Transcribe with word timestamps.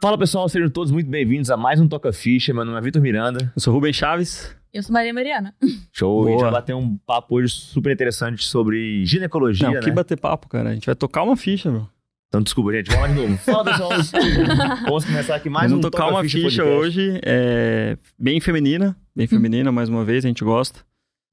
Fala 0.00 0.16
pessoal, 0.16 0.48
sejam 0.48 0.68
todos 0.70 0.92
muito 0.92 1.10
bem-vindos 1.10 1.50
a 1.50 1.56
mais 1.56 1.80
um 1.80 1.88
Toca 1.88 2.12
Ficha. 2.12 2.54
Meu 2.54 2.64
nome 2.64 2.78
é 2.78 2.80
Vitor 2.80 3.02
Miranda. 3.02 3.52
Eu 3.54 3.60
sou 3.60 3.74
Rubem 3.74 3.92
Chaves. 3.92 4.54
Eu 4.72 4.82
sou 4.82 4.92
Maria 4.92 5.12
Mariana. 5.12 5.52
Show. 5.92 6.26
A 6.26 6.30
gente 6.30 6.38
Boa. 6.38 6.50
vai 6.50 6.60
bater 6.60 6.74
um 6.74 6.96
papo 6.98 7.36
hoje 7.36 7.52
super 7.52 7.92
interessante 7.92 8.44
sobre 8.44 9.04
ginecologia, 9.04 9.66
Não, 9.66 9.74
né? 9.74 9.80
que 9.80 9.90
bater 9.90 10.16
papo, 10.16 10.48
cara. 10.48 10.70
A 10.70 10.74
gente 10.74 10.86
vai 10.86 10.94
tocar 10.94 11.24
uma 11.24 11.36
ficha, 11.36 11.70
meu. 11.70 11.88
Então 12.28 12.40
desculpa, 12.40 12.72
gente. 12.72 12.90
Vamos 12.90 13.02
lá 13.02 13.08
de 13.08 13.14
novo. 13.14 13.36
Fala 13.42 13.64
pessoal. 13.64 13.90
Vamos 14.86 15.04
começar 15.04 15.34
aqui 15.34 15.50
mais 15.50 15.70
Vamos 15.70 15.84
um 15.84 15.90
tocar 15.90 16.04
Toca 16.04 16.14
uma 16.14 16.22
ficha, 16.22 16.38
podcast. 16.42 16.62
hoje, 16.62 17.20
é, 17.24 17.96
bem 18.16 18.40
feminina. 18.40 18.96
Bem 19.16 19.26
feminina, 19.26 19.72
mais 19.72 19.88
uma 19.88 20.04
vez, 20.04 20.24
a 20.24 20.28
gente 20.28 20.44
gosta. 20.44 20.80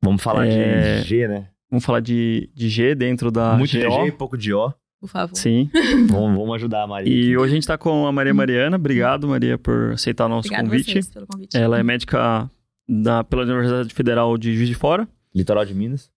Vamos 0.03 0.23
falar 0.23 0.47
É, 0.47 1.01
de 1.01 1.07
G, 1.07 1.27
né? 1.27 1.49
Vamos 1.69 1.85
falar 1.85 1.99
de, 1.99 2.49
de 2.55 2.67
G 2.69 2.95
dentro 2.95 3.29
da 3.29 3.55
Muito 3.57 3.77
GO. 3.77 4.05
G, 4.05 4.11
pouco 4.11 4.35
de 4.37 4.53
O. 4.53 4.73
Por 5.05 5.11
favor. 5.11 5.35
Sim. 5.35 5.69
Vamos, 6.09 6.37
vamos 6.39 6.55
ajudar 6.55 6.81
a 6.83 6.87
Maria. 6.87 7.13
E 7.13 7.37
hoje 7.37 7.51
a 7.51 7.55
gente 7.55 7.67
tá 7.67 7.77
com 7.77 8.07
a 8.07 8.11
Maria 8.11 8.33
Mariana. 8.33 8.75
Obrigado, 8.75 9.27
Maria, 9.27 9.55
por 9.55 9.91
aceitar 9.91 10.25
o 10.25 10.29
nosso 10.29 10.47
Obrigada 10.47 10.67
convite. 10.67 10.91
vocês 10.91 11.07
pelo 11.07 11.27
convite. 11.27 11.55
Ela 11.55 11.79
é 11.79 11.83
médica 11.83 12.49
da, 12.89 13.23
pela 13.23 13.43
Universidade 13.43 13.93
Federal 13.93 14.35
de 14.35 14.55
Juiz 14.55 14.67
de 14.67 14.73
Fora. 14.73 15.07
Litoral 15.33 15.63
de 15.63 15.75
Minas. 15.75 16.09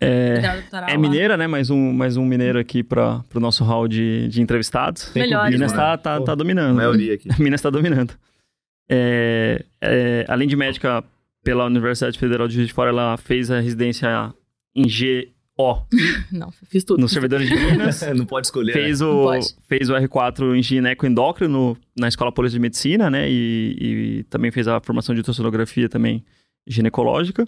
É, 0.00 0.40
doutoral 0.40 0.88
é 0.88 0.92
lá. 0.94 0.98
mineira, 0.98 1.36
né? 1.36 1.46
Mais 1.46 1.70
um, 1.70 1.92
mais 1.92 2.16
um 2.16 2.24
mineiro 2.24 2.58
aqui 2.58 2.82
para 2.82 3.22
o 3.34 3.40
nosso 3.40 3.62
hall 3.62 3.86
de, 3.86 4.26
de 4.28 4.42
entrevistados. 4.42 5.10
Tem 5.10 5.22
Melhor, 5.22 5.48
Minas 5.48 5.70
né? 5.72 5.78
tá, 5.78 5.96
tá, 5.96 6.20
tá 6.20 6.32
A 6.32 6.34
dominando. 6.34 6.74
maioria 6.74 7.14
aqui. 7.14 7.28
Minas 7.40 7.58
está 7.60 7.70
dominando. 7.70 8.14
É, 8.90 9.64
é, 9.80 10.24
além 10.28 10.48
de 10.48 10.56
médica 10.56 11.04
pela 11.42 11.66
Universidade 11.66 12.18
Federal 12.18 12.48
de 12.48 12.54
Juiz 12.54 12.66
de 12.66 12.74
Fora, 12.74 12.90
ela 12.90 13.16
fez 13.16 13.50
a 13.50 13.60
residência 13.60 14.34
em 14.74 14.88
GO, 15.56 15.86
Não, 16.32 16.50
fiz 16.68 16.82
tudo. 16.84 17.00
nos 17.00 17.12
servidores 17.12 17.48
de 17.48 17.54
Minas. 17.54 18.02
Não 18.14 18.26
pode 18.26 18.46
escolher. 18.48 18.72
fez, 18.72 19.00
né? 19.00 19.06
O, 19.06 19.22
pode. 19.24 19.46
fez 19.68 19.88
o 19.88 19.94
R4 19.94 20.56
em 20.56 20.62
ginecoendócrino 20.62 21.76
na 21.96 22.08
Escola 22.08 22.32
Paulista 22.32 22.56
de 22.56 22.60
Medicina, 22.60 23.08
né? 23.10 23.30
E, 23.30 23.76
e 23.80 24.22
também 24.24 24.50
fez 24.50 24.66
a 24.66 24.80
formação 24.80 25.14
de 25.14 25.20
ultrassonografia 25.20 25.88
também 25.88 26.24
ginecológica. 26.66 27.46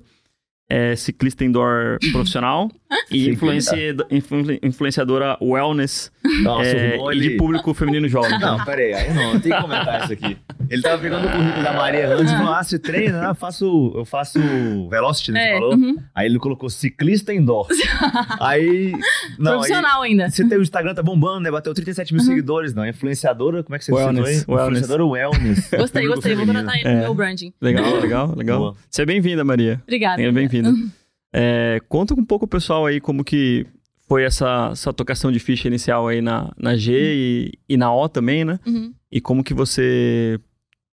É 0.69 0.97
ciclista 0.97 1.45
indoor 1.45 1.97
profissional 2.11 2.69
e 3.09 3.28
influencia- 3.31 3.95
influ- 4.11 4.59
influenciadora 4.62 5.36
wellness 5.41 6.11
Nossa, 6.42 6.67
é, 6.69 6.98
e 7.14 7.20
de 7.20 7.31
público 7.36 7.73
feminino 7.73 8.08
jovem. 8.08 8.36
Não, 8.41 8.64
pera 8.64 8.81
aí, 8.81 8.92
aí 8.95 9.14
não, 9.14 9.34
eu 9.34 9.41
tenho 9.41 9.55
que 9.55 9.62
comentar 9.62 10.03
isso 10.05 10.12
aqui. 10.12 10.36
Ele 10.69 10.83
tava 10.83 11.00
pegando 11.00 11.28
o 11.28 11.31
currículo 11.31 11.62
da 11.62 11.73
Maria 11.73 12.08
antes 12.08 12.33
e 12.33 12.36
falou: 12.36 12.53
Ah, 12.53 12.62
você 12.64 12.78
treina? 12.81 13.20
né? 13.20 13.28
Eu 13.31 13.34
faço, 13.36 13.92
eu 13.95 14.05
faço 14.05 14.41
Velocity, 14.89 15.31
né? 15.31 15.41
Você 15.41 15.50
É, 15.50 15.55
falou? 15.55 15.75
uhum. 15.77 15.97
Aí 16.12 16.27
ele 16.27 16.39
colocou 16.41 16.69
ciclista 16.69 17.33
indoor. 17.33 17.69
aí. 18.41 18.91
Não, 19.39 19.53
aí, 19.53 19.58
Profissional 19.58 20.03
ainda. 20.03 20.28
você 20.30 20.48
tem 20.48 20.58
o 20.58 20.62
Instagram, 20.62 20.95
tá 20.95 21.03
bombando, 21.03 21.41
né? 21.41 21.51
Bateu 21.51 21.73
37 21.73 22.12
mil 22.12 22.23
seguidores, 22.25 22.75
não. 22.75 22.84
Influenciadora, 22.86 23.62
como 23.62 23.77
é 23.77 23.78
que 23.78 23.84
você 23.84 23.92
Wellness, 23.92 24.27
aí? 24.27 24.45
wellness. 24.48 24.67
Influenciadora 24.67 25.06
wellness. 25.06 25.70
Gostei, 25.70 26.06
gostei. 26.08 26.34
Vou 26.34 26.45
feminino. 26.45 26.47
contratar 26.64 26.80
ele 26.80 26.89
É. 26.89 26.95
no 26.95 27.01
meu 27.03 27.14
branding. 27.14 27.53
Legal, 27.61 28.01
legal, 28.01 28.34
legal. 28.36 28.58
Boa. 28.58 28.75
Seja 28.91 29.06
bem-vinda, 29.06 29.45
Maria. 29.45 29.80
Obrigada. 29.84 30.17
Seja 30.17 30.33
bem-vinda. 30.62 30.93
É, 31.33 31.81
conta 31.89 32.15
um 32.15 32.25
pouco, 32.25 32.47
pessoal, 32.47 32.87
aí 32.87 33.01
como 33.01 33.23
que 33.25 33.67
foi 34.09 34.23
essa, 34.25 34.71
essa 34.73 34.93
tocação 34.93 35.31
de 35.33 35.39
ficha 35.39 35.69
inicial 35.69 36.07
aí 36.09 36.21
na, 36.23 36.53
na 36.57 36.77
G 36.77 36.93
e, 36.95 37.59
e 37.69 37.77
na 37.77 37.93
O 37.95 38.09
também, 38.09 38.45
né? 38.45 38.59
Uhum. 38.67 38.95
E 39.11 39.21
como 39.21 39.43
que 39.45 39.53
você 39.53 40.39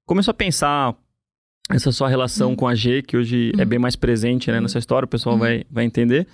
começou 0.06 0.32
a 0.32 0.36
pensar 0.36 0.96
essa 1.70 1.92
sua 1.92 2.10
relação 2.10 2.50
Uhum. 2.50 2.56
com 2.56 2.68
a 2.68 2.76
G, 2.76 3.02
que 3.02 3.16
hoje 3.16 3.52
é 3.58 3.62
Uhum. 3.62 3.70
bem 3.70 3.80
mais 3.80 3.96
presente 3.96 4.50
né, 4.52 4.58
Uhum. 4.58 4.64
nessa 4.64 4.80
história, 4.80 5.06
o 5.06 5.10
pessoal 5.10 5.36
Uhum. 5.36 5.40
vai, 5.40 5.64
vai 5.72 5.86
entender. 5.86 6.28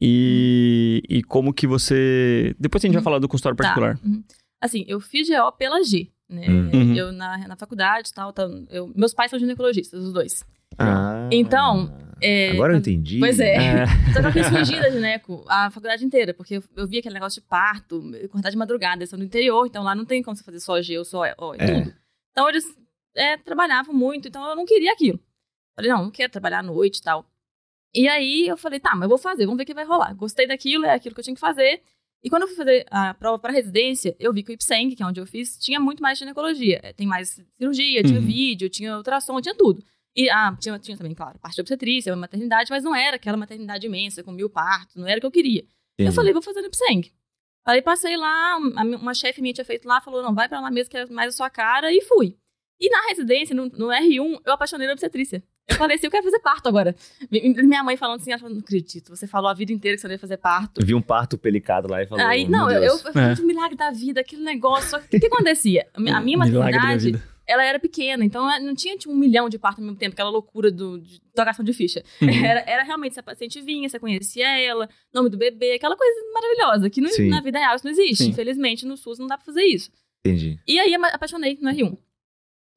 E, 0.00 1.02
e 1.08 1.22
como 1.22 1.52
que 1.52 1.66
você... 1.66 2.54
Depois 2.58 2.82
a 2.84 2.86
gente 2.86 2.94
vai 2.94 3.00
Uhum. 3.00 3.04
falar 3.04 3.18
do 3.18 3.28
consultório 3.28 3.56
Tá. 3.56 3.64
particular. 3.64 3.98
Uhum. 4.04 4.22
Assim, 4.60 4.84
eu 4.88 5.00
fiz 5.00 5.28
GO 5.28 5.52
pela 5.52 5.82
G. 5.82 6.08
Né? 6.28 6.46
Uhum. 6.48 6.94
Eu 6.94 7.12
na, 7.12 7.38
na 7.48 7.56
faculdade 7.56 8.08
e 8.10 8.12
tal, 8.14 8.32
tá, 8.32 8.48
eu, 8.70 8.92
meus 8.96 9.14
pais 9.14 9.30
são 9.30 9.38
ginecologistas, 9.38 10.02
os 10.02 10.12
dois. 10.12 10.44
Ah, 10.78 11.28
Então, 11.30 11.92
É, 12.20 12.50
Agora 12.52 12.72
eu 12.72 12.78
entendi. 12.78 13.18
Pois 13.18 13.38
é. 13.38 13.54
É, 13.56 13.86
Só 14.12 14.20
que 14.22 14.26
eu 14.28 14.32
quis 14.32 14.48
fugir 14.48 14.80
da 14.80 14.90
gineco 14.90 15.44
a 15.48 15.70
faculdade 15.70 16.04
inteira, 16.04 16.32
porque 16.32 16.56
eu, 16.56 16.64
eu 16.74 16.86
via 16.86 17.00
aquele 17.00 17.14
negócio 17.14 17.42
de 17.42 17.46
parto, 17.46 18.02
acordar 18.24 18.50
de 18.50 18.56
madrugada, 18.56 18.96
eles 18.98 19.10
são 19.10 19.18
do 19.18 19.24
interior, 19.24 19.66
então 19.66 19.82
lá 19.84 19.94
não 19.94 20.04
tem 20.04 20.22
como 20.22 20.36
você 20.36 20.42
fazer 20.42 20.60
só 20.60 20.80
G 20.80 20.98
ou 20.98 21.04
só 21.04 21.20
O, 21.38 21.54
é 21.54 21.56
É. 21.58 21.80
tudo. 21.80 21.94
Então 22.32 22.48
eles 22.48 22.64
é, 23.14 23.36
trabalhavam 23.36 23.94
muito, 23.94 24.28
então 24.28 24.46
eu 24.48 24.56
não 24.56 24.64
queria 24.64 24.92
aquilo. 24.92 25.20
Falei, 25.74 25.90
não, 25.90 26.04
não 26.04 26.10
quero 26.10 26.32
trabalhar 26.32 26.60
à 26.60 26.62
noite 26.62 26.98
e 26.98 27.02
tal. 27.02 27.26
E 27.94 28.08
aí 28.08 28.46
eu 28.48 28.56
falei, 28.56 28.80
tá, 28.80 28.92
mas 28.94 29.02
eu 29.04 29.08
vou 29.10 29.18
fazer, 29.18 29.44
vamos 29.44 29.58
ver 29.58 29.64
o 29.64 29.66
que 29.66 29.74
vai 29.74 29.84
rolar. 29.84 30.14
Gostei 30.14 30.46
daquilo, 30.46 30.84
é 30.86 30.92
aquilo 30.94 31.14
que 31.14 31.20
eu 31.20 31.24
tinha 31.24 31.34
que 31.34 31.40
fazer. 31.40 31.82
E 32.22 32.30
quando 32.30 32.42
eu 32.42 32.48
fui 32.48 32.56
fazer 32.56 32.86
a 32.90 33.14
prova 33.14 33.38
para 33.38 33.52
residência, 33.52 34.16
eu 34.18 34.32
vi 34.32 34.42
que 34.42 34.50
o 34.50 34.54
IPSENG, 34.54 34.96
que 34.96 35.02
é 35.02 35.06
onde 35.06 35.20
eu 35.20 35.26
fiz, 35.26 35.56
tinha 35.58 35.78
muito 35.78 36.02
mais 36.02 36.18
ginecologia. 36.18 36.80
É, 36.82 36.92
Tem 36.92 37.06
mais 37.06 37.40
cirurgia, 37.58 38.02
tinha 38.02 38.18
Uhum. 38.18 38.26
vídeo, 38.26 38.68
tinha 38.70 38.96
ultrassom, 38.96 39.40
tinha 39.40 39.54
tudo. 39.54 39.82
E 40.16 40.30
ah, 40.30 40.56
tinha, 40.58 40.78
tinha 40.78 40.96
também, 40.96 41.14
claro, 41.14 41.38
parte 41.38 41.56
de 41.56 41.60
obstetrícia, 41.60 42.14
maternidade, 42.16 42.70
mas 42.70 42.82
não 42.82 42.94
era 42.94 43.16
aquela 43.16 43.36
maternidade 43.36 43.86
imensa, 43.86 44.22
com 44.22 44.32
mil 44.32 44.48
partos, 44.48 44.96
não 44.96 45.06
era 45.06 45.18
o 45.18 45.20
que 45.20 45.26
eu 45.26 45.30
queria. 45.30 45.64
Eu 45.98 46.12
falei, 46.12 46.32
vou 46.32 46.42
fazer 46.42 46.60
no 46.62 46.68
IPSENG. 46.68 47.12
Aí 47.66 47.82
passei 47.82 48.16
lá, 48.16 48.56
uma, 48.56 48.82
uma 48.96 49.14
chefe 49.14 49.42
minha 49.42 49.52
tinha 49.52 49.64
feito 49.64 49.86
lá, 49.86 50.00
falou, 50.00 50.22
não, 50.22 50.34
vai 50.34 50.48
pra 50.48 50.60
lá 50.60 50.70
mesmo 50.70 50.90
que 50.90 50.96
é 50.96 51.06
mais 51.06 51.34
a 51.34 51.36
sua 51.36 51.50
cara, 51.50 51.92
e 51.92 52.00
fui. 52.02 52.36
E 52.80 52.88
na 52.90 53.08
residência, 53.08 53.54
no, 53.54 53.64
no 53.66 53.86
R1, 53.88 54.40
eu 54.44 54.52
apaixonei 54.52 54.86
na 54.86 54.92
obstetrícia. 54.92 55.42
Eu 55.68 55.74
falei 55.76 55.96
assim, 55.96 56.06
eu 56.06 56.10
quero 56.10 56.22
fazer 56.22 56.38
parto 56.38 56.68
agora. 56.68 56.94
Mi- 57.30 57.52
Minha 57.64 57.82
mãe 57.82 57.96
falando 57.96 58.20
assim, 58.20 58.30
ela 58.30 58.38
falou, 58.38 58.54
não 58.54 58.60
acredito, 58.62 59.08
você 59.14 59.26
falou 59.26 59.50
a 59.50 59.54
vida 59.54 59.72
inteira 59.72 59.96
que 59.96 60.00
você 60.00 60.06
não 60.06 60.14
ia 60.14 60.18
fazer 60.18 60.36
parto. 60.36 60.84
Vi 60.84 60.94
um 60.94 61.02
parto 61.02 61.36
pelicado 61.36 61.88
lá 61.90 62.02
e 62.02 62.06
falou. 62.06 62.24
Aí, 62.24 62.46
"Meu 62.46 62.50
não, 62.60 62.70
eu, 62.70 62.76
eu, 62.84 62.98
Deus." 63.02 63.04
eu 63.16 63.20
É. 63.20 63.34
um 63.42 63.46
milagre 63.46 63.76
da 63.76 63.90
vida, 63.90 64.20
aquele 64.20 64.42
negócio. 64.42 64.96
O 64.98 65.08
que, 65.08 65.18
que 65.18 65.26
acontecia? 65.26 65.88
A 65.92 66.00
minha 66.00 66.16
a 66.16 66.20
minha 66.20 66.38
maternidade. 66.38 67.20
Ela 67.46 67.64
era 67.64 67.78
pequena, 67.78 68.24
então 68.24 68.44
não 68.60 68.74
tinha 68.74 68.96
tipo, 68.96 69.12
um 69.12 69.16
milhão 69.16 69.48
de 69.48 69.58
partos 69.58 69.80
ao 69.80 69.86
mesmo 69.86 69.98
tempo, 69.98 70.14
aquela 70.14 70.30
loucura 70.30 70.70
do, 70.70 70.98
de 70.98 71.20
tocação 71.34 71.64
de 71.64 71.72
ficha. 71.72 72.02
Uhum. 72.20 72.28
Era, 72.46 72.60
era 72.66 72.82
realmente, 72.82 73.14
se 73.14 73.20
a 73.20 73.22
paciente 73.22 73.60
vinha, 73.60 73.88
você 73.88 73.98
conhecia 73.98 74.46
ela, 74.58 74.88
nome 75.12 75.28
do 75.28 75.36
bebê, 75.36 75.74
aquela 75.74 75.96
coisa 75.96 76.20
maravilhosa, 76.32 76.90
que 76.90 77.00
na 77.00 77.40
vida 77.40 77.58
real 77.58 77.76
isso 77.76 77.84
não 77.84 77.92
existe. 77.92 78.24
Sim. 78.24 78.30
Infelizmente, 78.30 78.86
no 78.86 78.96
SUS 78.96 79.18
não 79.18 79.26
dá 79.26 79.36
pra 79.36 79.44
fazer 79.44 79.62
isso. 79.62 79.90
Entendi. 80.24 80.58
E 80.66 80.78
aí, 80.78 80.94
apaixonei 80.94 81.58
no 81.60 81.70
R1. 81.70 81.96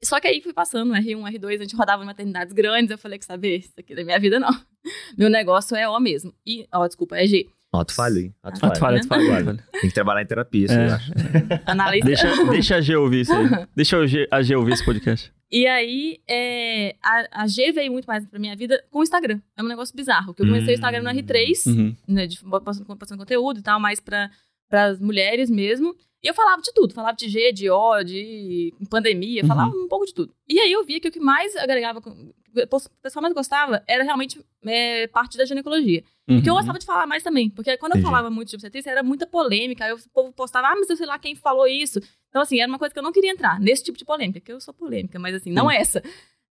Só 0.03 0.19
que 0.19 0.27
aí 0.27 0.41
fui 0.41 0.53
passando 0.53 0.87
no 0.89 0.95
R1, 0.95 1.33
R2, 1.33 1.55
a 1.55 1.63
gente 1.63 1.75
rodava 1.75 2.03
em 2.03 2.05
maternidades 2.05 2.53
grandes, 2.53 2.91
eu 2.91 2.97
falei 2.97 3.19
que 3.19 3.25
saber, 3.25 3.57
isso 3.57 3.73
aqui 3.77 3.93
da 3.93 4.03
minha 4.03 4.19
vida 4.19 4.39
não. 4.39 4.49
Meu 5.17 5.29
negócio 5.29 5.75
é 5.75 5.87
O 5.89 5.99
mesmo. 5.99 6.33
E, 6.45 6.65
ó, 6.73 6.87
desculpa, 6.87 7.17
é 7.17 7.25
G. 7.27 7.49
Ato 7.71 7.93
falho, 7.93 8.17
hein? 8.17 8.35
Ato 8.41 8.55
tu 8.55 8.59
falho. 8.61 8.73
tu 8.73 8.79
fala, 8.79 8.99
tu 9.01 9.07
fala. 9.07 9.57
Tem 9.73 9.81
que 9.89 9.93
trabalhar 9.93 10.21
em 10.23 10.25
terapia, 10.25 10.65
isso 10.65 10.73
É. 10.73 10.87
eu 10.87 10.93
acho. 10.93 11.11
Analista. 11.67 12.05
Deixa, 12.07 12.45
deixa 12.45 12.75
a 12.77 12.81
G 12.81 12.95
ouvir 12.95 13.21
isso 13.21 13.33
aí. 13.33 13.47
Deixa 13.75 13.97
a 14.31 14.41
G, 14.41 14.55
ouvir 14.55 14.73
esse 14.73 14.83
podcast. 14.83 15.31
E 15.51 15.65
aí, 15.67 16.19
é, 16.27 16.95
a, 17.01 17.43
a 17.43 17.47
G 17.47 17.71
veio 17.71 17.91
muito 17.91 18.05
mais 18.05 18.25
pra 18.25 18.39
minha 18.39 18.55
vida 18.55 18.83
com 18.89 18.99
o 18.99 19.03
Instagram. 19.03 19.39
É 19.55 19.61
um 19.63 19.67
negócio 19.67 19.95
bizarro. 19.95 20.33
Que 20.33 20.41
eu 20.41 20.47
comecei 20.47 20.73
o 20.73 20.77
Instagram 20.77 21.03
no 21.03 21.09
R3, 21.11 21.67
Uhum. 21.67 21.95
né, 22.07 22.25
de, 22.27 22.39
postando, 22.43 22.85
postando 22.97 23.19
conteúdo 23.19 23.59
e 23.59 23.63
tal, 23.63 23.79
mais 23.79 23.99
pra, 23.99 24.29
pras 24.67 24.99
mulheres 24.99 25.49
mesmo. 25.49 25.95
E 26.23 26.27
eu 26.27 26.33
falava 26.33 26.61
de 26.61 26.71
tudo. 26.73 26.93
Falava 26.93 27.15
de 27.15 27.29
G, 27.29 27.51
de 27.53 27.69
O, 27.69 28.03
de 28.03 28.73
pandemia, 28.89 29.41
Uhum. 29.43 29.47
falava 29.47 29.69
um 29.75 29.87
pouco 29.87 30.05
de 30.05 30.13
tudo. 30.13 30.33
E 30.47 30.59
aí 30.59 30.71
eu 30.71 30.83
via 30.83 30.99
que 30.99 31.07
o 31.07 31.11
que 31.11 31.19
mais 31.19 31.55
agregava, 31.55 31.99
o 31.99 32.89
pessoal 33.01 33.21
mais 33.21 33.33
gostava, 33.33 33.81
era 33.87 34.03
realmente 34.03 34.39
é, 34.65 35.07
parte 35.07 35.37
da 35.37 35.45
ginecologia. 35.45 36.03
Uhum. 36.29 36.41
Que 36.41 36.49
eu 36.49 36.53
gostava 36.53 36.77
de 36.77 36.85
falar 36.85 37.07
mais 37.07 37.23
também. 37.23 37.49
Porque 37.49 37.75
quando 37.77 37.95
eu 37.95 38.01
falava 38.01 38.29
muito 38.29 38.49
de 38.49 38.55
obstetrícia, 38.55 38.91
era 38.91 39.01
muita 39.01 39.25
polêmica. 39.25 39.85
Aí 39.85 39.93
o 39.93 39.97
povo 40.13 40.31
postava, 40.31 40.67
ah, 40.67 40.75
mas 40.75 40.89
eu 40.89 40.95
sei 40.95 41.05
lá 41.07 41.17
quem 41.17 41.35
falou 41.35 41.67
isso. 41.67 41.99
Então, 42.29 42.41
assim, 42.41 42.59
era 42.59 42.69
uma 42.69 42.77
coisa 42.77 42.93
que 42.93 42.99
eu 42.99 43.03
não 43.03 43.11
queria 43.11 43.31
entrar 43.31 43.59
nesse 43.59 43.83
tipo 43.83 43.97
de 43.97 44.05
polêmica, 44.05 44.39
que 44.39 44.51
eu 44.51 44.61
sou 44.61 44.73
polêmica, 44.73 45.17
mas 45.17 45.33
assim, 45.35 45.51
não 45.51 45.69
Sim. 45.69 45.75
essa. 45.75 46.03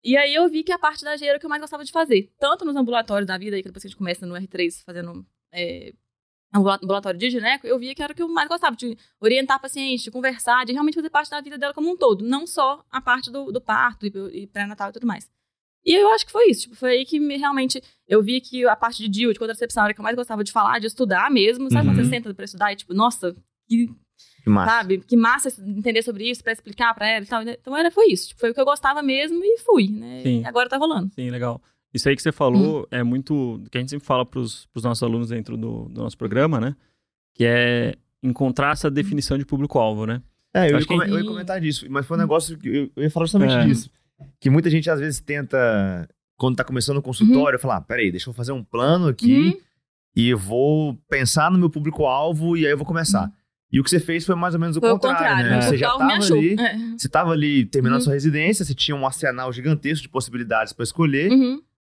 E 0.05 0.17
aí 0.17 0.35
eu 0.35 0.49
vi 0.49 0.63
que 0.63 0.71
a 0.71 0.79
parte 0.79 1.03
da 1.03 1.17
G 1.17 1.27
era 1.27 1.37
o 1.39 1.41
que 1.41 1.47
eu 1.47 1.51
mais 1.51 1.61
gostava 1.61 1.85
de 1.85 1.91
fazer. 1.91 2.31
Tanto 2.39 2.65
nos 2.65 2.77
ambulatórios 2.77 3.27
da 3.27 3.37
vida, 3.39 3.57
aí 3.57 3.63
que 3.63 3.69
depois 3.69 3.83
que 3.83 3.89
a 3.89 3.91
gente 3.91 3.99
começa 3.99 4.27
no 4.27 4.35
R3 4.35 4.85
fazendo 4.85 5.27
é, 5.53 5.93
ambula- 6.55 6.79
ambulatório 6.83 7.19
de 7.19 7.31
gineco, 7.31 7.67
eu 7.67 7.79
via 7.79 7.95
que 7.95 8.03
era 8.03 8.13
o 8.13 8.17
que 8.17 8.23
eu 8.23 8.29
mais 8.29 8.49
gostava, 8.49 8.77
de 8.77 8.97
orientar 9.21 9.57
a 9.57 9.59
paciente, 9.61 10.05
de 10.05 10.11
conversar, 10.11 10.65
de 10.65 10.73
realmente 10.73 10.95
fazer 10.95 11.11
parte 11.11 11.31
da 11.31 11.41
vida 11.41 11.59
dela 11.59 11.75
como 11.75 11.91
um 11.91 11.97
todo. 11.97 12.25
Não 12.25 12.47
só 12.47 12.85
a 12.91 13.01
parte 13.01 13.31
do, 13.31 13.51
do 13.51 13.61
parto 13.61 14.07
e, 14.07 14.43
e 14.43 14.47
pré-natal 14.47 14.91
e 14.91 14.93
tudo 14.93 15.07
mais. 15.07 15.29
E 15.87 15.95
eu 15.95 16.09
acho 16.13 16.25
que 16.27 16.33
foi 16.33 16.49
isso. 16.51 16.63
Tipo, 16.63 16.77
foi 16.77 16.91
aí 16.93 17.05
que 17.05 17.21
me- 17.21 17.37
realmente 17.37 17.83
eu 18.09 18.23
vi 18.23 18.41
que 18.41 18.67
a 18.67 18.75
parte 18.77 19.03
de 19.03 19.09
DIU, 19.09 19.33
de 19.33 19.39
contracepção, 19.39 19.83
era 19.83 19.91
a 19.93 19.95
que 19.95 20.01
eu 20.01 20.05
mais 20.05 20.17
gostava 20.17 20.43
de 20.43 20.51
falar, 20.53 20.79
de 20.79 20.87
estudar 20.87 21.31
mesmo. 21.31 21.71
Sabe 21.71 21.87
quando 21.89 21.99
Uhum. 21.99 22.05
você 22.05 22.11
senta 22.11 22.33
pra 22.35 22.45
estudar 22.45 22.73
e, 22.73 22.77
tipo, 22.77 22.95
nossa, 22.95 23.35
que, 23.69 23.89
Que 24.43 24.51
massa. 24.51 24.71
sabe, 24.73 24.99
que 24.99 25.17
massa 25.17 25.49
entender 25.63 26.03
sobre 26.03 26.29
isso, 26.31 26.43
pra 26.43 26.53
explicar 26.53 26.95
pra 26.95 27.09
ela 27.09 27.25
e 27.25 27.29
tal. 27.29 27.43
Então 27.43 27.77
era, 27.77 27.91
foi 27.91 28.07
isso. 28.11 28.29
Tipo, 28.29 28.41
foi 28.41 28.51
o 28.51 28.55
que 28.55 28.61
eu 28.61 28.65
gostava 28.65 29.03
mesmo 29.03 29.41
e 29.45 29.59
fui, 29.59 29.89
né? 29.89 30.23
Sim. 30.23 30.41
E 30.41 30.47
agora 30.47 30.69
tá 30.69 30.77
rolando. 30.79 31.13
Sim, 31.15 31.29
legal. 31.31 31.61
Isso 31.93 32.09
aí 32.09 32.17
que 32.17 32.23
você 32.23 32.33
falou 32.33 32.89
é 32.91 33.03
muito 33.03 33.63
que 33.71 33.79
a 33.79 33.81
gente 33.81 33.91
sempre 33.91 34.07
fala 34.07 34.25
pros, 34.27 34.67
pros 34.73 34.83
nossos 34.85 35.03
alunos 35.03 35.29
dentro 35.29 35.57
do, 35.57 35.85
do 35.89 36.01
nosso 36.03 36.17
programa, 36.19 36.59
né? 36.61 36.75
Que 37.35 37.45
é 37.45 37.95
encontrar 38.23 38.73
essa 38.73 38.91
definição 38.91 39.37
de 39.39 39.45
público-alvo, 39.45 40.07
né? 40.07 40.23
É, 40.53 40.67
eu 40.67 40.71
ia, 40.71 40.77
Acho 40.79 40.87
que- 40.89 40.95
come- 40.95 41.11
eu 41.11 41.19
ia 41.19 41.25
comentar 41.25 41.61
disso, 41.61 41.87
mas 41.91 42.07
foi 42.07 42.17
um 42.17 42.21
negócio 42.21 42.57
que 42.59 42.69
eu, 42.69 42.91
eu 42.97 43.03
ia 43.03 43.11
falar 43.11 43.27
justamente 43.27 43.55
É. 43.55 43.65
disso. 43.67 43.91
Que 44.41 44.49
muita 44.51 44.71
gente 44.71 44.89
às 44.91 45.01
vezes 45.01 45.21
tenta, 45.21 46.09
quando 46.37 46.57
tá 46.57 46.65
começando 46.65 46.99
o 46.99 47.03
consultório, 47.03 47.59
falar: 47.59 47.77
ah, 47.77 47.81
peraí, 47.81 48.11
deixa 48.11 48.29
eu 48.31 48.35
fazer 48.35 48.53
um 48.53 48.63
plano 48.63 49.09
aqui 49.09 49.35
Uhum. 49.49 49.61
e 50.17 50.35
vou 50.35 50.97
pensar 51.09 51.51
no 51.51 51.59
meu 51.59 51.69
público-alvo 51.71 52.57
e 52.57 52.65
aí 52.67 52.73
eu 52.73 52.77
vou 52.79 52.87
começar. 52.87 53.31
E 53.73 53.81
o 53.81 53.83
que 53.83 53.91
você 53.91 53.99
fez 53.99 54.25
foi 54.25 54.37
mais 54.37 54.55
ou 54.55 54.61
menos 54.61 54.77
o 54.77 54.81
contrário, 54.81 55.19
contrário. 55.19 55.45
né? 55.51 55.57
né? 55.57 55.63
Você 55.63 55.77
já 55.77 55.89
Paulo 55.89 56.05
me 56.05 56.11
tava 56.13 56.23
achou. 56.23 56.39
ali, 56.39 56.57
É. 56.61 56.77
você 56.97 57.09
tava 57.09 57.33
ali 57.33 57.67
terminando 57.67 57.99
Uhum. 57.99 58.05
sua 58.05 58.13
residência, 58.13 58.65
você 58.65 58.75
tinha 58.75 58.97
um 58.97 59.05
arsenal 59.05 59.53
gigantesco 59.53 60.03
de 60.03 60.09
possibilidades 60.09 60.73
pra 60.73 60.85
escolher. 60.85 61.31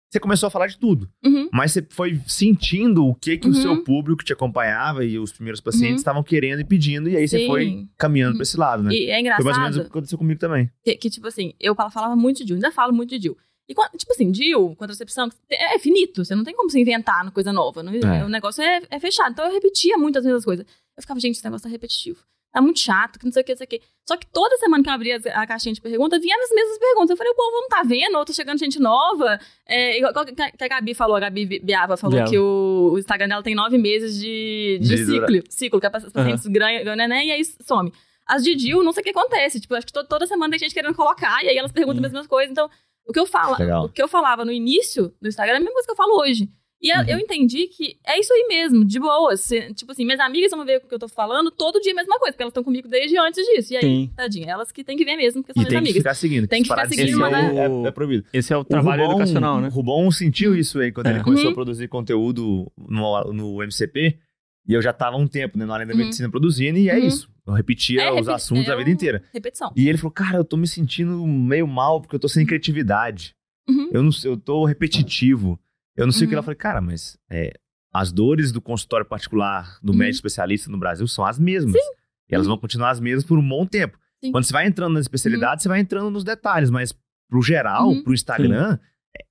Uhum, 0.08 0.12
Você 0.12 0.20
começou 0.20 0.46
a 0.46 0.50
falar 0.50 0.66
de 0.68 0.78
tudo. 0.78 1.08
uhum. 1.24 1.48
Mas 1.52 1.72
você 1.72 1.86
foi 1.90 2.18
sentindo 2.26 3.04
o 3.06 3.14
que 3.14 3.36
que 3.36 3.46
o 3.46 3.50
Uhum. 3.52 3.62
seu 3.62 3.84
público 3.84 4.24
te 4.24 4.32
acompanhava 4.32 5.04
e 5.04 5.18
os 5.18 5.32
primeiros 5.32 5.60
pacientes 5.60 5.90
Uhum. 5.92 5.96
estavam 5.98 6.22
querendo 6.22 6.60
e 6.60 6.64
pedindo, 6.64 7.08
e 7.08 7.16
aí 7.16 7.28
você 7.28 7.40
Sim. 7.40 7.46
foi 7.46 7.86
caminhando 7.96 8.34
pra 8.36 8.42
esse 8.42 8.56
lado, 8.56 8.82
né? 8.82 8.90
E 8.92 9.10
é 9.10 9.16
Foi 9.16 9.22
mais 9.22 9.26
ou 9.28 9.44
menos 9.44 9.46
o 9.46 9.60
engraçado 9.60 9.82
que 9.84 9.88
aconteceu 9.90 10.18
comigo 10.18 10.40
também. 10.40 10.70
que, 10.82 10.96
que, 10.96 11.10
tipo 11.10 11.26
assim, 11.26 11.52
eu 11.60 11.74
fala- 11.74 11.90
falava 11.90 12.16
muito 12.16 12.38
de 12.38 12.48
Jill, 12.48 12.56
ainda 12.56 12.72
falo 12.72 12.92
muito 12.92 13.10
de 13.10 13.20
Jill. 13.22 13.36
E, 13.68 13.74
tipo 13.98 14.12
assim, 14.12 14.32
Jill, 14.32 14.74
contracepção, 14.76 15.28
é 15.50 15.78
finito. 15.78 16.24
Você 16.24 16.34
não 16.34 16.42
tem 16.42 16.54
como 16.56 16.70
se 16.70 16.80
inventar 16.80 17.22
uma 17.22 17.30
coisa 17.30 17.52
nova. 17.52 17.82
não- 17.82 17.92
É. 17.92 18.24
O 18.24 18.28
negócio 18.30 18.62
é, 18.62 18.80
é 18.88 18.98
fechado. 18.98 19.32
Então 19.32 19.44
eu 19.46 19.52
repetia 19.52 19.98
muitas 19.98 20.24
vezes 20.24 20.38
as 20.38 20.44
coisas. 20.44 20.64
Eu 20.96 21.02
ficava, 21.02 21.20
gente, 21.20 21.34
esse 21.34 21.44
negócio 21.44 21.64
tá 21.64 21.68
repetitivo. 21.68 22.18
Tá 22.52 22.62
muito 22.62 22.80
chato, 22.80 23.18
que 23.18 23.24
não 23.26 23.32
sei 23.32 23.42
o 23.42 23.44
que, 23.44 23.52
não 23.52 23.56
sei 23.58 23.64
o 23.66 23.68
que. 23.68 23.82
Só 24.08 24.16
que 24.16 24.26
toda 24.26 24.56
semana 24.56 24.82
que 24.82 24.88
eu 24.88 24.92
abria 24.94 25.20
a 25.34 25.46
caixinha 25.46 25.74
de 25.74 25.80
perguntas, 25.82 26.20
vinha 26.22 26.34
as 26.42 26.50
mesmas 26.50 26.78
perguntas. 26.78 27.10
Eu 27.10 27.16
falei, 27.18 27.30
o 27.32 27.36
povo 27.36 27.50
não 27.60 27.68
tá 27.68 27.82
vendo, 27.84 28.16
ou 28.16 28.24
tá 28.24 28.32
chegando 28.32 28.58
gente 28.58 28.80
nova. 28.80 29.38
É, 29.66 29.98
igual 29.98 30.24
que 30.24 30.32
que 30.34 30.64
a 30.64 30.68
Gabi 30.68 30.94
falou, 30.94 31.16
a 31.16 31.20
Gabi 31.20 31.60
Biava 31.60 31.96
falou 31.98 32.14
Biava. 32.16 32.30
que 32.30 32.38
o, 32.38 32.92
o 32.94 32.98
Instagram 32.98 33.28
dela 33.28 33.42
tem 33.42 33.54
nove 33.54 33.76
meses 33.76 34.18
de, 34.18 34.78
de 34.80 34.88
De 34.96 35.04
dura- 35.04 35.26
ciclo. 35.26 35.44
Ciclo, 35.50 35.80
que 35.80 35.86
as 35.86 36.10
pacientes 36.12 36.46
ganham, 36.46 36.82
ganham 36.84 36.96
neném 36.96 37.28
e 37.28 37.32
aí 37.32 37.44
some. 37.44 37.92
As 38.26 38.42
de 38.42 38.58
Jill, 38.58 38.82
não 38.82 38.92
sei 38.92 39.02
o 39.02 39.04
que 39.04 39.10
acontece. 39.10 39.60
Tipo, 39.60 39.74
acho 39.74 39.86
que 39.86 39.92
to- 39.92 40.04
toda 40.06 40.26
semana 40.26 40.50
tem 40.50 40.58
gente 40.58 40.74
querendo 40.74 40.94
colocar, 40.94 41.44
e 41.44 41.48
aí 41.50 41.56
elas 41.58 41.70
perguntam 41.72 42.00
Sim. 42.00 42.06
as 42.06 42.12
mesmas 42.12 42.26
coisas. 42.26 42.50
Então, 42.50 42.68
o 43.06 43.12
que 43.12 43.20
eu 43.20 43.26
falo, 43.26 43.56
Legal. 43.58 43.84
o 43.84 43.88
que 43.90 44.02
eu 44.02 44.08
falava 44.08 44.42
no 44.44 44.52
início 44.52 45.14
do 45.20 45.28
Instagram 45.28 45.54
é 45.54 45.56
a 45.56 45.60
mesma 45.60 45.72
coisa 45.74 45.86
que 45.86 45.92
eu 45.92 45.96
falo 45.96 46.18
hoje. 46.20 46.48
E 46.80 46.92
Uhum. 46.96 47.04
eu 47.08 47.18
entendi 47.18 47.66
que 47.66 47.96
é 48.06 48.20
isso 48.20 48.32
aí 48.32 48.46
mesmo, 48.48 48.84
de 48.84 49.00
boa. 49.00 49.34
Tipo 49.74 49.90
assim, 49.90 50.04
minhas 50.04 50.20
amigas 50.20 50.50
vão 50.52 50.64
ver 50.64 50.78
o 50.78 50.88
que 50.88 50.94
eu 50.94 50.98
tô 50.98 51.08
falando 51.08 51.50
todo 51.50 51.80
dia 51.80 51.90
a 51.92 51.96
mesma 51.96 52.18
coisa, 52.20 52.32
porque 52.32 52.42
elas 52.42 52.52
estão 52.52 52.62
comigo 52.62 52.86
desde 52.88 53.18
antes 53.18 53.44
disso. 53.46 53.72
E 53.72 53.76
aí, 53.76 53.82
Sim. 53.82 54.10
tadinha, 54.16 54.52
elas 54.52 54.70
que 54.70 54.84
têm 54.84 54.96
que 54.96 55.04
ver 55.04 55.16
mesmo, 55.16 55.42
porque 55.42 55.52
E 55.52 55.54
são 55.54 55.62
minhas 55.62 55.72
tem 55.72 55.82
que 55.82 55.88
amigas. 55.88 56.02
ficar 56.02 56.14
seguindo. 56.14 56.46
Tem 56.46 56.62
que 56.62 56.68
ficar 56.68 56.84
de 56.86 56.94
seguindo, 56.94 57.16
seguir 57.16 57.18
mas 57.20 57.56
é, 57.56 57.88
é 57.88 57.90
proibido. 57.90 58.24
Esse 58.32 58.52
é 58.52 58.56
o 58.56 58.60
O 58.60 58.64
trabalho 58.64 59.02
Rubon- 59.02 59.14
educacional, 59.14 59.60
né? 59.60 59.66
O 59.68 59.70
Rubon 59.72 60.10
sentiu 60.12 60.54
isso 60.54 60.78
aí 60.78 60.92
quando 60.92 61.08
É. 61.08 61.10
ele 61.14 61.24
começou 61.24 61.46
Uhum. 61.46 61.50
a 61.52 61.54
produzir 61.54 61.88
conteúdo 61.88 62.70
no, 62.76 63.24
no 63.32 63.62
MCP. 63.62 64.16
E 64.68 64.74
eu 64.74 64.82
já 64.82 64.92
tava 64.92 65.16
um 65.16 65.26
tempo, 65.26 65.58
né, 65.58 65.64
na 65.64 65.74
área 65.74 65.86
da 65.86 65.92
Uhum. 65.94 65.98
medicina 65.98 66.30
produzindo, 66.30 66.78
e 66.78 66.88
é 66.90 66.96
Uhum. 66.98 67.06
isso. 67.06 67.28
Eu 67.46 67.54
repetia 67.54 68.02
É, 68.02 68.10
os 68.10 68.16
repeti- 68.18 68.30
assuntos 68.30 68.68
é 68.68 68.72
a 68.72 68.76
vida 68.76 68.90
inteira. 68.90 69.24
Repetição. 69.32 69.72
E 69.74 69.88
ele 69.88 69.96
falou, 69.98 70.12
cara, 70.12 70.36
eu 70.36 70.44
tô 70.44 70.56
me 70.58 70.66
sentindo 70.68 71.26
meio 71.26 71.66
mal 71.66 72.00
porque 72.00 72.14
eu 72.14 72.20
tô 72.20 72.28
sem 72.28 72.44
criatividade. 72.46 73.34
Uhum. 73.68 73.88
Eu 73.92 74.02
não 74.02 74.12
sei, 74.12 74.30
eu 74.30 74.36
tô 74.36 74.64
repetitivo. 74.64 75.58
Eu 75.98 76.06
não 76.06 76.12
sei 76.12 76.26
o 76.26 76.28
que 76.28 76.34
Uhum. 76.34 76.38
ela 76.38 76.42
falei, 76.42 76.56
cara, 76.56 76.80
mas 76.80 77.18
é, 77.30 77.52
as 77.92 78.12
dores 78.12 78.52
do 78.52 78.60
consultório 78.62 79.04
particular 79.04 79.78
do 79.82 79.92
Uhum. 79.92 79.98
médico 79.98 80.16
especialista 80.16 80.70
no 80.70 80.78
Brasil 80.78 81.06
são 81.08 81.24
as 81.26 81.38
mesmas. 81.38 81.74
E 82.30 82.34
elas 82.34 82.46
Uhum. 82.46 82.52
vão 82.52 82.58
continuar 82.60 82.90
as 82.90 83.00
mesmas 83.00 83.24
por 83.24 83.38
um 83.38 83.46
bom 83.46 83.66
tempo. 83.66 83.98
Sim. 84.22 84.30
Quando 84.32 84.44
você 84.44 84.52
vai 84.52 84.66
entrando 84.66 84.94
nas 84.94 85.02
especialidades, 85.02 85.62
você 85.62 85.68
vai 85.68 85.80
entrando 85.80 86.10
nos 86.10 86.24
detalhes, 86.24 86.70
mas 86.70 86.94
pro 87.28 87.42
geral, 87.42 87.88
Uhum. 87.88 88.02
pro 88.02 88.14
Instagram, 88.14 88.78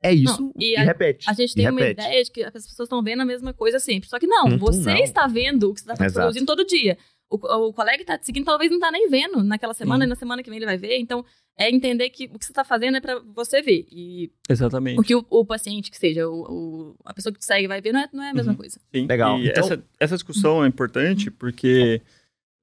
é 0.04 0.14
isso 0.14 0.42
Não, 0.42 0.54
e, 0.60 0.74
e 0.74 0.78
a- 0.78 0.84
repete. 0.84 1.30
A 1.30 1.34
gente 1.34 1.54
tem 1.56 1.70
uma 1.70 1.80
repete. 1.80 2.02
ideia 2.08 2.24
de 2.24 2.32
que 2.32 2.44
as 2.44 2.52
pessoas 2.54 2.88
estão 2.88 3.02
vendo 3.04 3.22
a 3.22 3.26
mesma 3.26 3.54
coisa 3.54 3.80
sempre. 3.80 4.10
Só 4.10 4.20
que 4.20 4.28
não, 4.28 4.46
Não 4.50 4.58
você 4.58 4.94
não. 4.94 4.98
está 5.04 5.28
vendo 5.28 5.70
o 5.70 5.74
que 5.74 5.82
você 5.82 5.92
está 5.92 6.10
produzindo 6.12 6.46
todo 6.46 6.66
dia. 6.66 6.98
O, 7.30 7.36
o 7.68 7.74
colega 7.74 7.98
que 7.98 8.06
tá 8.06 8.18
te 8.18 8.26
seguindo 8.26 8.46
talvez 8.46 8.72
não 8.72 8.80
tá 8.80 8.90
nem 8.90 9.10
vendo 9.10 9.44
naquela 9.44 9.74
semana 9.74 10.04
Sim. 10.04 10.08
e 10.08 10.10
na 10.10 10.16
semana 10.16 10.42
que 10.42 10.50
vem 10.50 10.58
ele 10.58 10.66
vai 10.66 10.78
ver. 10.78 10.98
Então, 10.98 11.26
é 11.58 11.70
entender 11.70 12.10
que 12.10 12.26
o 12.34 12.40
que 12.40 12.46
você 12.46 12.54
tá 12.54 12.64
fazendo 12.64 12.98
é 12.98 13.02
pra 13.02 13.20
você 13.36 13.62
ver. 13.62 13.86
E 13.92 14.32
Exatamente. 14.50 15.00
o 15.00 15.04
que 15.04 15.14
o, 15.16 15.26
o 15.30 15.46
paciente, 15.46 15.92
que 15.92 15.98
seja, 15.98 16.28
o, 16.30 16.42
o- 16.44 16.96
a 17.04 17.14
pessoa 17.14 17.34
que 17.34 17.40
te 17.40 17.46
segue 17.46 17.68
vai 17.68 17.82
ver, 17.82 17.92
não 17.92 18.00
é, 18.00 18.10
não 18.14 18.24
é 18.24 18.30
a 18.30 18.34
mesma 18.34 18.52
Uhum. 18.54 18.58
coisa. 18.58 18.80
Sim. 18.96 19.06
Legal. 19.08 19.40
E 19.40 19.50
Então- 19.50 19.64
essa, 19.66 19.84
essa 20.00 20.16
discussão 20.16 20.64
é 20.64 20.68
importante 20.68 21.30
porque 21.30 22.02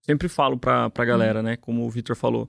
sempre 0.00 0.28
falo 0.28 0.56
pra, 0.58 0.88
pra 0.88 1.05
galera, 1.05 1.43
né? 1.43 1.56
Como 1.56 1.84
o 1.84 1.90
Victor 1.90 2.16
falou. 2.16 2.49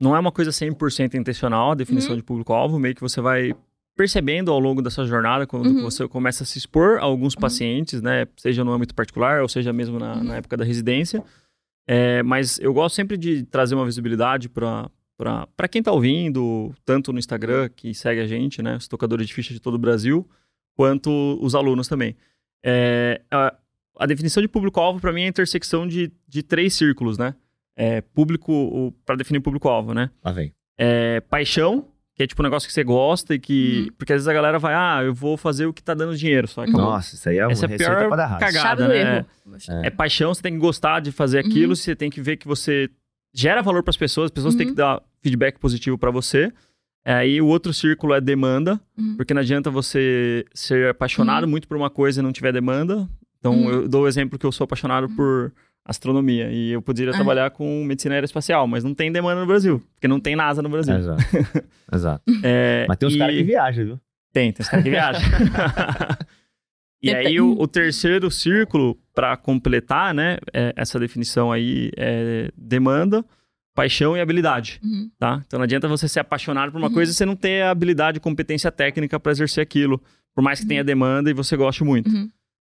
Não 0.00 0.14
é 0.14 0.18
uma 0.18 0.30
coisa 0.32 0.50
100% 0.52 1.14
intencional 1.14 1.72
a 1.72 1.74
definição 1.74 2.10
Uhum. 2.10 2.16
de 2.18 2.22
público-alvo, 2.22 2.78
meio 2.78 2.94
que 2.94 3.00
você 3.00 3.20
vai 3.20 3.54
percebendo 3.98 4.52
ao 4.52 4.60
longo 4.60 4.80
dessa 4.80 5.04
jornada, 5.04 5.44
quando 5.46 5.66
Uhum. 5.66 5.82
você 5.82 6.06
começa 6.06 6.44
a 6.44 6.46
se 6.46 6.56
expor 6.56 6.98
a 6.98 7.02
alguns 7.02 7.34
Uhum. 7.34 7.40
pacientes, 7.40 8.00
né? 8.00 8.26
Seja 8.36 8.62
no 8.64 8.72
âmbito 8.72 8.94
particular, 8.94 9.42
ou 9.42 9.48
seja 9.48 9.72
mesmo 9.72 9.98
na, 9.98 10.14
Uhum. 10.14 10.22
na 10.24 10.36
época 10.36 10.56
da 10.56 10.64
residência. 10.64 11.22
É, 11.86 12.22
mas 12.22 12.60
eu 12.60 12.72
gosto 12.72 12.94
sempre 12.94 13.16
de 13.16 13.42
trazer 13.42 13.74
uma 13.74 13.84
visibilidade 13.84 14.48
para 14.48 14.88
para 15.56 15.66
quem 15.66 15.82
tá 15.82 15.90
ouvindo, 15.90 16.72
tanto 16.84 17.12
no 17.12 17.18
Instagram, 17.18 17.68
que 17.74 17.92
segue 17.92 18.20
a 18.20 18.26
gente, 18.28 18.62
né? 18.62 18.76
Os 18.76 18.86
tocadores 18.86 19.26
de 19.26 19.34
ficha 19.34 19.52
de 19.52 19.58
todo 19.58 19.74
o 19.74 19.78
Brasil, 19.78 20.24
quanto 20.76 21.10
os 21.42 21.56
alunos 21.56 21.88
também. 21.88 22.14
É, 22.64 23.20
a, 23.28 23.52
a 23.98 24.06
definição 24.06 24.40
de 24.40 24.46
público-alvo, 24.48 25.00
para 25.00 25.12
mim, 25.12 25.22
é 25.22 25.24
a 25.24 25.28
intersecção 25.28 25.88
de, 25.88 26.12
de 26.28 26.40
três 26.44 26.74
círculos, 26.74 27.18
né? 27.18 27.34
É, 27.76 28.00
público, 28.00 28.94
para 29.04 29.16
definir 29.16 29.40
público-alvo, 29.40 29.92
né? 29.92 30.08
Lá 30.24 30.30
vem. 30.30 30.52
É, 30.78 31.18
paixão, 31.22 31.88
que 32.18 32.24
é 32.24 32.26
tipo 32.26 32.42
um 32.42 32.44
negócio 32.44 32.66
que 32.66 32.72
você 32.74 32.82
gosta 32.82 33.32
e 33.32 33.38
que. 33.38 33.84
Uhum. 33.86 33.94
Porque 33.96 34.12
às 34.12 34.16
vezes 34.16 34.28
a 34.28 34.32
galera 34.32 34.58
vai, 34.58 34.74
ah, 34.74 35.04
eu 35.04 35.14
vou 35.14 35.36
fazer 35.36 35.66
o 35.66 35.72
que 35.72 35.80
tá 35.80 35.94
dando 35.94 36.16
dinheiro 36.16 36.48
só. 36.48 36.62
Acabou. 36.64 36.80
Nossa, 36.82 37.14
isso 37.14 37.28
aí 37.28 37.38
é 37.38 37.46
uma 37.46 37.52
Essa 37.52 37.64
é 37.64 37.66
a 37.66 37.70
receita 37.70 37.92
pior 37.96 38.08
pra 38.08 38.16
dar 38.16 38.24
errado. 38.24 38.40
cagada. 38.40 38.88
Né? 38.88 38.98
erro. 39.18 39.26
É 39.84 39.88
paixão, 39.88 40.34
você 40.34 40.42
tem 40.42 40.52
que 40.52 40.58
gostar 40.58 40.98
de 41.00 41.12
fazer 41.12 41.38
aquilo, 41.38 41.70
Uhum. 41.70 41.76
você 41.76 41.94
tem 41.94 42.10
que 42.10 42.20
ver 42.20 42.36
que 42.36 42.46
você 42.48 42.90
gera 43.32 43.62
valor 43.62 43.84
para 43.84 43.90
as 43.90 43.96
pessoas, 43.96 44.26
as 44.26 44.30
pessoas 44.32 44.56
têm 44.56 44.66
Uhum. 44.66 44.72
que 44.72 44.76
dar 44.76 45.00
feedback 45.22 45.58
positivo 45.60 45.96
para 45.96 46.10
você. 46.10 46.52
É, 47.04 47.14
Aí 47.14 47.40
o 47.40 47.46
outro 47.46 47.72
círculo 47.72 48.12
é 48.12 48.20
demanda, 48.20 48.80
Uhum. 48.98 49.14
porque 49.16 49.32
não 49.32 49.40
adianta 49.40 49.70
você 49.70 50.44
ser 50.52 50.90
apaixonado 50.90 51.46
muito 51.46 51.68
por 51.68 51.76
uma 51.76 51.88
coisa 51.88 52.20
e 52.20 52.22
não 52.22 52.32
tiver 52.32 52.52
demanda. 52.52 53.08
Então 53.38 53.54
Uhum. 53.54 53.70
eu 53.70 53.88
dou 53.88 54.02
o 54.02 54.08
exemplo 54.08 54.36
que 54.38 54.44
eu 54.44 54.50
sou 54.50 54.64
apaixonado 54.64 55.08
por 55.10 55.52
astronomia 55.88 56.50
e 56.52 56.70
eu 56.70 56.82
poderia 56.82 57.12
Ah. 57.12 57.16
trabalhar 57.16 57.50
com 57.50 57.82
medicina 57.84 58.14
aeroespacial, 58.14 58.66
mas 58.68 58.84
não 58.84 58.94
tem 58.94 59.10
demanda 59.10 59.40
no 59.40 59.46
Brasil, 59.46 59.82
porque 59.94 60.06
não 60.06 60.20
tem 60.20 60.36
NASA 60.36 60.60
no 60.62 60.68
Brasil. 60.68 60.94
Exato. 60.94 61.22
Exato. 61.92 62.22
É, 62.44 62.84
Mas 62.86 62.96
tem 62.98 63.08
uns 63.08 63.14
e- 63.14 63.18
caras 63.18 63.34
que 63.34 63.42
viajam, 63.42 63.84
viu? 63.86 64.00
tem, 64.32 64.52
tem 64.52 64.62
os 64.62 64.68
caras 64.68 64.84
que 64.84 64.90
viajam. 64.90 65.22
e 67.02 67.14
aí, 67.14 67.40
o, 67.40 67.52
o 67.58 67.66
terceiro 67.66 68.30
círculo, 68.30 68.98
para 69.14 69.36
completar, 69.36 70.12
né, 70.12 70.38
é, 70.52 70.72
essa 70.76 70.98
definição 70.98 71.50
aí, 71.50 71.90
é 71.96 72.50
demanda, 72.56 73.24
paixão 73.74 74.16
e 74.16 74.20
habilidade, 74.20 74.80
Uhum. 74.82 75.08
tá? 75.18 75.42
Então 75.46 75.58
não 75.58 75.64
adianta 75.64 75.86
você 75.86 76.08
ser 76.08 76.20
apaixonado 76.20 76.72
por 76.72 76.78
uma 76.78 76.88
Uhum. 76.88 76.94
coisa 76.94 77.12
e 77.12 77.14
você 77.14 77.24
não 77.24 77.36
ter 77.36 77.62
a 77.62 77.70
habilidade 77.70 78.18
e 78.18 78.20
competência 78.20 78.70
técnica 78.72 79.18
para 79.20 79.30
exercer 79.32 79.62
aquilo, 79.62 80.02
por 80.34 80.42
mais 80.42 80.60
que 80.60 80.66
tenha 80.66 80.82
demanda 80.84 81.30
e 81.30 81.32
você 81.32 81.56
goste 81.56 81.84
muito. 81.84 82.10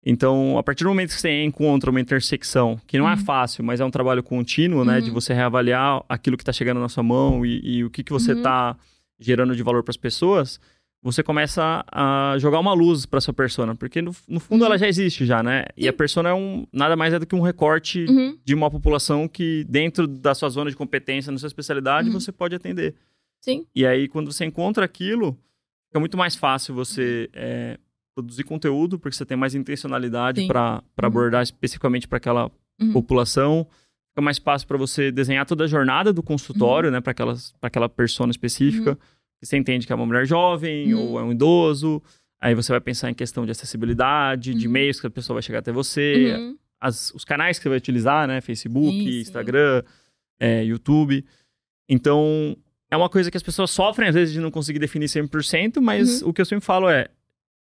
Uhum. 0.08 0.12
Então, 0.14 0.58
a 0.58 0.62
partir 0.62 0.84
do 0.84 0.88
momento 0.90 1.08
que 1.14 1.20
você 1.20 1.42
encontra 1.44 1.90
uma 1.90 2.00
intersecção, 2.00 2.80
que 2.86 2.96
não 2.98 3.08
é 3.08 3.12
Uhum. 3.12 3.18
fácil, 3.18 3.62
mas 3.64 3.80
é 3.80 3.84
um 3.84 3.90
trabalho 3.90 4.22
contínuo, 4.22 4.84
né? 4.84 4.96
Uhum. 4.98 5.04
De 5.04 5.10
você 5.10 5.34
reavaliar 5.34 6.02
aquilo 6.08 6.36
que 6.36 6.42
está 6.42 6.52
chegando 6.52 6.80
na 6.80 6.88
sua 6.88 7.02
mão 7.02 7.44
e, 7.44 7.60
e 7.62 7.84
o 7.84 7.90
que, 7.90 8.02
que 8.02 8.12
você 8.12 8.32
Uhum. 8.32 8.38
está 8.38 8.76
gerando 9.20 9.54
de 9.54 9.62
valor 9.62 9.82
para 9.82 9.90
as 9.90 9.96
pessoas, 9.96 10.58
você 11.02 11.22
começa 11.22 11.84
a 11.92 12.34
jogar 12.38 12.58
uma 12.58 12.72
luz 12.72 13.06
para 13.06 13.20
sua 13.20 13.32
persona, 13.34 13.74
porque 13.74 14.00
no, 14.02 14.12
no 14.26 14.40
fundo 14.40 14.60
Uhum. 14.62 14.66
ela 14.66 14.78
já 14.78 14.88
existe 14.88 15.24
já, 15.26 15.42
né? 15.42 15.64
E 15.76 15.86
a 15.86 15.92
persona 15.92 16.30
é 16.30 16.34
um 16.34 16.66
nada 16.72 16.96
mais 16.96 17.12
é 17.14 17.18
do 17.18 17.26
que 17.26 17.34
um 17.36 17.40
recorte 17.40 18.04
Uhum. 18.08 18.36
de 18.44 18.54
uma 18.54 18.70
população 18.70 19.28
que 19.28 19.64
dentro 19.68 20.06
da 20.08 20.34
sua 20.34 20.48
zona 20.48 20.70
de 20.70 20.76
competência, 20.76 21.30
na 21.30 21.38
sua 21.38 21.46
especialidade, 21.48 22.08
Uhum. 22.08 22.18
você 22.18 22.32
pode 22.32 22.54
atender. 22.54 22.94
Sim. 23.40 23.64
E 23.74 23.86
aí, 23.86 24.08
quando 24.08 24.32
você 24.32 24.44
encontra 24.44 24.84
aquilo, 24.84 25.38
fica 25.86 26.00
muito 26.00 26.16
mais 26.16 26.34
fácil 26.34 26.74
você 26.74 27.28
é, 27.32 27.78
produzir 28.22 28.44
conteúdo, 28.44 28.98
porque 28.98 29.16
você 29.16 29.25
tem 29.25 29.37
mais 29.37 29.54
intencionalidade 29.54 30.46
para 30.46 30.82
Uhum. 31.00 31.06
abordar 31.06 31.42
especificamente 31.42 32.08
para 32.08 32.16
aquela 32.18 32.50
Uhum. 32.80 32.92
população. 32.92 33.66
Fica 34.10 34.20
mais 34.22 34.38
fácil 34.38 34.66
para 34.66 34.76
você 34.76 35.12
desenhar 35.12 35.46
toda 35.46 35.64
a 35.64 35.66
jornada 35.66 36.12
do 36.12 36.18
Uhum. 36.20 36.25
consultório, 36.25 36.90
né, 36.90 37.00
para 37.00 37.14
aquela 37.62 37.88
persona 37.88 38.30
específica. 38.32 38.96
Que 39.40 39.46
você 39.46 39.56
entende 39.56 39.87
que 39.87 39.92
é 39.92 39.96
uma 39.96 40.04
mulher 40.04 40.26
jovem 40.26 40.92
Uhum. 40.92 41.00
ou 41.12 41.20
é 41.20 41.22
um 41.22 41.30
idoso. 41.30 42.02
Aí 42.40 42.54
você 42.54 42.72
vai 42.72 42.80
pensar 42.80 43.08
em 43.10 43.14
questão 43.14 43.44
de 43.44 43.52
acessibilidade, 43.52 44.52
de 44.54 44.66
Uhum. 44.66 44.72
meios 44.72 45.00
que 45.00 45.06
a 45.06 45.10
pessoa 45.10 45.37
vai 45.37 45.42
chegar 45.42 45.60
até 45.60 45.70
você, 45.70 46.34
Uhum. 46.37 46.56
as- 46.80 47.12
os 47.14 47.25
canais 47.25 47.56
que 47.58 47.62
você 47.62 47.68
vai 47.68 47.78
utilizar, 47.78 48.26
né? 48.26 48.40
Facebook. 48.40 49.20
Instagram, 49.20 49.82
é, 50.40 50.64
YouTube. 50.64 51.25
Então, 51.88 52.56
é 52.90 52.96
uma 52.96 53.08
coisa 53.08 53.30
que 53.30 53.37
as 53.37 53.42
pessoas 53.42 53.70
sofrem, 53.70 54.08
às 54.08 54.14
vezes, 54.14 54.32
de 54.34 54.40
não 54.40 54.50
conseguir 54.50 54.78
definir 54.80 55.08
100%, 55.08 55.80
mas 55.80 56.22
Uhum. 56.22 56.30
o 56.30 56.32
que 56.32 56.40
eu 56.40 56.44
sempre 56.44 56.64
falo 56.64 56.88
é, 56.88 57.08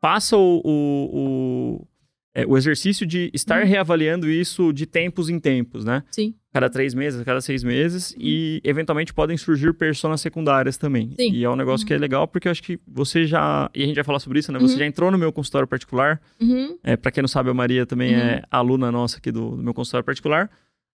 faça 0.02 0.36
o, 0.36 0.60
o, 0.64 1.10
o, 1.14 1.88
é, 2.34 2.44
o 2.46 2.56
exercício 2.58 3.06
de 3.06 3.30
estar 3.32 3.62
Uhum. 3.62 3.68
reavaliando 3.68 4.28
isso 4.28 4.72
de 4.72 4.84
tempos 4.84 5.28
em 5.30 5.38
tempos, 5.38 5.84
né? 5.84 6.02
Sim. 6.10 6.34
Cada 6.52 6.68
três 6.68 6.92
meses, 6.92 7.22
cada 7.22 7.40
seis 7.40 7.64
meses, 7.64 8.14
e 8.18 8.60
eventualmente 8.64 9.14
podem 9.14 9.36
surgir 9.38 9.72
personas 9.72 10.20
secundárias 10.20 10.76
também. 10.76 11.06
Uhum. 11.08 11.14
Sim. 11.16 11.32
E 11.32 11.44
é 11.44 11.48
um 11.48 11.56
negócio 11.56 11.86
que 11.86 11.94
é 11.94 11.98
legal, 11.98 12.28
porque 12.28 12.46
eu 12.48 12.52
acho 12.52 12.62
que 12.62 12.78
você 12.86 13.26
já, 13.26 13.70
e 13.74 13.82
a 13.82 13.86
gente 13.86 13.94
vai 13.94 14.04
falar 14.04 14.18
sobre 14.18 14.38
isso, 14.40 14.50
né? 14.52 14.58
Você 14.58 14.74
Uhum. 14.74 14.78
já 14.80 14.86
entrou 14.86 15.10
no 15.10 15.16
meu 15.16 15.32
consultório 15.32 15.66
particular, 15.68 16.20
Uhum. 16.40 16.76
é, 16.82 16.94
para 16.96 17.10
quem 17.10 17.22
não 17.22 17.28
sabe, 17.28 17.48
a 17.48 17.54
Maria 17.54 17.86
também 17.86 18.12
Uhum. 18.14 18.20
é 18.20 18.42
aluna 18.50 18.90
nossa 18.92 19.16
aqui 19.18 19.30
do, 19.32 19.56
do 19.56 19.62
meu 19.62 19.72
consultório 19.72 20.04
particular. 20.04 20.50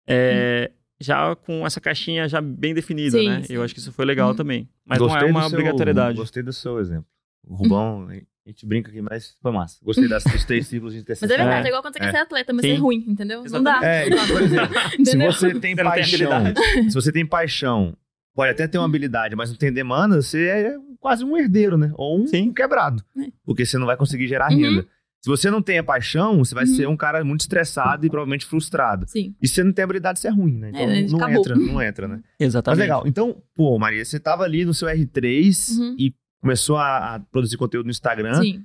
É, 0.06 0.70
Já 0.98 1.36
com 1.36 1.66
essa 1.66 1.78
caixinha 1.78 2.26
já 2.26 2.40
bem 2.40 2.72
definida, 2.72 3.18
Sim, 3.18 3.28
né? 3.28 3.42
sim. 3.42 3.52
Eu 3.52 3.62
acho 3.62 3.74
que 3.74 3.80
isso 3.80 3.92
foi 3.92 4.06
legal 4.06 4.30
Uhum. 4.30 4.34
também. 4.36 4.66
Mas 4.82 4.98
não 4.98 5.14
é 5.14 5.24
uma 5.26 5.42
seu- 5.42 5.50
obrigatoriedade. 5.58 6.16
Gostei 6.16 6.42
do 6.42 6.54
seu 6.54 6.78
exemplo. 6.80 7.04
O 7.46 7.54
Rubão 7.54 8.08
A 8.46 8.48
gente 8.50 8.64
brinca 8.64 8.90
aqui, 8.90 9.02
mas 9.02 9.34
foi 9.42 9.50
massa. 9.50 9.78
Gostei 9.84 10.06
das, 10.06 10.22
dos 10.22 10.44
três 10.44 10.68
ciclos 10.68 10.92
de 10.92 10.98
Mas 10.98 11.02
intercessão. 11.02 11.34
é 11.34 11.38
verdade, 11.38 11.62
É. 11.62 11.64
é 11.64 11.68
igual 11.68 11.82
quando 11.82 11.94
você 11.94 11.98
quer 12.00 12.08
É. 12.08 12.10
ser 12.12 12.16
atleta, 12.18 12.52
mas 12.52 12.62
Sim. 12.64 12.74
ser 12.74 12.80
ruim, 12.80 13.04
entendeu? 13.08 13.38
Não 13.40 13.46
Exatamente. 13.46 13.80
dá. 13.80 13.86
É, 13.88 14.06
igual, 14.06 14.26
por 14.28 14.42
exemplo, 14.42 14.74
se 15.04 15.16
você 15.16 15.16
tem 15.18 15.34
Você 15.34 15.52
não 15.52 15.60
tem 15.60 15.76
paixão, 15.76 16.54
se 16.88 16.94
você 16.94 17.12
tem 17.12 17.26
paixão, 17.26 17.96
pode 18.34 18.52
até 18.52 18.68
ter 18.68 18.78
uma 18.78 18.84
habilidade, 18.86 19.34
mas 19.34 19.50
não 19.50 19.56
tem 19.56 19.72
demanda, 19.72 20.22
você 20.22 20.46
é 20.46 20.76
quase 21.00 21.24
um 21.24 21.36
herdeiro, 21.36 21.76
né? 21.76 21.90
Ou 21.94 22.20
um 22.22 22.26
Sim. 22.28 22.52
quebrado. 22.52 23.02
É. 23.18 23.26
Porque 23.44 23.66
você 23.66 23.78
não 23.78 23.86
vai 23.86 23.96
conseguir 23.96 24.28
gerar 24.28 24.52
Uhum. 24.52 24.58
renda. 24.60 24.86
Se 25.22 25.28
você 25.28 25.50
não 25.50 25.60
tem 25.60 25.78
a 25.78 25.82
paixão, 25.82 26.38
você 26.38 26.54
vai 26.54 26.64
Uhum. 26.66 26.74
ser 26.76 26.86
um 26.88 26.96
cara 26.96 27.24
muito 27.24 27.40
estressado 27.40 28.06
e 28.06 28.08
provavelmente 28.08 28.46
frustrado. 28.46 29.06
Sim. 29.08 29.34
E 29.42 29.48
se 29.48 29.54
você 29.54 29.64
não 29.64 29.72
tem 29.72 29.82
habilidade, 29.82 30.20
você 30.20 30.28
é 30.28 30.30
ruim, 30.30 30.56
né? 30.56 30.68
Então 30.70 30.82
É, 30.82 31.02
não 31.02 31.16
acabou. 31.18 31.36
entra, 31.40 31.56
não 31.56 31.82
entra, 31.82 32.06
né? 32.06 32.14
Mas 32.38 32.46
Exatamente. 32.46 32.78
legal. 32.80 33.02
Então, 33.06 33.42
pô, 33.56 33.76
Maria, 33.76 34.04
você 34.04 34.20
tava 34.20 34.44
ali 34.44 34.64
no 34.64 34.72
seu 34.72 34.86
R3 34.88 35.78
Uhum. 35.78 35.96
e 35.98 36.14
começou 36.46 36.76
a, 36.76 37.14
a 37.16 37.20
produzir 37.20 37.56
conteúdo 37.56 37.86
no 37.86 37.90
Instagram. 37.90 38.34
Sim. 38.40 38.64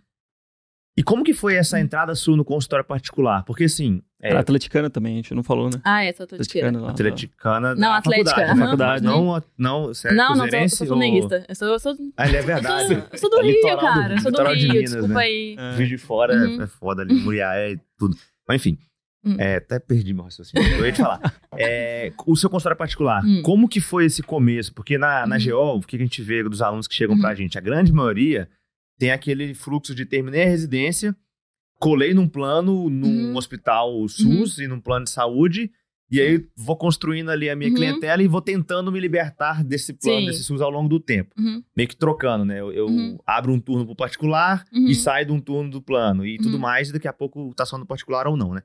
E 0.97 1.01
como 1.03 1.23
que 1.23 1.33
foi 1.33 1.55
essa 1.55 1.79
entrada 1.79 2.13
sua 2.13 2.35
no 2.35 2.43
consultório 2.43 2.83
particular? 2.85 3.43
Porque 3.45 3.63
assim, 3.63 4.01
é, 4.21 4.29
Era 4.31 4.41
atleticana 4.41 4.89
também, 4.89 5.13
a 5.13 5.15
gente 5.15 5.33
não 5.33 5.41
falou, 5.41 5.69
né? 5.69 5.79
Ah, 5.85 6.03
de 6.03 6.11
queira. 6.13 6.67
Atleticana 6.67 6.89
atleticana 6.89 7.75
Não, 7.75 7.81
da 7.81 7.97
atlética. 7.97 8.29
faculdade, 8.29 8.51
aham. 8.51 8.55
né? 8.59 8.65
faculdade. 8.65 9.03
Não, 9.05 9.43
não, 9.57 9.87
você 9.87 10.09
é 10.09 10.13
Não, 10.13 10.35
não, 10.35 10.49
sou, 10.49 10.69
sou 10.69 10.87
ou- 10.87 10.87
flamenguista. 10.89 11.45
Eu 11.47 11.55
sou, 11.55 11.67
eu 11.69 11.79
sou, 11.79 11.95
Ah, 12.17 12.27
ele 12.27 12.35
é 12.37 12.39
eu 12.41 12.45
verdade. 12.45 12.87
sou, 12.87 13.07
eu 13.13 13.17
sou 13.17 13.29
do 13.29 13.39
É 13.39 13.41
Rio, 13.43 13.51
litoral 13.53 13.77
do- 13.77 13.81
cara. 13.81 14.13
Eu 14.13 14.19
sou 14.19 14.31
do 14.31 14.35
litoral 14.37 14.55
de 14.55 14.61
Rio, 14.65 14.73
Minas, 14.73 14.91
desculpa 14.91 15.13
né? 15.13 15.21
aí. 15.21 15.55
É. 15.57 15.73
Juiz 15.77 15.89
de 15.89 15.97
fora 15.97 16.33
é- 16.33 16.37
Uhum. 16.37 16.61
é 16.61 16.67
foda 16.67 17.01
ali, 17.03 17.13
Muriaé 17.15 17.71
e 17.71 17.79
tudo. 17.97 18.17
Mas 18.47 18.55
enfim, 18.61 18.77
Hum. 19.23 19.35
é, 19.39 19.57
até 19.57 19.77
perdi 19.79 20.13
meu 20.13 20.23
raciocínio. 20.23 20.65
Eu 20.77 20.85
ia 20.85 20.91
te 20.91 20.97
falar. 21.01 21.19
É, 21.57 22.11
o 22.25 22.35
seu 22.35 22.49
consultório 22.49 22.77
particular, 22.77 23.23
Hum. 23.25 23.41
como 23.43 23.67
que 23.67 23.79
foi 23.81 24.05
esse 24.05 24.23
começo? 24.23 24.73
Porque 24.73 24.97
na, 24.97 25.27
na 25.27 25.35
Uhum. 25.35 25.43
GO, 25.51 25.77
o 25.77 25.81
que 25.81 25.95
a 25.95 25.99
gente 25.99 26.21
vê 26.21 26.41
dos 26.43 26.61
alunos 26.61 26.87
que 26.87 26.95
chegam 26.95 27.19
pra 27.19 27.29
Uhum. 27.31 27.35
gente? 27.35 27.57
A 27.57 27.61
grande 27.61 27.91
maioria 27.93 28.49
tem 28.97 29.11
aquele 29.11 29.53
fluxo 29.53 29.93
de 29.93 30.05
terminei 30.05 30.43
a 30.43 30.47
residência, 30.47 31.15
colei 31.79 32.13
num 32.13 32.27
plano, 32.27 32.89
num 32.89 33.29
Uhum. 33.31 33.35
hospital 33.35 34.07
SUS 34.07 34.59
e 34.59 34.67
num 34.67 34.79
plano 34.79 35.03
de 35.05 35.11
saúde, 35.11 35.71
e 36.09 36.19
aí 36.21 36.45
vou 36.57 36.75
construindo 36.77 37.29
ali 37.29 37.49
a 37.49 37.55
minha 37.55 37.69
Uhum. 37.69 37.75
clientela 37.75 38.23
e 38.23 38.27
vou 38.27 38.41
tentando 38.41 38.91
me 38.91 38.99
libertar 38.99 39.63
desse 39.63 39.93
plano, 39.93 40.21
Sim. 40.21 40.25
desse 40.27 40.43
SUS 40.43 40.61
ao 40.61 40.69
longo 40.69 40.87
do 40.89 40.99
tempo. 40.99 41.35
Uhum, 41.37 41.61
Meio 41.75 41.89
que 41.89 41.95
trocando, 41.95 42.43
né? 42.45 42.59
Eu, 42.59 42.71
eu 42.71 42.87
Uhum. 42.87 43.17
abro 43.25 43.51
um 43.51 43.59
turno 43.59 43.85
pro 43.85 43.95
particular 43.95 44.63
Uhum. 44.73 44.87
e 44.87 44.95
saio 44.95 45.25
de 45.27 45.31
um 45.31 45.39
turno 45.39 45.69
do 45.69 45.81
plano 45.81 46.25
e 46.25 46.37
tudo 46.37 46.55
Uhum. 46.55 46.59
mais, 46.61 46.89
e 46.89 46.93
daqui 46.93 47.07
a 47.07 47.13
pouco 47.13 47.53
tá 47.55 47.65
só 47.65 47.77
no 47.77 47.85
particular 47.85 48.25
ou 48.27 48.35
não, 48.37 48.53
né? 48.53 48.61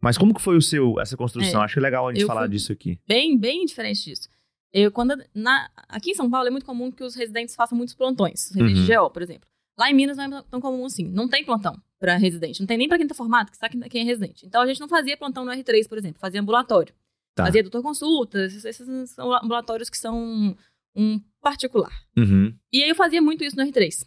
Mas 0.00 0.18
como 0.18 0.34
que 0.34 0.40
foi 0.40 0.56
o 0.56 0.62
seu, 0.62 1.00
essa 1.00 1.16
construção? 1.16 1.60
É, 1.60 1.64
Acho 1.64 1.80
legal 1.80 2.08
a 2.08 2.12
gente 2.12 2.26
falar 2.26 2.46
disso 2.46 2.72
aqui. 2.72 2.98
bem, 3.06 3.38
bem 3.38 3.64
diferente 3.64 4.04
disso. 4.04 4.28
Eu, 4.72 4.92
quando, 4.92 5.16
na, 5.34 5.68
aqui 5.88 6.10
em 6.10 6.14
São 6.14 6.30
Paulo 6.30 6.46
é 6.46 6.50
muito 6.50 6.64
comum 6.66 6.92
que 6.92 7.02
os 7.02 7.14
residentes 7.14 7.54
façam 7.56 7.76
muitos 7.76 7.94
plantões. 7.94 8.50
Residente 8.54 8.78
Uhum. 8.80 8.86
de 8.86 8.94
GO, 8.96 9.10
por 9.10 9.22
exemplo. 9.22 9.48
Lá 9.78 9.90
em 9.90 9.94
Minas 9.94 10.16
não 10.16 10.38
é 10.38 10.42
tão 10.50 10.60
comum 10.60 10.84
assim. 10.84 11.08
Não 11.08 11.26
tem 11.28 11.44
plantão 11.44 11.80
para 11.98 12.16
residente. 12.16 12.60
Não 12.60 12.66
tem 12.66 12.78
nem 12.78 12.88
para 12.88 12.98
quem 12.98 13.06
tá 13.06 13.14
formado, 13.14 13.50
que 13.50 13.56
sabe 13.56 13.78
quem 13.88 14.02
é 14.02 14.04
residente. 14.04 14.46
Então 14.46 14.60
a 14.62 14.66
gente 14.66 14.78
não 14.80 14.88
fazia 14.88 15.16
plantão 15.16 15.44
no 15.44 15.50
R3, 15.50 15.88
por 15.88 15.98
exemplo. 15.98 16.20
Fazia 16.20 16.40
ambulatório. 16.40 16.94
Tá. 17.34 17.46
Fazia 17.46 17.62
doutor 17.62 17.82
consulta. 17.82 18.44
Esses, 18.44 18.64
esses 18.64 19.10
são 19.10 19.32
ambulatórios 19.42 19.88
que 19.90 19.96
são 19.96 20.54
um 20.94 21.20
particular. 21.40 21.92
Uhum. 22.16 22.54
E 22.72 22.82
aí 22.82 22.90
eu 22.90 22.94
fazia 22.94 23.22
muito 23.22 23.42
isso 23.42 23.56
no 23.56 23.62
R3. 23.64 24.06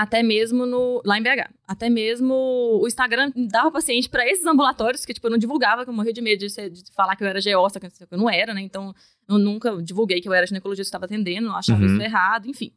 Até 0.00 0.22
mesmo 0.22 0.64
no, 0.64 1.02
lá 1.04 1.18
em 1.18 1.22
BH. 1.24 1.50
Até 1.66 1.90
mesmo 1.90 2.32
o 2.80 2.86
Instagram 2.86 3.32
dava 3.50 3.68
paciente 3.72 4.08
pra 4.08 4.24
esses 4.24 4.46
ambulatórios, 4.46 5.04
que 5.04 5.12
tipo, 5.12 5.26
eu 5.26 5.30
não 5.32 5.38
divulgava, 5.38 5.82
que 5.82 5.90
eu 5.90 5.94
morria 5.94 6.12
de 6.12 6.20
medo 6.20 6.38
de, 6.38 6.50
ser- 6.50 6.70
de 6.70 6.84
falar 6.92 7.16
que 7.16 7.24
eu 7.24 7.26
era 7.26 7.40
só 7.42 7.80
que 7.80 7.86
eu 8.08 8.16
não 8.18 8.30
era, 8.30 8.54
né? 8.54 8.60
Então 8.60 8.94
eu 9.28 9.38
nunca 9.38 9.82
divulguei 9.82 10.20
que 10.20 10.28
eu 10.28 10.32
era 10.32 10.46
ginecologista 10.46 10.84
que 10.84 10.88
estava 10.96 11.06
atendendo, 11.06 11.50
achava 11.50 11.80
Uhum. 11.80 11.86
isso 11.94 12.00
errado, 12.00 12.46
enfim. 12.48 12.70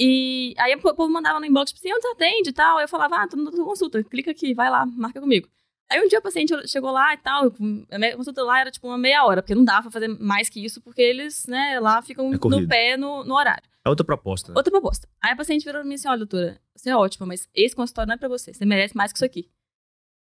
E 0.00 0.54
aí 0.58 0.74
o 0.74 0.80
povo 0.94 1.12
mandava 1.12 1.38
no 1.38 1.44
inbox, 1.44 1.72
tipo 1.72 1.78
assim, 1.80 1.92
onde 1.94 2.02
você 2.02 2.08
atende 2.08 2.50
e 2.50 2.52
tal? 2.54 2.78
Aí 2.78 2.84
eu 2.84 2.88
falava, 2.88 3.16
ah, 3.16 3.28
tô 3.28 3.36
na 3.36 3.50
consulta, 3.50 4.02
clica 4.04 4.30
aqui, 4.30 4.54
vai 4.54 4.70
lá, 4.70 4.86
marca 4.86 5.20
comigo. 5.20 5.48
Aí 5.90 6.00
um 6.02 6.08
dia 6.08 6.18
o 6.18 6.22
paciente 6.22 6.52
chegou 6.68 6.90
lá 6.90 7.12
e 7.14 7.18
tal, 7.18 7.52
a 7.90 7.98
minha 7.98 8.16
consulta 8.16 8.42
lá 8.42 8.60
era 8.60 8.70
tipo 8.70 8.86
uma 8.88 8.98
meia 8.98 9.24
hora, 9.24 9.40
porque 9.42 9.54
não 9.54 9.64
dava 9.64 9.82
pra 9.82 9.90
fazer 9.90 10.08
mais 10.08 10.48
que 10.48 10.64
isso, 10.64 10.80
porque 10.82 11.00
eles, 11.00 11.46
né, 11.46 11.78
lá 11.80 12.02
ficam 12.02 12.32
É 12.32 12.38
no 12.38 12.66
pé 12.66 12.96
no, 12.96 13.24
no 13.24 13.34
horário. 13.34 13.62
É 13.86 13.88
outra 13.88 14.04
proposta. 14.04 14.50
né? 14.52 14.54
Outra 14.58 14.70
proposta. 14.70 15.08
Aí 15.22 15.32
a 15.32 15.36
paciente 15.36 15.64
virou 15.64 15.80
pra 15.80 15.88
mim 15.88 15.94
assim: 15.94 16.08
olha, 16.08 16.18
doutora, 16.18 16.58
você 16.74 16.90
é 16.90 16.96
ótima, 16.96 17.24
mas 17.26 17.48
esse 17.54 17.74
consultório 17.74 18.08
não 18.08 18.14
é 18.14 18.18
pra 18.18 18.28
você. 18.28 18.52
Você 18.52 18.64
merece 18.64 18.96
mais 18.96 19.12
que 19.12 19.18
isso 19.18 19.24
aqui. 19.24 19.48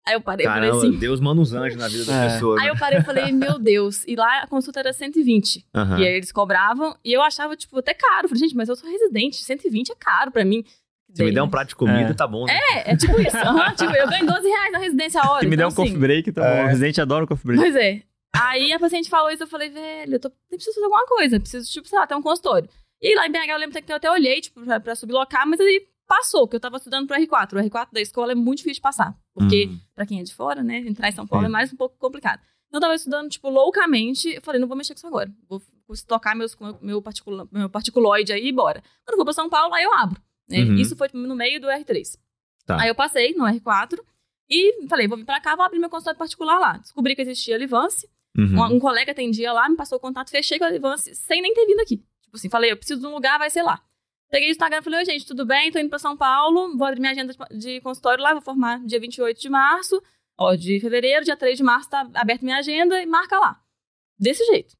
Aí 0.04 0.14
eu 0.14 0.21
parei 0.21 0.45
e 0.45 0.49
falei 0.49 0.69
assim. 0.71 0.99
Deus 0.99 1.21
manda 1.21 1.40
uns 1.40 1.52
anjos 1.52 1.78
na 1.78 1.87
vida 1.87 2.04
da 2.04 2.12
É. 2.26 2.28
pessoa. 2.35 2.59
Aí 2.59 2.64
né? 2.66 2.71
eu 2.73 2.76
parei 2.76 2.99
e 2.99 3.02
falei, 3.04 3.31
meu 3.31 3.57
Deus. 3.61 4.04
E 4.09 4.16
lá 4.16 4.42
a 4.42 4.47
consulta 4.49 4.81
era 4.81 4.92
120. 4.92 5.64
Aham. 5.73 6.00
E 6.00 6.07
aí 6.07 6.14
eles 6.14 6.33
cobravam. 6.33 6.97
E 7.04 7.12
eu 7.12 7.23
achava, 7.23 7.54
tipo, 7.57 7.78
até 7.78 7.95
caro. 7.95 8.25
Eu 8.25 8.28
falei, 8.31 8.40
gente, 8.40 8.57
mas 8.57 8.69
eu 8.69 8.75
sou 8.75 8.90
residente. 8.90 9.37
120 9.37 9.92
é 9.92 9.95
caro 9.95 10.33
pra 10.33 10.45
mim. 10.45 10.64
Se 11.14 11.23
me 11.23 11.31
der 11.31 11.42
um 11.42 11.49
prato 11.49 11.69
de 11.69 11.76
comida, 11.76 12.11
É. 12.11 12.14
tá 12.14 12.26
bom, 12.26 12.47
né? 12.47 12.52
É, 12.75 12.92
é 12.92 12.97
tipo 12.97 13.21
isso. 13.21 13.37
Aham, 13.47 13.75
tipo, 13.76 13.95
eu 13.95 14.09
ganho 14.09 14.26
12 14.26 14.49
reais 14.49 14.73
na 14.73 14.78
residência 14.78 15.21
a 15.23 15.31
hora. 15.31 15.40
Se 15.42 15.47
me 15.47 15.57
der 15.57 15.62
então, 15.62 15.69
um 15.69 15.75
coffee 15.75 15.90
assim, 15.92 16.00
break, 16.00 16.33
tá 16.33 16.45
É. 16.45 16.57
bom. 16.57 16.64
O 16.64 16.69
residente 16.69 17.00
adora 17.00 17.25
o 17.25 17.28
coffee 17.28 17.47
break. 17.47 17.62
Pois 17.62 17.76
é. 17.76 18.02
Aí 18.35 18.73
a 18.73 18.78
paciente 18.81 19.09
falou 19.11 19.31
isso, 19.31 19.42
eu 19.42 19.47
falei, 19.47 19.69
velho, 19.69 20.14
eu, 20.14 20.19
tô, 20.19 20.28
eu 20.28 20.33
preciso 20.57 20.75
fazer 20.75 20.87
alguma 20.87 21.07
coisa. 21.07 21.38
Preciso, 21.38 21.71
tipo, 21.71 21.87
sei 21.87 21.99
lá, 21.99 22.07
ter 22.07 22.14
um 22.14 22.23
consultório. 22.23 22.69
E 23.03 23.15
lá 23.17 23.27
em 23.27 23.33
BH 23.33 23.49
eu 23.51 23.59
lembro 23.59 23.83
que 23.83 23.91
eu 23.93 23.97
até 23.97 24.11
olhei, 24.11 24.41
tipo, 24.41 24.63
pra, 24.63 24.79
pra 24.79 24.95
sublocar, 24.95 25.47
mas 25.49 25.59
aí 25.61 25.87
passou, 26.07 26.47
que 26.47 26.55
eu 26.57 26.61
tava 26.61 26.77
estudando 26.77 27.07
pro 27.07 27.17
R4. 27.17 27.53
O 27.55 27.69
R4 27.71 27.89
da 27.93 28.01
escola 28.01 28.33
é 28.33 28.35
muito 28.35 28.59
difícil 28.59 28.77
de 28.77 28.81
passar. 28.83 29.17
Porque, 29.35 29.67
Hum. 29.69 29.79
pra 29.95 30.07
quem 30.07 30.21
é 30.21 30.23
de 30.23 30.33
fora, 30.35 30.63
né, 30.63 30.79
entrar 30.79 31.09
em 31.09 31.13
São 31.13 31.27
Paulo 31.27 31.45
Sim. 31.45 31.51
é 31.51 31.53
mais 31.53 31.73
um 31.73 31.77
pouco 31.77 31.97
complicado. 31.99 32.41
Então 32.69 32.79
eu 32.79 32.83
tava 32.83 32.95
estudando, 32.95 33.29
tipo, 33.29 33.49
loucamente. 33.51 34.29
Eu 34.35 34.41
falei, 34.43 34.61
não 34.61 34.69
vou 34.69 34.77
mexer 34.77 34.95
com 34.95 34.99
isso 34.99 35.07
agora. 35.07 35.31
Vou, 35.49 35.61
vou 35.87 35.97
tocar 36.07 36.35
meus, 36.37 36.57
meu, 36.81 37.03
particulo, 37.03 37.49
meu 37.53 37.69
particuloide 37.69 38.33
aí 38.33 38.47
e 38.49 38.53
bora. 38.53 38.83
Quando 39.05 39.15
eu 39.15 39.17
for 39.19 39.25
pra 39.25 39.33
São 39.35 39.49
Paulo, 39.51 39.75
aí 39.75 39.85
eu 39.85 39.93
abro. 39.95 40.21
né? 40.49 40.59
Uhum. 40.65 40.75
Isso 40.77 40.97
foi 40.97 41.09
no 41.13 41.35
meio 41.35 41.61
do 41.61 41.67
R3. 41.69 42.17
Tá. 42.67 42.81
Aí 42.81 42.89
eu 42.89 42.95
passei 42.95 43.35
no 43.35 43.45
R4 43.45 43.99
e 44.49 44.87
falei, 44.89 45.09
vou 45.09 45.17
vir 45.19 45.25
pra 45.25 45.41
cá, 45.41 45.57
vou 45.57 45.65
abrir 45.65 45.79
meu 45.79 45.91
consultório 45.91 46.19
particular 46.19 46.59
lá. 46.59 46.77
Descobri 46.79 47.15
que 47.17 47.23
existia 47.23 47.57
a 47.57 47.59
Livance. 47.59 48.09
Uhum. 48.39 48.59
Um, 48.59 48.75
um 48.77 48.79
colega 48.79 49.13
atendia 49.13 49.53
lá, 49.53 49.69
me 49.69 49.77
passou 49.77 49.99
o 49.99 50.01
contato, 50.01 50.31
fechei 50.31 50.59
com 50.59 50.65
a 50.65 50.71
Livance 50.71 51.15
sem 51.15 51.43
nem 51.43 51.53
ter 51.55 51.67
vindo 51.67 51.81
aqui. 51.81 52.03
Tipo 52.33 52.37
assim, 52.39 52.49
falei, 52.49 52.73
eu 52.73 52.77
preciso 52.79 53.01
de 53.01 53.07
um 53.07 53.12
lugar, 53.12 53.39
vai 53.39 53.51
ser 53.51 53.62
lá. 53.62 53.79
Peguei 54.31 54.49
o 54.49 54.53
Instagram 54.53 54.79
e 54.79 54.83
falei, 54.83 54.99
oi 55.01 55.05
gente, 55.05 55.27
tudo 55.27 55.45
bem? 55.45 55.71
Tô 55.71 55.79
indo 55.79 55.91
pra 55.91 55.99
São 55.99 56.17
Paulo, 56.17 56.75
vou 56.79 56.87
abrir 56.87 57.01
minha 57.01 57.12
agenda 57.12 57.35
de- 57.51 57.81
consultório 57.83 58.25
lá, 58.25 58.33
vou 58.33 58.41
formar 58.41 58.81
dia 58.87 58.99
28 58.99 59.39
de 59.39 59.51
março, 59.51 60.03
ó, 60.39 60.55
de 60.55 60.81
fevereiro, 60.81 61.23
dia 61.27 61.37
3 61.37 61.59
de 61.59 61.62
março 61.62 61.91
tá 61.91 62.09
aberta 62.15 62.43
minha 62.43 62.57
agenda 62.57 63.03
e 63.03 63.05
marca 63.05 63.39
lá. 63.39 63.61
Desse 64.19 64.43
jeito. 64.47 64.75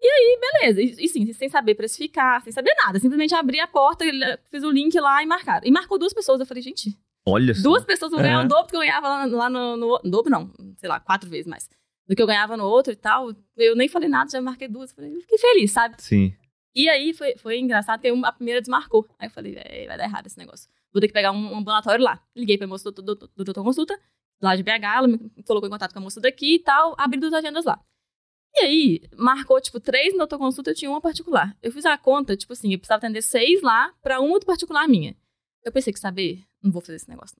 E 0.00 0.06
aí, 0.08 0.38
beleza. 0.40 0.82
E, 0.82 1.04
e 1.04 1.08
sim, 1.08 1.32
sem 1.32 1.48
saber 1.48 1.76
precificar, 1.76 2.42
sem 2.42 2.52
saber 2.52 2.74
nada. 2.84 2.98
Simplesmente 2.98 3.34
abri 3.34 3.60
a 3.60 3.66
porta, 3.68 4.04
fiz 4.50 4.64
o 4.64 4.70
link 4.70 4.98
lá 4.98 5.22
e 5.22 5.26
marcaram. 5.26 5.66
E 5.66 5.70
marcou 5.70 5.98
duas 5.98 6.12
pessoas. 6.12 6.40
Eu 6.40 6.46
falei, 6.46 6.62
gente, 6.62 6.96
Olha 7.26 7.52
só. 7.54 7.62
Duas 7.62 7.84
pessoas 7.84 8.10
vão 8.12 8.20
ganhar 8.22 8.40
É. 8.42 8.44
o 8.44 8.48
dobro 8.48 8.68
que 8.68 8.76
eu 8.76 8.80
ganhava 8.80 9.08
lá, 9.08 9.24
lá 9.26 9.50
no, 9.50 9.76
no. 9.76 9.98
Dobro 10.04 10.30
não, 10.30 10.52
sei 10.78 10.88
lá, 10.88 10.98
quatro 10.98 11.28
vezes 11.28 11.46
mais. 11.46 11.68
Do 12.08 12.16
que 12.16 12.22
eu 12.22 12.26
ganhava 12.26 12.56
no 12.56 12.64
outro 12.64 12.92
e 12.92 12.96
tal. 12.96 13.30
Eu 13.56 13.76
nem 13.76 13.88
falei 13.88 14.08
nada, 14.08 14.30
já 14.30 14.40
marquei 14.40 14.66
duas. 14.68 14.92
Falei, 14.92 15.14
fiquei 15.20 15.36
feliz, 15.38 15.72
sabe? 15.72 15.96
Sim. 16.02 16.32
E 16.80 16.88
aí 16.88 17.12
foi, 17.12 17.36
foi 17.36 17.58
engraçado, 17.58 17.98
porque 17.98 18.12
uma- 18.12 18.28
a 18.28 18.32
primeira 18.32 18.60
desmarcou. 18.60 19.04
Aí 19.18 19.26
eu 19.26 19.30
falei, 19.32 19.56
"É, 19.56 19.86
vai 19.86 19.96
dar 19.98 20.04
errado 20.04 20.26
esse 20.26 20.38
negócio. 20.38 20.70
Vou 20.92 21.00
ter 21.00 21.08
que 21.08 21.12
pegar 21.12 21.32
um, 21.32 21.52
um 21.54 21.58
ambulatório 21.58 22.04
lá. 22.04 22.22
Liguei 22.36 22.56
pra 22.56 22.66
moça 22.66 22.90
do, 22.92 23.02
do, 23.02 23.14
do, 23.16 23.28
do 23.36 23.44
doutor 23.44 23.64
consulta, 23.64 23.98
lá 24.40 24.54
de 24.54 24.62
BH, 24.62 24.84
ela 24.96 25.08
me 25.08 25.18
colocou 25.44 25.66
em 25.66 25.70
contato 25.72 25.92
com 25.92 25.98
a 25.98 26.02
moça 26.02 26.20
daqui 26.20 26.54
e 26.54 26.58
tal, 26.60 26.94
abri 26.96 27.18
duas 27.18 27.32
agendas 27.32 27.64
lá. 27.64 27.80
E 28.54 28.60
aí, 28.60 29.00
marcou, 29.16 29.60
tipo, 29.60 29.78
três 29.80 30.12
no 30.12 30.18
doutor 30.18 30.38
consulta, 30.38 30.70
eu 30.70 30.74
tinha 30.74 30.90
uma 30.90 31.00
particular. 31.00 31.54
Eu 31.62 31.70
fiz 31.72 31.84
a 31.84 31.98
conta, 31.98 32.36
tipo 32.36 32.52
assim, 32.52 32.72
eu 32.72 32.78
precisava 32.78 32.98
atender 32.98 33.22
seis 33.22 33.60
lá 33.60 33.92
pra 34.00 34.20
uma 34.20 34.38
do 34.38 34.46
particular 34.46 34.86
minha. 34.88 35.16
Eu 35.64 35.72
pensei 35.72 35.92
que 35.92 35.98
saber, 35.98 36.44
não 36.62 36.70
vou 36.70 36.80
fazer 36.80 36.94
esse 36.96 37.08
negócio. 37.10 37.36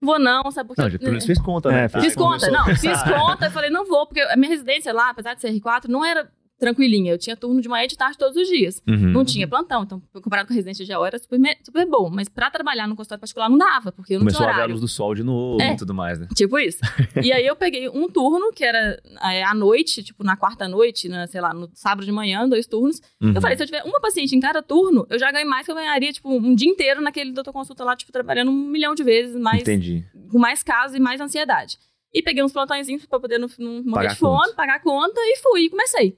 Não 0.00 0.06
vou 0.06 0.18
não, 0.18 0.50
sabe 0.52 0.68
por 0.68 0.76
quê? 0.76 0.82
Não, 0.82 0.90
já 0.90 0.98
pelo 0.98 1.10
menos 1.10 1.24
fez 1.26 1.40
conta, 1.40 1.70
É, 1.70 1.72
né? 1.72 1.88
fez 1.88 2.04
Fiz 2.04 2.14
conta, 2.14 2.46
começou 2.46 2.48
a 2.48 2.66
não, 2.68 2.76
fiz 2.76 3.02
conta, 3.02 3.46
eu 3.46 3.50
falei, 3.50 3.70
não 3.70 3.84
vou, 3.86 4.06
porque 4.06 4.20
a 4.20 4.36
minha 4.36 4.50
residência 4.50 4.92
lá, 4.92 5.08
apesar 5.10 5.32
de 5.34 5.40
ser 5.40 5.50
R4, 5.52 5.86
não 5.88 6.04
era 6.04 6.30
tranquilinha. 6.58 7.12
Eu 7.12 7.18
tinha 7.18 7.36
turno 7.36 7.60
de 7.60 7.68
manhã 7.68 7.84
e 7.84 7.88
de 7.88 7.96
tarde 7.96 8.16
todos 8.18 8.36
os 8.36 8.48
dias. 8.48 8.82
Uhum. 8.86 9.12
Não 9.12 9.24
tinha 9.24 9.46
plantão, 9.46 9.82
então, 9.82 10.02
comparado 10.22 10.46
com 10.48 10.52
a 10.52 10.56
residência 10.56 10.84
de 10.84 10.92
GO, 10.94 11.04
era 11.04 11.18
super, 11.18 11.38
super 11.62 11.86
bom. 11.86 12.10
Mas 12.10 12.28
pra 12.28 12.50
trabalhar 12.50 12.86
no 12.86 12.96
consultório 12.96 13.20
particular 13.20 13.48
não 13.48 13.58
dava, 13.58 13.92
porque 13.92 14.14
eu 14.14 14.18
não 14.18 14.22
Começou 14.26 14.40
tinha 14.40 14.48
a 14.48 14.52
ver 14.52 14.54
a 14.54 14.58
horário. 14.64 14.72
luz 14.74 14.80
do 14.80 14.88
sol 14.88 15.14
de 15.14 15.22
novo 15.22 15.60
É. 15.60 15.72
e 15.72 15.76
tudo 15.76 15.94
mais, 15.94 16.18
né? 16.18 16.28
Tipo 16.34 16.58
isso. 16.58 16.78
e 17.22 17.32
aí 17.32 17.46
eu 17.46 17.56
peguei 17.56 17.88
um 17.88 18.08
turno, 18.08 18.52
que 18.52 18.64
era 18.64 19.00
é, 19.22 19.42
à 19.44 19.54
noite, 19.54 20.02
tipo, 20.02 20.24
na 20.24 20.36
quarta 20.36 20.66
noite, 20.68 21.08
na, 21.08 21.26
sei 21.26 21.40
lá, 21.40 21.52
no 21.52 21.70
sábado 21.74 22.04
de 22.04 22.12
manhã, 22.12 22.48
dois 22.48 22.66
turnos. 22.66 23.00
Uhum. 23.20 23.32
Eu 23.34 23.40
falei, 23.40 23.56
se 23.56 23.62
eu 23.62 23.66
tiver 23.66 23.82
uma 23.84 24.00
paciente 24.00 24.34
em 24.34 24.40
cada 24.40 24.62
turno, 24.62 25.06
eu 25.10 25.18
já 25.18 25.30
ganho 25.30 25.48
mais 25.48 25.64
que 25.66 25.70
eu 25.72 25.76
ganharia, 25.76 26.12
tipo, 26.12 26.30
um 26.32 26.54
dia 26.54 26.68
inteiro 26.70 27.00
naquele 27.00 27.32
doutor 27.32 27.52
consulta 27.52 27.84
lá, 27.84 27.94
tipo, 27.96 28.10
trabalhando 28.12 28.50
um 28.50 28.54
milhão 28.68 28.94
de 28.94 29.02
vezes, 29.04 29.36
mais, 29.36 29.62
Entendi. 29.62 30.04
com 30.30 30.38
mais 30.38 30.62
casos 30.62 30.96
e 30.96 31.00
mais 31.00 31.20
ansiedade. 31.20 31.76
E 32.14 32.22
peguei 32.22 32.42
uns 32.42 32.52
plantõezinhos 32.52 33.04
pra 33.04 33.20
poder 33.20 33.38
não, 33.38 33.48
não 33.58 33.82
morrer 33.84 34.08
de 34.08 34.14
fome, 34.16 34.54
pagar 34.54 34.76
a 34.76 34.80
conta 34.80 35.20
e 35.20 35.36
fui, 35.42 35.62
e 35.64 35.70
comecei. 35.70 36.16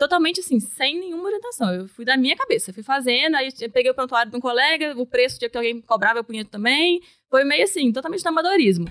Totalmente 0.00 0.40
assim, 0.40 0.58
sem 0.58 0.98
nenhuma 0.98 1.24
orientação. 1.24 1.72
Eu 1.74 1.86
fui 1.86 2.06
da 2.06 2.16
minha 2.16 2.34
cabeça, 2.34 2.72
fui 2.72 2.82
fazendo, 2.82 3.36
aí 3.36 3.50
peguei 3.68 3.90
o 3.90 3.94
prontuário 3.94 4.30
de 4.30 4.36
um 4.36 4.40
colega, 4.40 4.94
o 4.96 5.04
preço 5.06 5.38
de 5.38 5.46
que 5.46 5.56
alguém 5.58 5.78
cobrava 5.82 6.18
eu 6.18 6.24
punha 6.24 6.42
também. 6.42 7.02
Foi 7.28 7.44
meio 7.44 7.62
assim, 7.64 7.92
totalmente 7.92 8.24
no 8.24 8.30
amadorismo. 8.30 8.86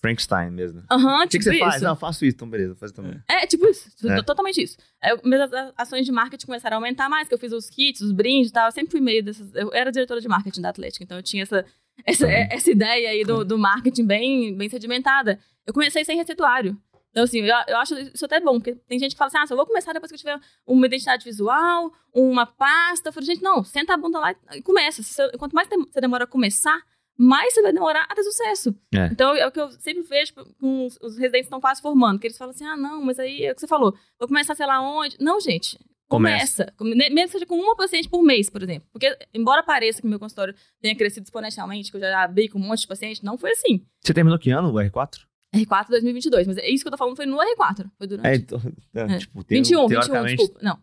Frankenstein 0.00 0.50
mesmo. 0.50 0.82
Aham, 0.90 1.18
O 1.18 1.22
que, 1.22 1.28
tipo 1.38 1.44
que 1.44 1.50
você 1.50 1.56
isso. 1.56 1.64
faz? 1.64 1.82
Não, 1.82 1.90
eu 1.90 1.96
faço 1.96 2.24
isso, 2.24 2.34
então 2.36 2.48
beleza, 2.48 2.74
faz 2.76 2.92
também. 2.92 3.18
É, 3.28 3.46
tipo 3.46 3.66
isso. 3.66 3.90
É. 4.08 4.22
Totalmente 4.22 4.62
isso. 4.62 4.76
Aí 5.02 5.10
eu- 5.12 5.20
minhas 5.22 5.50
ações 5.76 6.06
de 6.06 6.12
marketing 6.12 6.46
começaram 6.46 6.76
a 6.76 6.78
aumentar 6.78 7.08
mais, 7.10 7.28
que 7.28 7.34
eu 7.34 7.38
fiz 7.38 7.52
os 7.52 7.68
kits, 7.68 8.00
os 8.00 8.12
brindes 8.12 8.48
e 8.48 8.52
tal. 8.52 8.66
Eu 8.68 8.72
sempre 8.72 8.90
fui 8.90 9.00
meio 9.00 9.22
dessas. 9.22 9.54
Eu 9.54 9.70
era 9.72 9.92
diretora 9.92 10.20
de 10.20 10.28
marketing 10.28 10.60
da 10.62 10.70
Atlética, 10.70 11.04
então 11.04 11.16
eu 11.18 11.22
tinha 11.22 11.42
essa, 11.42 11.64
essa, 12.06 12.26
Tá. 12.26 12.32
essa 12.50 12.70
ideia 12.70 13.10
aí 13.10 13.22
do, 13.22 13.44
do 13.44 13.58
marketing 13.58 14.06
bem, 14.06 14.54
bem 14.56 14.68
sedimentada. 14.70 15.38
Eu 15.66 15.72
comecei 15.74 16.04
sem 16.04 16.16
receituário. 16.16 16.74
Então, 17.14 17.22
assim, 17.22 17.42
eu, 17.42 17.54
eu 17.68 17.76
acho 17.76 17.96
isso 17.96 18.24
até 18.24 18.40
bom, 18.40 18.54
porque 18.54 18.74
tem 18.88 18.98
gente 18.98 19.12
que 19.12 19.16
fala 19.16 19.28
assim, 19.28 19.38
ah, 19.38 19.46
só 19.46 19.54
vou 19.54 19.64
começar 19.64 19.92
depois 19.92 20.10
que 20.10 20.16
eu 20.16 20.18
tiver 20.18 20.36
uma 20.66 20.84
identidade 20.84 21.24
visual, 21.24 21.92
uma 22.12 22.44
pasta. 22.44 23.10
Eu 23.10 23.12
falo, 23.12 23.24
gente, 23.24 23.40
não, 23.40 23.62
senta 23.62 23.94
a 23.94 23.96
bunda 23.96 24.18
lá 24.18 24.34
e 24.52 24.60
começa. 24.62 25.00
Você- 25.00 25.30
quanto 25.38 25.54
mais 25.54 25.68
você 25.68 26.00
demora 26.00 26.24
a 26.24 26.26
começar, 26.26 26.76
mais 27.16 27.54
você 27.54 27.62
vai 27.62 27.72
demorar 27.72 28.04
a 28.10 28.14
ter 28.16 28.24
sucesso. 28.24 28.74
É. 28.92 29.06
Então, 29.12 29.32
é 29.36 29.46
o 29.46 29.52
que 29.52 29.60
eu 29.60 29.70
sempre 29.70 30.02
vejo 30.02 30.32
com 30.58 30.86
os, 30.86 30.96
os 31.00 31.12
residentes 31.16 31.42
que 31.42 31.46
estão 31.46 31.60
quase 31.60 31.80
formando, 31.80 32.18
que 32.18 32.26
eles 32.26 32.36
falam 32.36 32.50
assim, 32.50 32.64
ah, 32.64 32.76
não, 32.76 33.00
mas 33.00 33.20
aí 33.20 33.44
é 33.44 33.52
o 33.52 33.54
que 33.54 33.60
você 33.60 33.68
falou, 33.68 33.94
vou 34.18 34.26
começar 34.26 34.56
sei 34.56 34.66
lá 34.66 34.80
onde. 34.80 35.16
Não, 35.20 35.40
gente, 35.40 35.78
Começa. 36.08 36.72
começa. 36.76 36.96
Mesmo 36.96 37.14
que 37.26 37.28
seja 37.28 37.46
com 37.46 37.54
uma 37.54 37.76
paciente 37.76 38.08
por 38.08 38.24
mês, 38.24 38.50
por 38.50 38.60
exemplo. 38.60 38.88
Porque, 38.92 39.16
embora 39.32 39.62
pareça 39.62 40.02
que 40.02 40.08
meu 40.08 40.18
consultório 40.18 40.54
tenha 40.80 40.96
crescido 40.96 41.24
exponencialmente, 41.24 41.92
que 41.92 41.96
eu 41.96 42.00
já 42.00 42.24
abri 42.24 42.48
com 42.48 42.58
um 42.58 42.62
monte 42.62 42.80
de 42.80 42.88
paciente, 42.88 43.24
não 43.24 43.38
foi 43.38 43.52
assim. 43.52 43.86
Você 44.02 44.12
terminou 44.12 44.36
que 44.38 44.50
ano, 44.50 44.70
o 44.70 44.74
R4? 44.74 45.20
R4 45.54 45.88
2022, 45.90 46.46
mas 46.46 46.56
é 46.58 46.68
isso 46.70 46.82
que 46.84 46.88
eu 46.88 46.92
tô 46.92 46.98
falando 46.98 47.16
foi 47.16 47.26
no 47.26 47.36
R4. 47.38 47.90
Foi 47.96 48.06
durante. 48.06 48.26
É, 48.26 48.34
então, 48.36 48.60
é, 48.94 49.00
É. 49.14 49.18
tipo, 49.18 49.44
tem, 49.44 49.58
21, 49.62 49.82
21, 49.82 49.88
teoricamente, 49.88 50.36
desculpa. 50.36 50.60
Não. 50.62 50.78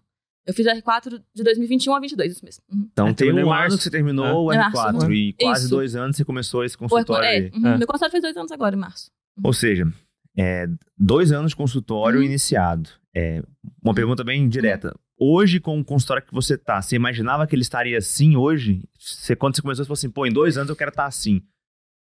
Eu 0.46 0.54
fiz 0.56 0.66
R4 0.66 1.22
de 1.36 1.44
2021 1.44 1.94
a 1.94 2.00
22, 2.00 2.32
isso 2.34 2.44
mesmo. 2.44 2.64
Uhum. 2.72 2.90
Então 2.92 3.08
É, 3.08 3.14
tem 3.14 3.32
um 3.32 3.46
março. 3.46 3.68
ano 3.74 3.78
que 3.78 3.84
você 3.84 3.92
terminou 3.92 4.26
É. 4.26 4.34
o 4.34 4.54
Em 4.54 4.58
R4 4.72 4.94
março, 4.94 5.12
e 5.12 5.34
quase 5.34 5.62
Isso. 5.66 5.70
dois 5.70 5.96
anos 5.96 6.16
você 6.18 6.26
começou 6.26 6.64
esse 6.66 6.76
O 6.76 6.80
R4, 6.80 6.90
consultório 6.90 7.26
é, 7.26 7.30
aí. 7.30 7.52
uhum. 7.54 7.68
É. 7.68 7.78
Meu 7.78 7.88
consultório 7.88 8.12
fez 8.12 8.24
dois 8.24 8.36
anos 8.38 8.52
agora, 8.52 8.76
em 8.76 8.80
março. 8.80 9.12
Ou 9.44 9.54
seja, 9.54 9.86
é, 10.38 10.68
dois 10.98 11.32
anos 11.32 11.52
de 11.52 11.56
consultório 11.56 12.20
Uhum. 12.20 12.26
iniciado. 12.26 12.90
É, 13.16 13.44
uma 13.84 13.94
pergunta 13.94 14.24
bem 14.24 14.48
direta. 14.50 14.96
Hoje, 15.20 15.60
com 15.60 15.80
o 15.80 15.86
consultório 15.86 16.24
que 16.26 16.34
você 16.34 16.58
tá, 16.58 16.82
você 16.82 16.96
imaginava 16.96 17.46
que 17.46 17.54
ele 17.54 17.62
estaria 17.62 17.98
assim 18.00 18.36
hoje? 18.36 18.84
Você, 18.98 19.36
quando 19.36 19.56
você 19.56 19.62
começou, 19.62 19.84
você 19.86 19.88
falou 19.88 19.94
assim, 19.94 20.10
pô, 20.10 20.26
em 20.26 20.32
dois 20.34 20.58
anos 20.58 20.70
eu 20.72 20.76
quero 20.76 20.90
estar 20.90 21.06
assim. 21.06 21.42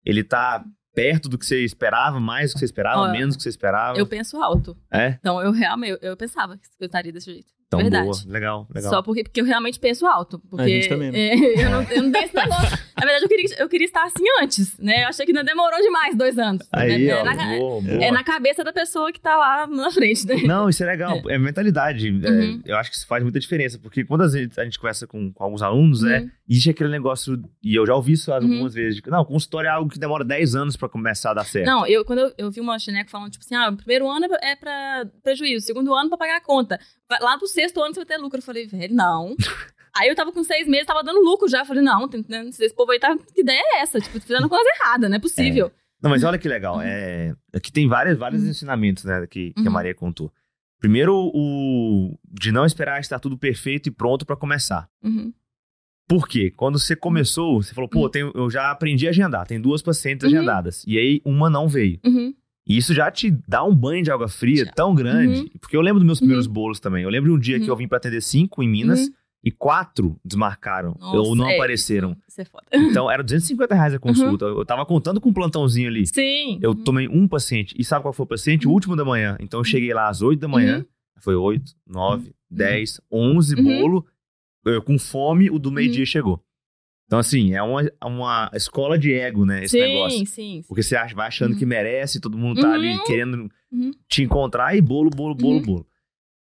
Ele 0.04 0.24
tá 0.24 0.64
perto 0.94 1.28
do 1.28 1.36
que 1.36 1.44
você 1.44 1.64
esperava, 1.64 2.20
mais 2.20 2.50
do 2.50 2.54
que 2.54 2.60
você 2.60 2.64
esperava, 2.66 3.00
Olha, 3.00 3.12
menos 3.12 3.34
do 3.34 3.38
que 3.38 3.42
você 3.42 3.48
esperava? 3.48 3.98
Eu 3.98 4.06
penso 4.06 4.40
alto. 4.40 4.76
É? 4.90 5.16
Então, 5.20 5.42
eu 5.42 5.50
realmente, 5.50 5.90
eu, 5.90 6.10
eu 6.10 6.16
pensava 6.16 6.56
que 6.56 6.64
eu 6.78 6.86
estaria 6.86 7.12
desse 7.12 7.32
jeito. 7.32 7.52
Então, 7.80 7.90
Verdade. 7.90 8.04
boa. 8.24 8.32
Legal, 8.32 8.66
legal. 8.74 8.90
Só 8.90 9.02
porque, 9.02 9.22
porque 9.24 9.40
eu 9.40 9.44
realmente 9.44 9.78
penso 9.78 10.06
alto. 10.06 10.38
Porque 10.50 10.64
A 10.64 10.68
gente 10.68 10.88
também, 10.88 11.10
né? 11.10 11.18
é, 11.18 11.34
eu, 11.66 11.70
não, 11.70 11.82
eu 11.82 12.02
não 12.02 12.12
tenho 12.12 12.24
esse 12.24 12.34
negócio. 12.36 12.78
Na 12.96 13.04
verdade, 13.06 13.24
eu 13.24 13.28
queria, 13.28 13.56
eu 13.58 13.68
queria 13.68 13.86
estar 13.86 14.04
assim 14.04 14.24
antes, 14.42 14.78
né? 14.78 15.04
Eu 15.04 15.08
achei 15.08 15.26
que 15.26 15.32
não 15.32 15.44
demorou 15.44 15.80
demais 15.80 16.16
dois 16.16 16.38
anos. 16.38 16.66
Aí, 16.72 17.08
é, 17.08 17.14
ó, 17.14 17.18
é 17.20 17.34
na, 17.34 17.58
boa, 17.58 17.82
boa. 17.82 18.04
é 18.04 18.10
na 18.10 18.24
cabeça 18.24 18.62
da 18.64 18.72
pessoa 18.72 19.12
que 19.12 19.20
tá 19.20 19.36
lá 19.36 19.66
na 19.66 19.90
frente, 19.90 20.26
né? 20.26 20.36
Não, 20.44 20.68
isso 20.68 20.82
é 20.82 20.86
legal. 20.86 21.20
É, 21.28 21.38
mentalidade. 21.38 22.08
É, 22.08 22.30
Uhum. 22.30 22.62
eu 22.64 22.76
acho 22.76 22.90
que 22.90 22.96
isso 22.96 23.06
faz 23.06 23.22
muita 23.22 23.38
diferença. 23.40 23.78
Porque 23.78 24.04
quando 24.04 24.22
às 24.22 24.32
vezes 24.32 24.58
a 24.58 24.64
gente 24.64 24.78
conversa 24.78 25.06
com, 25.06 25.32
com 25.32 25.44
alguns 25.44 25.62
alunos, 25.62 26.02
é, 26.04 26.20
Uhum. 26.20 26.30
existe 26.48 26.70
aquele 26.70 26.90
negócio, 26.90 27.42
e 27.62 27.74
eu 27.74 27.86
já 27.86 27.94
ouvi 27.94 28.12
isso 28.12 28.30
Uhum. 28.30 28.36
algumas 28.36 28.74
vezes, 28.74 28.96
de 28.96 29.02
que, 29.02 29.10
não, 29.10 29.24
consultório 29.24 29.68
é 29.68 29.70
algo 29.70 29.90
que 29.90 29.98
demora 29.98 30.24
10 30.24 30.54
anos 30.54 30.76
pra 30.76 30.88
começar 30.88 31.32
a 31.32 31.34
dar 31.34 31.44
certo. 31.44 31.66
Não, 31.66 31.86
eu, 31.86 32.04
quando 32.04 32.20
eu, 32.20 32.32
eu 32.38 32.50
vi 32.50 32.60
uma 32.60 32.78
chineca 32.78 33.10
falando, 33.10 33.30
tipo 33.32 33.44
assim, 33.44 33.54
ah, 33.54 33.70
o 33.70 33.76
primeiro 33.76 34.08
ano 34.10 34.24
é 34.24 34.28
pra- 34.28 34.38
é 34.42 34.56
pra 34.56 35.06
prejuízo, 35.22 35.64
o 35.64 35.66
segundo 35.66 35.94
ano 35.94 36.08
pra 36.08 36.18
pagar 36.18 36.36
a 36.36 36.40
conta. 36.40 36.78
Lá 37.20 37.36
pro 37.38 37.46
sexto 37.46 37.63
ano 37.82 37.94
você 37.94 38.00
vai 38.00 38.06
ter 38.06 38.16
lucro. 38.16 38.38
Eu 38.38 38.42
falei, 38.42 38.66
velho, 38.66 38.94
não. 38.94 39.34
Aí 39.96 40.08
eu 40.08 40.14
tava 40.16 40.32
com 40.32 40.42
seis 40.42 40.66
meses, 40.66 40.86
tava 40.86 41.04
dando 41.04 41.20
lucro 41.20 41.48
já. 41.48 41.60
Eu 41.60 41.66
falei, 41.66 41.82
não, 41.82 42.08
tem, 42.08 42.22
tem- 42.22 42.48
esse 42.48 42.74
povo 42.74 42.90
aí 42.90 42.98
tá. 42.98 43.16
Que 43.32 43.42
ideia 43.42 43.62
é 43.74 43.80
essa? 43.82 44.00
Tipo, 44.00 44.20
fazendo 44.20 44.48
coisa 44.48 44.68
errada, 44.80 45.08
não 45.08 45.16
é 45.16 45.20
possível. 45.20 45.70
Não, 46.02 46.10
mas 46.10 46.24
olha 46.24 46.36
que 46.36 46.48
legal. 46.48 46.80
É, 46.82 47.32
aqui 47.54 47.70
tem 47.70 47.86
vários, 47.88 48.18
vários 48.18 48.42
Uhum. 48.42 48.50
ensinamentos, 48.50 49.04
né, 49.04 49.24
que, 49.28 49.52
que 49.52 49.60
a 49.60 49.64
Uhum. 49.64 49.70
Maria 49.70 49.94
contou. 49.94 50.32
Primeiro, 50.80 51.14
o 51.32 52.18
de 52.28 52.50
não 52.52 52.66
esperar 52.66 53.00
estar 53.00 53.18
tudo 53.20 53.38
perfeito 53.38 53.88
e 53.88 53.92
pronto 53.92 54.26
pra 54.26 54.36
começar. 54.36 54.88
Uhum. 55.02 55.32
Por 56.08 56.28
quê? 56.28 56.50
Quando 56.50 56.78
você 56.78 56.94
começou, 56.94 57.62
você 57.62 57.72
falou, 57.72 57.88
pô, 57.88 58.00
Uhum. 58.02 58.10
tenho- 58.10 58.32
eu 58.34 58.50
já 58.50 58.70
aprendi 58.72 59.06
a 59.06 59.10
agendar, 59.10 59.46
tem 59.46 59.60
duas 59.60 59.80
pacientes 59.80 60.28
Uhum. 60.30 60.36
agendadas. 60.36 60.84
E 60.86 60.98
aí, 60.98 61.22
uma 61.24 61.48
não 61.48 61.68
veio. 61.68 62.00
Uhum. 62.68 62.74
E 62.74 62.76
isso 62.78 62.94
já 62.94 63.10
te 63.10 63.30
dá 63.46 63.62
um 63.64 63.74
banho 63.74 64.02
de 64.02 64.10
água 64.10 64.28
fria 64.28 64.64
Já. 64.64 64.72
tão 64.72 64.94
grande. 64.94 65.40
Uhum. 65.40 65.48
Porque 65.60 65.76
eu 65.76 65.80
lembro 65.80 66.00
dos 66.00 66.06
meus 66.06 66.18
primeiros 66.18 66.46
bolos 66.46 66.80
também. 66.80 67.02
Eu 67.04 67.10
lembro 67.10 67.34
um 67.34 67.38
dia 67.38 67.58
que 67.58 67.64
Uhum. 67.64 67.70
eu 67.70 67.76
vim 67.76 67.86
pra 67.88 67.98
atender 67.98 68.22
cinco 68.22 68.62
em 68.62 68.68
Minas 68.68 69.00
Uhum. 69.06 69.12
e 69.44 69.50
quatro 69.50 70.16
desmarcaram 70.24 70.96
ou 71.00 71.14
Nossa, 71.16 71.34
não 71.36 71.48
é, 71.48 71.54
apareceram. 71.56 72.16
Isso 72.28 72.40
é 72.40 72.44
foda. 72.44 72.64
Então, 72.98 73.10
era 73.10 73.22
250 73.22 73.74
reais 73.74 73.94
a 73.94 73.98
consulta. 73.98 74.44
Eu 74.46 74.64
tava 74.64 74.84
contando 74.86 75.20
com 75.20 75.28
um 75.28 75.32
plantãozinho 75.32 75.88
ali. 75.88 76.06
Sim. 76.06 76.58
Eu 76.62 76.74
tomei 76.74 77.06
um 77.08 77.28
paciente. 77.28 77.74
E 77.78 77.84
sabe 77.84 78.02
qual 78.02 78.12
foi 78.14 78.24
o 78.24 78.28
paciente? 78.28 78.66
O 78.66 78.70
Uhum. 78.70 78.74
último 78.74 78.96
da 78.96 79.04
manhã. 79.04 79.36
Então, 79.40 79.60
eu 79.60 79.64
cheguei 79.64 79.92
lá 79.92 80.08
às 80.08 80.22
8 80.22 80.40
da 80.40 80.48
manhã. 80.48 80.84
Foi 81.20 81.34
8, 81.34 81.72
9, 81.86 82.32
10, 82.50 83.00
11 83.10 83.54
Uhum. 83.56 83.62
bolo. 83.62 84.06
Eu, 84.64 84.80
com 84.82 84.98
fome, 84.98 85.50
o 85.50 85.58
do 85.58 85.70
meio-dia 85.70 86.06
chegou. 86.06 86.42
Então, 87.06 87.18
assim, 87.18 87.52
é 87.54 87.62
uma, 87.62 87.82
uma 88.02 88.50
escola 88.54 88.98
de 88.98 89.12
ego, 89.12 89.44
né? 89.44 89.64
Esse 89.64 89.78
sim, 89.78 89.80
negócio. 89.80 90.18
sim, 90.20 90.24
sim. 90.24 90.62
Porque 90.66 90.82
você 90.82 90.96
acha, 90.96 91.14
vai 91.14 91.28
achando 91.28 91.52
Uhum. 91.52 91.58
que 91.58 91.66
merece, 91.66 92.20
todo 92.20 92.38
mundo 92.38 92.60
tá 92.60 92.72
ali 92.72 92.92
Uhum. 92.96 93.04
querendo 93.04 93.50
Uhum. 93.70 93.90
te 94.08 94.22
encontrar 94.22 94.74
e 94.76 94.80
bolo, 94.80 95.10
bolo, 95.10 95.34
bolo, 95.34 95.56
Uhum. 95.58 95.62
bolo. 95.62 95.86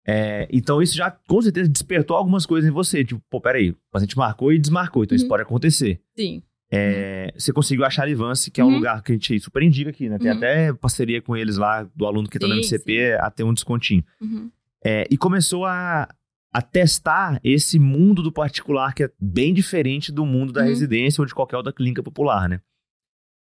É, 0.08 0.48
então 0.52 0.82
isso 0.82 0.96
já 0.96 1.12
com 1.12 1.42
certeza 1.42 1.70
despertou 1.70 2.16
algumas 2.18 2.46
coisas 2.46 2.70
em 2.70 2.74
você. 2.74 3.04
Tipo, 3.04 3.22
pô, 3.30 3.40
peraí, 3.42 3.72
o 3.72 3.78
paciente 3.92 4.18
marcou 4.18 4.52
e 4.54 4.60
desmarcou, 4.60 5.04
então 5.04 5.16
isso 5.16 5.26
Uhum. 5.26 5.30
pode 5.30 5.44
acontecer. 5.44 6.00
Sim. 6.16 6.42
É, 6.74 7.34
Você 7.38 7.52
conseguiu 7.52 7.84
achar 7.84 8.04
a 8.04 8.06
Livance, 8.06 8.50
que 8.50 8.62
é 8.62 8.64
um 8.64 8.68
Uhum. 8.70 8.76
lugar 8.76 9.02
que 9.04 9.12
a 9.12 9.16
gente 9.16 9.40
super 9.42 9.62
indica 9.62 9.90
aqui, 9.90 10.08
né? 10.08 10.18
Tem 10.18 10.32
Uhum. 10.32 10.38
até 10.38 10.72
parceria 10.74 11.22
com 11.22 11.36
eles 11.36 11.58
lá, 11.58 11.84
do 11.96 12.06
aluno 12.06 12.30
que 12.30 12.40
tá 12.40 12.48
no 12.48 12.54
Sim, 12.54 12.60
MCP, 12.60 13.14
a 13.20 13.30
ter 13.30 13.44
um 13.44 13.54
descontinho. 13.54 14.04
Uhum. 14.22 14.50
É, 14.84 15.06
e 15.12 15.18
começou 15.18 15.66
a, 15.66 16.08
a 16.54 16.62
testar 16.62 17.40
esse 17.44 17.80
mundo 17.80 18.22
do 18.22 18.32
particular, 18.32 18.94
que 18.94 19.04
é 19.04 19.12
bem 19.20 19.54
diferente 19.54 20.12
do 20.12 20.26
mundo 20.26 20.52
da 20.52 20.62
Uhum. 20.62 20.68
residência 20.68 21.22
ou 21.22 21.26
de 21.26 21.34
qualquer 21.34 21.58
outra 21.58 21.72
clínica 21.72 22.04
popular, 22.04 22.50
né? 22.50 22.58
O 22.58 22.62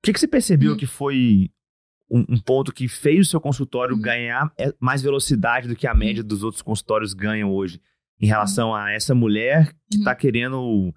que, 0.04 0.12
que 0.12 0.20
você 0.20 0.28
percebeu 0.28 0.72
Uhum. 0.72 0.76
que 0.76 0.86
foi 0.86 1.50
um, 2.10 2.24
um 2.28 2.38
ponto 2.40 2.72
que 2.72 2.86
fez 2.88 3.26
o 3.26 3.30
seu 3.30 3.40
consultório 3.40 3.94
Uhum. 3.96 4.00
ganhar 4.02 4.52
é, 4.58 4.72
mais 4.80 5.00
velocidade 5.02 5.68
do 5.68 5.74
que 5.76 5.86
a 5.86 5.94
média 5.94 6.22
dos 6.22 6.42
outros 6.42 6.62
consultórios 6.62 7.12
ganham 7.14 7.50
hoje, 7.52 7.80
em 8.20 8.26
relação 8.26 8.74
a 8.74 8.90
essa 8.92 9.14
mulher 9.14 9.72
que 9.90 9.98
Uhum. 9.98 10.04
tá 10.04 10.14
querendo. 10.14 10.92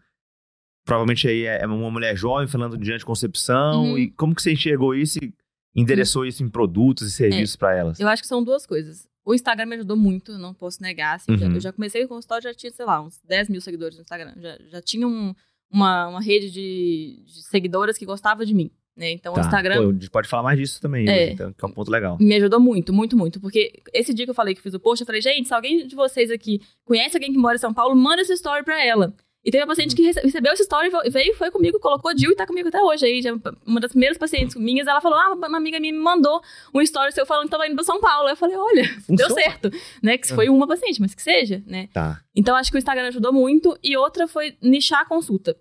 Provavelmente 0.86 1.28
aí 1.28 1.44
é 1.46 1.66
uma 1.66 1.92
mulher 1.92 2.16
jovem 2.18 2.48
falando 2.48 2.78
de 2.78 2.92
anticoncepção. 2.92 3.84
Uhum. 3.92 3.98
E 3.98 4.12
como 4.12 4.34
que 4.36 4.42
você 4.42 4.52
enxergou 4.54 4.96
isso 4.96 5.20
e 5.24 5.34
endereçou 5.76 6.26
isso 6.26 6.44
em 6.44 6.50
produtos 6.50 7.08
e 7.08 7.12
serviços 7.12 7.56
pra 7.56 7.76
elas? 7.76 8.00
Eu 8.00 8.08
acho 8.08 8.22
que 8.24 8.28
são 8.28 8.44
duas 8.44 8.66
coisas. 8.66 9.08
O 9.26 9.34
Instagram 9.36 9.66
me 9.68 9.76
ajudou 9.76 9.96
muito, 9.98 10.38
não 10.38 10.54
posso 10.54 10.82
negar. 10.82 11.16
assim, 11.16 11.32
Uhum. 11.32 11.56
eu 11.56 11.60
já 11.62 11.72
comecei 11.72 12.04
o 12.04 12.08
consultório, 12.08 12.44
já 12.44 12.54
tinha, 12.54 12.72
sei 12.72 12.86
lá, 12.86 13.02
uns 13.02 13.20
10 13.28 13.50
mil 13.50 13.62
seguidores 13.62 13.96
no 13.98 14.02
Instagram. 14.02 14.34
Já, 14.38 14.58
já 14.72 14.82
tinha 14.82 15.08
um- 15.08 15.34
uma, 15.72 16.08
uma 16.08 16.22
rede 16.22 16.50
de, 16.52 17.24
de 17.26 17.44
seguidoras 17.44 17.98
que 17.98 18.06
gostava 18.06 18.46
de 18.46 18.54
mim. 18.54 18.70
Né? 18.98 19.12
Então, 19.12 19.32
o 19.32 19.36
Tá. 19.36 19.42
Instagram 19.42 19.76
Pô, 19.82 19.90
a 19.90 19.94
gente 19.94 20.10
pode 20.10 20.28
falar 20.28 20.44
mais 20.44 20.60
disso 20.60 20.82
também, 20.82 21.08
É. 21.08 21.24
hoje, 21.24 21.34
então, 21.34 21.54
que 21.54 21.64
é 21.64 21.68
um 21.68 21.72
ponto 21.72 21.90
legal. 21.90 22.18
me 22.20 22.36
ajudou 22.36 22.60
muito, 22.60 22.92
muito, 22.92 23.16
muito. 23.16 23.40
Porque 23.40 23.82
esse 23.94 24.14
dia 24.14 24.26
que 24.26 24.30
eu 24.32 24.36
falei 24.36 24.54
que 24.54 24.62
fiz 24.62 24.74
o 24.74 24.80
post, 24.80 25.02
eu 25.02 25.06
falei, 25.06 25.22
gente, 25.22 25.48
se 25.48 25.54
alguém 25.54 25.88
de 25.88 25.96
vocês 25.96 26.30
aqui 26.30 26.60
conhece 26.84 27.16
alguém 27.16 27.32
que 27.32 27.38
mora 27.38 27.56
em 27.56 27.60
São 27.60 27.74
Paulo, 27.74 27.96
manda 27.96 28.22
essa 28.22 28.34
story 28.34 28.64
pra 28.66 28.84
ela. 28.84 29.14
E 29.44 29.50
teve 29.50 29.64
uma 29.64 29.68
paciente 29.70 29.96
que 29.96 30.04
rece- 30.04 30.22
recebeu 30.22 30.52
essa 30.54 30.62
story, 30.62 30.92
veio, 31.10 31.34
foi 31.36 31.50
comigo, 31.50 31.80
colocou 31.80 32.16
Jill 32.16 32.32
e 32.32 32.36
tá 32.36 32.46
comigo 32.46 32.68
até 32.68 32.80
hoje. 32.80 33.06
Aí, 33.06 33.22
uma 33.66 33.80
das 33.80 33.90
primeiras 33.92 34.16
pacientes 34.18 34.56
minhas, 34.56 34.86
ela 34.88 35.02
falou: 35.02 35.18
Ah, 35.18 35.34
uma 35.34 35.58
amiga 35.58 35.80
minha 35.80 35.92
me 35.92 35.98
mandou 36.00 36.42
um 36.74 36.80
story 36.82 37.12
seu 37.12 37.26
falando 37.26 37.46
que 37.46 37.52
tava 37.52 37.66
indo 37.66 37.74
pra 37.74 37.84
São 37.84 38.00
Paulo. 38.00 38.30
Eu 38.30 38.36
falei, 38.36 38.56
olha, 38.56 38.84
deu 39.10 39.28
Funciona. 39.28 39.34
certo. 39.34 39.72
Né? 40.04 40.18
Que 40.20 40.28
foi 40.28 40.48
uma 40.48 40.68
paciente, 40.68 41.02
mas 41.02 41.16
que 41.16 41.22
seja, 41.24 41.64
né? 41.66 41.90
Tá. 41.92 42.22
Então, 42.36 42.56
acho 42.56 42.70
que 42.70 42.78
o 42.78 42.80
Instagram 42.80 43.08
ajudou 43.08 43.34
muito. 43.34 43.76
E 43.84 43.98
outra 43.98 44.28
foi 44.28 44.56
nichar 44.62 45.02
a 45.02 45.06
consulta. 45.06 45.58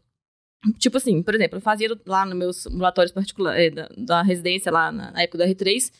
Tipo 0.79 0.99
assim, 0.99 1.23
por 1.23 1.35
exemplo, 1.35 1.57
eu 1.57 1.63
fazia 1.63 1.89
lá 2.07 2.27
nos 2.27 2.37
meus 2.37 2.67
ambulatórios 2.67 3.13
particulares 3.13 3.75
da, 3.75 3.89
da 3.97 4.23
residência, 4.23 4.71
lá 4.71 4.93
na, 4.93 5.11
na 5.11 5.23
época 5.23 5.39
do 5.39 5.45
R3. 5.45 5.91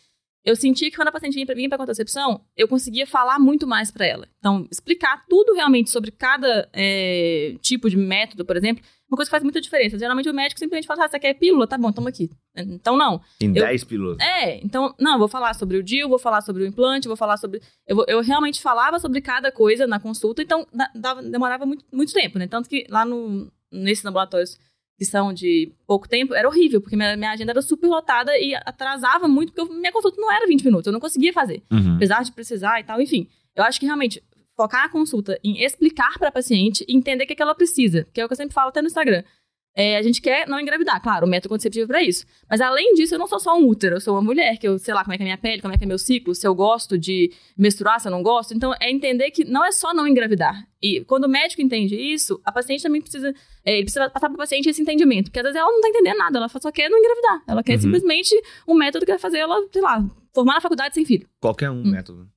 Eu 0.45 0.57
sentia 0.57 0.91
que 0.91 0.97
quando 0.97 1.09
a 1.09 1.13
paciente 1.13 1.35
vinha 1.35 1.45
pra, 1.45 1.55
vinha 1.55 1.69
pra 1.69 1.77
contracepção, 1.77 2.41
eu 2.57 2.67
conseguia 2.67 3.07
falar 3.07 3.39
muito 3.39 3.67
mais 3.67 3.91
pra 3.91 4.07
ela. 4.07 4.27
Então, 4.39 4.67
explicar 4.71 5.25
tudo 5.29 5.53
realmente 5.55 5.91
sobre 5.91 6.11
cada 6.11 6.69
é, 6.73 7.57
tipo 7.61 7.91
de 7.91 7.97
método, 7.97 8.45
por 8.45 8.57
exemplo, 8.57 8.83
uma 9.11 9.17
coisa 9.17 9.29
que 9.29 9.33
faz 9.33 9.43
muita 9.43 9.61
diferença. 9.61 9.99
Geralmente 9.99 10.31
o 10.31 10.35
médico 10.35 10.59
simplesmente 10.59 10.87
fala, 10.87 11.05
ah, 11.05 11.09
você 11.09 11.19
quer 11.19 11.35
pílula? 11.35 11.67
Tá 11.67 11.77
bom, 11.77 11.93
toma 11.93 12.09
aqui. 12.09 12.31
Então, 12.57 12.97
não. 12.97 13.21
Em 13.41 13.49
Eu- 13.49 13.65
10 13.67 13.85
pílulas. 13.85 14.17
É, 14.19 14.65
então, 14.65 14.95
não, 14.99 15.19
vou 15.19 15.29
falar 15.29 15.53
sobre 15.55 15.77
o 15.77 15.83
DIL, 15.83 16.09
vou 16.09 16.19
falar 16.19 16.41
sobre 16.41 16.63
o 16.63 16.67
implante, 16.67 17.07
vou 17.09 17.17
falar 17.19 17.37
sobre. 17.37 17.61
Eu, 17.87 17.97
vou- 17.97 18.07
eu 18.09 18.21
realmente 18.23 18.63
falava 18.63 18.99
sobre 18.99 19.21
cada 19.21 19.53
coisa 19.53 19.87
na 19.87 20.01
consulta, 20.01 20.43
então 20.43 20.67
da- 20.73 20.91
dava- 20.95 21.23
demorava 21.23 21.67
muito, 21.67 21.85
muito 21.93 22.13
tempo, 22.15 22.39
né? 22.39 22.47
Tanto 22.47 22.67
que 22.69 22.87
lá 22.89 23.05
no, 23.05 23.53
nesses 23.71 24.05
ambulatórios 24.07 24.59
de 25.33 25.73
pouco 25.87 26.09
tempo, 26.09 26.35
era 26.35 26.47
horrível, 26.49 26.81
porque 26.81 26.97
minha, 26.97 27.17
minha 27.17 27.31
agenda 27.33 27.53
era 27.53 27.63
super 27.63 27.87
lotada 27.89 28.37
e 28.39 28.55
atrasava 28.55 29.27
muito, 29.27 29.53
porque 29.53 29.73
eu- 29.73 29.77
minha 29.77 29.93
consulta 29.93 30.21
não 30.21 30.31
era 30.31 30.47
20 30.47 30.65
minutos, 30.65 30.87
eu 30.87 30.93
não 30.93 31.01
conseguia 31.01 31.33
fazer. 31.33 31.63
Uhum. 31.71 31.97
Apesar 31.97 32.23
de 32.23 32.33
precisar 32.33 32.79
e 32.81 32.85
tal, 32.85 33.01
enfim. 33.01 33.27
Eu 33.57 33.65
acho 33.65 33.81
que 33.81 33.87
realmente 33.87 34.23
focar 34.57 34.85
a 34.85 34.89
consulta 34.91 35.39
em 35.43 35.63
explicar 35.65 36.19
para 36.19 36.29
a 36.29 36.33
paciente 36.33 36.85
e 36.87 36.95
entender 36.95 37.25
o 37.25 37.27
que, 37.27 37.35
que 37.35 37.43
ela 37.43 37.55
precisa, 37.55 38.07
que 38.13 38.21
é 38.21 38.25
o 38.25 38.29
que 38.29 38.33
eu 38.33 38.37
sempre 38.37 38.53
falo 38.55 38.69
até 38.69 38.83
no 38.83 38.89
Instagram. 38.89 39.23
É, 39.75 39.97
a 39.97 40.03
gente 40.03 40.21
quer 40.21 40.47
não 40.49 40.59
engravidar, 40.61 41.01
claro, 41.03 41.27
o 41.27 41.29
método 41.29 41.51
contraceptivo 41.51 41.85
é 41.85 41.87
pra 41.87 42.03
isso. 42.03 42.25
Mas 42.49 42.61
além 42.61 42.93
disso, 42.95 43.15
eu 43.15 43.19
não 43.19 43.27
sou 43.27 43.39
só 43.39 43.57
um 43.57 43.67
útero, 43.67 43.97
eu 43.97 44.01
sou 44.01 44.15
uma 44.15 44.23
mulher, 44.23 44.57
que 44.59 44.67
eu 44.67 44.79
sei 44.79 44.93
lá 44.93 45.03
como 45.05 45.15
é 45.15 45.17
que 45.17 45.23
é 45.23 45.25
a 45.25 45.29
minha 45.29 45.39
pele, 45.39 45.63
como 45.63 45.73
é 45.73 45.79
que 45.79 45.85
é 45.85 45.87
meu 45.87 45.99
ciclo, 45.99 46.35
se 46.35 46.47
eu 46.47 46.55
gosto 46.55 46.99
de 46.99 47.33
menstruar, 47.57 48.01
se 48.01 48.09
eu 48.09 48.13
não 48.13 48.23
gosto. 48.23 48.53
Então, 48.53 48.75
é 48.81 48.91
entender 48.91 49.31
que 49.31 49.45
não 49.45 49.65
é 49.65 49.71
só 49.73 49.95
não 49.95 50.07
engravidar. 50.09 50.67
E 50.83 51.05
quando 51.05 51.25
o 51.25 51.29
médico 51.29 51.63
entende 51.63 51.95
isso, 51.95 52.41
a 52.45 52.51
paciente 52.51 52.83
também 52.83 53.01
precisa, 53.01 53.33
é, 53.65 53.75
ele 53.75 53.85
precisa 53.85 54.11
passar 54.11 54.29
para 54.29 54.37
paciente 54.39 54.69
esse 54.69 54.83
entendimento. 54.83 55.27
Porque 55.27 55.39
às 55.39 55.45
vezes 55.45 55.57
ela 55.59 55.71
não 55.71 55.81
tá 55.81 55.89
entendendo 55.89 56.19
nada, 56.19 56.39
ela 56.39 56.49
só 56.49 56.73
quer 56.73 56.89
não 56.89 56.99
engravidar. 56.99 57.43
Ela 57.47 57.63
quer 57.63 57.75
Uhum. 57.75 57.81
simplesmente 57.83 58.35
um 58.67 58.75
método 58.75 59.05
que 59.07 59.13
vai 59.13 59.19
fazer 59.19 59.39
ela, 59.39 59.57
sei 59.73 59.83
lá, 59.83 60.05
formar 60.35 60.55
na 60.55 60.61
faculdade 60.61 60.95
sem 60.95 61.05
filho. 61.05 61.29
Qualquer 61.41 61.71
um 61.71 61.83
Hum. 61.83 61.91
método. 61.91 62.29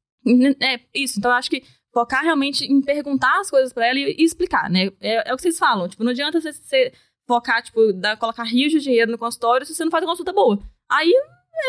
É, 0.61 0.79
isso. 0.93 1.19
Então, 1.19 1.31
eu 1.31 1.35
acho 1.35 1.49
que 1.49 1.63
focar 1.93 2.23
realmente 2.23 2.65
em 2.65 2.81
perguntar 2.81 3.39
as 3.39 3.49
coisas 3.49 3.71
pra 3.73 3.85
ela 3.87 3.99
e, 3.99 4.15
e 4.17 4.23
explicar, 4.23 4.69
né? 4.69 4.89
É, 5.01 5.29
é 5.29 5.33
o 5.33 5.35
que 5.35 5.41
vocês 5.43 5.57
falam. 5.57 5.87
Tipo, 5.87 6.03
não 6.03 6.11
adianta 6.11 6.39
você, 6.39 6.91
você 7.33 7.41
focar, 7.41 7.61
tipo, 7.63 7.93
dar, 7.93 8.17
colocar 8.17 8.43
rios 8.43 8.71
de 8.71 8.79
dinheiro 8.79 9.11
no 9.11 9.17
consultório 9.17 9.65
se 9.65 9.73
você 9.73 9.83
não 9.83 9.91
faz 9.91 10.03
uma 10.03 10.11
consulta 10.11 10.33
boa. 10.33 10.59
Aí 10.91 11.11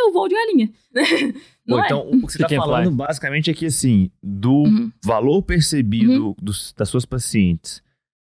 eu 0.06 0.12
vou 0.12 0.28
de 0.28 0.34
galinha. 0.34 0.70
Pô, 1.66 1.78
é? 1.80 1.84
então, 1.86 2.08
o 2.08 2.26
que 2.26 2.32
você 2.32 2.38
tá 2.38 2.44
Chicken 2.48 2.58
falando 2.58 2.86
fly. 2.88 2.96
basicamente 2.96 3.50
é 3.50 3.54
que, 3.54 3.66
assim, 3.66 4.10
do 4.22 4.64
Uhum. 4.64 4.92
valor 5.04 5.42
percebido 5.42 6.34
dos- 6.40 6.72
das 6.76 6.88
suas 6.88 7.04
pacientes, 7.04 7.82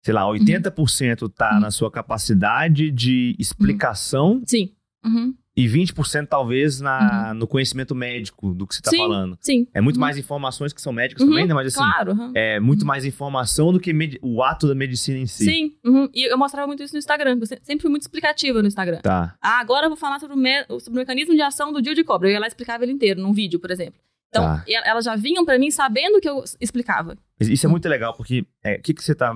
sei 0.03 0.13
lá, 0.13 0.27
80% 0.27 1.29
tá 1.29 1.53
Uhum. 1.53 1.59
na 1.61 1.71
sua 1.71 1.89
capacidade 1.91 2.91
de 2.91 3.35
explicação 3.39 4.41
Sim. 4.45 4.71
Uhum. 5.03 5.33
E 5.57 5.67
20% 5.67 6.27
talvez 6.27 6.81
na, 6.81 7.33
no 7.33 7.47
conhecimento 7.47 7.95
médico 7.95 8.53
do 8.53 8.67
que 8.67 8.75
você 8.75 8.81
tá 8.81 8.89
Sim. 8.89 8.97
falando. 8.97 9.37
Sim. 9.39 9.65
É 9.73 9.79
muito 9.79 9.95
Uhum. 9.95 10.01
mais 10.01 10.17
informações 10.17 10.73
que 10.73 10.81
são 10.81 10.91
médicas 10.91 11.23
Uhum, 11.23 11.29
também, 11.29 11.47
né? 11.47 11.53
Mas 11.53 11.67
assim, 11.67 11.77
Claro. 11.77 12.11
uhum. 12.11 12.31
é 12.35 12.59
muito 12.59 12.85
mais 12.85 13.05
informação 13.05 13.71
do 13.71 13.79
que 13.79 13.93
o 14.21 14.43
ato 14.43 14.67
da 14.67 14.75
medicina 14.75 15.17
em 15.17 15.25
si. 15.25 15.45
Sim. 15.45 15.77
uhum. 15.85 16.09
E 16.13 16.29
eu 16.29 16.37
mostrava 16.37 16.67
muito 16.67 16.83
isso 16.83 16.93
no 16.93 16.99
Instagram. 16.99 17.37
Eu 17.39 17.45
se- 17.45 17.59
sempre 17.63 17.81
fui 17.83 17.89
muito 17.89 18.01
explicativa 18.01 18.61
no 18.61 18.67
Instagram. 18.67 18.99
Tá. 19.01 19.35
Ah, 19.41 19.59
agora 19.61 19.85
eu 19.85 19.89
vou 19.89 19.97
falar 19.97 20.19
sobre 20.19 20.35
o, 20.35 20.39
me- 20.39 20.65
sobre 20.79 20.91
o 20.91 21.01
mecanismo 21.01 21.33
de 21.33 21.41
ação 21.41 21.71
do 21.71 21.81
DIU 21.81 21.95
de 21.95 22.03
cobra. 22.03 22.27
Eu 22.27 22.33
ia 22.33 22.39
lá 22.39 22.47
e 22.47 22.49
explicava 22.49 22.83
ele 22.83 22.91
inteiro, 22.91 23.21
num 23.21 23.31
vídeo, 23.33 23.59
por 23.59 23.71
exemplo. 23.71 23.99
Então, 24.29 24.43
Tá. 24.43 24.63
elas 24.67 25.05
já 25.05 25.15
vinham 25.15 25.45
pra 25.45 25.57
mim 25.57 25.71
sabendo 25.71 26.19
que 26.19 26.27
eu 26.27 26.43
explicava. 26.59 27.15
Isso 27.39 27.65
é 27.65 27.69
muito 27.69 27.87
legal, 27.87 28.13
porque 28.13 28.45
é, 28.61 28.75
o 28.75 28.81
que, 28.81 28.93
que 28.93 29.01
você 29.01 29.15
tá 29.15 29.33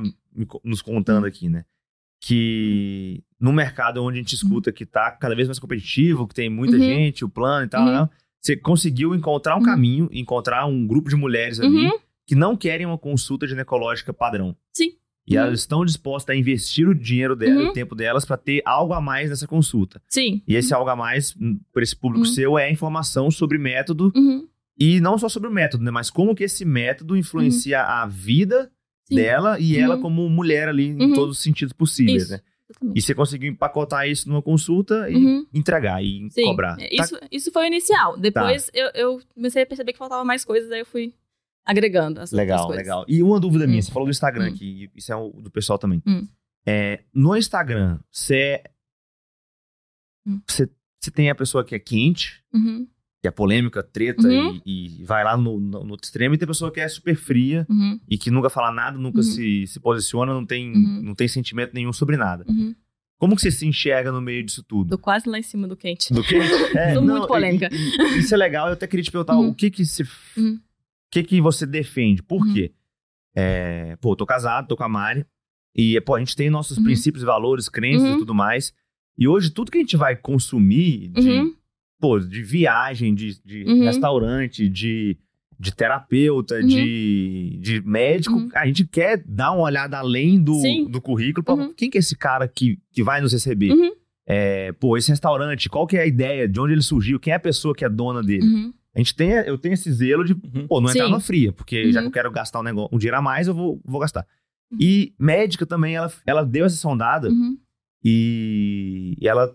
co- 0.47 0.59
nos 0.65 0.81
contando 0.81 1.25
aqui, 1.25 1.47
né? 1.47 1.63
Que 2.19 3.23
no 3.39 3.53
mercado 3.53 4.03
onde 4.03 4.19
a 4.19 4.21
gente 4.21 4.35
escuta 4.35 4.71
que 4.71 4.85
tá 4.85 5.09
cada 5.11 5.33
vez 5.35 5.47
mais 5.47 5.57
competitivo, 5.59 6.27
que 6.27 6.33
tem 6.35 6.49
muita 6.49 6.75
Uhum. 6.75 6.81
gente, 6.83 7.23
o 7.25 7.29
plano 7.29 7.65
e 7.65 7.69
tal, 7.69 7.85
Uhum. 7.85 7.91
né? 7.93 8.09
você 8.41 8.55
conseguiu 8.55 9.13
encontrar 9.13 9.55
um 9.55 9.59
Uhum. 9.59 9.65
caminho, 9.65 10.09
encontrar 10.13 10.65
um 10.65 10.87
grupo 10.87 11.09
de 11.09 11.15
mulheres 11.17 11.59
ali 11.59 11.85
Uhum. 11.87 11.91
que 12.25 12.35
não 12.35 12.55
querem 12.55 12.85
uma 12.85 12.97
consulta 12.97 13.45
ginecológica 13.47 14.13
padrão. 14.13 14.55
Sim. 14.73 14.91
E 15.27 15.35
Uhum. 15.35 15.43
elas 15.43 15.59
estão 15.59 15.83
dispostas 15.83 16.33
a 16.33 16.39
investir 16.39 16.87
o 16.87 16.95
dinheiro 16.95 17.35
dela, 17.35 17.63
Uhum. 17.63 17.69
o 17.69 17.73
tempo 17.73 17.95
delas, 17.95 18.23
para 18.25 18.37
ter 18.37 18.61
algo 18.65 18.93
a 18.93 19.01
mais 19.01 19.29
nessa 19.29 19.45
consulta. 19.45 20.01
Sim. 20.07 20.41
E 20.47 20.55
esse 20.55 20.73
algo 20.73 20.89
a 20.89 20.95
mais, 20.95 21.35
hum, 21.39 21.59
por 21.73 21.83
esse 21.83 21.95
público 21.95 22.25
Uhum. 22.25 22.33
seu, 22.33 22.57
é 22.57 22.71
informação 22.71 23.29
sobre 23.29 23.57
método 23.57 24.11
Uhum. 24.15 24.47
e 24.77 25.01
não 25.01 25.17
só 25.17 25.27
sobre 25.27 25.49
o 25.49 25.51
método, 25.53 25.83
né? 25.83 25.91
Mas 25.91 26.09
como 26.09 26.33
que 26.33 26.43
esse 26.45 26.63
método 26.63 27.17
influencia 27.17 27.81
a 27.81 28.05
vida 28.07 28.71
Sim. 29.09 29.15
dela 29.15 29.59
e 29.59 29.75
Uhum. 29.77 29.83
ela 29.83 29.97
como 29.97 30.29
mulher 30.29 30.67
ali 30.69 30.87
em 30.89 31.01
Uhum. 31.01 31.13
todos 31.13 31.37
os 31.37 31.43
sentidos 31.43 31.73
possíveis, 31.73 32.23
Isso. 32.23 32.31
né? 32.33 32.39
Exatamente. 32.69 32.99
E 32.99 33.01
você 33.01 33.15
conseguiu 33.15 33.51
empacotar 33.51 34.07
isso 34.07 34.29
numa 34.29 34.41
consulta 34.43 35.09
e 35.09 35.15
Uhum. 35.15 35.45
entregar 35.53 36.03
e 36.03 36.29
Sim, 36.29 36.43
cobrar. 36.45 36.77
é, 36.79 36.87
Tá- 36.95 37.03
Isso, 37.03 37.19
isso 37.31 37.51
foi 37.51 37.63
o 37.63 37.67
inicial. 37.67 38.15
Depois 38.17 38.69
eu, 38.73 38.91
eu 38.93 39.21
comecei 39.33 39.63
a 39.63 39.65
perceber 39.65 39.91
que 39.93 39.97
faltava 39.97 40.23
mais 40.23 40.45
coisas, 40.45 40.71
aí 40.71 40.79
eu 40.81 40.85
fui 40.85 41.13
agregando 41.65 42.19
as 42.21 42.31
Legal, 42.31 42.67
coisas. 42.67 42.83
legal. 42.83 43.05
E 43.07 43.21
uma 43.23 43.39
dúvida 43.39 43.65
minha, 43.65 43.79
Hum. 43.79 43.81
você 43.81 43.91
falou 43.91 44.07
do 44.07 44.11
Instagram 44.11 44.45
Hum. 44.45 44.53
aqui, 44.53 44.89
e 44.95 44.99
isso 44.99 45.11
é 45.11 45.15
o 45.15 45.29
do 45.31 45.49
pessoal 45.49 45.79
também. 45.79 46.01
Hum. 46.05 46.27
É, 46.65 47.03
no 47.13 47.35
Instagram, 47.35 47.99
você 48.11 48.61
Hum. 50.27 50.39
você 50.47 50.69
você 51.01 51.11
tem 51.11 51.29
a 51.29 51.35
pessoa 51.35 51.63
que 51.63 51.73
é 51.73 51.79
quente, 51.79 52.43
Uhum, 52.53 52.85
que 53.21 53.27
é 53.27 53.31
polêmica, 53.31 53.83
treta 53.83 54.27
Uhum. 54.27 54.61
e, 54.65 55.01
e 55.01 55.03
vai 55.03 55.23
lá 55.23 55.35
no, 55.35 55.59
no, 55.59 55.83
no 55.83 55.95
extremo, 56.01 56.35
e 56.35 56.37
tem 56.37 56.47
pessoa 56.47 56.71
que 56.71 56.79
é 56.79 56.87
super 56.87 57.15
fria 57.15 57.65
uhum, 57.69 57.99
e 58.09 58.17
que 58.17 58.31
nunca 58.31 58.49
fala 58.49 58.71
nada, 58.71 58.97
nunca 58.97 59.17
Uhum. 59.17 59.23
se, 59.23 59.67
se 59.67 59.79
posiciona, 59.79 60.33
não 60.33 60.45
tem, 60.45 60.71
Uhum. 60.71 61.01
não 61.03 61.15
tem 61.15 61.27
sentimento 61.27 61.73
nenhum 61.73 61.91
sobre 61.93 62.15
nada. 62.17 62.45
uhum. 62.47 62.73
Como 63.17 63.35
que 63.35 63.41
você 63.41 63.51
se 63.51 63.67
enxerga 63.67 64.13
no 64.13 64.21
meio 64.21 64.41
disso 64.45 64.63
tudo? 64.63 64.91
Tô 64.91 64.97
quase 64.97 65.27
lá 65.27 65.37
em 65.37 65.43
cima 65.43 65.67
do 65.67 65.75
quente. 65.75 66.13
Do 66.13 66.23
que? 66.23 66.35
É, 66.79 66.93
Sou 66.93 67.03
muito 67.03 67.27
polêmica. 67.27 67.67
e- 67.69 67.75
e- 68.15 68.19
isso 68.19 68.33
é 68.33 68.37
legal, 68.37 68.67
eu 68.67 68.73
até 68.73 68.87
queria 68.87 69.03
te 69.03 69.11
perguntar 69.11 69.35
Uhum. 69.35 69.49
o 69.49 69.53
que 69.53 69.69
que 69.69 69.85
se, 69.85 70.03
o 70.03 70.07
que 71.11 71.23
que 71.23 71.41
você 71.41 71.65
defende? 71.65 72.23
Por 72.23 72.45
quê? 72.53 72.71
É, 73.35 73.97
pô, 73.97 74.15
tô 74.15 74.25
casado, 74.25 74.67
tô 74.67 74.77
com 74.77 74.83
a 74.83 74.89
Mari 74.89 75.25
e 75.75 75.99
pô, 76.01 76.15
a 76.15 76.19
gente 76.19 76.33
tem 76.35 76.49
nossos 76.49 76.79
princípios, 76.79 77.23
valores, 77.23 77.67
crenças 77.67 78.15
e 78.15 78.17
tudo 78.17 78.33
mais. 78.33 78.73
E 79.17 79.27
hoje 79.27 79.49
tudo 79.51 79.69
que 79.69 79.77
a 79.77 79.81
gente 79.81 79.97
vai 79.97 80.15
consumir 80.15 81.09
de, 81.09 81.53
pô, 81.99 82.19
de 82.19 82.41
viagem, 82.43 83.13
de, 83.13 83.41
de 83.43 83.63
Uhum. 83.65 83.83
restaurante, 83.83 84.67
de, 84.69 85.17
de 85.59 85.75
terapeuta, 85.75 86.55
Uhum. 86.55 86.67
de, 86.67 87.57
de 87.61 87.81
médico, 87.81 88.35
Uhum. 88.35 88.49
a 88.53 88.65
gente 88.65 88.85
quer 88.87 89.21
dar 89.25 89.51
uma 89.51 89.63
olhada 89.63 89.97
além 89.97 90.41
do, 90.41 90.55
Sim. 90.55 90.85
do 90.89 91.01
currículo. 91.01 91.43
Pô, 91.43 91.55
Uhum. 91.55 91.73
Quem 91.73 91.89
que 91.89 91.97
é 91.97 91.99
esse 91.99 92.15
cara 92.17 92.47
que, 92.47 92.79
que 92.91 93.03
vai 93.03 93.19
nos 93.21 93.33
receber? 93.33 93.71
Uhum. 93.71 93.91
É, 94.25 94.71
pô, 94.73 94.95
esse 94.95 95.09
restaurante, 95.09 95.67
qual 95.69 95.87
que 95.87 95.97
é 95.97 96.01
a 96.01 96.05
ideia? 96.05 96.47
De 96.47 96.59
onde 96.59 96.73
ele 96.73 96.81
surgiu? 96.83 97.19
Quem 97.19 97.33
é 97.33 97.35
a 97.35 97.39
pessoa 97.39 97.73
que 97.75 97.83
é 97.83 97.89
dona 97.89 98.21
dele? 98.23 98.43
uhum. 98.43 98.73
A 98.95 98.99
gente 98.99 99.15
tem, 99.15 99.29
eu 99.31 99.57
tenho 99.57 99.73
esse 99.73 99.91
zelo 99.91 100.23
de, 100.25 100.33
Uhum. 100.33 100.67
pô, 100.67 100.81
não 100.81 100.89
entrar 100.89 101.05
Sim. 101.05 101.11
na 101.11 101.19
fria, 101.19 101.51
porque 101.53 101.91
já 101.91 102.01
que 102.01 102.07
eu 102.07 102.11
quero 102.11 102.31
gastar 102.31 102.59
um, 102.59 102.63
negócio, 102.63 102.89
um 102.95 102.97
dinheiro 102.97 103.17
a 103.17 103.21
mais, 103.21 103.47
eu 103.47 103.53
vou, 103.53 103.79
vou 103.85 103.99
gastar. 104.01 104.25
Uhum. 104.71 104.77
E 104.81 105.13
médica 105.19 105.65
também, 105.65 105.95
ela, 105.95 106.11
ela 106.25 106.43
deu 106.45 106.65
essa 106.65 106.75
sondada 106.75 107.29
e 108.03 109.15
ela 109.21 109.53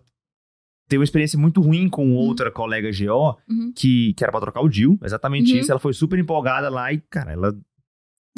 teve 0.89 0.99
uma 1.01 1.05
experiência 1.05 1.39
muito 1.39 1.61
ruim 1.61 1.89
com 1.89 2.15
outra 2.15 2.51
colega 2.51 2.91
GO, 2.91 3.37
Uhum. 3.49 3.73
que, 3.75 4.13
que 4.15 4.23
era 4.25 4.31
pra 4.31 4.41
trocar 4.41 4.61
o 4.61 4.69
DIL, 4.69 4.99
exatamente 5.03 5.53
Uhum. 5.53 5.59
isso. 5.61 5.71
Ela 5.71 5.81
foi 5.81 5.93
super 5.93 6.19
empolgada 6.19 6.69
lá 6.69 6.93
e, 6.93 7.01
cara, 7.11 7.33
ela. 7.33 7.55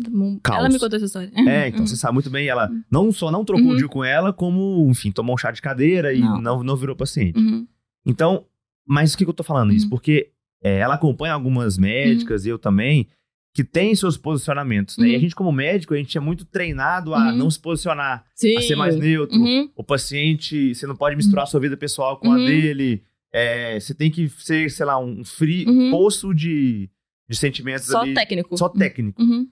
Uhum. 0.09 0.39
Caos. 0.43 0.59
Ela 0.61 0.69
me 0.69 0.79
contou 0.79 0.97
essa 0.97 1.07
história. 1.07 1.31
É, 1.49 1.69
então 1.69 1.81
Uhum. 1.81 1.87
você 1.87 1.97
sabe 1.97 2.15
muito 2.15 2.29
bem, 2.31 2.49
ela 2.49 2.71
não 2.91 3.11
só 3.11 3.31
não 3.31 3.45
trocou 3.45 3.67
o 3.67 3.71
Uhum. 3.71 3.77
DIL 3.77 3.89
com 3.89 4.05
ela, 4.05 4.33
como, 4.33 4.87
enfim, 4.91 5.11
tomou 5.11 5.35
um 5.35 5.39
chá 5.39 5.51
de 5.51 5.63
cadeira 5.63 6.13
e 6.13 6.21
Não. 6.21 6.41
não, 6.41 6.63
não 6.63 6.77
virou 6.77 6.95
paciente. 6.95 7.39
Uhum. 7.39 7.67
Então, 8.05 8.45
mas 8.87 9.15
o 9.15 9.19
que, 9.19 9.25
que 9.25 9.31
eu 9.31 9.35
tô 9.35 9.43
falando 9.43 9.73
isso? 9.73 9.87
Uhum. 9.87 9.91
Porque 9.91 10.31
é, 10.63 10.79
ela 10.79 10.95
acompanha 10.95 11.33
algumas 11.35 11.77
médicas, 11.79 12.45
eu 12.47 12.59
também, 12.59 13.09
que 13.57 13.65
têm 13.65 13.95
seus 13.95 14.19
posicionamentos, 14.19 14.99
né? 14.99 15.09
E 15.09 15.11
a 15.13 15.15
Uhum. 15.15 15.21
gente, 15.23 15.35
como 15.35 15.51
médico, 15.51 15.95
a 15.95 15.97
gente 15.97 16.15
é 16.19 16.21
muito 16.21 16.45
treinado 16.45 17.15
a 17.15 17.31
Uhum. 17.31 17.37
não 17.37 17.51
se 17.51 17.59
posicionar, 17.59 18.23
Sim. 18.35 18.55
a 18.55 18.61
ser 18.61 18.77
mais 18.77 18.95
neutro. 18.97 19.35
Uhum. 19.39 19.71
O 19.75 19.83
paciente, 19.83 20.75
você 20.75 20.87
não 20.87 20.95
pode 20.95 21.17
misturar 21.17 21.45
a 21.45 21.47
sua 21.47 21.59
vida 21.59 21.75
pessoal 21.75 22.19
com 22.19 22.31
a 22.31 22.37
Uhum. 22.37 22.45
dele. 22.45 23.03
É, 23.33 23.81
você 23.81 23.95
tem 23.95 24.11
que 24.11 24.29
ser, 24.29 24.71
sei 24.71 24.85
lá, 24.85 24.99
um 24.99 25.25
frio, 25.25 25.71
Uhum. 25.71 25.91
poço 25.91 26.35
de, 26.35 26.91
de 27.31 27.35
sentimentos 27.37 27.87
Só 27.87 28.03
ali. 28.03 28.13
técnico. 28.13 28.59
Só 28.59 28.69
técnico. 28.69 29.23
Uhum. 29.23 29.49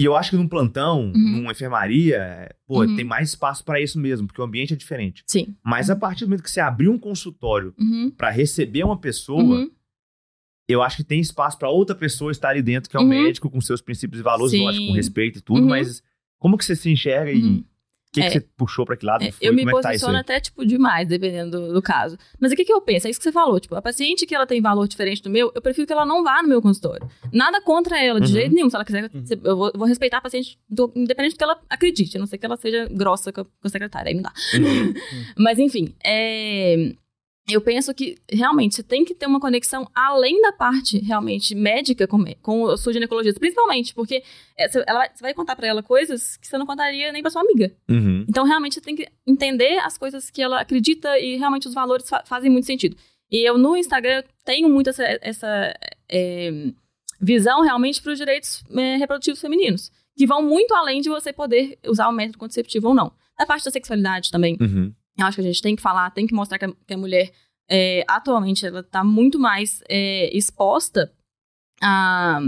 E 0.00 0.04
eu 0.06 0.16
acho 0.16 0.30
que 0.30 0.36
num 0.36 0.48
plantão, 0.48 1.12
Uhum. 1.14 1.32
numa 1.42 1.52
enfermaria, 1.52 2.48
pô, 2.66 2.80
Uhum. 2.82 2.96
tem 2.96 3.04
mais 3.04 3.28
espaço 3.28 3.62
pra 3.62 3.78
isso 3.78 3.98
mesmo, 4.00 4.26
porque 4.26 4.40
o 4.40 4.44
ambiente 4.44 4.72
é 4.72 4.76
diferente. 4.76 5.22
Sim. 5.26 5.54
Mas 5.62 5.90
a 5.90 5.96
partir 5.96 6.24
do 6.24 6.28
momento 6.28 6.42
que 6.44 6.50
você 6.50 6.60
abrir 6.60 6.88
um 6.88 6.98
consultório 6.98 7.74
Uhum. 7.78 8.10
pra 8.16 8.30
receber 8.30 8.84
uma 8.84 8.96
pessoa, 8.98 9.42
Uhum. 9.42 9.70
Eu 10.68 10.82
acho 10.82 10.98
que 10.98 11.04
tem 11.04 11.20
espaço 11.20 11.58
pra 11.58 11.70
outra 11.70 11.96
pessoa 11.96 12.30
estar 12.30 12.50
ali 12.50 12.62
dentro, 12.62 12.90
que 12.90 12.96
é 12.96 13.00
o 13.00 13.02
Uhum. 13.02 13.08
médico, 13.08 13.48
com 13.50 13.60
seus 13.60 13.80
princípios 13.80 14.20
e 14.20 14.22
valores, 14.22 14.50
Sim. 14.52 14.64
lógico, 14.64 14.86
com 14.88 14.92
respeito 14.92 15.38
e 15.38 15.42
tudo, 15.42 15.60
Uhum. 15.62 15.68
mas 15.68 16.02
como 16.38 16.56
que 16.58 16.64
você 16.64 16.76
se 16.76 16.90
enxerga 16.90 17.32
e 17.32 17.42
Uhum. 17.42 17.56
o 17.58 17.64
que, 18.12 18.20
que 18.20 18.26
É. 18.26 18.30
você 18.30 18.40
puxou 18.56 18.86
pra 18.86 18.96
que 18.96 19.04
lado 19.04 19.22
É, 19.24 19.30
foi? 19.32 19.46
eu 19.48 19.52
me 19.52 19.62
como 19.64 19.70
é 19.70 19.74
que 19.74 19.82
tá 19.82 19.88
isso 19.94 20.04
posiciono 20.06 20.14
aí? 20.16 20.20
até, 20.20 20.40
tipo, 20.40 20.64
demais, 20.64 21.06
dependendo 21.08 21.58
do, 21.60 21.72
do 21.74 21.82
caso. 21.82 22.16
Mas 22.40 22.52
o 22.52 22.56
que, 22.56 22.64
que 22.64 22.72
eu 22.72 22.80
penso? 22.80 23.06
É 23.06 23.10
isso 23.10 23.18
que 23.20 23.24
você 23.24 23.32
falou. 23.32 23.58
Tipo, 23.60 23.74
a 23.76 23.82
paciente 23.82 24.24
que 24.26 24.34
ela 24.34 24.46
tem 24.46 24.60
valor 24.62 24.86
diferente 24.88 25.22
do 25.22 25.28
meu, 25.30 25.52
eu 25.54 25.60
prefiro 25.60 25.86
que 25.86 25.92
ela 25.92 26.06
não 26.06 26.22
vá 26.24 26.42
no 26.42 26.48
meu 26.48 26.62
consultório. 26.62 27.06
Nada 27.32 27.60
contra 27.60 28.02
ela, 28.02 28.18
de 28.20 28.28
Uhum. 28.28 28.32
jeito 28.32 28.54
nenhum. 28.54 28.70
Se 28.70 28.76
ela 28.76 28.84
quiser, 28.84 29.10
Uhum. 29.12 29.24
eu 29.44 29.56
vou, 29.56 29.72
vou 29.74 29.86
respeitar 29.86 30.18
a 30.18 30.20
paciente, 30.22 30.58
do- 30.68 30.90
independente 30.96 31.34
do 31.34 31.38
que 31.38 31.44
ela 31.44 31.60
acredite. 31.68 32.16
A 32.16 32.20
não 32.20 32.26
ser 32.26 32.38
que 32.38 32.46
ela 32.46 32.56
seja 32.56 32.86
grossa 32.90 33.30
com 33.32 33.42
a, 33.42 33.44
com 33.44 33.50
a 33.64 33.68
secretária. 33.68 34.08
Aí 34.10 34.14
não 34.14 34.22
dá. 34.22 34.32
Uhum. 34.54 34.94
Mas, 35.36 35.58
enfim, 35.58 35.94
é, 36.04 36.94
eu 37.50 37.60
penso 37.60 37.94
que 37.94 38.16
realmente 38.30 38.74
você 38.74 38.82
tem 38.82 39.04
que 39.04 39.14
ter 39.14 39.26
uma 39.26 39.40
conexão 39.40 39.88
além 39.94 40.40
da 40.42 40.52
parte 40.52 40.98
realmente 40.98 41.54
médica 41.54 42.06
com, 42.06 42.22
com 42.42 42.62
o 42.62 42.76
seu 42.76 42.92
ginecologista, 42.92 43.40
principalmente, 43.40 43.94
porque 43.94 44.22
você, 44.56 44.84
ela, 44.86 45.08
você 45.08 45.22
vai 45.22 45.32
contar 45.34 45.56
pra 45.56 45.66
ela 45.66 45.82
coisas 45.82 46.36
que 46.36 46.46
você 46.46 46.58
não 46.58 46.66
contaria 46.66 47.10
nem 47.12 47.22
pra 47.22 47.30
sua 47.30 47.42
amiga. 47.42 47.72
Uhum. 47.88 48.24
Então, 48.28 48.44
realmente, 48.44 48.74
você 48.74 48.80
tem 48.80 48.94
que 48.96 49.08
entender 49.26 49.78
as 49.78 49.96
coisas 49.96 50.30
que 50.30 50.42
ela 50.42 50.60
acredita 50.60 51.18
e 51.18 51.36
realmente 51.36 51.66
os 51.68 51.74
valores 51.74 52.08
fa- 52.08 52.22
fazem 52.26 52.50
muito 52.50 52.66
sentido. 52.66 52.96
E 53.30 53.46
eu, 53.48 53.56
no 53.58 53.76
Instagram, 53.76 54.22
tenho 54.44 54.68
muito 54.68 54.90
essa, 54.90 55.04
essa 55.22 55.74
é, 56.10 56.72
visão 57.20 57.62
realmente 57.62 58.00
para 58.02 58.12
os 58.12 58.18
direitos 58.18 58.62
é, 58.76 58.96
reprodutivos 58.96 59.40
femininos, 59.40 59.90
que 60.16 60.26
vão 60.26 60.42
muito 60.42 60.74
além 60.74 61.00
de 61.00 61.08
você 61.08 61.32
poder 61.32 61.78
usar 61.86 62.08
o 62.08 62.12
método 62.12 62.38
contraceptivo 62.38 62.88
ou 62.88 62.94
não. 62.94 63.12
Da 63.38 63.46
parte 63.46 63.64
da 63.64 63.70
sexualidade 63.70 64.30
também, 64.30 64.56
Uhum. 64.60 64.92
Eu 65.18 65.26
acho 65.26 65.36
que 65.36 65.40
a 65.40 65.44
gente 65.44 65.60
tem 65.62 65.74
que 65.76 65.82
falar, 65.82 66.10
tem 66.10 66.26
que 66.26 66.34
mostrar 66.34 66.58
que 66.58 66.64
a, 66.64 66.72
que 66.86 66.94
a 66.94 66.98
mulher, 66.98 67.30
é, 67.70 68.04
atualmente, 68.08 68.64
ela 68.66 68.80
está 68.80 69.02
muito 69.04 69.38
mais 69.38 69.82
é, 69.88 70.30
exposta 70.36 71.12
a, 71.82 72.38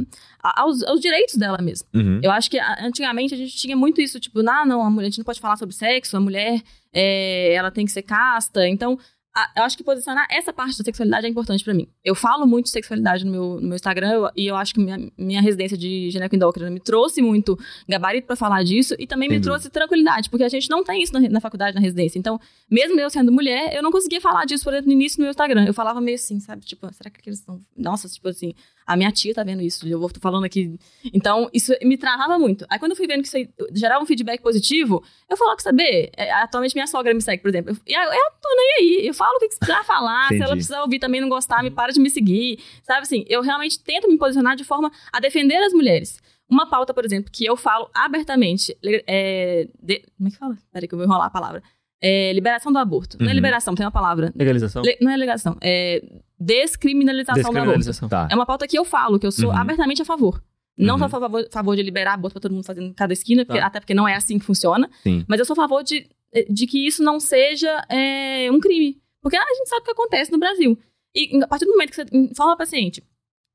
a- 0.42 0.60
aos, 0.62 0.82
aos 0.84 1.00
direitos 1.00 1.36
dela 1.36 1.58
mesmo. 1.60 1.88
Uhum. 1.94 2.20
Eu 2.22 2.30
acho 2.30 2.50
que 2.50 2.58
antigamente 2.58 3.34
a 3.34 3.36
gente 3.36 3.56
tinha 3.56 3.76
muito 3.76 4.00
isso, 4.00 4.18
tipo, 4.18 4.40
ah, 4.40 4.64
não, 4.64 4.82
a 4.82 4.90
mulher 4.90 5.06
a 5.06 5.10
gente 5.10 5.18
não 5.18 5.24
pode 5.24 5.40
falar 5.40 5.56
sobre 5.56 5.74
sexo, 5.74 6.16
a 6.16 6.20
mulher 6.20 6.60
é, 6.92 7.52
ela 7.54 7.70
tem 7.70 7.84
que 7.86 7.92
ser 7.92 8.02
casta. 8.02 8.66
Então, 8.68 8.98
a- 9.34 9.50
eu 9.58 9.62
acho 9.62 9.76
que 9.76 9.84
posicionar 9.84 10.26
essa 10.30 10.52
parte 10.52 10.76
da 10.78 10.84
sexualidade 10.84 11.26
é 11.26 11.28
importante 11.30 11.62
pra 11.62 11.72
mim. 11.72 11.88
Eu 12.04 12.14
falo 12.14 12.46
muito 12.46 12.64
de 12.66 12.70
sexualidade 12.72 13.24
no 13.24 13.30
meu, 13.30 13.42
no 13.60 13.68
meu 13.68 13.74
Instagram 13.76 14.10
eu- 14.12 14.30
e 14.36 14.46
eu 14.46 14.56
acho 14.56 14.74
que 14.74 14.80
minha, 14.80 15.10
minha 15.16 15.40
residência 15.40 15.76
de 15.78 16.10
ginecoendócrina 16.10 16.70
me 16.70 16.80
trouxe 16.80 17.22
muito 17.22 17.58
gabarito 17.88 18.26
pra 18.26 18.34
falar 18.36 18.62
disso 18.64 18.94
e 18.98 19.06
também 19.06 19.28
me 19.28 19.36
Entendi. 19.36 19.48
trouxe 19.48 19.70
tranquilidade, 19.70 20.28
porque 20.30 20.44
a 20.44 20.48
gente 20.48 20.68
não 20.68 20.82
tem 20.82 21.02
isso 21.02 21.12
na, 21.12 21.20
na 21.28 21.40
faculdade, 21.40 21.74
na 21.74 21.80
residência. 21.80 22.18
Então, 22.18 22.40
mesmo 22.70 22.98
eu 22.98 23.08
sendo 23.08 23.30
mulher, 23.30 23.74
eu 23.74 23.82
não 23.82 23.92
conseguia 23.92 24.20
falar 24.20 24.44
disso, 24.44 24.64
por 24.64 24.72
exemplo, 24.72 24.88
no 24.88 24.92
início 24.94 25.18
do 25.18 25.22
meu 25.22 25.30
Instagram. 25.30 25.64
Eu 25.66 25.74
falava 25.74 26.00
meio 26.00 26.16
assim, 26.16 26.40
sabe? 26.40 26.64
Tipo, 26.64 26.92
será 26.92 27.08
que 27.10 27.20
eles 27.28 27.38
estão. 27.38 27.60
Nossa, 27.76 28.08
tipo 28.08 28.28
assim, 28.28 28.52
a 28.92 28.96
minha 28.96 29.12
tia 29.12 29.32
tá 29.34 29.42
vendo 29.44 29.62
isso, 29.62 29.86
eu 29.86 29.98
vou 30.00 30.10
tô 30.10 30.20
falando 30.20 30.44
aqui. 30.44 30.76
Então, 31.12 31.48
isso 31.52 31.72
me 31.82 31.96
travava 31.96 32.38
muito. 32.38 32.64
Aí, 32.68 32.78
quando 32.78 32.92
eu 32.92 32.96
fui 32.96 33.06
vendo 33.06 33.22
que 33.22 33.28
isso 33.28 33.48
gerava 33.72 34.02
um 34.02 34.06
feedback 34.06 34.40
positivo, 34.42 35.02
eu 35.28 35.36
falava 35.36 35.56
que 35.56 35.62
saber. 35.62 36.10
é, 36.16 36.32
atualmente, 36.32 36.74
minha 36.74 36.86
sogra 36.86 37.12
me 37.14 37.20
segue, 37.22 37.42
por 37.42 37.48
exemplo. 37.48 37.76
E 37.86 37.92
eu, 37.92 38.02
eu 38.02 38.30
tô 38.40 38.48
nem 38.56 38.72
aí. 39.00 39.06
Eu 39.06 39.14
falo 39.14 39.36
o 39.36 39.38
que 39.38 39.48
que 39.48 39.58
precisar 39.58 39.84
falar. 39.84 40.28
se 40.28 40.42
ela 40.42 40.52
precisar 40.54 40.82
ouvir 40.82 40.98
também 40.98 41.20
não 41.20 41.28
gostar, 41.28 41.62
me 41.62 41.70
para 41.70 41.92
de 41.92 42.00
me 42.00 42.10
seguir. 42.10 42.58
Sabe 42.82 43.02
assim? 43.02 43.24
Eu 43.28 43.42
realmente 43.42 43.78
tento 43.82 44.08
me 44.08 44.18
posicionar 44.18 44.56
de 44.56 44.64
forma 44.64 44.90
a 45.12 45.20
defender 45.20 45.56
as 45.62 45.72
mulheres. 45.72 46.18
Uma 46.48 46.68
pauta, 46.68 46.92
por 46.92 47.04
exemplo, 47.04 47.30
que 47.32 47.44
eu 47.44 47.56
falo 47.56 47.88
abertamente. 47.94 48.76
É, 49.06 49.68
de- 49.80 50.02
como 50.16 50.28
é 50.28 50.30
que 50.32 50.36
fala? 50.36 50.56
Peraí 50.72 50.88
que 50.88 50.94
eu 50.94 50.98
vou 50.98 51.06
enrolar 51.06 51.26
a 51.28 51.30
palavra. 51.30 51.62
É, 52.02 52.32
liberação 52.32 52.72
do 52.72 52.78
aborto. 52.78 53.16
Não 53.20 53.26
é 53.26 53.28
Uhum. 53.28 53.34
liberação, 53.36 53.74
tem 53.74 53.84
uma 53.84 53.92
palavra. 53.92 54.32
Legalização? 54.34 54.82
Le- 54.82 54.96
não 55.00 55.10
é 55.12 55.16
legalização. 55.16 55.56
É 55.60 56.02
descriminalização, 56.40 57.34
do 57.34 57.40
aborto. 57.40 57.54
Descriminalização. 57.78 58.08
Tá. 58.08 58.28
É 58.30 58.34
uma 58.34 58.46
pauta 58.46 58.66
que 58.66 58.78
eu 58.78 58.84
falo, 58.84 59.18
que 59.18 59.26
eu 59.26 59.32
sou 59.32 59.50
Uhum. 59.50 59.56
abertamente 59.56 60.00
a 60.02 60.04
favor. 60.04 60.42
Não 60.76 60.94
Uhum. 60.94 60.98
sou 61.00 61.06
a 61.06 61.10
favor, 61.10 61.48
favor 61.52 61.76
de 61.76 61.82
liberar 61.82 62.14
aborto 62.14 62.34
pra 62.34 62.40
todo 62.40 62.52
mundo 62.54 62.64
fazendo 62.64 62.86
em 62.86 62.92
cada 62.94 63.12
esquina, 63.12 63.44
porque- 63.44 63.60
Tá. 63.60 63.66
até 63.66 63.80
porque 63.80 63.92
não 63.94 64.08
é 64.08 64.14
assim 64.14 64.38
que 64.38 64.44
funciona. 64.44 64.88
Sim. 65.02 65.24
Mas 65.28 65.38
eu 65.38 65.44
sou 65.44 65.52
a 65.52 65.56
favor 65.56 65.82
de, 65.84 66.08
de 66.48 66.66
que 66.66 66.86
isso 66.86 67.02
não 67.02 67.20
seja 67.20 67.84
é, 67.88 68.50
um 68.50 68.58
crime. 68.58 68.98
Porque 69.22 69.36
a 69.36 69.40
gente 69.54 69.68
sabe 69.68 69.82
o 69.82 69.84
que 69.84 69.90
acontece 69.90 70.32
no 70.32 70.38
Brasil. 70.38 70.78
E 71.14 71.42
a 71.42 71.46
partir 71.46 71.66
do 71.66 71.72
momento 71.72 71.90
que 71.90 71.96
você 71.96 72.06
informa 72.12 72.54
a 72.54 72.56
paciente 72.56 73.02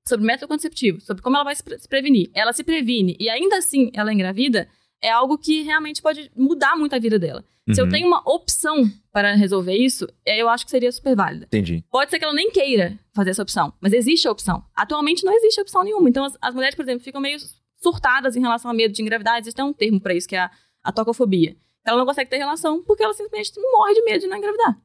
sobre 0.07 0.25
método 0.27 0.47
contraceptivo, 0.49 1.01
sobre 1.01 1.23
como 1.23 1.35
ela 1.35 1.43
vai 1.45 1.55
se, 1.55 1.63
pre- 1.63 1.79
se 1.79 1.87
prevenir, 1.87 2.29
ela 2.35 2.53
se 2.53 2.63
previne 2.63 3.15
e 3.19 3.27
ainda 3.29 3.57
assim 3.57 3.89
ela 3.93 4.11
é 4.11 4.13
engravida, 4.13 4.67
é 5.05 5.11
algo 5.11 5.37
que 5.37 5.61
realmente 5.61 6.01
pode 6.01 6.31
mudar 6.35 6.75
muito 6.75 6.93
a 6.95 6.99
vida 6.99 7.17
dela. 7.19 7.43
Se 7.73 7.81
eu 7.81 7.85
Uhum. 7.85 7.91
tenho 7.91 8.07
uma 8.07 8.21
opção 8.25 8.83
para 9.11 9.33
resolver 9.33 9.75
isso, 9.75 10.07
é, 10.23 10.39
eu 10.39 10.47
acho 10.47 10.63
que 10.65 10.69
seria 10.71 10.91
super 10.91 11.15
válida. 11.15 11.45
Entendi. 11.45 11.83
Pode 11.89 12.11
ser 12.11 12.19
que 12.19 12.25
ela 12.25 12.33
nem 12.33 12.51
queira 12.51 12.99
fazer 13.13 13.31
essa 13.31 13.41
opção, 13.41 13.73
mas 13.81 13.91
existe 13.91 14.27
a 14.27 14.31
opção. 14.31 14.63
Atualmente 14.75 15.23
não 15.25 15.33
existe 15.33 15.59
opção 15.61 15.83
nenhuma. 15.83 16.07
Então 16.07 16.23
as, 16.25 16.37
as 16.41 16.53
mulheres, 16.53 16.75
por 16.75 16.83
exemplo, 16.83 17.03
ficam 17.03 17.19
meio 17.19 17.39
surtadas 17.81 18.35
em 18.35 18.41
relação 18.41 18.69
a 18.69 18.73
medo 18.73 18.93
de 18.93 19.01
engravidar. 19.01 19.39
Existe 19.39 19.55
até 19.59 19.63
um 19.63 19.73
termo 19.73 19.99
pra 19.99 20.13
isso, 20.13 20.27
que 20.27 20.35
é 20.35 20.39
a, 20.41 20.51
a 20.83 20.91
tocofobia. 20.91 21.55
Ela 21.83 21.97
não 21.97 22.05
consegue 22.05 22.29
ter 22.29 22.37
relação 22.37 22.83
porque 22.83 23.03
ela 23.03 23.13
simplesmente 23.13 23.51
morre 23.71 23.93
de 23.95 24.01
medo 24.03 24.21
de 24.21 24.27
não 24.27 24.37
engravidar. 24.37 24.79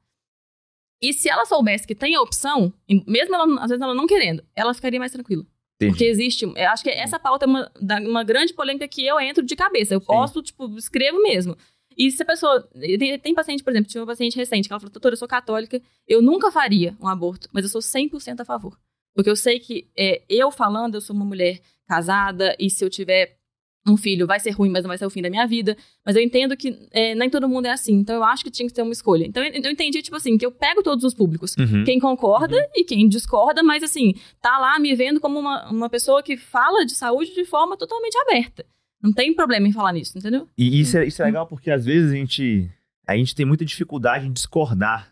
E 1.02 1.12
se 1.12 1.28
ela 1.30 1.44
soubesse 1.46 1.86
que 1.86 1.94
tem 1.94 2.14
a 2.14 2.20
opção, 2.22 2.72
mesmo 3.06 3.34
ela, 3.34 3.44
às 3.62 3.70
vezes 3.70 3.82
ela 3.82 3.94
não 3.94 4.06
querendo, 4.06 4.44
ela 4.54 4.74
ficaria 4.74 4.98
mais 4.98 5.12
tranquila. 5.12 5.44
Entendi. 5.80 5.92
Porque 5.92 6.04
existe. 6.04 6.44
Acho 6.58 6.82
que 6.82 6.90
essa 6.90 7.18
pauta 7.18 7.46
é 7.46 7.48
uma, 7.48 7.72
uma 8.06 8.22
grande 8.22 8.52
polêmica 8.52 8.86
que 8.86 9.06
eu 9.06 9.18
entro 9.18 9.42
de 9.42 9.56
cabeça. 9.56 9.94
Eu 9.94 10.00
posto, 10.00 10.42
tipo, 10.42 10.76
escrevo 10.76 11.22
mesmo. 11.22 11.56
E 11.96 12.10
se 12.10 12.22
a 12.22 12.26
pessoa. 12.26 12.68
Tem, 12.98 13.18
tem 13.18 13.34
paciente, 13.34 13.64
por 13.64 13.70
exemplo, 13.70 13.90
tinha 13.90 14.02
uma 14.02 14.06
paciente 14.06 14.36
recente 14.36 14.68
que 14.68 14.72
ela 14.72 14.80
falou: 14.80 14.92
doutora, 14.92 15.14
eu 15.14 15.18
sou 15.18 15.26
católica, 15.26 15.80
eu 16.06 16.20
nunca 16.20 16.52
faria 16.52 16.94
um 17.00 17.08
aborto, 17.08 17.48
mas 17.52 17.64
eu 17.64 17.70
sou 17.70 17.80
100% 17.80 18.40
a 18.40 18.44
favor. 18.44 18.78
Porque 19.14 19.30
eu 19.30 19.36
sei 19.36 19.58
que 19.58 19.90
é, 19.96 20.22
eu 20.28 20.50
falando, 20.50 20.96
eu 20.96 21.00
sou 21.00 21.16
uma 21.16 21.24
mulher 21.24 21.60
casada, 21.86 22.54
e 22.58 22.70
se 22.70 22.84
eu 22.84 22.90
tiver 22.90 23.39
um 23.86 23.96
filho, 23.96 24.26
vai 24.26 24.38
ser 24.38 24.50
ruim, 24.50 24.68
mas 24.68 24.82
não 24.84 24.88
vai 24.88 24.98
ser 24.98 25.06
o 25.06 25.10
fim 25.10 25.22
da 25.22 25.30
minha 25.30 25.46
vida. 25.46 25.76
Mas 26.04 26.14
eu 26.14 26.22
entendo 26.22 26.56
que 26.56 26.76
é, 26.92 27.14
nem 27.14 27.30
todo 27.30 27.48
mundo 27.48 27.66
é 27.66 27.70
assim. 27.70 27.94
Então 27.94 28.14
eu 28.16 28.22
acho 28.24 28.44
que 28.44 28.50
tinha 28.50 28.68
que 28.68 28.74
ter 28.74 28.82
uma 28.82 28.92
escolha. 28.92 29.24
Então 29.26 29.42
eu, 29.42 29.52
eu 29.52 29.70
entendi, 29.70 30.02
tipo 30.02 30.16
assim, 30.16 30.36
que 30.36 30.44
eu 30.44 30.52
pego 30.52 30.82
todos 30.82 31.02
os 31.04 31.14
públicos. 31.14 31.54
Uhum. 31.58 31.84
Quem 31.84 31.98
concorda 31.98 32.56
e 32.74 32.84
quem 32.84 33.08
discorda, 33.08 33.62
mas 33.62 33.82
assim, 33.82 34.14
tá 34.40 34.58
lá 34.58 34.78
me 34.78 34.94
vendo 34.94 35.18
como 35.20 35.38
uma, 35.38 35.70
uma 35.70 35.88
pessoa 35.88 36.22
que 36.22 36.36
fala 36.36 36.84
de 36.84 36.92
saúde 36.94 37.34
de 37.34 37.44
forma 37.44 37.76
totalmente 37.76 38.16
aberta. 38.18 38.64
Não 39.02 39.12
tem 39.12 39.32
problema 39.34 39.66
em 39.66 39.72
falar 39.72 39.92
nisso, 39.94 40.18
entendeu? 40.18 40.46
E 40.58 40.78
isso 40.80 40.98
é, 40.98 41.06
isso 41.06 41.22
é 41.22 41.24
legal 41.24 41.46
porque 41.46 41.70
às 41.70 41.86
vezes 41.86 42.12
a 42.12 42.14
gente, 42.14 42.70
a 43.06 43.16
gente 43.16 43.34
tem 43.34 43.46
muita 43.46 43.64
dificuldade 43.64 44.26
em 44.26 44.32
discordar 44.32 45.10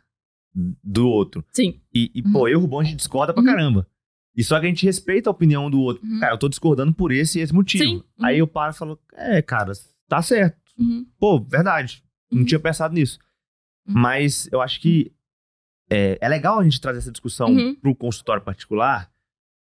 do 0.85 1.09
outro. 1.09 1.43
Sim. 1.53 1.81
E, 1.95 2.11
e, 2.15 2.21
Uhum. 2.23 2.33
pô, 2.33 2.49
eu 2.49 2.53
e 2.53 2.57
o 2.57 2.61
Rubão, 2.61 2.81
a 2.81 2.85
gente 2.85 2.97
discorda 2.97 3.33
pra 3.33 3.41
Uhum. 3.41 3.47
caramba. 3.49 3.87
E 4.39 4.45
só 4.45 4.61
que 4.61 4.67
a 4.67 4.69
gente 4.69 4.87
respeita 4.87 5.29
a 5.29 5.33
opinião 5.33 5.69
do 5.69 5.81
outro. 5.81 6.07
Uhum. 6.07 6.21
Cara, 6.21 6.33
eu 6.35 6.39
tô 6.39 6.49
discordando 6.49 6.95
por 6.95 7.11
esse 7.11 7.41
e 7.41 7.43
esse 7.43 7.53
motivo. 7.53 7.83
Sim. 7.85 7.97
Uhum. 7.97 8.25
Aí 8.25 8.39
eu 8.39 8.47
paro 8.47 8.73
e 8.73 8.79
falo, 8.79 8.99
é, 9.15 9.43
cara, 9.43 9.73
tá 10.09 10.23
certo. 10.23 10.57
Uhum. 10.79 11.05
Pô, 11.19 11.41
verdade. 11.41 12.05
Não 12.31 12.41
Uhum. 12.41 12.45
tinha 12.47 12.61
pensado 12.61 12.95
nisso. 12.95 13.19
Uhum. 13.87 13.95
Mas 14.01 14.49
eu 14.53 14.61
acho 14.61 14.81
que 14.81 15.13
é, 15.91 16.19
é 16.21 16.29
legal 16.29 16.61
a 16.61 16.63
gente 16.65 16.81
trazer 16.81 16.99
essa 16.99 17.11
discussão 17.11 17.49
Uhum. 17.51 17.75
pro 17.75 17.95
consultório 17.97 18.43
particular, 18.45 19.11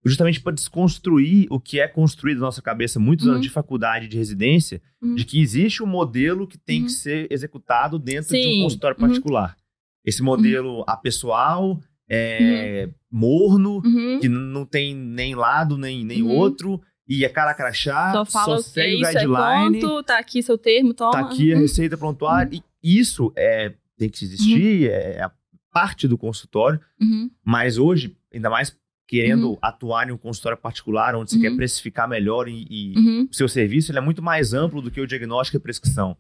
justamente 0.05 0.41
para 0.41 0.53
desconstruir 0.55 1.47
o 1.51 1.61
que 1.61 1.79
é 1.79 1.87
construído 1.87 2.39
na 2.39 2.47
nossa 2.47 2.63
cabeça 2.63 2.99
muitos 2.99 3.27
Uhum. 3.27 3.33
anos 3.35 3.45
de 3.47 3.51
faculdade 3.51 4.09
de 4.09 4.17
residência, 4.17 4.83
Uhum. 5.01 5.15
de 5.15 5.25
que 5.25 5.41
existe 5.41 5.81
um 5.83 5.87
modelo 5.87 6.47
que 6.47 6.59
tem 6.59 6.81
Uhum. 6.81 6.87
que 6.87 6.93
ser 6.93 7.29
executado 7.31 7.99
dentro 8.01 8.31
de 8.31 8.39
um 8.41 8.43
Sim. 8.53 8.63
consultório 8.63 8.97
particular. 8.97 9.57
Esse 10.05 10.23
modelo 10.23 10.83
apessoal, 10.89 11.81
é, 12.09 12.89
morno, 13.11 13.81
Uhum. 13.85 14.19
que 14.21 14.29
não 14.29 14.65
tem 14.65 14.95
nem 14.95 15.35
lado 15.35 15.77
nem, 15.79 16.05
nem 16.05 16.23
Uhum. 16.23 16.31
outro, 16.31 16.81
e 17.09 17.25
é 17.25 17.29
cara 17.29 17.55
crachá, 17.55 18.13
Só 18.13 18.25
fala 18.25 18.57
é 18.57 18.63
segue 18.63 18.97
o 19.03 19.07
é 19.07 19.13
guideline, 19.13 19.81
ponto, 19.81 20.03
tá 20.03 20.19
aqui 20.19 20.43
seu 20.43 20.59
termo, 20.59 20.93
toma. 20.95 21.13
tá 21.13 21.21
aqui 21.21 21.53
a 21.53 21.57
Uhum. 21.57 21.63
receita 21.63 21.97
prontuária, 21.97 22.51
e 22.83 22.99
isso 22.99 23.33
é, 23.37 23.73
tem 23.97 24.09
que 24.09 24.25
existir, 24.25 24.91
é 24.91 25.23
a 25.23 25.31
parte 25.73 26.09
do 26.09 26.17
consultório, 26.19 26.81
Uhum. 27.01 27.31
mas 27.45 27.79
hoje, 27.79 28.17
ainda 28.33 28.51
mais 28.51 28.77
querendo 29.09 29.51
Uhum. 29.51 29.59
atuar 29.63 30.09
em 30.09 30.13
um 30.13 30.17
consultório 30.19 30.59
particular, 30.59 31.15
onde 31.15 31.31
você 31.31 31.37
Uhum. 31.37 31.43
quer 31.43 31.55
precificar 31.57 32.09
melhor 32.09 32.49
e, 32.49 32.67
e 32.69 32.99
Uhum. 32.99 33.29
o 33.31 33.35
seu 33.35 33.49
serviço, 33.49 33.93
ele 33.93 33.99
é 33.99 34.01
muito 34.01 34.21
mais 34.21 34.53
amplo 34.53 34.83
do 34.83 34.91
que 34.91 35.01
o 35.01 35.07
diagnóstico 35.07 35.57
e 35.57 35.59
a 35.59 35.61
prescrição. 35.61 36.17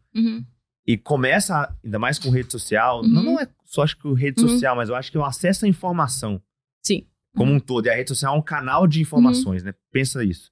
Uhum. 0.88 0.94
E 0.94 0.96
começa, 0.98 1.74
ainda 1.84 1.98
mais 1.98 2.18
com 2.18 2.30
rede 2.30 2.50
social, 2.52 3.00
Uhum. 3.02 3.08
não, 3.08 3.22
não 3.22 3.40
é 3.40 3.48
só 3.64 3.82
acho 3.82 3.96
que 3.98 4.06
o 4.06 4.14
rede 4.14 4.40
Uhum. 4.42 4.48
social, 4.48 4.76
mas 4.76 4.88
eu 4.88 4.94
acho 4.94 5.10
que 5.10 5.16
é 5.16 5.20
o 5.20 5.24
acesso 5.24 5.64
à 5.64 5.68
informação 5.68 6.40
Sim. 6.84 7.04
como 7.36 7.52
um 7.52 7.58
todo. 7.60 7.86
E 7.86 7.90
a 7.90 7.94
rede 7.94 8.08
social 8.10 8.34
é 8.34 8.38
um 8.38 8.42
canal 8.42 8.86
de 8.86 9.00
informações, 9.00 9.62
né? 9.64 9.74
Pensa 9.90 10.22
isso. 10.24 10.50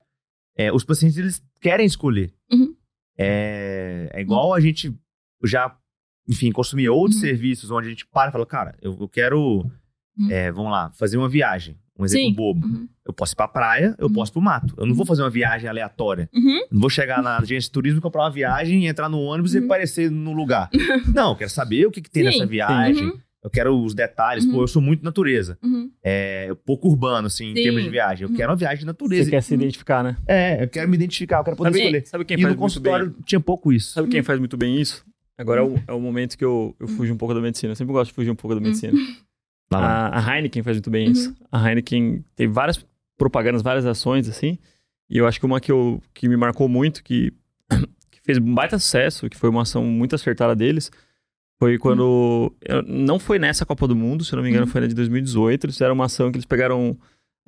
É, 0.56 0.72
os 0.72 0.84
pacientes, 0.84 1.16
eles 1.18 1.42
querem 1.60 1.86
escolher. 1.86 2.32
Uhum. 2.52 2.74
É, 3.16 4.10
é 4.12 4.20
igual 4.20 4.52
a 4.54 4.60
gente 4.60 4.92
já, 5.44 5.76
enfim, 6.28 6.50
consumir 6.52 6.88
outros 6.88 7.16
Uhum. 7.16 7.20
serviços 7.28 7.70
onde 7.70 7.86
a 7.86 7.90
gente 7.90 8.06
para 8.06 8.28
e 8.30 8.32
fala, 8.32 8.46
cara, 8.46 8.76
eu, 8.82 8.96
eu 9.00 9.08
quero, 9.08 9.64
Uhum. 10.18 10.30
é, 10.30 10.50
vamos 10.50 10.70
lá, 10.72 10.90
fazer 10.92 11.16
uma 11.16 11.28
viagem. 11.28 11.78
Um 11.98 12.04
exemplo 12.04 12.26
Sim. 12.28 12.34
bobo. 12.34 12.66
Uhum. 12.66 12.88
Eu 13.06 13.12
posso 13.12 13.34
ir 13.34 13.36
pra 13.36 13.46
praia, 13.46 13.94
eu 13.98 14.06
Uhum. 14.08 14.12
posso 14.12 14.30
ir 14.30 14.34
pro 14.34 14.42
mato. 14.42 14.74
Eu 14.76 14.86
não 14.86 14.94
vou 14.94 15.06
fazer 15.06 15.22
uma 15.22 15.30
viagem 15.30 15.68
aleatória. 15.68 16.28
Uhum. 16.34 16.60
Não 16.72 16.80
vou 16.80 16.90
chegar 16.90 17.22
na 17.22 17.36
agência 17.38 17.68
de 17.68 17.70
turismo, 17.70 18.00
comprar 18.00 18.22
uma 18.22 18.30
viagem, 18.30 18.86
entrar 18.86 19.08
no 19.08 19.20
ônibus 19.20 19.54
e 19.54 19.58
Uhum. 19.58 19.66
aparecer 19.66 20.10
no 20.10 20.32
lugar. 20.32 20.68
não, 21.14 21.30
eu 21.30 21.36
quero 21.36 21.50
saber 21.50 21.86
o 21.86 21.90
que, 21.90 22.00
que 22.00 22.10
tem 22.10 22.24
Sim. 22.24 22.30
nessa 22.30 22.46
viagem. 22.46 23.04
Uhum. 23.06 23.18
Eu 23.44 23.50
quero 23.50 23.78
os 23.78 23.94
detalhes. 23.94 24.46
Pô, 24.46 24.52
Uhum. 24.56 24.60
eu 24.62 24.66
sou 24.68 24.80
muito 24.80 25.04
natureza. 25.04 25.58
Uhum. 25.62 25.90
É 26.02 26.50
pouco 26.64 26.88
urbano, 26.88 27.26
assim, 27.26 27.52
em 27.52 27.56
Sim. 27.56 27.62
termos 27.62 27.84
de 27.84 27.90
viagem. 27.90 28.24
Eu 28.24 28.30
Uhum. 28.30 28.36
quero 28.36 28.50
uma 28.50 28.56
viagem 28.56 28.78
de 28.80 28.86
natureza. 28.86 29.24
Você 29.24 29.30
quer 29.30 29.42
se 29.42 29.52
identificar, 29.54 30.02
né? 30.02 30.16
É, 30.26 30.64
eu 30.64 30.68
quero 30.68 30.88
me 30.88 30.96
identificar, 30.96 31.38
eu 31.40 31.44
quero 31.44 31.56
poder 31.56 31.70
Sabe, 31.72 31.80
escolher. 31.84 32.06
sabe 32.06 32.24
quem 32.24 32.38
E 32.38 32.42
faz 32.42 32.54
no 32.54 32.60
muito 32.60 32.80
bem? 32.80 32.92
consultório 32.92 33.14
tinha 33.26 33.40
pouco 33.40 33.70
isso. 33.72 33.92
Sabe 33.92 34.08
quem 34.08 34.22
faz 34.22 34.38
muito 34.38 34.56
bem 34.56 34.80
isso? 34.80 35.04
Agora 35.36 35.60
é 35.60 35.64
o, 35.64 35.74
é 35.88 35.92
o 35.92 36.00
momento 36.00 36.38
que 36.38 36.44
eu, 36.44 36.74
eu 36.80 36.88
fujo 36.88 37.12
um 37.12 37.16
pouco 37.18 37.34
da 37.34 37.40
medicina. 37.40 37.72
Eu 37.72 37.76
sempre 37.76 37.92
gosto 37.92 38.10
de 38.10 38.14
fugir 38.14 38.30
um 38.30 38.34
pouco 38.36 38.54
da 38.54 38.60
medicina. 38.60 38.92
Lá, 39.72 39.78
lá. 39.80 40.06
A, 40.08 40.18
a 40.32 40.36
Heineken 40.36 40.62
faz 40.62 40.76
muito 40.76 40.90
bem 40.90 41.10
isso. 41.10 41.34
A 41.50 41.68
Heineken 41.68 42.24
tem 42.36 42.46
várias 42.48 42.84
propagandas, 43.16 43.62
várias 43.62 43.86
ações, 43.86 44.28
assim. 44.28 44.58
E 45.10 45.18
eu 45.18 45.26
acho 45.26 45.38
que 45.40 45.46
uma 45.46 45.60
que, 45.60 45.70
eu, 45.72 46.02
que 46.12 46.28
me 46.28 46.36
marcou 46.36 46.68
muito, 46.68 47.02
que, 47.02 47.32
que 48.10 48.20
fez 48.22 48.38
um 48.38 48.54
baita 48.54 48.78
sucesso, 48.78 49.28
que 49.28 49.36
foi 49.36 49.50
uma 49.50 49.62
ação 49.62 49.84
muito 49.84 50.14
acertada 50.14 50.54
deles, 50.54 50.90
foi 51.58 51.78
quando. 51.78 52.52
eu- 52.60 52.82
não 52.82 53.18
foi 53.18 53.38
nessa 53.38 53.64
Copa 53.64 53.86
do 53.88 53.94
Mundo, 53.96 54.24
se 54.24 54.32
eu 54.32 54.36
não 54.36 54.42
me 54.42 54.50
engano, 54.50 54.66
Uhum. 54.66 54.72
foi 54.72 54.80
na 54.80 54.86
de 54.86 54.94
2018. 54.94 55.64
Eles 55.66 55.76
fizeram 55.76 55.94
uma 55.94 56.06
ação 56.06 56.30
que 56.30 56.36
eles 56.36 56.46
pegaram 56.46 56.96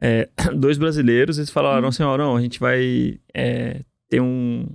é, 0.01 0.29
dois 0.57 0.79
brasileiros 0.79 1.37
e 1.39 1.41
eles 1.41 1.51
falaram 1.51 1.83
Uhum. 1.83 1.89
assim: 1.89 2.03
ó, 2.03 2.17
não, 2.17 2.37
a 2.37 2.41
gente 2.41 2.59
vai 2.61 3.19
é, 3.35 3.83
ter 4.09 4.21
um. 4.21 4.67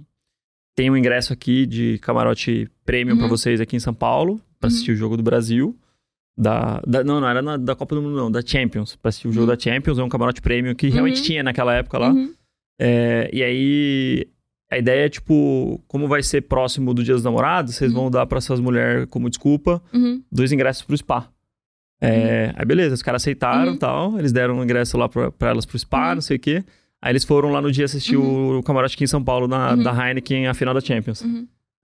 Tem 0.76 0.90
um 0.90 0.96
ingresso 0.98 1.34
aqui 1.34 1.66
de 1.66 1.98
camarote 2.00 2.70
premium 2.86 3.16
pra 3.18 3.26
Uhum. 3.26 3.30
vocês 3.30 3.60
aqui 3.62 3.76
em 3.76 3.80
São 3.80 3.94
Paulo, 3.94 4.38
pra 4.60 4.68
Uhum. 4.68 4.74
assistir 4.74 4.92
o 4.92 4.96
jogo 4.96 5.16
do 5.18 5.24
Brasil. 5.24 5.78
Da, 6.38 6.82
da- 6.88 7.04
não, 7.04 7.20
não 7.20 7.28
era 7.28 7.42
na- 7.42 7.58
da 7.58 7.76
Copa 7.76 7.94
do 7.96 8.02
Mundo, 8.02 8.16
não, 8.16 8.32
da 8.32 8.42
Champions. 8.46 8.96
Pra 8.96 9.10
assistir 9.10 9.28
o 9.28 9.32
jogo 9.32 9.48
Uhum. 9.50 9.56
da 9.56 9.60
Champions, 9.60 10.00
é 10.00 10.04
um 10.04 10.10
camarote 10.10 10.42
premium 10.42 10.74
que 10.74 10.90
realmente 10.90 11.18
Uhum. 11.20 11.24
tinha 11.26 11.44
naquela 11.44 11.74
época 11.74 11.98
lá. 11.98 12.10
Uhum. 12.10 12.34
É, 12.80 13.30
e 13.32 13.44
aí, 13.44 14.28
a 14.72 14.78
ideia 14.78 15.06
é, 15.06 15.10
tipo, 15.10 15.80
como 15.88 16.08
vai 16.08 16.24
ser 16.24 16.42
próximo 16.42 16.94
do 16.94 17.04
Dia 17.04 17.14
dos 17.14 17.24
Namorados, 17.24 17.76
vocês 17.76 17.92
Uhum. 17.94 18.02
vão 18.04 18.12
dar 18.12 18.26
pra 18.26 18.38
essas 18.40 18.60
mulheres, 18.60 19.06
como 19.10 19.30
desculpa, 19.30 19.82
Uhum. 19.94 20.24
dois 20.32 20.52
ingressos 20.52 20.84
pro 20.84 20.98
spa. 20.98 21.28
É, 22.04 22.52
Aí 22.56 22.66
beleza, 22.66 22.96
os 22.96 23.04
caras 23.04 23.22
aceitaram 23.22 23.66
e 23.68 23.70
Uhum. 23.74 23.78
tal, 23.78 24.18
eles 24.18 24.32
deram 24.32 24.58
um 24.58 24.64
ingresso 24.64 24.98
lá 24.98 25.08
pra, 25.08 25.32
pra 25.32 25.50
elas 25.50 25.66
pro 25.66 25.78
spa, 25.78 26.10
Uhum. 26.10 26.16
não 26.16 26.22
sei 26.22 26.38
o 26.38 26.40
quê. 26.40 26.64
Aí 27.00 27.12
eles 27.12 27.24
foram 27.24 27.52
lá 27.52 27.62
no 27.62 27.72
dia 27.72 27.86
assistir 27.86 28.16
o 28.18 28.62
camarote 28.64 28.96
aqui 28.96 29.04
em 29.04 29.08
São 29.08 29.24
Paulo, 29.24 29.48
na, 29.48 29.74
Uhum. 29.74 29.84
da 29.84 29.92
Heineken, 30.08 30.48
a 30.48 30.54
final 30.54 30.74
da 30.74 30.82
Champions. 30.82 31.24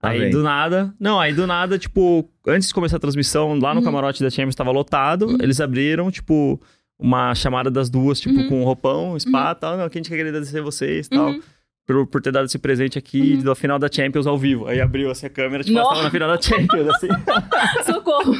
Tá 0.00 0.08
aí 0.10 0.20
bem. 0.20 0.30
do 0.30 0.42
nada. 0.42 0.94
Não, 1.00 1.18
aí 1.20 1.32
do 1.32 1.46
nada, 1.46 1.78
tipo, 1.78 2.28
antes 2.46 2.68
de 2.68 2.74
começar 2.74 2.96
a 2.96 3.00
transmissão, 3.00 3.58
lá 3.58 3.74
no 3.74 3.80
Uhum. 3.80 3.84
camarote 3.86 4.22
da 4.22 4.30
Champions 4.30 4.54
tava 4.54 4.70
lotado. 4.70 5.26
Uhum. 5.26 5.38
Eles 5.40 5.60
abriram, 5.60 6.10
tipo, 6.10 6.60
uma 6.98 7.34
chamada 7.34 7.70
das 7.70 7.90
duas, 7.90 8.20
tipo, 8.20 8.34
Uhum. 8.38 8.48
com 8.48 8.64
roupão, 8.64 9.18
spa 9.18 9.52
e 9.52 9.60
tal. 9.60 9.76
Não, 9.76 9.88
que 9.88 9.98
a 9.98 10.00
gente 10.00 10.08
quer 10.08 10.20
agradecer 10.20 10.60
vocês 10.60 11.06
e 11.06 11.10
tal. 11.10 11.28
Uhum. 11.30 11.40
Por, 11.86 12.06
por 12.06 12.20
ter 12.20 12.30
dado 12.30 12.44
esse 12.44 12.58
presente 12.58 12.98
aqui 12.98 13.34
Uhum. 13.36 13.42
da 13.44 13.54
final 13.54 13.78
da 13.78 13.88
Champions 13.90 14.26
ao 14.26 14.36
vivo. 14.38 14.66
Aí 14.68 14.80
abriu 14.80 15.10
assim 15.10 15.26
a 15.26 15.30
câmera, 15.30 15.64
tipo, 15.64 15.74
Nossa. 15.76 15.88
nós 15.88 15.96
tava 15.98 16.04
na 16.04 16.10
final 16.10 16.28
da 16.28 16.40
Champions, 16.40 16.88
assim. 16.94 17.08
Socorro. 17.92 18.32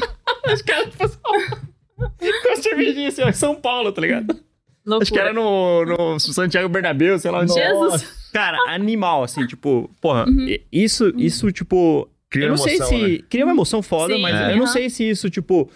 Os 0.53 0.63
caras, 0.63 0.91
tipo, 0.91 1.09
só- 1.09 1.19
com 1.99 2.53
a 2.53 2.57
cervejinha 2.57 3.09
assim, 3.09 3.23
ó, 3.23 3.33
São 3.33 3.55
Paulo, 3.57 3.91
tá 3.91 4.01
ligado? 4.01 4.37
Loucura. 4.89 5.03
Acho 5.03 5.13
que 5.13 5.19
era 5.19 5.33
no, 5.33 5.85
no 5.85 6.19
Santiago 6.19 6.69
Bernabéu, 6.69 7.19
sei 7.19 7.31
lá 7.31 7.41
onde. 7.41 7.53
Jesus. 7.53 8.31
Cara, 8.33 8.59
animal, 8.69 9.23
assim, 9.25 9.47
tipo, 9.47 9.91
porra, 10.01 10.27
Uhum. 10.29 10.47
isso, 10.73 11.13
isso, 11.17 11.51
tipo. 11.53 12.09
Cria 12.31 12.45
eu 12.45 12.49
não 12.51 12.57
emoção, 12.57 12.87
sei 12.89 12.99
se. 13.07 13.13
né? 13.13 13.19
Cria 13.31 13.45
uma 13.45 13.53
emoção 13.53 13.83
foda, 13.83 14.15
Sim, 14.15 14.21
mas 14.21 14.35
é. 14.35 14.53
eu 14.53 14.57
não 14.59 14.67
sei 14.67 14.91
se 14.91 15.09
isso, 15.09 15.31
tipo. 15.31 15.71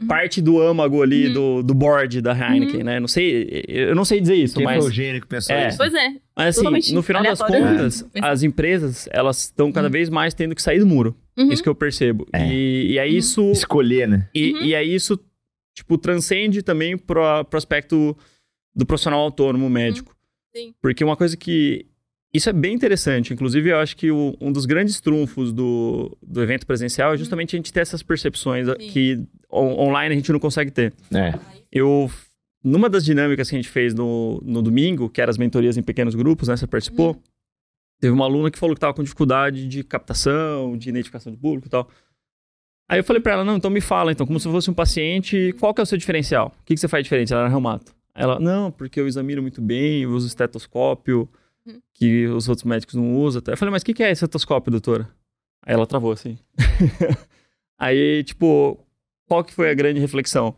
Uhum. 0.00 0.06
Parte 0.08 0.40
do 0.40 0.60
âmago 0.60 1.02
ali, 1.02 1.28
Uhum. 1.28 1.32
do, 1.34 1.62
do 1.62 1.74
board 1.74 2.20
da 2.22 2.32
Heineken, 2.32 2.78
Uhum. 2.78 2.84
né? 2.84 2.98
Não 2.98 3.06
sei, 3.06 3.62
eu 3.68 3.94
não 3.94 4.04
sei 4.04 4.20
dizer 4.20 4.34
isso, 4.36 4.56
Quem 4.56 4.64
mas. 4.64 4.78
foi 4.82 4.90
o 4.90 4.92
gênio 4.92 5.20
que 5.20 5.26
pensou 5.28 5.54
É. 5.54 5.68
isso? 5.68 5.76
Pois 5.76 5.92
é. 5.94 6.08
Mas 6.34 6.58
assim, 6.58 6.94
no 6.94 7.02
final 7.02 7.22
das 7.22 7.38
contas, 7.40 8.04
É. 8.14 8.20
as 8.26 8.42
empresas, 8.42 9.06
elas 9.12 9.44
estão 9.44 9.70
cada 9.70 9.86
Uhum. 9.88 9.92
vez 9.92 10.08
mais 10.08 10.32
tendo 10.34 10.54
que 10.54 10.62
sair 10.62 10.78
do 10.80 10.86
muro. 10.86 11.14
Uhum. 11.36 11.52
Isso 11.52 11.62
que 11.62 11.68
eu 11.68 11.74
percebo. 11.74 12.26
É. 12.32 12.48
E, 12.48 12.92
e 12.92 12.98
aí 12.98 13.12
Uhum. 13.12 13.18
isso. 13.18 13.50
Escolher, 13.52 14.08
né? 14.08 14.28
E, 14.34 14.52
Uhum. 14.54 14.62
e 14.62 14.74
aí 14.74 14.94
isso, 14.94 15.20
tipo, 15.76 15.96
transcende 15.98 16.62
também 16.62 16.96
pro, 16.96 17.44
pro 17.44 17.58
aspecto 17.58 18.16
do 18.74 18.86
profissional 18.86 19.20
autônomo 19.20 19.68
médico. 19.70 20.14
Sim. 20.54 20.74
Porque 20.80 21.02
uma 21.04 21.16
coisa 21.16 21.36
que. 21.36 21.86
Isso 22.34 22.48
é 22.48 22.52
bem 22.52 22.72
interessante. 22.74 23.34
Inclusive, 23.34 23.68
eu 23.70 23.76
acho 23.78 23.94
que 23.94 24.10
o- 24.10 24.34
um 24.40 24.50
dos 24.50 24.64
grandes 24.64 25.00
trunfos 25.00 25.52
do, 25.52 26.16
do 26.22 26.42
evento 26.42 26.66
presencial 26.66 27.12
é 27.12 27.16
justamente 27.18 27.54
a 27.54 27.58
gente 27.58 27.70
ter 27.70 27.80
essas 27.80 28.02
percepções 28.02 28.66
Sim. 28.66 28.74
que 28.88 29.20
on- 29.50 29.88
online 29.88 30.14
a 30.14 30.16
gente 30.16 30.32
não 30.32 30.40
consegue 30.40 30.70
ter. 30.70 30.94
É. 31.14 31.38
Eu. 31.70 32.10
Numa 32.64 32.88
das 32.88 33.04
dinâmicas 33.04 33.50
que 33.50 33.56
a 33.56 33.58
gente 33.58 33.68
fez 33.68 33.92
no, 33.92 34.40
no 34.44 34.62
domingo, 34.62 35.10
que 35.10 35.20
eram 35.20 35.30
as 35.30 35.36
mentorias 35.36 35.76
em 35.76 35.82
pequenos 35.82 36.14
grupos, 36.14 36.48
né? 36.48 36.56
Você 36.56 36.66
participou. 36.66 37.08
Uhum. 37.14 37.20
Teve 38.00 38.12
uma 38.14 38.24
aluna 38.24 38.50
que 38.50 38.58
falou 38.58 38.74
que 38.74 38.78
estava 38.78 38.94
com 38.94 39.02
dificuldade 39.02 39.66
de 39.68 39.82
captação, 39.84 40.76
de 40.78 40.88
identificação 40.88 41.30
de 41.32 41.38
público 41.38 41.66
e 41.66 41.70
tal. 41.70 41.88
Aí 42.88 42.98
eu 42.98 43.04
falei 43.04 43.20
pra 43.20 43.32
ela, 43.32 43.44
não, 43.44 43.56
então 43.56 43.70
me 43.70 43.80
fala, 43.80 44.10
então, 44.12 44.26
como 44.26 44.38
se 44.40 44.46
eu 44.46 44.52
fosse 44.52 44.70
um 44.70 44.74
paciente, 44.74 45.54
qual 45.58 45.72
que 45.74 45.80
é 45.80 45.84
o 45.84 45.86
seu 45.86 45.96
diferencial? 45.98 46.48
O 46.60 46.64
que, 46.64 46.74
que 46.74 46.80
você 46.80 46.88
faz 46.88 47.02
diferente? 47.04 47.32
Ela 47.32 47.42
era 47.42 47.50
reumato. 47.50 47.94
Ela, 48.14 48.38
não, 48.38 48.70
porque 48.70 49.00
eu 49.00 49.06
examino 49.06 49.40
muito 49.42 49.60
bem, 49.62 50.02
eu 50.02 50.10
uso 50.10 50.26
estetoscópio, 50.26 51.28
Uhum. 51.64 51.80
que 51.94 52.26
os 52.26 52.48
outros 52.48 52.64
médicos 52.64 52.94
não 52.96 53.14
usam. 53.16 53.40
Eu 53.46 53.56
falei, 53.56 53.70
mas 53.70 53.82
o 53.82 53.84
que, 53.86 53.94
que 53.94 54.02
é 54.02 54.10
estetoscópio, 54.10 54.70
doutora? 54.72 55.08
Aí 55.64 55.72
ela 55.74 55.86
travou, 55.86 56.10
assim. 56.12 56.36
Aí, 57.78 58.22
tipo, 58.24 58.78
qual 59.28 59.42
que 59.44 59.52
foi 59.54 59.70
a 59.70 59.74
grande 59.74 60.00
reflexão? 60.00 60.54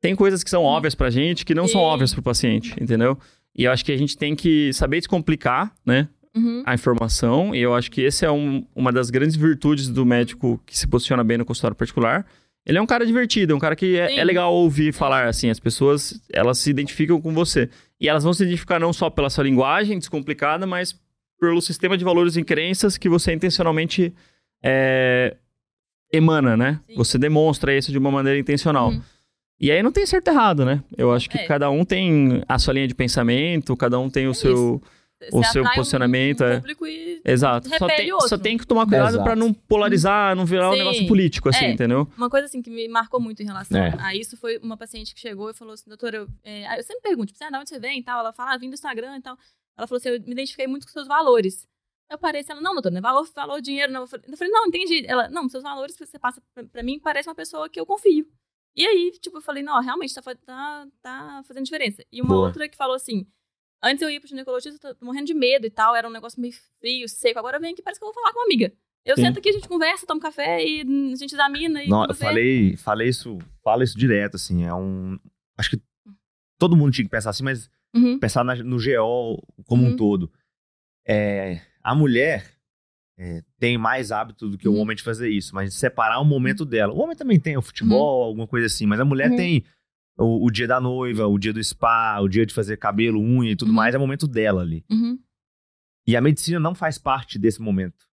Tem 0.00 0.14
coisas 0.14 0.44
que 0.44 0.50
são 0.50 0.62
óbvias 0.62 0.94
pra 0.94 1.10
gente 1.10 1.44
que 1.44 1.54
não 1.54 1.66
são 1.66 1.80
Sim. 1.80 1.86
óbvias 1.86 2.12
pro 2.12 2.22
paciente, 2.22 2.74
entendeu? 2.80 3.18
E 3.54 3.64
eu 3.64 3.72
acho 3.72 3.84
que 3.84 3.92
a 3.92 3.96
gente 3.96 4.16
tem 4.16 4.34
que 4.36 4.72
saber 4.72 4.98
descomplicar, 4.98 5.72
né? 5.84 6.08
Uhum. 6.36 6.64
a 6.66 6.74
informação, 6.74 7.54
e 7.54 7.60
eu 7.60 7.72
acho 7.76 7.88
que 7.92 8.00
esse 8.00 8.24
é 8.26 8.30
um- 8.30 8.66
uma 8.74 8.90
das 8.90 9.08
grandes 9.08 9.36
virtudes 9.36 9.88
do 9.88 10.04
médico 10.04 10.60
que 10.66 10.76
se 10.76 10.84
posiciona 10.88 11.22
bem 11.22 11.38
no 11.38 11.44
consultório 11.44 11.76
particular. 11.76 12.26
Ele 12.66 12.78
é 12.78 12.82
um 12.82 12.86
cara 12.86 13.04
divertido, 13.04 13.52
é 13.52 13.56
um 13.56 13.58
cara 13.58 13.76
que 13.76 13.98
é, 13.98 14.16
é 14.16 14.24
legal 14.24 14.52
ouvir 14.54 14.92
falar, 14.92 15.26
assim, 15.28 15.50
as 15.50 15.60
pessoas, 15.60 16.20
elas 16.32 16.58
se 16.58 16.70
identificam 16.70 17.20
com 17.20 17.32
você. 17.34 17.68
E 18.00 18.08
elas 18.08 18.24
vão 18.24 18.32
se 18.32 18.42
identificar 18.42 18.80
não 18.80 18.92
só 18.92 19.10
pela 19.10 19.28
sua 19.28 19.44
linguagem 19.44 19.98
descomplicada, 19.98 20.66
mas 20.66 20.98
pelo 21.38 21.60
sistema 21.60 21.96
de 21.98 22.04
valores 22.04 22.36
e 22.36 22.42
crenças 22.42 22.96
que 22.96 23.08
você 23.08 23.34
intencionalmente 23.34 24.14
é, 24.62 25.36
emana, 26.12 26.56
né? 26.56 26.80
Sim. 26.86 26.94
Você 26.96 27.18
demonstra 27.18 27.76
isso 27.76 27.92
de 27.92 27.98
uma 27.98 28.10
maneira 28.10 28.38
intencional. 28.38 28.88
Uhum. 28.90 29.02
E 29.60 29.70
aí 29.70 29.82
não 29.82 29.92
tem 29.92 30.06
certo 30.06 30.28
e 30.28 30.30
errado, 30.30 30.64
né? 30.64 30.82
Eu 30.96 31.12
acho 31.12 31.28
que 31.28 31.38
É. 31.38 31.46
cada 31.46 31.70
um 31.70 31.84
tem 31.84 32.42
a 32.48 32.58
sua 32.58 32.74
linha 32.74 32.88
de 32.88 32.94
pensamento, 32.94 33.76
cada 33.76 33.98
um 33.98 34.08
tem 34.08 34.26
o 34.26 34.30
É 34.30 34.34
seu... 34.34 34.82
o 35.32 35.42
seu 35.44 35.62
atrai 35.62 35.74
um- 35.74 35.76
posicionamento 35.76 36.42
um 36.42 36.46
é- 36.46 36.56
público 36.60 36.86
e 36.86 37.22
Exato. 37.24 37.68
Só 37.78 37.86
tem, 37.86 38.12
outro. 38.12 38.28
só 38.28 38.38
tem 38.38 38.58
que 38.58 38.66
tomar 38.66 38.86
cuidado 38.86 39.22
pra 39.22 39.34
não 39.34 39.52
polarizar, 39.52 40.34
não 40.36 40.44
virar 40.44 40.68
um 40.70 40.72
Sim. 40.72 40.78
negócio 40.78 41.06
político, 41.06 41.48
assim, 41.48 41.64
É. 41.66 41.70
entendeu? 41.72 42.08
Uma 42.16 42.28
coisa 42.28 42.46
assim 42.46 42.60
que 42.60 42.70
me 42.70 42.86
marcou 42.88 43.20
muito 43.20 43.42
em 43.42 43.46
relação 43.46 43.78
É. 43.82 43.94
a 44.00 44.14
isso 44.14 44.36
foi 44.36 44.58
uma 44.58 44.76
paciente 44.76 45.14
que 45.14 45.20
chegou 45.20 45.50
e 45.50 45.54
falou 45.54 45.74
assim, 45.74 45.88
doutora, 45.88 46.16
eu, 46.18 46.28
é, 46.42 46.78
eu 46.78 46.82
sempre 46.82 47.02
pergunto, 47.02 47.32
tipo, 47.32 47.44
ah, 47.44 47.50
de 47.50 47.56
onde 47.56 47.68
você 47.68 47.78
vem 47.78 48.00
e 48.00 48.02
tal? 48.02 48.20
Ela 48.20 48.32
fala, 48.32 48.52
ah, 48.54 48.56
vim 48.58 48.68
do 48.68 48.74
Instagram 48.74 49.16
e 49.18 49.22
tal. 49.22 49.36
Ela 49.76 49.86
falou 49.86 49.98
assim, 49.98 50.08
eu 50.10 50.20
me 50.20 50.32
identifiquei 50.32 50.66
muito 50.66 50.86
com 50.86 50.92
seus 50.92 51.06
valores. 51.08 51.66
Eu 52.10 52.18
parei 52.18 52.42
assim, 52.42 52.52
ela, 52.52 52.60
não, 52.60 52.72
doutora, 52.74 52.92
não 52.92 52.98
é 52.98 53.02
valor, 53.02 53.26
valor, 53.34 53.60
dinheiro, 53.62 53.90
não. 53.90 54.02
Eu 54.02 54.06
falei, 54.06 54.24
eu 54.28 54.36
falei, 54.36 54.52
não, 54.52 54.66
entendi. 54.66 55.04
Ela, 55.06 55.28
não, 55.30 55.48
seus 55.48 55.62
valores 55.62 55.96
que 55.96 56.04
você 56.04 56.18
passa 56.18 56.42
pra, 56.54 56.62
pra 56.64 56.82
mim 56.82 56.98
parece 57.00 57.28
uma 57.28 57.34
pessoa 57.34 57.68
que 57.68 57.80
eu 57.80 57.86
confio. 57.86 58.26
E 58.76 58.84
aí, 58.84 59.10
tipo, 59.20 59.38
eu 59.38 59.40
falei, 59.42 59.62
não, 59.62 59.80
realmente 59.80 60.12
tá, 60.14 60.20
tá, 60.44 60.86
tá 61.00 61.42
fazendo 61.46 61.64
diferença. 61.64 62.04
E 62.12 62.20
uma 62.20 62.28
Boa. 62.34 62.46
outra 62.48 62.68
que 62.68 62.76
falou 62.76 62.94
assim, 62.96 63.26
antes 63.84 64.02
eu 64.02 64.10
ia 64.10 64.18
pro 64.20 64.28
ginecologista, 64.28 64.94
tô 64.94 65.04
morrendo 65.06 65.26
de 65.26 65.34
medo 65.34 65.66
e 65.66 65.70
tal, 65.70 65.94
era 65.94 66.08
um 66.08 66.12
negócio 66.12 66.40
meio 66.40 66.54
frio, 66.80 67.08
seco. 67.08 67.38
Agora 67.38 67.58
venho 67.60 67.72
aqui, 67.74 67.82
parece 67.82 68.00
que 68.00 68.04
eu 68.04 68.08
vou 68.08 68.14
falar 68.14 68.32
com 68.32 68.40
uma 68.40 68.46
amiga. 68.46 68.72
Eu 69.04 69.16
Sim. 69.16 69.22
sento 69.22 69.38
aqui, 69.38 69.50
a 69.50 69.52
gente 69.52 69.68
conversa, 69.68 70.06
toma 70.06 70.18
um 70.18 70.22
café 70.22 70.64
e 70.66 70.80
a 70.80 71.16
gente 71.16 71.32
examina 71.34 71.82
e 71.84 71.88
Não, 71.88 72.06
eu 72.06 72.14
falei, 72.14 72.76
falei 72.76 73.08
isso, 73.08 73.38
falo 73.62 73.82
isso 73.82 73.96
direto, 73.98 74.36
assim, 74.36 74.64
é 74.64 74.72
um... 74.74 75.18
Acho 75.58 75.70
que 75.70 75.82
todo 76.58 76.76
mundo 76.76 76.92
tinha 76.92 77.04
que 77.04 77.10
pensar 77.10 77.30
assim, 77.30 77.44
mas 77.44 77.70
Uhum. 77.94 78.18
pensar 78.18 78.42
na- 78.42 78.54
no 78.56 78.76
GO 78.78 79.42
como 79.66 79.84
um 79.84 79.90
Uhum. 79.90 79.96
todo. 79.96 80.32
É, 81.06 81.60
a 81.82 81.94
mulher 81.94 82.52
é, 83.16 83.42
tem 83.60 83.78
mais 83.78 84.10
hábito 84.10 84.48
do 84.48 84.58
que 84.58 84.66
o 84.68 84.72
Uhum. 84.72 84.80
homem 84.80 84.96
de 84.96 85.02
fazer 85.04 85.28
isso, 85.28 85.54
mas 85.54 85.70
de 85.72 85.78
separar 85.78 86.18
o 86.18 86.24
momento 86.24 86.64
dela. 86.64 86.92
O 86.92 86.98
homem 86.98 87.14
também 87.16 87.38
tem 87.38 87.56
o 87.56 87.62
futebol, 87.62 88.24
alguma 88.24 88.46
coisa 88.48 88.66
assim, 88.66 88.86
mas 88.86 88.98
a 88.98 89.04
mulher 89.04 89.30
Uhum. 89.30 89.36
tem 89.36 89.64
o, 90.18 90.46
o 90.46 90.50
dia 90.50 90.66
da 90.66 90.80
noiva, 90.80 91.26
o 91.26 91.38
dia 91.38 91.52
do 91.52 91.62
spa, 91.62 92.20
o 92.20 92.28
dia 92.28 92.44
de 92.46 92.54
fazer 92.54 92.76
cabelo, 92.76 93.20
unha 93.20 93.52
e 93.52 93.56
tudo 93.56 93.68
Uhum. 93.68 93.74
mais, 93.74 93.94
é 93.94 93.98
o 93.98 94.00
momento 94.00 94.26
dela 94.28 94.62
ali. 94.62 94.84
Uhum. 94.90 95.18
E 96.06 96.16
a 96.16 96.20
medicina 96.20 96.60
não 96.60 96.74
faz 96.74 96.98
parte 96.98 97.38
desse 97.38 97.60
momento. 97.60 98.04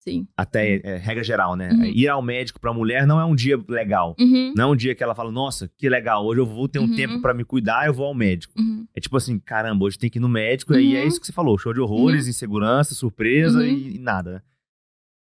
Sim. 0.00 0.26
Até 0.36 0.80
é, 0.82 0.96
regra 0.96 1.22
geral, 1.22 1.54
né? 1.54 1.70
Uhum. 1.72 1.84
Ir 1.84 2.08
ao 2.08 2.20
médico 2.20 2.58
pra 2.60 2.72
mulher 2.72 3.06
não 3.06 3.20
é 3.20 3.24
um 3.24 3.36
dia 3.36 3.56
legal. 3.68 4.16
Uhum. 4.18 4.52
Não 4.56 4.64
é 4.64 4.72
um 4.72 4.76
dia 4.76 4.94
que 4.96 5.02
ela 5.04 5.14
fala, 5.14 5.30
nossa, 5.30 5.70
que 5.78 5.88
legal, 5.88 6.24
hoje 6.26 6.40
eu 6.40 6.46
vou 6.46 6.66
ter 6.68 6.80
um 6.80 6.86
Uhum. 6.88 6.96
tempo 6.96 7.20
pra 7.22 7.32
me 7.32 7.44
cuidar, 7.44 7.86
eu 7.86 7.94
vou 7.94 8.06
ao 8.06 8.14
médico. 8.14 8.52
Uhum. 8.60 8.84
É 8.94 9.00
tipo 9.00 9.16
assim, 9.16 9.38
caramba, 9.38 9.84
hoje 9.84 9.96
tem 9.98 10.10
que 10.10 10.18
ir 10.18 10.20
no 10.20 10.28
médico, 10.28 10.74
e 10.74 10.76
aí 10.78 10.96
é 10.96 11.02
Uhum. 11.02 11.06
isso 11.08 11.20
que 11.20 11.26
você 11.26 11.32
falou, 11.32 11.56
show 11.56 11.72
de 11.72 11.80
horrores, 11.80 12.26
insegurança, 12.26 12.94
surpresa 12.96 13.60
Uhum. 13.60 13.64
e, 13.64 13.94
e 13.96 13.98
nada. 14.00 14.32
né? 14.32 14.42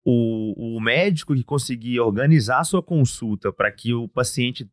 O, 0.05 0.77
o 0.77 0.81
médico 0.81 1.35
que 1.35 1.43
conseguir 1.43 1.99
organizar 2.01 2.61
a 2.61 2.65
sua 2.65 2.83
consulta 2.83 3.53
para 3.53 3.73
que 3.73 3.93
o 3.93 4.07
paciente, 4.07 4.69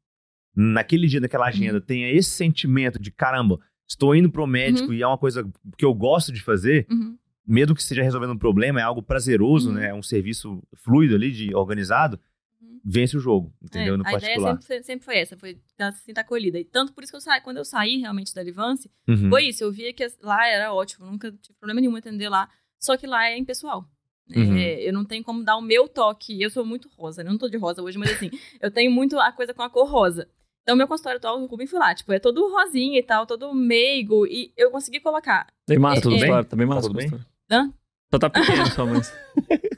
naquele 0.55 1.07
dia, 1.07 1.19
naquela 1.19 1.47
agenda, 1.47 1.79
tenha 1.81 2.09
esse 2.11 2.29
sentimento 2.29 2.99
de 2.99 3.11
caramba, 3.11 3.59
estou 3.87 4.15
indo 4.15 4.29
pro 4.31 4.47
médico 4.47 4.93
e 4.93 5.01
é 5.01 5.07
uma 5.07 5.17
coisa 5.17 5.47
que 5.77 5.85
eu 5.85 5.93
gosto 5.93 6.31
de 6.31 6.41
fazer, 6.41 6.85
Uhum. 6.89 7.17
mesmo 7.45 7.75
que 7.75 7.81
esteja 7.81 8.01
resolvendo 8.03 8.31
um 8.33 8.37
problema, 8.37 8.79
é 8.79 8.83
algo 8.83 9.01
prazeroso, 9.03 9.69
Uhum. 9.69 9.75
né? 9.75 9.89
É 9.89 9.93
um 9.93 10.03
serviço 10.03 10.61
fluido 10.75 11.15
ali, 11.15 11.31
de 11.31 11.53
organizado, 11.55 12.19
Uhum. 12.61 12.79
vence 12.85 13.17
o 13.17 13.19
jogo, 13.19 13.53
entendeu? 13.61 13.95
É, 13.95 13.97
no 13.97 14.03
a 14.05 14.09
ideia 14.13 14.19
particular. 14.21 14.51
sempre, 14.53 14.65
foi- 14.67 14.83
sempre 14.83 15.05
foi 15.05 15.17
essa, 15.17 15.37
foi 15.37 15.53
se 15.55 16.03
sentir 16.05 16.19
acolhida. 16.19 16.59
E 16.59 16.63
tanto 16.65 16.93
por 16.93 17.03
isso 17.03 17.11
que 17.11 17.17
eu 17.17 17.21
saí, 17.21 17.41
quando 17.41 17.57
eu 17.57 17.65
saí 17.65 17.97
realmente 17.97 18.33
da 18.33 18.41
Livance, 18.43 18.89
Uhum. 19.07 19.29
foi 19.29 19.45
isso. 19.47 19.63
Eu 19.63 19.71
via 19.71 19.91
que 19.93 20.05
lá 20.21 20.47
era 20.47 20.73
ótimo, 20.73 21.05
nunca 21.05 21.31
tive 21.31 21.57
problema 21.59 21.81
nenhum 21.81 21.95
em 21.95 21.99
atender 21.99 22.29
lá. 22.29 22.49
Só 22.79 22.95
que 22.97 23.05
lá 23.07 23.27
é 23.27 23.37
impessoal. 23.37 23.85
Uhum. 24.33 24.55
É, 24.55 24.87
eu 24.87 24.93
não 24.93 25.03
tenho 25.03 25.21
como 25.23 25.43
dar 25.43 25.57
o 25.57 25.61
meu 25.61 25.87
toque. 25.87 26.41
Eu 26.41 26.49
sou 26.49 26.65
muito 26.65 26.89
rosa, 26.97 27.21
né? 27.23 27.29
eu 27.29 27.33
não 27.33 27.37
tô 27.37 27.49
de 27.49 27.57
rosa 27.57 27.81
hoje, 27.81 27.97
mas 27.97 28.11
assim, 28.11 28.29
eu 28.61 28.71
tenho 28.71 28.89
muito 28.89 29.19
a 29.19 29.31
coisa 29.33 29.53
com 29.53 29.61
a 29.61 29.69
cor 29.69 29.89
rosa. 29.89 30.29
Então, 30.63 30.75
meu 30.77 30.87
consultório 30.87 31.17
atual 31.17 31.39
no 31.39 31.45
Rubem 31.45 31.67
fui 31.67 31.77
lá, 31.77 31.93
tipo, 31.93 32.11
é 32.13 32.19
todo 32.19 32.49
rosinha 32.49 32.97
e 32.97 33.03
tal, 33.03 33.25
todo 33.27 33.53
meigo, 33.53 34.25
e 34.25 34.53
eu 34.57 34.71
consegui 34.71 34.99
colocar. 35.01 35.47
Bem 35.67 35.77
massa, 35.77 35.99
É, 35.99 36.01
tudo 36.01 36.15
é. 36.15 36.19
bem? 36.19 36.43
Tá 36.45 36.55
bem 36.55 36.65
massa. 36.65 36.81
Tá 36.81 36.87
tudo 36.87 36.97
bem? 36.97 37.11
Hã? 37.51 37.73
Só 38.13 38.19
tá 38.19 38.29
pequeno 38.29 38.65
só, 38.67 38.85
mas... 38.85 39.13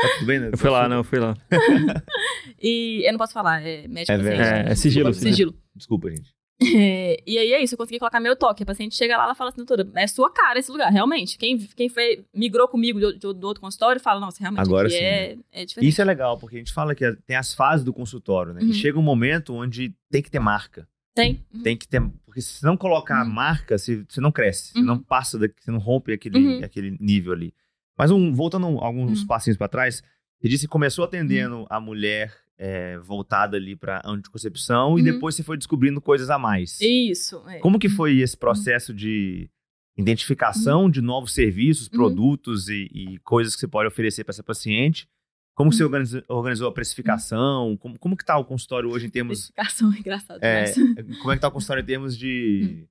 Tá 0.00 0.08
tudo 0.14 0.26
bem, 0.28 0.40
né? 0.40 0.48
Eu 0.50 0.56
fui 0.56 0.70
lá, 0.70 0.88
não, 0.88 0.96
eu 0.98 1.04
fui 1.04 1.18
lá. 1.18 1.36
E 2.62 3.02
eu 3.06 3.12
não 3.12 3.18
posso 3.18 3.32
falar, 3.34 3.60
é 3.62 3.86
médico 3.88 4.12
É 4.12 4.16
paciente. 4.16 4.22
verdade. 4.36 4.68
É, 4.68 4.72
é 4.72 4.74
sigilo, 4.74 5.10
Desculpa, 5.10 5.30
Sigilo. 5.30 5.54
Desculpa, 5.74 6.10
gente. 6.10 6.34
É, 6.62 7.22
e 7.26 7.38
aí 7.38 7.52
é 7.52 7.62
isso, 7.62 7.74
eu 7.74 7.78
consegui 7.78 7.98
colocar 7.98 8.20
meu 8.20 8.36
toque. 8.36 8.62
A 8.62 8.66
paciente 8.66 8.94
chega 8.96 9.16
lá, 9.16 9.24
ela 9.24 9.34
fala 9.34 9.50
assim, 9.50 9.58
doutora, 9.64 9.88
é 9.94 10.06
sua 10.06 10.30
cara 10.32 10.58
esse 10.58 10.70
lugar, 10.70 10.90
realmente. 10.92 11.38
Quem, 11.38 11.58
quem 11.58 11.88
foi, 11.88 12.24
migrou 12.34 12.68
comigo 12.68 13.00
do, 13.00 13.18
do- 13.18 13.34
do 13.34 13.46
outro 13.46 13.60
consultório 13.60 14.00
fala, 14.00 14.20
nossa, 14.20 14.38
realmente 14.40 14.60
Agora 14.60 14.86
aqui 14.88 14.96
sim, 14.96 15.02
é, 15.02 15.36
é 15.52 15.64
diferente. 15.64 15.88
Isso 15.90 16.00
é 16.02 16.04
legal, 16.04 16.38
porque 16.38 16.56
a 16.56 16.58
gente 16.58 16.72
fala 16.72 16.94
que 16.94 17.10
tem 17.26 17.36
as 17.36 17.54
fases 17.54 17.84
do 17.84 17.92
consultório, 17.92 18.52
né? 18.52 18.60
Uhum. 18.62 18.68
E 18.70 18.74
chega 18.74 18.98
um 18.98 19.02
momento 19.02 19.54
onde 19.54 19.94
tem 20.10 20.22
que 20.22 20.30
ter 20.30 20.38
marca. 20.40 20.86
Tem. 21.14 21.44
Uhum. 21.52 21.62
Tem 21.62 21.76
que 21.76 21.88
ter. 21.88 22.00
Porque 22.24 22.40
se 22.40 22.64
não 22.64 22.76
colocar 22.76 23.24
Uhum. 23.26 23.32
marca, 23.32 23.76
você, 23.76 24.04
você 24.08 24.20
não 24.20 24.30
cresce. 24.30 24.72
Você 24.72 24.78
Uhum. 24.78 24.84
não 24.84 24.98
passa 24.98 25.38
daqui, 25.38 25.54
você 25.60 25.70
não 25.70 25.78
rompe 25.80 26.12
aquele, 26.12 26.38
Uhum. 26.38 26.64
aquele 26.64 26.96
nível 27.00 27.32
ali. 27.32 27.52
Mas 27.98 28.10
um, 28.10 28.32
voltando 28.32 28.66
alguns 28.78 29.22
Uhum. 29.22 29.26
passinhos 29.26 29.56
pra 29.56 29.66
trás, 29.68 30.02
você 30.40 30.48
disse 30.48 30.66
que 30.66 30.70
começou 30.72 31.04
atendendo 31.04 31.66
a 31.68 31.80
mulher 31.80 32.32
é, 32.62 32.98
voltada 32.98 33.56
ali 33.56 33.74
pra 33.74 34.02
anticoncepção 34.04 34.98
e 34.98 35.00
Uhum. 35.00 35.12
depois 35.12 35.34
você 35.34 35.42
foi 35.42 35.56
descobrindo 35.56 35.98
coisas 36.00 36.28
a 36.28 36.38
mais. 36.38 36.78
Isso. 36.80 37.42
é. 37.48 37.58
Como 37.58 37.78
que 37.78 37.88
foi 37.88 38.18
esse 38.18 38.36
processo 38.36 38.92
de 38.92 39.48
identificação 39.96 40.90
de 40.90 41.00
novos 41.00 41.32
serviços, 41.32 41.86
Uhum. 41.86 41.92
produtos 41.92 42.68
e, 42.68 42.88
e 42.92 43.18
coisas 43.20 43.54
que 43.54 43.60
você 43.60 43.68
pode 43.68 43.88
oferecer 43.88 44.24
para 44.24 44.32
essa 44.32 44.42
paciente. 44.42 45.08
Como 45.54 45.72
você 45.72 45.84
Uhum. 45.84 45.90
organizou 46.28 46.68
a 46.68 46.72
precificação? 46.72 47.76
Como, 47.76 47.98
como 47.98 48.16
que 48.16 48.24
tá 48.24 48.36
o 48.38 48.44
consultório 48.44 48.90
hoje 48.90 49.06
em 49.06 49.10
termos... 49.10 49.38
Especificação 49.50 49.92
é 49.92 49.98
engraçado 49.98 50.38
É, 50.42 50.64
demais. 50.72 51.18
como 51.18 51.32
é 51.32 51.34
que 51.36 51.40
tá 51.40 51.48
o 51.48 51.52
consultório 51.52 51.82
em 51.82 51.86
termos 51.86 52.16
de, 52.16 52.86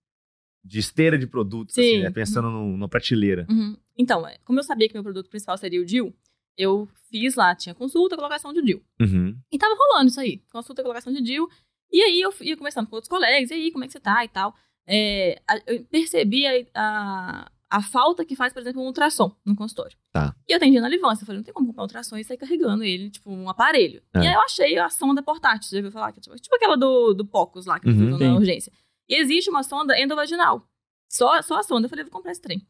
de 0.63 0.79
esteira 0.79 1.17
de 1.17 1.25
produtos, 1.27 1.77
assim, 1.77 1.97
Sim. 1.97 2.03
né? 2.03 2.11
pensando 2.11 2.49
no, 2.49 2.77
na 2.77 2.87
prateleira? 2.87 3.45
Uhum. 3.49 3.75
Então, 3.97 4.27
é, 4.27 4.37
como 4.45 4.59
eu 4.59 4.63
sabia 4.63 4.87
que 4.87 4.93
meu 4.93 5.03
produto 5.03 5.29
principal 5.29 5.57
seria 5.57 5.81
o 5.81 5.85
DIL, 5.85 6.13
eu 6.59 6.89
fiz 7.09 7.35
lá, 7.35 7.55
tinha 7.55 7.73
consulta, 7.73 8.17
colocação 8.17 8.51
de 8.51 8.61
DIL. 8.61 8.83
Uhum. 8.99 9.33
E 9.49 9.57
tava 9.57 9.73
rolando 9.73 10.09
isso 10.09 10.19
aí, 10.19 10.43
consulta, 10.51 10.81
colocação 10.81 11.13
de 11.13 11.21
DIL. 11.21 11.47
E 11.89 12.01
aí 12.03 12.21
eu 12.21 12.33
ia 12.41 12.57
conversando 12.57 12.87
com 12.87 12.95
outros 12.97 13.09
colegas, 13.09 13.49
e 13.49 13.53
aí, 13.53 13.71
como 13.71 13.85
é 13.85 13.87
que 13.87 13.93
você 13.93 13.99
tá 13.99 14.23
e 14.25 14.27
tal. 14.27 14.53
É, 14.85 15.41
eu 15.65 15.85
percebi 15.85 16.45
a, 16.45 16.51
a, 16.75 17.51
a 17.69 17.81
falta 17.81 18.25
que 18.25 18.35
faz, 18.35 18.51
por 18.51 18.59
exemplo, 18.59 18.81
um 18.81 18.87
ultrassom 18.87 19.33
no 19.45 19.55
consultório. 19.55 19.97
Tá. 20.11 20.35
E 20.47 20.51
eu 20.51 20.57
atendi 20.57 20.79
na 20.81 20.89
Livância, 20.89 21.23
eu 21.23 21.25
falei, 21.25 21.37
não 21.37 21.43
tem 21.45 21.53
como 21.53 21.67
comprar 21.67 21.83
um 21.83 21.85
ultrassom 21.85 22.17
e 22.17 22.23
sair 22.25 22.37
carregando 22.37 22.83
ele, 22.83 23.09
tipo, 23.09 23.31
um 23.31 23.49
aparelho. 23.49 24.03
É. 24.13 24.19
E 24.19 24.27
aí 24.27 24.33
eu 24.33 24.41
achei 24.41 24.77
a 24.77 24.89
sonda 24.89 25.23
portátil, 25.23 25.69
já 25.71 25.77
ouviu 25.77 25.91
falar? 25.91 26.11
Que 26.11 26.19
é 26.19 26.21
tipo, 26.21 26.35
tipo 26.35 26.55
aquela 26.55 26.75
do, 26.75 27.13
do 27.13 27.25
POCUS 27.25 27.65
lá, 27.65 27.79
que 27.79 27.87
Uhum, 27.87 28.17
na 28.17 28.35
urgência. 28.35 28.71
E 29.07 29.15
existe 29.15 29.49
uma 29.49 29.63
sonda 29.63 29.97
endovaginal. 29.97 30.61
Só, 31.07 31.41
só 31.41 31.59
a 31.59 31.63
sonda. 31.63 31.85
Eu 31.85 31.89
falei, 31.89 32.03
vou 32.03 32.11
comprar 32.11 32.31
esse 32.31 32.41
trem. 32.41 32.67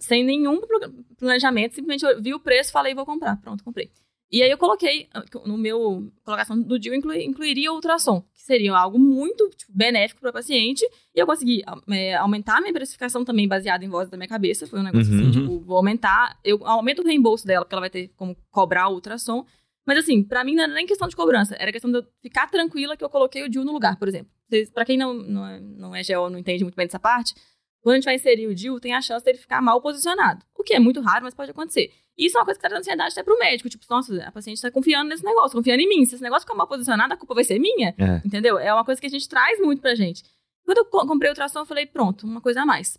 Sem 0.00 0.24
nenhum 0.24 0.60
planejamento, 1.18 1.74
simplesmente 1.74 2.04
eu 2.04 2.20
vi 2.22 2.34
o 2.34 2.40
preço, 2.40 2.72
falei, 2.72 2.94
vou 2.94 3.04
comprar. 3.06 3.36
Pronto, 3.40 3.62
comprei. 3.64 3.90
E 4.32 4.42
aí 4.42 4.50
eu 4.50 4.58
coloquei, 4.58 5.06
ah, 5.14 5.22
no 5.46 5.56
meu 5.56 6.10
colocação 6.24 6.60
do 6.60 6.78
DIU, 6.78 6.94
inclui- 6.94 7.22
incluiria 7.22 7.70
o 7.70 7.76
ultrassom, 7.76 8.22
que 8.34 8.42
seria 8.42 8.74
algo 8.76 8.98
muito 8.98 9.48
tipo, 9.50 9.70
benéfico 9.72 10.20
para 10.20 10.30
o 10.30 10.32
paciente. 10.32 10.84
E 11.14 11.20
eu 11.20 11.26
consegui 11.26 11.62
é, 11.90 12.14
aumentar 12.16 12.56
a 12.56 12.60
minha 12.60 12.72
precificação 12.72 13.24
também 13.24 13.46
baseada 13.46 13.84
em 13.84 13.88
voz 13.88 14.08
da 14.10 14.16
minha 14.16 14.28
cabeça. 14.28 14.66
Foi 14.66 14.80
um 14.80 14.82
negócio 14.82 15.12
Uhum. 15.12 15.20
assim, 15.20 15.30
tipo, 15.30 15.60
vou 15.60 15.76
aumentar, 15.76 16.36
eu 16.42 16.66
aumento 16.66 17.02
o 17.02 17.04
reembolso 17.06 17.46
dela, 17.46 17.64
porque 17.64 17.74
ela 17.74 17.80
vai 17.82 17.90
ter 17.90 18.08
como 18.16 18.34
cobrar 18.50 18.88
o 18.88 18.94
ultrassom. 18.94 19.44
Mas 19.86 19.98
assim, 19.98 20.22
pra 20.22 20.42
mim 20.42 20.54
não 20.56 20.64
era 20.64 20.72
nem 20.72 20.86
questão 20.86 21.06
de 21.06 21.14
cobrança, 21.14 21.54
era 21.58 21.70
questão 21.70 21.92
de 21.92 21.98
eu 21.98 22.06
ficar 22.22 22.50
tranquila 22.50 22.96
que 22.96 23.04
eu 23.04 23.10
coloquei 23.10 23.42
o 23.44 23.48
DIU 23.50 23.64
no 23.64 23.72
lugar, 23.72 23.98
por 23.98 24.08
exemplo. 24.08 24.32
Pra 24.72 24.84
quem 24.84 24.96
não, 24.96 25.12
não, 25.12 25.46
é, 25.46 25.60
não 25.60 25.94
é 25.94 26.02
GO, 26.02 26.30
não 26.30 26.38
entende 26.38 26.64
muito 26.64 26.74
bem 26.76 26.86
dessa 26.86 26.98
parte, 26.98 27.34
quando 27.84 27.92
a 27.92 27.96
gente 27.98 28.04
vai 28.06 28.14
inserir 28.16 28.46
o 28.48 28.54
DIU, 28.54 28.80
tem 28.80 28.94
a 28.94 29.00
chance 29.00 29.24
dele 29.24 29.38
ficar 29.38 29.60
mal 29.62 29.80
posicionado. 29.80 30.44
O 30.58 30.62
que 30.64 30.74
é 30.74 30.78
muito 30.80 31.00
raro, 31.00 31.22
mas 31.24 31.34
pode 31.34 31.50
acontecer. 31.50 31.92
E 32.16 32.26
isso 32.26 32.36
é 32.36 32.40
uma 32.40 32.44
coisa 32.44 32.58
que 32.58 32.66
traz 32.66 32.80
ansiedade 32.80 33.12
até 33.12 33.22
pro 33.22 33.38
médico. 33.38 33.68
Tipo, 33.68 33.84
nossa, 33.90 34.24
a 34.24 34.32
paciente 34.32 34.60
tá 34.62 34.70
confiando 34.70 35.08
nesse 35.10 35.24
negócio, 35.24 35.56
confiando 35.56 35.82
em 35.82 35.88
mim. 35.88 36.04
Se 36.04 36.14
esse 36.14 36.22
negócio 36.24 36.42
ficar 36.46 36.54
mal 36.56 36.66
posicionado, 36.66 37.12
a 37.12 37.16
culpa 37.16 37.34
vai 37.34 37.44
ser 37.44 37.58
minha. 37.58 37.94
É. 37.98 38.22
Entendeu? 38.26 38.58
É 38.58 38.72
uma 38.72 38.84
coisa 38.84 39.00
que 39.00 39.06
a 39.06 39.10
gente 39.10 39.28
traz 39.28 39.60
muito 39.60 39.80
pra 39.82 39.94
gente. 39.94 40.22
Quando 40.64 40.78
eu 40.78 40.84
co- 40.86 41.06
comprei 41.06 41.28
o 41.28 41.32
ultrassom, 41.32 41.60
eu 41.60 41.66
falei, 41.66 41.84
pronto, 41.86 42.26
uma 42.26 42.40
coisa 42.40 42.62
a 42.62 42.66
mais. 42.66 42.98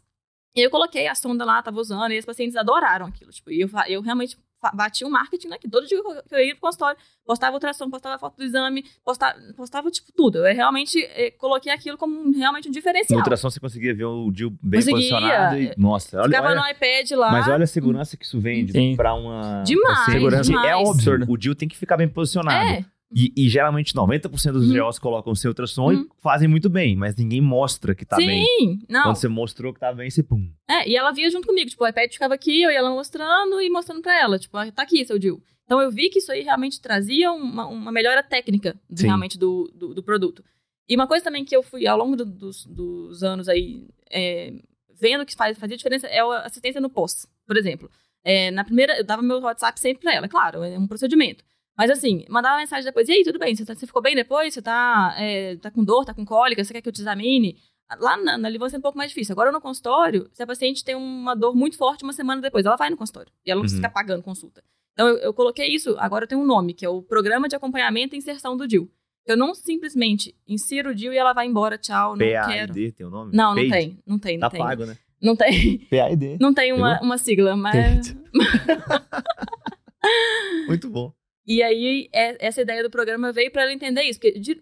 E 0.56 0.62
eu 0.62 0.70
coloquei 0.70 1.08
a 1.08 1.16
sonda 1.16 1.44
lá, 1.44 1.62
tava 1.64 1.80
usando, 1.80 2.12
e 2.12 2.20
os 2.20 2.26
pacientes 2.26 2.56
adoraram 2.56 3.08
aquilo. 3.08 3.32
Tipo, 3.32 3.52
e 3.52 3.60
eu, 3.62 3.70
eu 3.88 4.02
realmente 4.02 4.38
fa- 4.70 4.72
bati 4.76 5.06
o 5.06 5.10
marketing, 5.10 5.48
né? 5.50 5.58
Que 5.60 5.70
todo 5.70 5.86
dia 5.88 6.02
que 6.02 6.36
eu- 6.36 6.40
ia 6.40 6.54
pro 6.56 6.62
consultório, 6.62 6.98
postava 7.26 7.52
o 7.52 7.56
ultrassom, 7.56 7.90
postava 7.90 8.16
a 8.16 8.20
foto 8.20 8.38
do 8.38 8.44
exame, 8.44 8.84
postava, 9.04 9.38
postava 9.56 9.92
tipo, 9.92 10.12
tudo. 10.16 10.40
Eu 10.46 10.56
realmente 10.56 11.00
eh, 11.04 11.32
coloquei 11.32 11.72
aquilo 11.72 11.98
como 11.98 12.16
um- 12.20 12.32
realmente 12.32 12.66
um 12.68 12.70
No 12.70 12.74
diferencial. 12.74 13.20
ultrassom 13.20 13.50
você 13.50 13.60
conseguia 13.60 13.94
ver 13.94 14.06
o 14.06 14.32
DIL 14.32 14.50
bem 14.62 14.80
Conseguia. 14.80 14.96
posicionado 14.96 15.58
e, 15.58 15.74
nossa, 15.78 16.18
olha, 16.18 16.30
Ficava 16.30 16.48
olha- 16.50 16.62
no 16.62 16.68
iPad 16.70 17.12
lá. 17.12 17.32
mas 17.32 17.48
olha 17.48 17.64
a 17.64 17.68
segurança 17.68 18.18
que 18.18 18.26
isso 18.26 18.40
vende 18.40 18.72
Sim. 18.72 18.96
pra 18.96 19.14
uma 19.14 19.64
Demais. 19.64 20.06
Segurança. 20.06 20.44
demais. 20.50 20.68
É 20.70 20.76
óbvio, 20.76 20.92
Absurdo. 20.92 21.26
o 21.32 21.38
DIL 21.38 21.56
tem 21.56 21.68
que 21.68 21.78
ficar 21.78 21.98
bem 21.98 22.08
posicionado. 22.08 22.68
É, 22.70 22.86
E, 23.18 23.32
e 23.38 23.48
geralmente 23.48 23.94
90% 23.94 24.52
dos 24.52 24.70
Uhum. 24.70 24.78
GOs 24.78 25.00
colocam 25.00 25.34
seu 25.34 25.52
ultrassom 25.52 25.86
Uhum. 25.94 26.02
e 26.02 26.22
fazem 26.22 26.50
muito 26.50 26.70
bem, 26.70 26.98
mas 26.98 27.16
ninguém 27.16 27.40
mostra 27.40 27.96
que 27.96 28.04
tá 28.06 28.18
bem. 28.18 28.44
sim, 28.46 28.80
não. 28.90 29.04
Quando 29.04 29.16
você 29.16 29.28
mostrou 29.30 29.74
que 29.74 29.80
tá 29.80 29.94
bem, 29.94 30.10
você 30.10 30.22
pum. 30.22 30.52
É, 30.70 30.88
e 30.90 30.98
ela 30.98 31.12
via 31.14 31.30
junto 31.32 31.48
comigo. 31.48 31.70
Tipo, 31.70 31.86
o 31.86 31.88
iPad 31.88 32.12
ficava 32.12 32.34
aqui, 32.34 32.62
eu 32.62 32.70
ia 32.72 32.82
lá 32.82 32.90
mostrando 32.90 33.62
e 33.62 33.70
mostrando 33.70 34.02
pra 34.02 34.20
ela. 34.20 34.38
Tipo, 34.38 34.58
ah, 34.58 34.70
tá 34.70 34.82
aqui, 34.84 35.06
seu 35.06 35.18
Dil. 35.18 35.42
Então 35.64 35.80
eu 35.82 35.90
vi 35.90 36.10
que 36.10 36.20
isso 36.20 36.30
aí 36.32 36.42
realmente 36.44 36.82
trazia 36.82 37.32
uma, 37.32 37.66
uma 37.66 37.92
melhora 37.92 38.22
técnica 38.22 38.76
Sim. 38.94 39.06
realmente 39.08 39.38
do, 39.40 39.72
do, 39.74 39.94
do 39.94 40.04
produto. 40.04 40.44
E 40.90 40.96
uma 40.96 41.08
coisa 41.08 41.24
também 41.24 41.46
que 41.46 41.56
eu 41.56 41.64
fui, 41.64 41.88
ao 41.88 41.98
longo 41.98 42.16
do- 42.18 42.26
dos, 42.26 42.66
dos 42.66 43.24
anos 43.24 43.48
aí, 43.48 43.88
é, 44.12 44.54
vendo 45.00 45.26
que 45.26 45.36
faz, 45.36 45.58
fazia 45.58 45.78
diferença 45.78 46.06
é 46.08 46.20
a 46.20 46.40
assistência 46.42 46.82
no 46.82 46.90
pós. 46.90 47.26
Por 47.48 47.56
exemplo, 47.58 47.90
é, 48.24 48.52
na 48.52 48.64
primeira, 48.66 48.98
eu 48.98 49.04
dava 49.04 49.22
meu 49.24 49.40
WhatsApp 49.40 49.80
sempre 49.80 50.02
pra 50.04 50.14
ela, 50.14 50.28
claro, 50.28 50.64
é 50.64 50.78
um 50.78 50.86
procedimento. 50.86 51.44
Mas 51.78 51.90
assim, 51.92 52.26
mandava 52.30 52.58
mensagem 52.58 52.86
depois, 52.86 53.08
e 53.10 53.12
aí, 53.12 53.24
tudo 53.24 53.38
bem? 53.40 53.56
Você, 53.56 53.66
tá- 53.66 53.76
você 53.76 53.86
ficou 53.86 54.02
bem 54.02 54.16
depois? 54.16 54.54
Você 54.54 54.62
tá, 54.62 55.14
é, 55.18 55.58
tá 55.58 55.70
com 55.70 55.84
dor, 55.84 56.06
tá 56.06 56.14
com 56.14 56.26
cólica? 56.26 56.64
Você 56.64 56.74
quer 56.74 56.82
que 56.82 56.88
eu 56.90 56.94
te 56.94 57.02
examine? 57.02 57.58
Lá 58.00 58.18
na, 58.18 58.38
na 58.38 58.50
Livância 58.50 58.78
é 58.78 58.80
um 58.80 58.82
pouco 58.82 58.98
mais 58.98 59.12
difícil. 59.12 59.34
Agora 59.34 59.52
no 59.52 59.62
consultório, 59.62 60.28
se 60.34 60.42
a 60.42 60.48
paciente 60.48 60.84
tem 60.84 60.96
uma 60.96 61.36
dor 61.36 61.56
muito 61.56 61.78
forte 61.78 62.04
uma 62.04 62.14
semana 62.14 62.42
depois, 62.42 62.66
ela 62.66 62.76
vai 62.78 62.90
no 62.90 62.98
consultório. 62.98 63.32
E 63.46 63.52
ela 63.52 63.58
não 63.60 63.64
precisa 63.64 63.82
Uhum. 63.82 63.90
ficar 63.90 63.94
pagando 63.94 64.24
consulta. 64.24 64.64
Então 64.94 65.08
eu, 65.08 65.18
eu 65.18 65.34
coloquei 65.34 65.68
isso, 65.68 65.96
agora 66.00 66.24
eu 66.24 66.28
tenho 66.28 66.42
um 66.42 66.46
nome, 66.46 66.74
que 66.74 66.86
é 66.86 66.90
o 66.90 67.02
Programa 67.04 67.48
de 67.50 67.56
Acompanhamento 67.56 68.16
e 68.16 68.18
Inserção 68.18 68.56
do 68.58 68.68
DIL. 68.68 68.90
Eu 69.26 69.36
não 69.36 69.54
simplesmente 69.54 70.34
insiro 70.48 70.92
o 70.92 70.96
DIL 70.96 71.12
e 71.14 71.18
ela 71.18 71.34
vai 71.34 71.46
embora, 71.48 71.78
tchau, 71.78 72.12
não 72.12 72.20
quero. 72.26 72.74
PAID 72.74 72.92
tem 72.94 73.06
o 73.06 73.10
nome? 73.10 73.36
Não, 73.36 73.54
não 73.54 73.70
tem, 73.70 74.00
não 74.06 74.20
tem, 74.20 74.38
não 74.38 74.42
Tá 74.42 74.50
tem. 74.52 74.60
pago, 74.60 74.86
né? 74.86 74.98
Não 75.22 75.36
tem, 75.36 75.80
PAID. 75.90 76.38
não 76.40 76.54
tem 76.54 76.72
uma, 76.74 77.00
uma 77.02 77.18
sigla, 77.18 77.56
mas... 77.56 78.16
Muito 80.68 80.90
bom. 80.90 81.14
E 81.48 81.62
aí, 81.62 82.10
é- 82.14 82.48
essa 82.48 82.62
ideia 82.62 82.82
do 82.84 82.90
programa 82.90 83.32
veio 83.32 83.52
pra 83.52 83.64
ela 83.64 83.74
entender 83.74 84.04
isso. 84.04 84.20
Porque 84.20 84.40
de- 84.40 84.62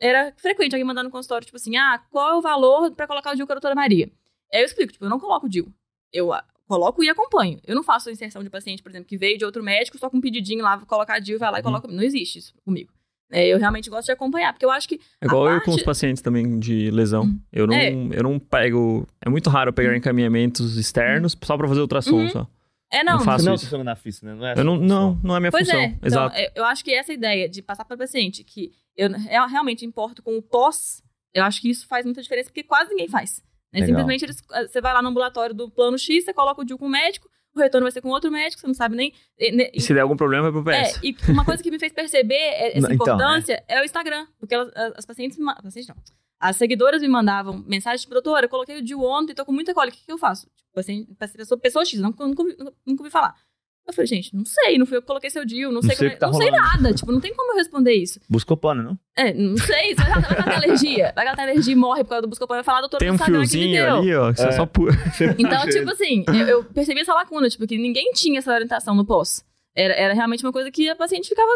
era 0.00 0.32
frequente 0.36 0.74
alguém 0.74 0.84
mandar 0.84 1.02
no 1.02 1.10
consultório, 1.10 1.44
tipo 1.44 1.56
assim, 1.56 1.76
ah, 1.76 2.00
qual 2.10 2.30
é 2.30 2.34
o 2.36 2.40
valor 2.42 2.90
pra 2.92 3.06
colocar 3.06 3.32
o 3.32 3.34
DIL 3.36 3.46
com 3.46 3.52
a 3.52 3.56
doutora 3.56 3.74
Maria? 3.74 4.10
Aí 4.52 4.60
eu 4.60 4.64
explico, 4.66 4.92
tipo, 4.92 5.04
eu 5.04 5.10
não 5.10 5.18
coloco 5.18 5.46
o 5.46 5.48
DIL. 5.48 5.72
Eu 6.12 6.30
coloco 6.66 7.02
e 7.02 7.08
acompanho. 7.08 7.58
Eu 7.66 7.74
não 7.74 7.82
faço 7.82 8.08
a 8.08 8.12
inserção 8.12 8.42
de 8.42 8.50
paciente, 8.50 8.82
por 8.82 8.90
exemplo, 8.90 9.08
que 9.08 9.16
veio 9.16 9.38
de 9.38 9.44
outro 9.44 9.62
médico, 9.62 9.98
só 9.98 10.08
com 10.10 10.18
um 10.18 10.20
pedidinho 10.20 10.62
lá, 10.62 10.76
vou 10.76 10.86
colocar 10.86 11.18
DIL, 11.18 11.38
vai 11.38 11.50
lá 11.50 11.58
e 11.58 11.60
Uhum. 11.60 11.64
coloca. 11.64 11.88
Não 11.88 12.02
existe 12.02 12.38
isso 12.38 12.54
comigo. 12.64 12.92
É, 13.30 13.46
eu 13.46 13.58
realmente 13.58 13.90
gosto 13.90 14.06
de 14.06 14.12
acompanhar, 14.12 14.54
porque 14.54 14.64
eu 14.64 14.70
acho 14.70 14.88
que. 14.88 14.98
É 15.20 15.26
igual 15.26 15.46
a 15.46 15.52
eu 15.52 15.60
com 15.60 15.70
os 15.70 15.76
parte- 15.76 15.84
pacientes 15.84 16.22
também 16.22 16.58
de 16.58 16.90
lesão. 16.90 17.28
Eu 17.52 17.66
não, 17.66 17.74
É. 17.74 17.90
eu 17.92 18.22
não 18.22 18.38
pego. 18.38 19.06
É 19.20 19.28
muito 19.28 19.50
raro 19.50 19.68
eu 19.68 19.72
pegar 19.74 19.94
encaminhamentos 19.94 20.78
externos 20.78 21.36
só 21.42 21.56
pra 21.56 21.68
fazer 21.68 21.80
ultrassom 21.82 22.16
Uhum. 22.22 22.28
só. 22.30 22.46
É, 22.90 23.04
não. 23.04 23.18
Não 23.18 23.20
faço 23.24 23.44
não 23.44 23.54
isso. 23.54 23.64
funciona 23.64 23.84
na 23.84 23.94
FIS, 23.96 24.22
né? 24.22 24.34
Não 24.34 24.46
é 24.46 24.54
Eu 24.58 24.64
não, 24.64 24.76
não, 24.76 25.20
não 25.22 25.34
é 25.34 25.36
a 25.36 25.40
minha 25.40 25.50
Pois 25.50 25.66
função. 25.66 25.80
é. 25.80 25.86
Então, 25.86 26.06
Exato. 26.06 26.36
é, 26.36 26.52
eu 26.54 26.64
acho 26.64 26.82
que 26.84 26.92
essa 26.94 27.12
ideia 27.12 27.48
de 27.48 27.60
passar 27.62 27.84
para 27.84 27.94
o 27.94 27.98
paciente 27.98 28.42
que 28.44 28.72
eu 28.96 29.10
re- 29.10 29.46
realmente 29.48 29.84
importo 29.84 30.22
com 30.22 30.36
o 30.38 30.42
pós, 30.42 31.02
eu 31.34 31.44
acho 31.44 31.60
que 31.60 31.68
isso 31.70 31.86
faz 31.86 32.04
muita 32.06 32.22
diferença, 32.22 32.48
porque 32.48 32.62
quase 32.62 32.90
ninguém 32.90 33.08
faz. 33.08 33.42
né? 33.72 33.84
Simplesmente 33.84 34.24
eles- 34.24 34.42
você 34.70 34.80
vai 34.80 34.94
lá 34.94 35.02
no 35.02 35.08
ambulatório 35.10 35.54
do 35.54 35.70
plano 35.70 35.98
X, 35.98 36.24
você 36.24 36.32
coloca 36.32 36.62
o 36.62 36.64
DIU 36.64 36.78
com 36.78 36.86
o 36.86 36.88
médico, 36.88 37.28
o 37.54 37.60
retorno 37.60 37.84
vai 37.84 37.92
ser 37.92 38.00
com 38.00 38.08
outro 38.08 38.30
médico, 38.30 38.58
você 38.60 38.66
não 38.66 38.72
sabe 38.72 38.96
nem. 38.96 39.12
e- 39.38 39.70
E 39.74 39.80
se 39.82 39.92
der 39.92 40.00
algum 40.00 40.16
problema 40.16 40.48
é 40.48 40.50
pro 40.50 40.70
é, 40.70 40.84
PS. 40.84 41.00
e 41.02 41.14
uma 41.30 41.44
coisa 41.44 41.62
que 41.62 41.70
me 41.70 41.78
fez 41.78 41.92
perceber 41.92 42.34
é- 42.34 42.68
essa 42.78 42.90
então, 42.92 42.94
importância 42.94 43.62
é. 43.68 43.80
o 43.82 43.84
Instagram. 43.84 44.26
Porque 44.40 44.54
elas- 44.54 44.72
as, 44.96 45.04
pacientes. 45.04 45.36
Pacientes 45.62 45.86
não. 45.86 45.96
As 46.40 46.56
seguidoras 46.56 47.02
me 47.02 47.08
mandavam 47.08 47.64
mensagem, 47.66 47.98
tipo, 48.00 48.12
doutora, 48.14 48.46
eu 48.46 48.48
coloquei 48.50 48.78
o 48.78 48.82
DIU 48.82 49.02
ontem, 49.02 49.34
tô 49.34 49.44
com 49.44 49.52
muita 49.52 49.74
cólica, 49.74 49.96
o 49.96 50.00
que, 50.00 50.06
que 50.06 50.12
eu 50.12 50.18
faço? 50.18 50.46
Tipo, 50.56 50.70
paciente, 50.74 51.12
pessoa, 51.36 51.58
pessoa 51.60 51.84
X, 51.84 51.98
nunca, 52.00 52.24
nunca, 52.26 52.42
ouvi- 52.42 52.56
nunca 52.86 53.02
ouvi 53.02 53.10
falar. 53.10 53.34
Eu 53.86 53.92
falei, 53.94 54.06
gente, 54.06 54.36
não 54.36 54.44
sei, 54.44 54.76
não 54.76 54.84
fui 54.84 54.98
eu 54.98 55.00
que 55.00 55.06
coloquei 55.06 55.30
seu 55.30 55.46
DIU, 55.46 55.72
não, 55.72 55.80
sei, 55.80 55.96
sei 55.96 55.96
como 55.96 56.10
é- 56.10 56.14
que 56.14 56.20
tá 56.20 56.26
não 56.26 56.34
sei 56.34 56.50
rolando. 56.50 56.68
nada, 56.82 56.94
tipo, 56.94 57.10
não 57.10 57.20
tem 57.20 57.34
como 57.34 57.52
eu 57.52 57.56
responder 57.56 57.94
isso. 57.94 58.20
Buscopano, 58.28 58.82
não? 58.82 58.98
É, 59.16 59.32
não 59.32 59.56
sei, 59.56 59.94
vai 59.94 60.04
que 60.06 60.12
ela 60.12 60.26
ela 60.28 60.42
tem 60.44 60.54
alergia, 60.56 61.12
vai 61.16 61.24
que 61.24 61.28
ela 61.28 61.36
tem 61.36 61.44
alergia 61.44 61.72
e 61.72 61.76
morre 61.76 62.04
por 62.04 62.10
causa 62.10 62.22
do 62.22 62.28
buscopan, 62.28 62.54
vai 62.56 62.64
falar, 62.64 62.80
doutora, 62.82 63.00
Tem 63.00 63.10
um 63.10 63.14
me 63.14 63.18
fiozinho 63.18 63.82
deu. 63.84 63.96
ali, 63.96 64.14
ó, 64.14 64.30
que 64.32 64.40
você 64.40 64.48
É. 64.48 64.52
só 64.52 64.66
pu... 64.66 64.88
Então, 65.38 65.66
tipo 65.70 65.90
assim, 65.90 66.22
eu, 66.28 66.46
eu 66.48 66.64
percebi 66.64 67.00
essa 67.00 67.14
lacuna, 67.14 67.48
tipo, 67.48 67.66
que 67.66 67.78
ninguém 67.78 68.12
tinha 68.12 68.38
essa 68.40 68.52
orientação 68.52 68.94
no 68.94 69.06
pós. 69.06 69.42
Era, 69.74 69.94
era 69.94 70.12
realmente 70.14 70.44
uma 70.44 70.52
coisa 70.52 70.70
que 70.70 70.88
a 70.90 70.94
paciente 70.94 71.28
ficava 71.28 71.50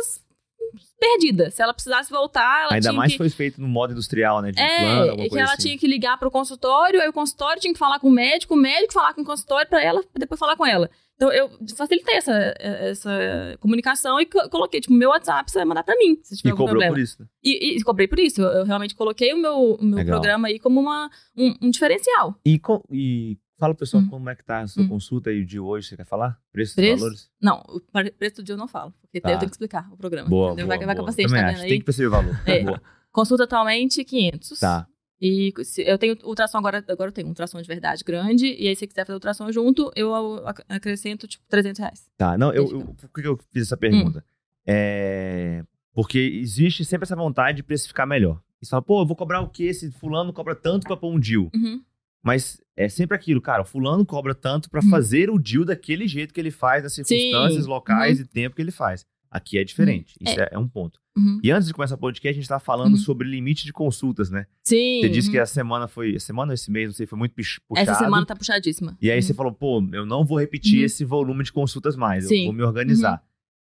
perdida. 1.03 1.51
Se 1.51 1.61
ela 1.63 1.75
precisasse 1.75 2.11
voltar, 2.11 2.63
ela 2.65 2.75
Ainda 2.75 2.89
tinha 2.89 2.93
mais 2.99 3.13
que... 3.13 3.19
foi 3.19 3.29
feito 3.29 3.61
no 3.61 3.67
modo 3.69 3.93
industrial, 3.93 4.41
né? 4.41 4.51
De 4.53 4.57
plano, 4.57 5.07
É, 5.07 5.11
alguma 5.11 5.29
que 5.29 5.39
ela 5.39 5.53
assim. 5.55 5.63
tinha 5.63 5.79
que 5.79 5.87
ligar 5.89 6.17
pro 6.19 6.31
consultório, 6.31 7.01
aí 7.01 7.09
o 7.09 7.13
consultório 7.13 7.61
tinha 7.61 7.73
que 7.73 7.79
falar 7.79 7.99
com 7.99 8.09
o 8.09 8.13
médico, 8.13 8.55
o 8.55 8.57
médico 8.57 8.93
falar 8.93 9.13
com 9.15 9.23
o 9.23 9.25
consultório 9.25 9.69
pra 9.69 9.83
ela 9.83 10.03
depois 10.17 10.39
falar 10.39 10.57
com 10.57 10.65
ela. 10.65 10.89
Então 11.17 11.31
eu 11.33 11.51
facilitei 11.77 12.17
essa, 12.17 12.33
essa 12.59 13.57
comunicação 13.61 14.21
e 14.21 14.27
co- 14.27 14.49
coloquei, 14.49 14.81
tipo, 14.81 14.93
meu 14.95 15.11
WhatsApp 15.11 15.51
você 15.51 15.59
vai 15.59 15.65
mandar 15.67 15.85
pra 15.85 15.95
mim, 15.97 16.19
se 16.23 16.37
tiver 16.37 16.49
E 16.49 16.53
cobrou 16.53 16.69
problema. 16.69 16.93
por 16.95 17.01
isso. 17.01 17.17
né? 17.21 17.27
E, 17.45 17.77
e 17.77 17.83
cobrei 17.83 18.09
por 18.09 18.19
isso. 18.19 18.41
Eu, 18.41 18.49
eu 18.49 18.65
realmente 18.65 18.95
coloquei 18.95 19.33
o 19.33 19.37
meu, 19.37 19.75
o 19.75 19.85
meu 19.85 19.99
Legal. 19.99 20.15
programa 20.21 20.49
aí 20.49 20.59
como 20.59 20.81
uma, 20.81 21.09
um, 21.37 21.55
um 21.63 21.71
diferencial. 21.71 22.35
E, 22.45 22.59
co- 22.59 22.83
e 22.91 23.37
fala, 23.67 23.75
pessoal, 23.75 24.03
Hum. 24.03 24.09
como 24.09 24.29
é 24.31 24.35
que 24.35 24.45
tá 24.45 24.61
a 24.61 24.67
sua 24.67 24.83
Hum. 24.83 24.89
consulta 24.89 25.31
aí 25.31 25.45
de 25.45 25.59
hoje? 25.59 25.89
Você 25.89 25.97
quer 25.97 26.05
falar? 26.07 26.39
Preços, 26.53 26.75
Preço? 26.75 26.99
valores? 27.01 27.31
Não, 27.41 27.63
o 27.69 27.81
pre- 27.81 28.11
preço 28.13 28.37
do 28.37 28.43
dia 28.43 28.55
eu 28.55 28.59
não 28.59 28.69
falo, 28.69 28.93
porque 29.01 29.21
Tá. 29.21 29.31
eu 29.31 29.39
tenho 29.39 29.51
que 29.51 29.55
explicar 29.55 29.89
o 29.93 29.97
programa. 29.97 30.29
Boa, 30.29 30.49
entendeu? 30.53 30.67
boa, 30.67 30.77
vai, 30.77 30.87
vai 30.87 30.95
que 30.95 31.01
a 31.01 31.03
boa. 31.03 31.07
paciente 31.07 31.29
Também 31.29 31.43
tá 31.43 31.49
acho, 31.49 31.57
vendo 31.59 31.67
tem 31.69 31.73
aí. 31.75 31.79
que 31.79 31.85
perceber 31.85 32.07
o 32.09 32.11
valor. 32.11 32.33
É. 32.47 32.65
Boa. 32.65 32.83
Consulta 33.11 33.45
atualmente, 33.45 34.05
500. 34.05 34.59
Tá. 34.61 34.87
E 35.21 35.53
eu 35.87 35.97
tenho 35.99 36.17
ultrassom 36.25 36.59
agora, 36.59 36.85
agora 36.89 37.09
eu 37.11 37.13
tenho 37.13 37.29
um 37.29 37.31
ultrassom 37.31 37.61
de 37.63 37.69
verdade 37.69 38.03
grande, 38.05 38.47
e 38.47 38.67
aí 38.67 38.75
se 38.75 38.81
você 38.81 38.87
quiser 38.89 39.07
fazer 39.07 39.15
ultrassom 39.15 39.53
junto, 39.53 39.93
eu 39.95 40.13
ac- 40.47 40.65
acrescento, 40.69 41.29
tipo, 41.29 41.45
300 41.49 41.79
reais. 41.79 42.11
Tá, 42.17 42.37
não, 42.37 42.53
eu, 42.53 42.69
eu, 42.73 42.97
por 43.13 43.23
que 43.23 43.29
eu 43.29 43.39
fiz 43.53 43.63
essa 43.69 43.77
pergunta? 43.77 44.19
Hum. 44.19 44.33
É, 44.67 45.65
porque 45.95 46.19
existe 46.19 46.85
sempre 46.85 47.05
essa 47.05 47.15
vontade 47.15 47.57
de 47.59 47.63
precificar 47.63 48.07
melhor. 48.07 48.41
E 48.61 48.67
você 48.67 48.71
fala, 48.71 48.83
pô, 48.83 49.03
eu 49.03 49.07
vou 49.07 49.15
cobrar 49.17 49.41
o 49.43 49.49
quê? 49.49 49.73
Se 49.75 49.91
fulano 49.93 50.33
cobra 50.33 50.55
tanto 50.57 50.87
pra 50.87 50.97
pôr 50.97 51.13
um 51.13 51.21
DIL. 51.21 51.51
Uhum. 51.55 51.83
Mas 52.25 52.61
é 52.77 52.89
sempre 52.89 53.17
aquilo, 53.17 53.41
cara, 53.41 53.63
o 53.63 53.65
fulano 53.65 54.05
cobra 54.07 54.35
tanto 54.35 54.71
pra 54.71 54.81
Uhum. 54.83 54.91
fazer 54.91 55.29
o 55.31 55.39
deal 55.39 55.65
daquele 55.65 56.07
jeito 56.07 56.33
que 56.33 56.41
ele 56.41 56.51
faz, 56.51 56.83
nas 56.83 56.95
circunstâncias, 56.95 57.67
locais 57.67 58.21
e 58.21 58.25
tempo 58.27 58.57
que 58.57 58.63
ele 58.63 58.71
faz. 58.71 59.05
Aqui 59.31 59.57
é 59.59 59.65
diferente. 59.65 60.15
Isso 60.21 60.39
é, 60.39 60.49
é 60.53 60.59
um 60.59 60.69
ponto. 60.69 61.01
Uhum. 61.17 61.41
E 61.43 61.51
antes 61.51 61.67
de 61.67 61.75
começar 61.75 61.95
o 61.95 61.99
podcast, 61.99 62.39
a 62.39 62.41
gente 62.41 62.49
tava 62.49 62.61
falando 62.61 62.93
Uhum. 62.93 62.99
sobre 62.99 63.27
limite 63.29 63.65
de 63.65 63.73
consultas, 63.73 64.31
né? 64.31 64.47
Sim. 64.63 65.01
Você 65.01 65.09
disse 65.09 65.29
uhum. 65.29 65.33
que 65.33 65.39
a 65.39 65.47
semana 65.47 65.89
foi. 65.89 66.15
A 66.17 66.21
semana 66.21 66.53
ou 66.53 66.55
esse 66.55 66.71
mês, 66.71 66.87
não 66.89 66.95
sei, 66.95 67.07
foi 67.07 67.19
muito 67.19 67.35
pux- 67.35 67.59
puxado. 67.67 67.91
Essa 67.91 67.99
semana 67.99 68.25
tá 68.27 68.37
puxadíssima. 68.37 68.97
E 69.01 69.11
aí 69.11 69.17
Uhum. 69.17 69.23
você 69.23 69.35
falou, 69.35 69.53
pô, 69.53 69.83
eu 69.93 70.05
não 70.07 70.25
vou 70.25 70.39
repetir 70.39 70.81
Uhum. 70.81 70.85
esse 70.85 71.05
volume 71.05 71.45
de 71.45 71.53
consultas 71.53 71.97
mais, 71.97 72.25
eu 72.25 72.29
Sim. 72.29 72.45
vou 72.45 72.53
me 72.55 72.63
organizar. 72.63 73.23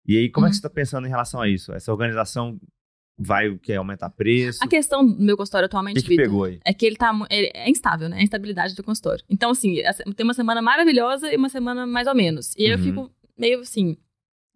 E 0.07 0.17
aí, 0.17 0.29
como 0.31 0.47
é 0.47 0.49
que 0.49 0.55
Uhum. 0.55 0.57
você 0.57 0.63
tá 0.63 0.71
pensando 0.71 1.07
em 1.07 1.11
relação 1.11 1.41
a 1.41 1.49
isso? 1.49 1.73
Essa 1.73 1.93
organização 1.93 2.59
vai 3.19 3.57
quê? 3.59 3.75
Aumentar 3.75 4.09
preço? 4.11 4.61
A 4.63 4.69
questão 4.69 5.07
do 5.07 5.21
meu 5.23 5.37
consultório 5.37 5.67
atualmente, 5.67 6.01
que, 6.03 6.09
que 6.09 6.17
pegou 6.17 6.45
aí? 6.45 6.61
é 6.65 6.73
que 6.73 6.87
ele 6.87 6.97
tá. 6.97 7.13
ele 7.31 7.51
é 7.55 7.69
instável, 7.69 8.09
né? 8.09 8.19
A 8.19 8.23
instabilidade 8.23 8.75
do 8.75 8.83
consultório. 8.85 9.25
Então, 9.29 9.51
assim, 9.51 9.77
tem 10.17 10.25
uma 10.25 10.35
semana 10.35 10.63
maravilhosa 10.63 11.33
e 11.33 11.37
uma 11.37 11.49
semana 11.49 11.87
mais 11.87 12.07
ou 12.07 12.15
menos. 12.15 12.55
E 12.57 12.65
aí 12.67 12.71
eu 12.73 12.79
Uhum. 12.79 12.85
fico 12.85 13.11
meio 13.37 13.61
assim. 13.61 13.97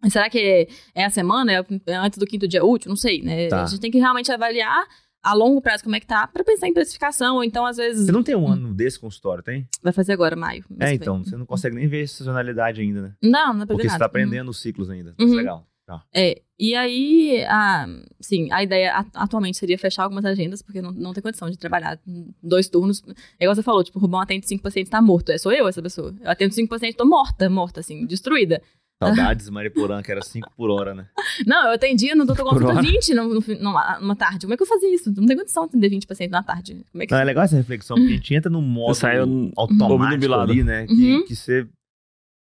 Será 0.09 0.29
que 0.29 0.67
é, 0.93 1.05
a 1.05 1.09
semana? 1.09 1.53
É 1.53 1.95
antes 1.95 2.17
do 2.19 2.25
quinto 2.25 2.47
dia 2.47 2.63
útil? 2.63 2.89
Não 2.89 2.95
sei, 2.97 3.21
né? 3.21 3.47
Tá. 3.47 3.63
A 3.63 3.65
gente 3.65 3.79
tem 3.79 3.89
que 3.91 3.97
realmente 3.99 4.29
avaliar 4.31 4.85
a 5.23 5.33
longo 5.33 5.61
prazo 5.61 5.81
como 5.85 5.95
é 5.95 5.99
que 6.01 6.05
tá 6.05 6.27
pra 6.27 6.43
pensar 6.43 6.67
em 6.67 6.73
precificação. 6.73 7.35
Ou 7.37 7.43
então, 7.45 7.65
às 7.65 7.77
vezes. 7.77 8.05
Você 8.05 8.11
não 8.11 8.21
tem 8.21 8.35
um 8.35 8.45
ano 8.45 8.73
desse 8.73 8.99
consultório, 8.99 9.41
tem? 9.41 9.65
Vai 9.81 9.93
fazer 9.93 10.11
agora, 10.11 10.35
maio. 10.35 10.65
É, 10.77 10.87
vem. 10.87 10.95
então, 10.95 11.23
você 11.23 11.37
não 11.37 11.45
consegue 11.45 11.77
nem 11.77 11.87
ver 11.87 12.05
sazonalidade 12.09 12.81
ainda, 12.81 13.01
né? 13.01 13.13
Não, 13.23 13.53
não 13.53 13.63
é 13.63 13.65
Porque 13.65 13.83
você 13.83 13.87
nada. 13.87 13.99
tá 13.99 14.05
Uhum. 14.05 14.09
aprendendo 14.09 14.49
os 14.51 14.59
ciclos 14.61 14.89
ainda. 14.89 15.15
Mas 15.17 15.29
Uhum. 15.29 15.35
legal. 15.37 15.65
Tá. 15.85 16.03
É, 16.13 16.41
e 16.59 16.75
aí, 16.75 17.43
a, 17.47 17.87
sim, 18.21 18.51
a 18.51 18.63
ideia 18.63 19.05
atualmente 19.15 19.57
seria 19.57 19.77
fechar 19.77 20.03
algumas 20.03 20.23
agendas, 20.25 20.61
porque 20.61 20.81
não, 20.81 20.91
não 20.91 21.13
tem 21.13 21.21
condição 21.23 21.49
de 21.49 21.57
trabalhar 21.57 21.99
dois 22.41 22.67
turnos. 22.69 23.01
É 23.39 23.45
igual 23.45 23.55
você 23.55 23.63
falou, 23.63 23.83
tipo, 23.83 23.97
o 23.97 24.01
Rubão 24.01 24.19
atende 24.21 24.47
cinco 24.47 24.63
pacientes, 24.63 24.89
tá 24.91 25.01
morto. 25.01 25.31
É, 25.31 25.37
sou 25.37 25.51
eu 25.51 25.67
essa 25.67 25.81
pessoa. 25.81 26.13
Eu 26.21 26.29
atendo 26.31 26.53
cinco 26.53 26.69
pacientes, 26.69 26.95
tô 26.97 27.05
morta, 27.05 27.49
morta, 27.49 27.79
assim, 27.79 28.05
destruída. 28.05 28.61
Saudades, 29.03 29.49
Mariporã, 29.49 30.01
que 30.01 30.09
era 30.09 30.21
5 30.21 30.49
por 30.55 30.69
hora, 30.69 30.93
né? 30.95 31.07
Não, 31.45 31.67
eu 31.67 31.73
atendia 31.73 32.15
no 32.15 32.25
doutor 32.25 32.43
consulta 32.45 32.73
hora? 32.73 32.81
20 32.81 33.13
no, 33.15 33.33
no, 33.33 33.41
numa, 33.59 33.99
numa 33.99 34.15
tarde. 34.15 34.41
Como 34.45 34.53
é 34.53 34.55
que 34.57 34.63
eu 34.63 34.67
fazia 34.67 34.95
isso? 34.95 35.11
Não 35.17 35.25
tem 35.25 35.35
condição 35.35 35.63
de 35.63 35.69
atender 35.71 35.89
20 35.89 36.07
pacientes 36.07 36.31
na 36.31 36.41
tarde. 36.41 36.85
Como 36.89 37.03
é 37.03 37.07
que 37.07 37.11
Não, 37.13 37.19
é 37.19 37.23
legal 37.25 37.43
essa 37.43 37.57
reflexão, 37.57 37.97
porque 37.97 38.13
a 38.13 38.15
gente 38.15 38.33
entra 38.33 38.49
num 38.49 38.61
modo 38.61 38.93
Sai 38.95 39.21
um- 39.21 39.51
automático 39.57 40.33
ali, 40.33 40.63
né? 40.63 40.87
Que, 40.87 40.93
Uhum. 41.15 41.25
que 41.25 41.35
você. 41.35 41.67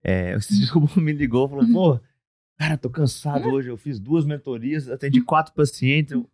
É, 0.02 0.36
esse 0.36 0.64
Rubão 0.66 1.02
me 1.04 1.12
ligou 1.12 1.46
e 1.46 1.50
falou, 1.50 1.66
pô, 1.72 2.00
cara, 2.58 2.76
tô 2.76 2.88
cansado 2.90 3.48
hoje. 3.48 3.68
Eu 3.68 3.76
fiz 3.76 3.98
duas 3.98 4.24
mentorias, 4.24 4.88
atendi 4.88 5.20
quatro 5.20 5.52
pacientes. 5.54 6.12
Eu, 6.12 6.28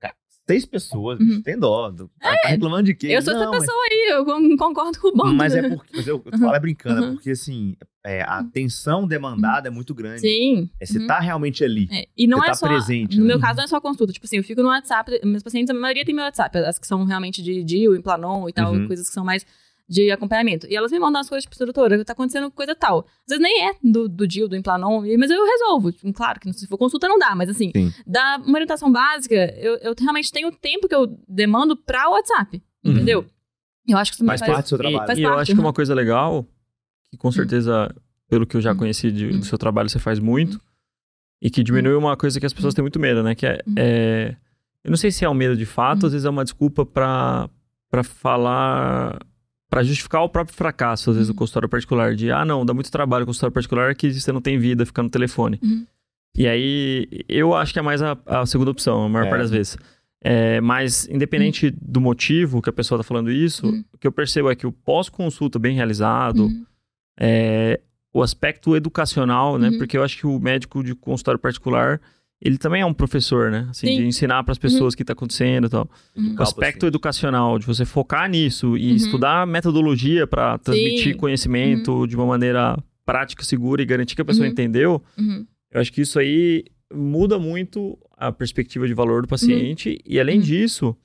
cara, 0.00 0.14
seis 0.46 0.64
pessoas, 0.64 1.18
bicho, 1.18 1.32
Uhum. 1.36 1.42
tem 1.42 1.58
dó. 1.58 1.90
do- 1.90 2.08
Tá, 2.20 2.36
tá 2.42 2.48
reclamando 2.48 2.84
de 2.84 2.94
quê? 2.94 3.08
eu 3.08 3.22
sou 3.22 3.34
Não, 3.34 3.42
essa 3.42 3.60
pessoa 3.60 3.78
aí, 3.90 4.06
eu 4.10 4.24
con- 4.24 4.56
concordo 4.56 4.98
com 5.00 5.08
o 5.08 5.12
Mas, 5.16 5.28
Bom. 5.30 5.34
mas 5.34 5.54
é 5.54 5.68
porque. 5.68 5.96
Mas 5.96 6.06
eu, 6.06 6.22
eu 6.24 6.38
falo 6.38 6.54
é 6.54 6.60
brincando, 6.60 7.02
é 7.04 7.08
Uhum. 7.08 7.14
porque 7.14 7.30
assim, 7.30 7.76
é, 8.04 8.22
a 8.22 8.38
atenção 8.38 9.06
demandada 9.06 9.68
é 9.68 9.70
muito 9.70 9.92
grande. 9.94 10.20
Sim. 10.20 10.70
É, 10.80 10.86
você 10.86 10.98
Uhum. 10.98 11.06
tá 11.06 11.18
realmente 11.20 11.64
ali. 11.64 11.88
É, 11.90 12.06
E 12.16 12.26
não 12.26 12.38
Você 12.38 12.44
é 12.44 12.48
tá 12.48 12.54
só. 12.54 12.66
presente, 12.68 13.16
no 13.18 13.22
né? 13.24 13.28
meu 13.28 13.40
caso, 13.40 13.56
não 13.56 13.64
é 13.64 13.66
só 13.68 13.80
consulta. 13.80 14.12
Tipo 14.12 14.26
assim, 14.26 14.36
eu 14.36 14.44
fico 14.44 14.62
no 14.62 14.68
WhatsApp. 14.68 15.20
Meus 15.24 15.42
pacientes, 15.42 15.70
a 15.70 15.74
maioria 15.74 16.04
tem 16.04 16.14
meu 16.14 16.24
WhatsApp. 16.24 16.56
As 16.58 16.78
que 16.78 16.86
são 16.86 17.04
realmente 17.04 17.42
de 17.42 17.64
DIL, 17.64 17.96
Implanon 17.96 18.48
e 18.48 18.52
tal, 18.52 18.72
Uhum. 18.72 18.86
coisas 18.86 19.08
que 19.08 19.14
são 19.14 19.24
mais 19.24 19.44
de 19.88 20.10
acompanhamento. 20.10 20.66
E 20.68 20.74
elas 20.74 20.90
me 20.90 20.98
mandam 20.98 21.20
as 21.20 21.28
coisas, 21.28 21.44
tipo, 21.44 21.56
doutora, 21.64 22.04
tá 22.04 22.12
acontecendo 22.12 22.50
coisa 22.50 22.74
tal. 22.74 23.00
Às 23.00 23.36
vezes 23.36 23.42
nem 23.42 23.68
é 23.68 23.72
do, 23.82 24.08
do 24.08 24.26
DIL, 24.26 24.48
do 24.48 24.56
Implanon, 24.56 25.02
mas 25.18 25.30
eu 25.30 25.44
resolvo. 25.44 25.92
Tipo, 25.92 26.12
Claro 26.12 26.40
que 26.40 26.52
se 26.52 26.66
for 26.66 26.76
consulta 26.76 27.08
não 27.08 27.18
dá, 27.18 27.34
mas 27.36 27.48
assim, 27.48 27.70
Sim. 27.74 27.92
dá 28.06 28.36
uma 28.44 28.54
orientação 28.54 28.90
básica, 28.90 29.34
eu, 29.56 29.76
eu 29.76 29.94
realmente 29.98 30.32
tenho 30.32 30.48
o 30.48 30.52
tempo 30.52 30.88
que 30.88 30.94
eu 30.94 31.06
demando 31.28 31.76
pra 31.76 32.08
WhatsApp. 32.10 32.62
Uhum. 32.84 32.92
Entendeu? 32.92 33.26
Eu 33.88 33.96
acho 33.98 34.10
que 34.10 34.16
isso 34.16 34.24
me 34.24 34.28
Faz 34.28 34.40
parte 34.40 34.62
do 34.64 34.68
seu 34.70 34.78
trabalho. 34.78 35.04
E, 35.04 35.06
Faz 35.06 35.18
e 35.18 35.22
eu 35.22 35.28
parte, 35.28 35.40
acho 35.42 35.52
que 35.52 35.58
uhum. 35.58 35.64
uma 35.66 35.72
coisa 35.72 35.94
legal, 35.94 36.44
que 37.10 37.16
com 37.16 37.30
certeza, 37.30 37.94
pelo 38.28 38.44
que 38.44 38.56
eu 38.56 38.60
já 38.60 38.72
Uhum. 38.72 38.78
conheci 38.78 39.12
de- 39.12 39.26
Uhum. 39.26 39.38
do 39.38 39.44
seu 39.44 39.56
trabalho, 39.56 39.88
você 39.88 40.00
faz 40.00 40.18
muito, 40.18 40.60
e 41.40 41.48
que 41.48 41.62
diminui 41.62 41.94
uma 41.94 42.16
coisa 42.16 42.40
que 42.40 42.46
as 42.46 42.52
pessoas 42.52 42.74
têm 42.74 42.82
muito 42.82 42.98
medo, 42.98 43.22
né? 43.22 43.36
Que 43.36 43.46
é, 43.46 43.62
Uhum. 43.64 43.74
é- 43.76 44.36
eu 44.82 44.90
não 44.90 44.96
sei 44.96 45.12
se 45.12 45.24
é 45.24 45.28
um 45.30 45.34
medo 45.34 45.56
de 45.56 45.64
fato, 45.66 46.02
Uhum. 46.02 46.06
às 46.08 46.12
vezes 46.12 46.24
é 46.26 46.30
uma 46.30 46.42
desculpa 46.42 46.84
pra, 46.84 47.48
pra 47.88 48.02
falar, 48.02 49.18
pra 49.68 49.82
justificar 49.82 50.22
o 50.22 50.28
próprio 50.28 50.56
fracasso, 50.56 51.10
às 51.10 51.16
vezes, 51.16 51.28
do 51.28 51.32
Uhum. 51.32 51.36
consultório 51.38 51.68
particular, 51.68 52.14
de, 52.14 52.30
ah, 52.30 52.44
não, 52.44 52.64
dá 52.64 52.72
muito 52.72 52.90
trabalho 52.90 53.24
o 53.24 53.26
consultório 53.26 53.52
particular 53.52 53.94
que 53.94 54.12
você 54.12 54.30
não 54.32 54.40
tem 54.40 54.58
vida, 54.58 54.86
fica 54.86 55.02
no 55.02 55.10
telefone. 55.10 55.58
Uhum. 55.62 55.86
E 56.36 56.46
aí, 56.46 57.08
eu 57.28 57.54
acho 57.54 57.72
que 57.72 57.78
é 57.78 57.82
mais 57.82 58.02
a, 58.02 58.16
a 58.26 58.44
segunda 58.46 58.70
opção, 58.70 59.04
a 59.04 59.08
maior 59.08 59.26
É. 59.26 59.30
parte 59.30 59.42
das 59.42 59.50
vezes. 59.50 59.76
É, 60.22 60.60
mas, 60.60 61.08
independente 61.08 61.70
do 61.80 62.00
motivo 62.00 62.60
que 62.60 62.68
a 62.68 62.72
pessoa 62.72 62.98
tá 62.98 63.04
falando 63.04 63.30
isso, 63.30 63.66
Uhum. 63.66 63.84
o 63.92 63.98
que 63.98 64.06
eu 64.06 64.12
percebo 64.12 64.50
é 64.50 64.54
que 64.56 64.66
o 64.66 64.72
pós-consulta 64.72 65.58
bem 65.58 65.74
realizado, 65.74 66.44
Uhum. 66.44 66.66
é, 67.18 67.80
o 68.12 68.22
aspecto 68.22 68.74
educacional, 68.76 69.58
né? 69.58 69.68
Uhum. 69.70 69.78
Porque 69.78 69.96
eu 69.96 70.02
acho 70.02 70.16
que 70.16 70.26
o 70.26 70.38
médico 70.38 70.82
de 70.82 70.94
consultório 70.94 71.38
particular, 71.40 72.00
ele 72.40 72.58
também 72.58 72.82
é 72.82 72.86
um 72.86 72.92
professor, 72.92 73.50
né? 73.50 73.66
Assim, 73.70 73.86
Sim. 73.88 73.96
de 73.96 74.06
ensinar 74.06 74.42
para 74.44 74.52
as 74.52 74.58
pessoas 74.58 74.92
o 74.94 74.96
que 74.96 75.04
tá 75.04 75.14
acontecendo 75.14 75.66
e 75.66 75.70
tal. 75.70 75.88
Uhum. 76.16 76.34
O 76.38 76.42
aspecto 76.42 76.78
assim. 76.84 76.88
educacional, 76.88 77.58
de 77.58 77.66
você 77.66 77.84
focar 77.84 78.28
nisso 78.28 78.76
e 78.76 78.90
Uhum. 78.90 78.96
estudar 78.96 79.46
metodologia 79.46 80.26
para 80.26 80.58
transmitir 80.58 81.12
Sim. 81.14 81.18
conhecimento 81.18 82.06
de 82.06 82.14
uma 82.14 82.26
maneira 82.26 82.76
prática, 83.04 83.42
segura 83.44 83.80
e 83.82 83.86
garantir 83.86 84.14
que 84.16 84.22
a 84.22 84.24
pessoa 84.24 84.44
Uhum. 84.46 84.52
entendeu, 84.52 85.02
Uhum. 85.18 85.46
eu 85.70 85.80
acho 85.80 85.92
que 85.92 86.00
isso 86.02 86.18
aí 86.18 86.64
muda 86.92 87.38
muito 87.38 87.98
a 88.16 88.30
perspectiva 88.30 88.86
de 88.86 88.94
valor 88.94 89.22
do 89.22 89.28
paciente 89.28 89.98
e, 90.06 90.20
além 90.20 90.36
Uhum. 90.38 90.42
disso, 90.44 90.96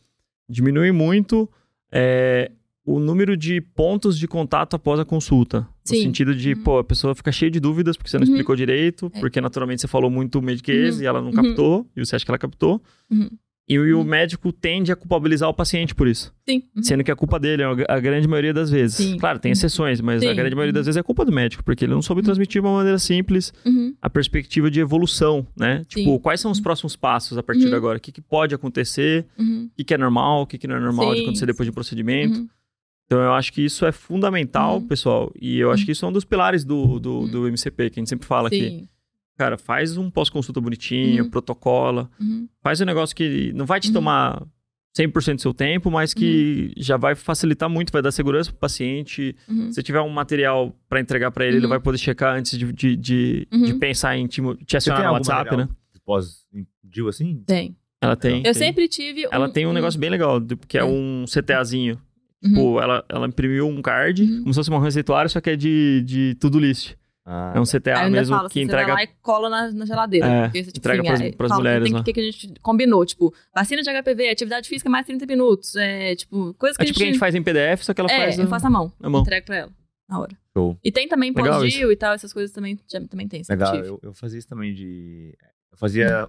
diminui 0.49 0.91
muito 0.91 1.49
é, 1.93 2.51
o 2.86 2.99
número 2.99 3.36
de 3.36 3.59
pontos 3.61 4.17
de 4.17 4.27
contato 4.27 4.75
após 4.75 4.99
a 4.99 5.05
consulta. 5.05 5.67
No 5.89 5.95
Sim. 5.95 6.03
sentido 6.03 6.36
de, 6.36 6.53
Uhum. 6.53 6.63
pô, 6.63 6.77
a 6.79 6.84
pessoa 6.84 7.15
fica 7.15 7.32
cheia 7.32 7.49
de 7.49 7.59
dúvidas 7.59 7.97
porque 7.97 8.09
você 8.09 8.17
não 8.17 8.25
Uhum. 8.25 8.32
explicou 8.34 8.55
direito, 8.55 9.11
É. 9.15 9.19
porque 9.19 9.41
naturalmente 9.41 9.82
você 9.82 9.88
falou 9.88 10.11
muito 10.11 10.41
mediquês 10.41 10.97
Uhum. 10.97 11.01
e 11.01 11.05
ela 11.05 11.19
não 11.21 11.29
Uhum. 11.29 11.34
captou, 11.36 11.88
e 11.95 12.05
você 12.05 12.15
acha 12.15 12.23
que 12.23 12.29
ela 12.32 12.38
captou. 12.38 12.82
Uhum. 13.09 13.29
E, 13.69 13.79
o- 13.79 13.86
e 13.88 13.93
o 13.93 13.99
Uhum. 13.99 14.03
médico 14.03 14.51
tende 14.51 14.91
a 14.91 14.95
culpabilizar 14.97 15.47
o 15.47 15.53
paciente 15.53 15.95
por 15.95 16.05
isso. 16.07 16.34
Sim. 16.47 16.63
Uhum. 16.75 16.84
Sendo 16.84 17.03
que 17.05 17.11
a 17.11 17.15
culpa 17.15 17.39
dele 17.39 17.63
é 17.63 17.65
a 17.88 17.99
grande 17.99 18.27
maioria 18.27 18.53
das 18.53 18.69
vezes. 18.69 18.97
Sim. 18.97 19.17
Claro, 19.17 19.39
tem 19.39 19.51
exceções, 19.53 20.01
mas 20.01 20.21
a 20.21 20.29
Sim. 20.29 20.36
grande 20.36 20.53
maioria 20.55 20.73
das 20.73 20.82
Uhum. 20.82 20.86
vezes 20.88 20.97
é 20.97 21.03
culpa 21.03 21.23
do 21.23 21.32
médico, 21.32 21.63
porque 21.63 21.86
ele 21.86 21.93
não 21.93 22.01
soube 22.01 22.21
transmitir 22.21 22.61
de 22.61 22.67
uma 22.67 22.75
maneira 22.75 22.99
simples 22.99 23.53
Uhum. 23.65 23.95
a 24.01 24.09
perspectiva 24.09 24.69
de 24.69 24.79
evolução, 24.82 25.47
né? 25.57 25.84
Tipo, 25.88 26.11
Sim. 26.11 26.19
quais 26.19 26.41
são 26.41 26.51
os 26.51 26.59
próximos 26.59 26.95
passos 26.97 27.38
a 27.38 27.43
partir 27.43 27.63
Uhum. 27.63 27.69
de 27.69 27.75
agora? 27.75 27.97
O 27.97 28.01
que, 28.01 28.11
que 28.11 28.21
pode 28.21 28.53
acontecer? 28.53 29.25
Uhum. 29.39 29.69
O 29.71 29.75
que, 29.77 29.84
que 29.86 29.93
é 29.93 29.97
normal? 29.97 30.41
O 30.41 30.45
que, 30.47 30.57
que 30.57 30.67
não 30.67 30.75
é 30.75 30.79
normal 30.79 31.15
de 31.15 31.21
acontecer 31.21 31.45
depois 31.45 31.65
de 31.65 31.71
um 31.71 31.73
procedimento? 31.73 32.45
Uhum. 33.12 33.18
Então, 33.18 33.22
eu 33.22 33.34
acho 33.34 33.51
que 33.51 33.62
isso 33.62 33.86
é 33.86 33.91
fundamental, 33.91 34.76
Uhum. 34.78 34.88
pessoal. 34.88 35.32
E 35.39 35.59
eu 35.59 35.72
acho 35.72 35.86
que 35.86 35.91
isso 35.91 36.05
é 36.05 36.07
um 36.07 36.12
dos 36.12 36.24
pilares 36.26 36.64
do, 36.64 36.99
do, 36.99 37.20
Uhum. 37.22 37.28
do 37.28 37.47
MCP, 37.47 37.89
que 37.89 37.99
a 37.99 38.01
gente 38.01 38.09
sempre 38.09 38.26
fala 38.28 38.47
aqui. 38.47 38.59
Sim. 38.70 38.88
Cara, 39.38 39.57
faz 39.57 39.97
um 39.97 40.09
pós-consulta 40.09 40.62
bonitinho, 40.62 41.24
Uhum. 41.24 41.30
protocola. 41.30 42.09
Uhum. 42.20 42.47
Faz 42.62 42.80
um 42.80 42.86
negócio 42.86 43.16
que 43.16 43.51
não 43.53 43.66
vai 43.66 43.80
te 43.80 43.88
Uhum. 43.88 43.93
tomar 43.93 44.43
100% 44.93 45.36
do 45.38 45.41
seu 45.41 45.53
tempo, 45.53 45.89
mas 45.89 46.14
que 46.14 46.74
já 46.78 46.95
vai 46.97 47.16
facilitar 47.16 47.70
muito, 47.70 47.91
vai 47.91 48.01
dar 48.01 48.12
segurança 48.12 48.51
pro 48.51 48.59
paciente. 48.59 49.36
Uhum. 49.49 49.72
Se 49.72 49.82
tiver 49.82 50.01
um 50.01 50.09
material 50.09 50.76
para 50.88 50.99
entregar 51.01 51.32
para 51.32 51.45
ele, 51.45 51.57
ele 51.57 51.66
Uhum. 51.66 51.70
vai 51.70 51.80
poder 51.80 51.97
checar 51.97 52.36
antes 52.38 52.57
de, 52.57 52.72
de, 52.72 52.95
de, 52.95 53.47
Uhum. 53.51 53.64
de 53.64 53.74
pensar 53.76 54.16
em 54.18 54.28
te, 54.28 54.41
te 54.66 54.78
acionar 54.78 55.05
no 55.07 55.14
WhatsApp, 55.14 55.55
né? 55.57 55.68
Pós-DIL 56.05 57.07
assim? 57.07 57.43
Tem. 57.45 57.76
Ela 58.01 58.16
tem. 58.16 58.38
Eu 58.38 58.43
tem. 58.43 58.53
sempre 58.53 58.88
tive. 58.88 59.28
Ela 59.32 59.47
tem 59.49 59.66
um 59.68 59.74
negócio 59.74 59.99
bem 59.99 60.09
legal, 60.09 60.41
que 60.68 60.78
é 60.78 60.82
É. 60.82 60.84
um 60.84 61.26
CTAzinho. 61.28 61.97
Uhum. 62.43 62.49
Tipo, 62.49 62.81
ela, 62.81 63.05
ela 63.09 63.27
imprimiu 63.27 63.67
um 63.67 63.81
card, 63.81 64.23
Uhum. 64.23 64.39
como 64.41 64.53
se 64.53 64.59
fosse 64.59 64.69
uma 64.69 64.81
receituária, 64.83 65.29
só 65.29 65.39
que 65.39 65.49
é 65.51 65.55
de, 65.55 66.01
de 66.05 66.35
to-do 66.35 66.59
list. 66.59 66.95
Ah, 67.23 67.53
É 67.55 67.59
um 67.59 67.63
CTA 67.65 67.91
eu 67.91 67.97
ainda 67.97 68.09
mesmo 68.17 68.35
falo, 68.35 68.49
que 68.49 68.59
assim, 68.59 68.65
entrega 68.65 68.87
Você 68.87 68.91
vai 68.93 69.05
lá 69.05 69.11
e 69.11 69.15
cola 69.21 69.47
na, 69.49 69.71
na 69.71 69.85
geladeira. 69.85 70.25
É, 70.27 70.41
porque 70.45 70.63
você, 70.63 70.71
tipo, 70.71 70.79
entrega 70.79 71.13
assim, 71.13 71.31
pras 71.33 71.49
fala, 71.49 71.61
mulheres 71.61 71.83
tem. 71.91 71.99
O 71.99 72.03
que, 72.03 72.13
que 72.13 72.19
a 72.19 72.23
gente 72.23 72.53
combinou? 72.63 73.05
Tipo, 73.05 73.31
vacina 73.55 73.83
de 73.83 73.89
HPV, 73.91 74.29
atividade 74.29 74.67
física 74.67 74.89
mais 74.89 75.05
30 75.05 75.27
minutos. 75.27 75.75
É, 75.75 76.15
tipo, 76.15 76.53
coisas 76.55 76.75
que 76.75 76.81
É 76.81 76.85
tipo 76.87 76.97
que 76.97 77.03
a 77.03 77.07
gente 77.07 77.19
faz 77.19 77.35
em 77.35 77.43
PDF, 77.43 77.83
só 77.83 77.93
que 77.93 78.01
ela 78.01 78.11
É, 78.11 78.17
faz. 78.21 78.39
eu 78.39 78.45
a- 78.45 78.47
faço 78.47 78.65
a 78.65 78.69
mão. 78.71 78.91
na 78.99 79.07
mão. 79.07 79.21
Entrego 79.21 79.45
pra 79.45 79.55
ela. 79.55 79.71
Na 80.09 80.19
hora. 80.19 80.35
Show. 80.57 80.77
E 80.83 80.91
tem 80.91 81.07
também 81.07 81.31
pós-DIL 81.31 81.91
e 81.91 81.95
tal, 81.95 82.13
essas 82.15 82.33
coisas 82.33 82.51
também, 82.51 82.77
já, 82.91 82.99
também 83.07 83.27
tem. 83.27 83.43
Legal, 83.47 83.75
eu, 83.75 83.99
eu 84.01 84.13
fazia 84.15 84.39
isso 84.39 84.47
também 84.47 84.73
de. 84.73 85.37
Eu 85.71 85.77
fazia 85.77 86.27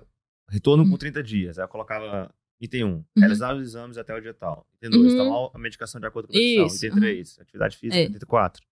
retorno 0.50 0.84
Uhum. 0.84 0.90
com 0.90 0.96
30 0.98 1.22
dias. 1.22 1.58
Aí 1.58 1.64
eu 1.64 1.68
colocava 1.68 2.30
item 2.62 2.84
1, 2.84 2.88
Uhum. 2.88 3.04
realizar 3.18 3.54
os 3.56 3.62
exames 3.62 3.98
até 3.98 4.14
o 4.14 4.20
dia 4.20 4.32
tal. 4.32 4.64
Item 4.76 4.90
2, 4.90 5.12
Uhum. 5.12 5.18
tomar 5.18 5.50
a 5.54 5.58
medicação 5.58 6.00
de 6.00 6.06
acordo 6.06 6.28
com 6.28 6.32
a 6.32 6.36
condição. 6.38 6.66
Isso, 6.66 6.76
Item 6.76 6.90
uhum. 6.92 7.00
3, 7.00 7.38
atividade 7.40 7.76
física. 7.76 7.98
É. 7.98 8.04
Item 8.04 8.18
4. 8.26 8.62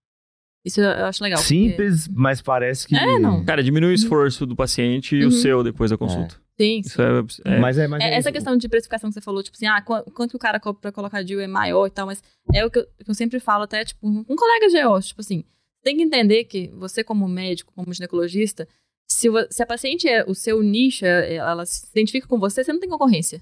Isso 0.64 0.80
eu 0.80 1.06
acho 1.06 1.22
legal. 1.24 1.38
porque- 1.40 1.54
Simples, 1.54 2.06
mas 2.08 2.42
parece 2.42 2.86
que. 2.86 2.94
É, 2.94 3.18
não. 3.18 3.42
Cara, 3.46 3.62
diminui 3.62 3.90
o 3.92 3.94
esforço 3.94 4.44
do 4.44 4.54
paciente 4.54 5.16
e 5.16 5.22
o 5.22 5.24
Uhum. 5.26 5.30
seu 5.30 5.62
depois 5.64 5.90
da 5.90 5.96
consulta. 5.96 6.36
Sim, 6.60 6.80
Isso 6.84 7.00
é. 7.00 7.06
é- 7.46 7.58
Mas 7.58 7.78
é, 7.78 7.88
mas 7.88 8.02
É, 8.02 8.08
é 8.08 8.08
essa 8.16 8.28
isso. 8.28 8.32
questão 8.34 8.54
de 8.54 8.68
precificação 8.68 9.08
que 9.08 9.14
você 9.14 9.20
falou, 9.22 9.42
tipo 9.42 9.56
assim, 9.56 9.64
ah, 9.66 9.80
qu- 9.80 10.10
quanto 10.12 10.32
que 10.32 10.36
o 10.36 10.38
cara 10.38 10.60
cobra 10.60 10.78
pra 10.78 10.92
colocar 10.92 11.22
DIU 11.22 11.40
é 11.40 11.46
maior 11.46 11.86
e 11.86 11.90
tal, 11.90 12.04
mas 12.06 12.22
é 12.52 12.62
o 12.66 12.70
que 12.70 12.78
eu, 12.80 12.84
que 13.02 13.10
eu 13.10 13.14
sempre 13.14 13.40
falo 13.40 13.62
até, 13.64 13.82
tipo, 13.86 14.00
com 14.02 14.36
colegas 14.36 14.72
GO, 14.74 15.00
tipo 15.00 15.22
assim, 15.22 15.42
tem 15.82 15.96
que 15.96 16.02
entender 16.02 16.44
que 16.44 16.68
você 16.74 17.02
como 17.02 17.26
médico, 17.26 17.72
como 17.74 17.90
ginecologista, 17.94 18.68
se, 19.10 19.28
se 19.50 19.62
a 19.62 19.66
paciente 19.66 20.06
é 20.06 20.22
o 20.28 20.34
seu 20.34 20.62
nicho, 20.62 21.06
é- 21.06 21.36
ela 21.36 21.64
se 21.64 21.88
identifica 21.90 22.26
com 22.28 22.38
você, 22.38 22.62
você 22.62 22.70
não 22.70 22.78
tem 22.80 22.90
concorrência. 22.90 23.40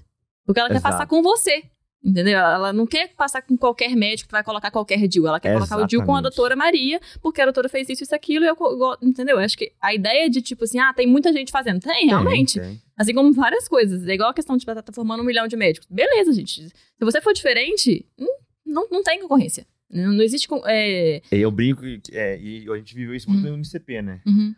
Porque 0.49 0.59
ela 0.59 0.67
quer 0.67 0.77
Exato. 0.77 0.93
passar 0.93 1.05
com 1.05 1.21
você. 1.21 1.61
Entendeu? 2.03 2.39
Ela 2.39 2.73
não 2.73 2.87
quer 2.87 3.13
passar 3.13 3.39
com 3.43 3.55
qualquer 3.55 3.95
médico 3.95 4.27
que 4.29 4.31
vai 4.31 4.43
colocar 4.43 4.71
qualquer 4.71 5.07
DIU. 5.07 5.27
Ela 5.27 5.39
quer 5.39 5.53
colocar 5.53 5.77
o 5.77 5.85
DIU 5.85 5.99
com 5.99 6.15
a 6.15 6.15
Exatamente. 6.15 6.23
doutora 6.23 6.55
Maria, 6.55 6.99
porque 7.21 7.39
a 7.39 7.45
doutora 7.45 7.69
fez 7.69 7.87
isso, 7.87 8.01
isso, 8.01 8.15
aquilo, 8.15 8.45
e 8.45 8.47
eu, 8.47 8.57
entendeu? 8.99 9.35
Eu 9.35 9.43
acho 9.43 9.55
que 9.55 9.71
a 9.79 9.93
ideia 9.93 10.27
de, 10.27 10.41
tipo 10.41 10.63
assim, 10.63 10.79
ah, 10.79 10.91
tem 10.91 11.05
muita 11.05 11.31
gente 11.31 11.51
fazendo. 11.51 11.79
Tem, 11.79 12.07
realmente. 12.07 12.59
Tem. 12.59 12.81
Assim 12.97 13.13
como 13.13 13.31
várias 13.31 13.67
coisas. 13.67 14.07
É 14.07 14.13
igual 14.15 14.31
a 14.31 14.33
questão 14.33 14.57
de 14.57 14.63
estar 14.63 14.81
tá 14.81 14.91
formando 14.91 15.21
um 15.21 15.23
milhão 15.23 15.47
de 15.47 15.55
médicos. 15.55 15.87
Beleza, 15.87 16.33
gente. 16.33 16.69
Se 16.69 16.73
você 16.99 17.21
for 17.21 17.31
diferente, 17.31 18.03
hum, 18.17 18.25
não, 18.65 18.87
não 18.89 19.03
tem 19.03 19.21
concorrência. 19.21 19.67
Não, 19.87 20.13
não 20.13 20.23
existe. 20.23 20.47
É... 20.65 21.21
Eu 21.31 21.51
brinco, 21.51 21.83
é, 22.11 22.39
e 22.41 22.67
a 22.71 22.75
gente 22.77 22.95
viveu 22.95 23.13
isso 23.13 23.29
muito 23.29 23.47
no 23.47 23.61
ICP, 23.61 24.01
né? 24.01 24.19
uhum, 24.25 24.55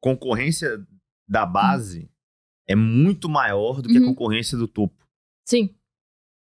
Concorrência 0.00 0.80
da 1.28 1.44
base 1.44 2.08
é 2.66 2.74
muito 2.74 3.28
maior 3.28 3.82
do 3.82 3.90
que 3.90 3.98
a 3.98 4.00
Uhum. 4.00 4.06
concorrência 4.06 4.56
do 4.56 4.66
topo. 4.66 5.03
Sim. 5.44 5.74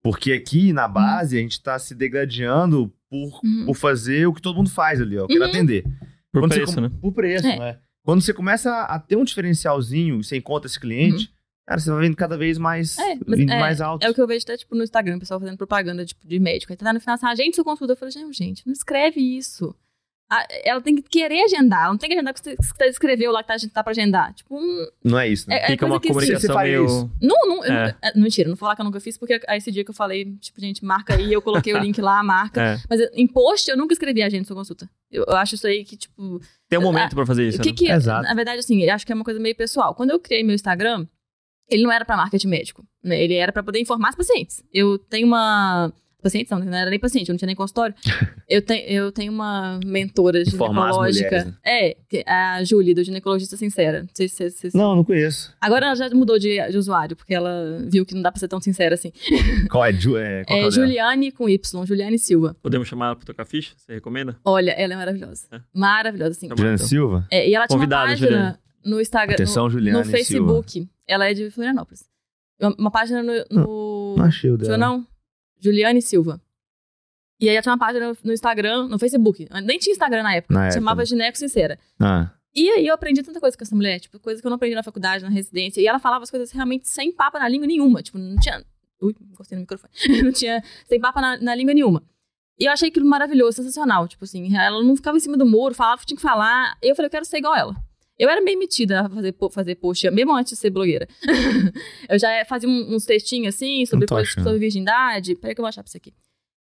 Porque 0.03 0.31
aqui 0.33 0.71
na 0.71 0.87
base 0.87 1.37
a 1.37 1.41
gente 1.41 1.61
tá 1.61 1.77
se 1.79 1.95
degradando 1.95 2.93
por, 3.09 3.39
Uhum. 3.43 3.65
por 3.65 3.75
fazer 3.75 4.27
o 4.27 4.33
que 4.33 4.41
todo 4.41 4.55
mundo 4.57 4.69
faz 4.69 5.01
ali, 5.01 5.17
ó. 5.17 5.21
Eu 5.23 5.27
quero 5.27 5.43
Uhum. 5.43 5.49
atender. 5.49 5.83
Por 6.31 6.41
Quando 6.41 6.51
preço, 6.53 6.81
né? 6.81 6.91
Por 7.01 7.11
preço, 7.13 7.47
É. 7.47 7.59
né? 7.59 7.79
Quando 8.03 8.21
você 8.21 8.33
começa 8.33 8.83
a 8.83 8.99
ter 8.99 9.15
um 9.15 9.23
diferencialzinho, 9.23 10.21
você 10.23 10.37
encontra 10.37 10.67
esse 10.67 10.79
cliente, 10.79 11.33
cara, 11.67 11.79
você 11.79 11.89
vai 11.89 12.01
vendo 12.01 12.15
cada 12.15 12.37
vez 12.37 12.57
mais, 12.59 12.97
É, 12.99 13.15
vindo 13.15 13.51
é- 13.51 13.59
mais 13.59 13.81
alto. 13.81 14.05
É 14.05 14.09
o 14.09 14.13
que 14.13 14.21
eu 14.21 14.27
vejo 14.27 14.43
até, 14.43 14.57
tipo, 14.57 14.75
no 14.75 14.83
Instagram, 14.83 15.15
o 15.15 15.19
pessoal 15.19 15.39
fazendo 15.39 15.57
propaganda, 15.57 16.05
tipo, 16.05 16.27
de 16.27 16.37
médico. 16.39 16.71
Aí 16.71 16.77
tá 16.77 16.93
no 16.93 16.99
final 16.99 17.15
assim, 17.15 17.25
agende 17.25 17.55
sua 17.55 17.63
consulta. 17.65 17.93
Eu 17.93 17.97
falei, 17.97 18.11
gente, 18.11 18.37
gente, 18.37 18.65
não 18.67 18.73
escreve 18.73 19.19
isso. 19.19 19.75
Ela 20.63 20.81
tem 20.81 20.95
que 20.95 21.03
querer 21.03 21.43
agendar. 21.43 21.81
Ela 21.83 21.91
não 21.91 21.97
tem 21.97 22.09
que 22.09 22.15
agendar 22.15 22.33
o 22.33 22.35
que 22.35 22.41
você 22.55 22.85
escreveu 22.87 23.31
lá 23.31 23.43
que 23.43 23.47
tá, 23.47 23.55
tá 23.73 23.83
pra 23.83 23.91
agendar. 23.91 24.33
Tipo, 24.33 24.57
hum, 24.57 24.87
Não 25.03 25.19
é 25.19 25.27
isso, 25.27 25.47
né? 25.47 25.57
É- 25.59 25.67
Fica 25.67 25.85
uma 25.85 25.99
coisa 25.99 26.19
que 26.19 26.31
comunicação 26.31 26.57
meio... 26.63 26.85
isso. 26.85 27.11
Não, 27.21 27.47
não, 27.47 27.63
eu 27.63 27.71
É. 27.71 27.85
nunca- 27.85 27.97
é, 28.01 28.19
mentira, 28.19 28.49
não 28.49 28.55
vou 28.55 28.59
falar 28.59 28.75
que 28.75 28.81
eu 28.81 28.85
nunca 28.85 28.99
fiz, 28.99 29.17
porque 29.19 29.39
esse 29.49 29.71
dia 29.71 29.83
que 29.83 29.91
eu 29.91 29.95
falei, 29.95 30.25
tipo, 30.41 30.59
gente, 30.59 30.83
marca 30.83 31.13
aí, 31.15 31.31
eu 31.31 31.41
coloquei 31.43 31.73
o 31.73 31.77
link 31.93 32.01
lá, 32.01 32.23
marca. 32.23 32.59
É. 32.61 32.77
Mas 32.89 32.99
eu- 33.01 33.09
em 33.13 33.27
post 33.27 33.69
eu 33.69 33.77
nunca 33.77 33.93
escrevi 33.93 34.23
agenda 34.23 34.45
sua 34.45 34.55
consulta. 34.55 34.89
Eu, 35.11 35.25
eu 35.27 35.35
acho 35.37 35.55
isso 35.55 35.67
aí 35.67 35.85
que, 35.85 35.95
tipo. 35.95 36.41
Tem 36.67 36.79
um 36.79 36.81
momento 36.81 37.15
pra 37.15 37.25
fazer 37.25 37.47
isso, 37.47 37.59
o 37.59 37.61
que 37.61 37.69
né? 37.69 37.75
que. 37.77 37.91
Exato. 37.91 38.23
Na 38.27 38.33
verdade, 38.33 38.59
assim, 38.59 38.81
eu 38.81 38.93
acho 38.93 39.05
que 39.05 39.11
é 39.11 39.15
uma 39.15 39.23
coisa 39.23 39.39
meio 39.39 39.55
pessoal. 39.55 39.93
Quando 39.93 40.09
eu 40.09 40.19
criei 40.19 40.43
meu 40.43 40.55
Instagram, 40.55 41.05
ele 41.69 41.83
não 41.83 41.91
era 41.91 42.03
pra 42.03 42.17
marketing 42.17 42.47
médico. 42.47 42.83
né? 43.03 43.21
Ele 43.23 43.35
era 43.35 43.51
pra 43.51 43.61
poder 43.61 43.79
informar 43.79 44.09
os 44.09 44.15
pacientes. 44.15 44.63
Eu 44.73 44.97
tenho 44.97 45.27
uma. 45.27 45.93
Pacientes 46.25 46.49
não, 46.49 46.57
não 46.57 46.75
era 46.75 46.89
nem 46.89 46.99
paciente, 46.99 47.29
eu 47.29 47.33
não 47.33 47.37
tinha 47.37 47.45
nem 47.45 47.55
consultório. 47.55 47.93
eu, 48.49 48.59
tenho, 48.59 48.81
eu 48.89 49.11
tenho 49.11 49.31
uma 49.31 49.79
mentora 49.85 50.43
ginecológica. 50.43 51.29
mulheres, 51.29 51.45
né? 51.45 51.53
É, 51.63 51.97
que- 52.09 52.23
a 52.25 52.63
Júlia, 52.63 52.95
do 52.95 53.03
Ginecologista 53.03 53.55
Sincera. 53.55 54.01
Não 54.01 54.09
sei 54.11 54.27
se 54.27 54.35
vocês. 54.37 54.55
vocês- 54.55 54.73
Não, 54.73 54.95
não 54.95 55.03
conheço. 55.03 55.53
Agora 55.61 55.85
ela 55.85 55.95
já 55.95 56.09
mudou 56.09 56.39
de, 56.39 56.57
de 56.71 56.77
usuário, 56.79 57.15
porque 57.15 57.31
ela 57.35 57.77
viu 57.91 58.03
que 58.07 58.15
não 58.15 58.23
dá 58.23 58.31
pra 58.31 58.39
ser 58.39 58.47
tão 58.47 58.59
sincera 58.59 58.95
assim. 58.95 59.11
Qual 59.69 59.85
é? 59.85 59.93
Ju, 59.93 60.17
é, 60.17 60.43
qual 60.45 60.59
é 60.59 60.65
É? 60.65 60.71
Juliane 60.71 61.31
com 61.31 61.47
Y, 61.47 61.85
Juliane 61.85 62.17
Silva. 62.17 62.55
Podemos 62.63 62.87
chamar 62.87 63.05
ela 63.07 63.15
pra 63.15 63.25
tocar 63.25 63.45
ficha? 63.45 63.73
Você 63.77 63.93
recomenda? 63.93 64.35
Olha, 64.43 64.71
ela 64.71 64.93
é 64.93 64.97
maravilhosa. 64.97 65.45
É. 65.51 65.59
Maravilhosa, 65.73 66.39
bom. 66.41 66.55
Juliana 66.55 66.73
então. 66.75 66.87
Silva? 66.87 67.27
É, 67.29 67.47
e 67.47 67.53
ela 67.53 67.67
tinha 67.67 67.75
uma 67.77 67.83
Convidada, 67.83 68.07
página 68.09 68.29
Juliane. 68.29 68.57
no 68.83 68.99
Instagram. 68.99 69.33
Atenção, 69.35 69.63
no, 69.65 69.69
Juliane 69.69 69.99
no 69.99 70.05
Facebook. 70.05 70.89
Ela 71.07 71.29
é 71.29 71.33
de 71.35 71.51
Florianópolis. 71.51 72.03
Uma, 72.59 72.75
uma 72.79 72.91
página 72.91 73.21
no. 73.21 73.33
no... 73.51 74.15
Não 74.17 74.25
achei 74.25 74.49
o 74.49 74.57
dela. 74.57 74.75
não? 74.75 75.05
Juliane 75.65 76.01
Silva. 76.01 76.41
E 77.39 77.49
aí 77.49 77.55
ela 77.55 77.61
tinha 77.61 77.73
uma 77.73 77.79
página 77.79 78.15
no, 78.23 78.31
Instagram, 78.33 78.87
no 78.87 78.97
Facebook. 78.97 79.47
Nem 79.63 79.77
tinha 79.77 79.91
Instagram 79.91 80.23
na 80.23 80.35
época. 80.35 80.53
Na 80.53 80.65
época, 80.65 80.79
chamava 80.79 81.01
né? 81.01 81.05
Gineco 81.05 81.37
Sincera. 81.37 81.77
Ah, 81.99 82.31
E 82.55 82.69
aí 82.69 82.87
eu 82.87 82.93
aprendi 82.93 83.21
tanta 83.21 83.39
coisa 83.41 83.57
com 83.57 83.63
essa 83.63 83.75
mulher, 83.75 83.99
tipo, 83.99 84.17
coisa 84.19 84.39
que 84.39 84.47
eu 84.47 84.49
não 84.49 84.55
aprendi 84.55 84.75
na 84.75 84.83
faculdade, 84.83 85.23
na 85.23 85.29
residência. 85.29 85.81
E 85.81 85.87
ela 85.87 85.99
falava 85.99 86.23
as 86.23 86.31
coisas 86.31 86.51
realmente 86.51 86.87
sem 86.87 87.11
papo 87.11 87.37
na 87.37 87.47
língua 87.49 87.67
nenhuma. 87.67 88.01
Tipo, 88.01 88.17
não 88.17 88.37
tinha. 88.37 88.63
Ui, 89.01 89.13
encostei 89.31 89.57
no 89.57 89.61
microfone. 89.61 89.91
não 90.23 90.31
tinha. 90.31 90.63
Sem 90.87 90.99
papo 90.99 91.19
na, 91.19 91.37
na 91.37 91.53
língua 91.55 91.73
nenhuma. 91.73 92.01
E 92.57 92.65
eu 92.65 92.71
achei 92.71 92.87
aquilo 92.87 93.05
maravilhoso, 93.05 93.57
sensacional. 93.57 94.07
Tipo 94.07 94.23
assim, 94.23 94.55
ela 94.55 94.81
não 94.81 94.95
ficava 94.95 95.17
em 95.17 95.19
cima 95.19 95.35
do 95.35 95.45
muro, 95.45 95.75
falava 95.75 95.97
o 95.97 95.99
que 95.99 96.05
tinha 96.05 96.15
que 96.15 96.21
falar. 96.21 96.77
E 96.81 96.89
eu 96.89 96.95
falei, 96.95 97.07
eu 97.07 97.11
quero 97.11 97.25
ser 97.25 97.39
igual 97.39 97.53
ela. 97.55 97.75
Eu 98.17 98.29
era 98.29 98.41
meio 98.41 98.57
metida 98.57 99.01
a 99.01 99.09
fazer, 99.09 99.35
fazer 99.51 99.75
post, 99.75 100.09
mesmo 100.11 100.33
antes 100.35 100.53
de 100.53 100.59
ser 100.59 100.69
blogueira. 100.69 101.07
eu 102.09 102.17
já 102.17 102.45
fazia 102.45 102.69
um- 102.69 102.95
uns 102.95 103.05
textinhos 103.05 103.53
assim, 103.55 103.85
sobre 103.85 104.07
coisas 104.07 104.31
achando. 104.31 104.43
sobre 104.45 104.59
virgindade. 104.59 105.35
Peraí 105.35 105.53
que 105.53 105.59
eu 105.59 105.63
vou 105.63 105.69
achar 105.69 105.83
pra 105.83 105.91
você 105.91 105.97
aqui. 105.97 106.13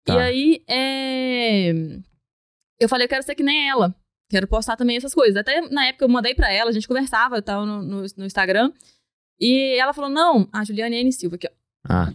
Tá. 0.05 0.15
E 0.15 0.19
aí, 0.19 0.63
é... 0.69 1.71
eu 2.81 2.89
falei, 2.89 3.07
eu 3.07 3.09
quero 3.09 3.23
ser 3.23 3.35
que 3.35 3.43
nem 3.43 3.69
ela. 3.69 3.95
Quero 4.31 4.47
postar 4.47 4.77
também 4.77 4.97
essas 4.97 5.15
coisas. 5.15 5.37
Até 5.37 5.61
na 5.71 5.87
época 5.87 6.05
eu 6.05 6.09
mandei 6.09 6.35
pra 6.35 6.53
ela, 6.53 6.69
a 6.69 6.73
gente 6.73 6.87
conversava 6.87 7.41
tal, 7.41 7.65
no, 7.65 7.83
no, 7.83 8.05
no 8.17 8.27
Instagram. 8.27 8.71
E 9.41 9.75
ela 9.81 9.95
falou, 9.95 10.11
não, 10.11 10.49
a 10.53 10.65
Juliane 10.65 10.97
N. 10.97 11.13
Silva 11.13 11.37
aqui, 11.37 11.47
ó. 11.47 11.51
ah, 11.89 12.13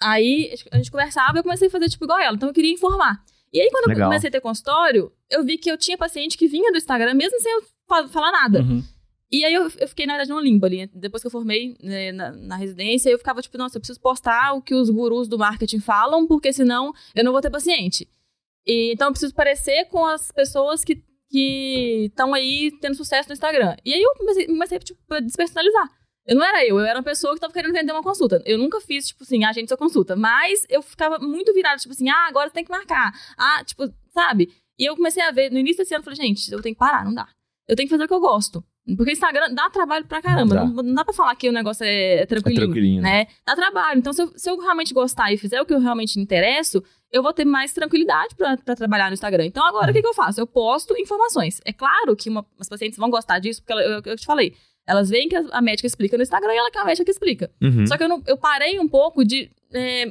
Aí 0.00 0.52
a 0.72 0.76
gente 0.78 0.90
conversava 0.90 1.36
e 1.36 1.40
eu 1.40 1.42
comecei 1.42 1.68
a 1.68 1.70
fazer 1.70 1.88
tipo 1.88 2.04
igual 2.04 2.18
ela. 2.18 2.36
Então 2.36 2.48
eu 2.48 2.54
queria 2.54 2.72
informar. 2.72 3.22
E 3.52 3.60
aí, 3.60 3.68
quando 3.70 3.84
eu 3.84 3.88
Legal. 3.90 4.08
comecei 4.08 4.28
a 4.28 4.30
ter 4.30 4.40
consultório, 4.40 5.12
eu 5.30 5.42
vi 5.44 5.56
que 5.58 5.70
eu 5.70 5.78
tinha 5.78 5.96
paciente 5.96 6.36
que 6.36 6.46
vinha 6.46 6.70
do 6.70 6.76
Instagram, 6.78 7.14
mesmo 7.14 7.40
sem 7.40 7.50
eu 7.52 7.62
falar 7.88 8.32
nada. 8.32 8.60
Uhum. 8.60 8.82
E 9.30 9.44
aí 9.44 9.52
eu, 9.52 9.70
eu 9.78 9.88
fiquei, 9.88 10.06
na 10.06 10.14
verdade, 10.14 10.30
no 10.30 10.40
limbo 10.40 10.64
ali. 10.64 10.86
Depois 10.94 11.22
que 11.22 11.26
eu 11.26 11.30
formei 11.30 11.76
né, 11.82 12.12
na, 12.12 12.32
na 12.32 12.56
residência, 12.56 13.10
eu 13.10 13.18
ficava 13.18 13.42
tipo, 13.42 13.58
nossa, 13.58 13.76
eu 13.76 13.80
preciso 13.80 14.00
postar 14.00 14.54
o 14.54 14.62
que 14.62 14.74
os 14.74 14.88
gurus 14.88 15.28
do 15.28 15.38
marketing 15.38 15.80
falam, 15.80 16.26
porque 16.26 16.52
senão 16.52 16.92
eu 17.14 17.24
não 17.24 17.32
vou 17.32 17.40
ter 17.40 17.50
paciente. 17.50 18.08
E, 18.66 18.92
então 18.92 19.08
eu 19.08 19.12
preciso 19.12 19.34
parecer 19.34 19.86
com 19.86 20.06
as 20.06 20.32
pessoas 20.32 20.82
que 20.82 21.02
estão 21.30 22.32
aí 22.32 22.72
tendo 22.80 22.94
sucesso 22.94 23.28
no 23.28 23.34
Instagram. 23.34 23.76
E 23.84 23.92
aí 23.92 24.02
eu 24.02 24.14
comecei, 24.16 24.46
comecei 24.46 24.78
tipo, 24.78 25.00
a 25.10 25.20
despersonalizar. 25.20 25.90
Eu 26.26 26.36
não 26.36 26.44
era 26.44 26.64
eu, 26.66 26.78
eu 26.78 26.84
era 26.84 26.98
uma 26.98 27.04
pessoa 27.04 27.34
que 27.34 27.40
tava 27.40 27.52
querendo 27.52 27.72
vender 27.72 27.92
uma 27.92 28.02
consulta. 28.02 28.42
Eu 28.44 28.58
nunca 28.58 28.80
fiz, 28.80 29.08
tipo 29.08 29.24
assim, 29.24 29.44
a 29.44 29.52
gente 29.52 29.68
sua 29.68 29.78
consulta. 29.78 30.16
Mas 30.16 30.64
eu 30.68 30.82
ficava 30.82 31.18
muito 31.18 31.52
virada, 31.54 31.78
tipo 31.78 31.92
assim, 31.92 32.08
ah, 32.08 32.26
agora 32.28 32.50
tem 32.50 32.64
que 32.64 32.70
marcar. 32.70 33.12
Ah, 33.36 33.62
tipo, 33.64 33.90
sabe? 34.10 34.52
E 34.78 34.84
eu 34.84 34.94
comecei 34.94 35.22
a 35.22 35.30
ver, 35.30 35.50
no 35.50 35.58
início 35.58 35.78
desse 35.78 35.94
ano, 35.94 36.00
eu 36.00 36.04
falei, 36.04 36.16
gente, 36.16 36.52
eu 36.52 36.62
tenho 36.62 36.74
que 36.74 36.78
parar, 36.78 37.04
não 37.04 37.14
dá. 37.14 37.28
Eu 37.68 37.76
tenho 37.76 37.86
que 37.88 37.94
fazer 37.94 38.04
o 38.04 38.08
que 38.08 38.14
eu 38.14 38.20
gosto. 38.20 38.64
Porque 38.96 39.12
Instagram 39.12 39.52
dá 39.52 39.68
trabalho 39.68 40.06
pra 40.06 40.22
caramba. 40.22 40.54
Dá. 40.54 40.64
Não, 40.64 40.82
não 40.82 40.94
dá 40.94 41.04
pra 41.04 41.12
falar 41.12 41.34
que 41.36 41.48
o 41.48 41.52
negócio 41.52 41.84
é, 41.84 42.20
é 42.22 42.26
tranquilinho. 42.26 42.62
É 42.62 42.64
tranquilinho, 42.64 43.02
né? 43.02 43.26
Dá 43.46 43.54
trabalho. 43.54 43.98
Então, 43.98 44.12
se 44.14 44.22
eu, 44.22 44.32
se 44.34 44.48
eu 44.50 44.58
realmente 44.58 44.94
gostar 44.94 45.30
e 45.32 45.36
fizer 45.36 45.60
o 45.60 45.66
que 45.66 45.74
eu 45.74 45.78
realmente 45.78 46.16
me 46.16 46.22
interesso, 46.22 46.82
eu 47.12 47.22
vou 47.22 47.32
ter 47.34 47.44
mais 47.44 47.72
tranquilidade 47.74 48.34
pra, 48.34 48.56
pra 48.56 48.74
trabalhar 48.74 49.08
no 49.08 49.14
Instagram. 49.14 49.44
Então, 49.44 49.66
agora, 49.66 49.90
o 49.90 49.94
que, 49.94 50.00
que 50.00 50.08
eu 50.08 50.14
faço? 50.14 50.40
Eu 50.40 50.46
posto 50.46 50.96
informações. 50.98 51.60
É 51.66 51.72
claro 51.74 52.16
que 52.16 52.30
uma, 52.30 52.46
as 52.58 52.68
pacientes 52.68 52.98
vão 52.98 53.10
gostar 53.10 53.38
disso, 53.38 53.60
porque 53.60 53.72
ela- 53.72 53.82
eu, 53.82 54.02
eu 54.02 54.16
te 54.16 54.24
falei. 54.24 54.54
Elas 54.86 55.10
veem 55.10 55.28
que 55.28 55.36
a, 55.36 55.44
a 55.52 55.60
médica 55.60 55.86
explica 55.86 56.16
no 56.16 56.22
Instagram 56.22 56.54
e 56.54 56.56
ela 56.56 56.70
que 56.70 56.78
é 56.78 56.80
a 56.80 56.84
médica 56.86 57.04
que 57.04 57.10
explica. 57.10 57.50
uhum. 57.62 57.86
Só 57.86 57.98
que 57.98 58.04
eu, 58.04 58.08
não- 58.08 58.22
eu 58.26 58.38
parei 58.38 58.80
um 58.80 58.88
pouco 58.88 59.22
de 59.22 59.50
é, 59.74 60.06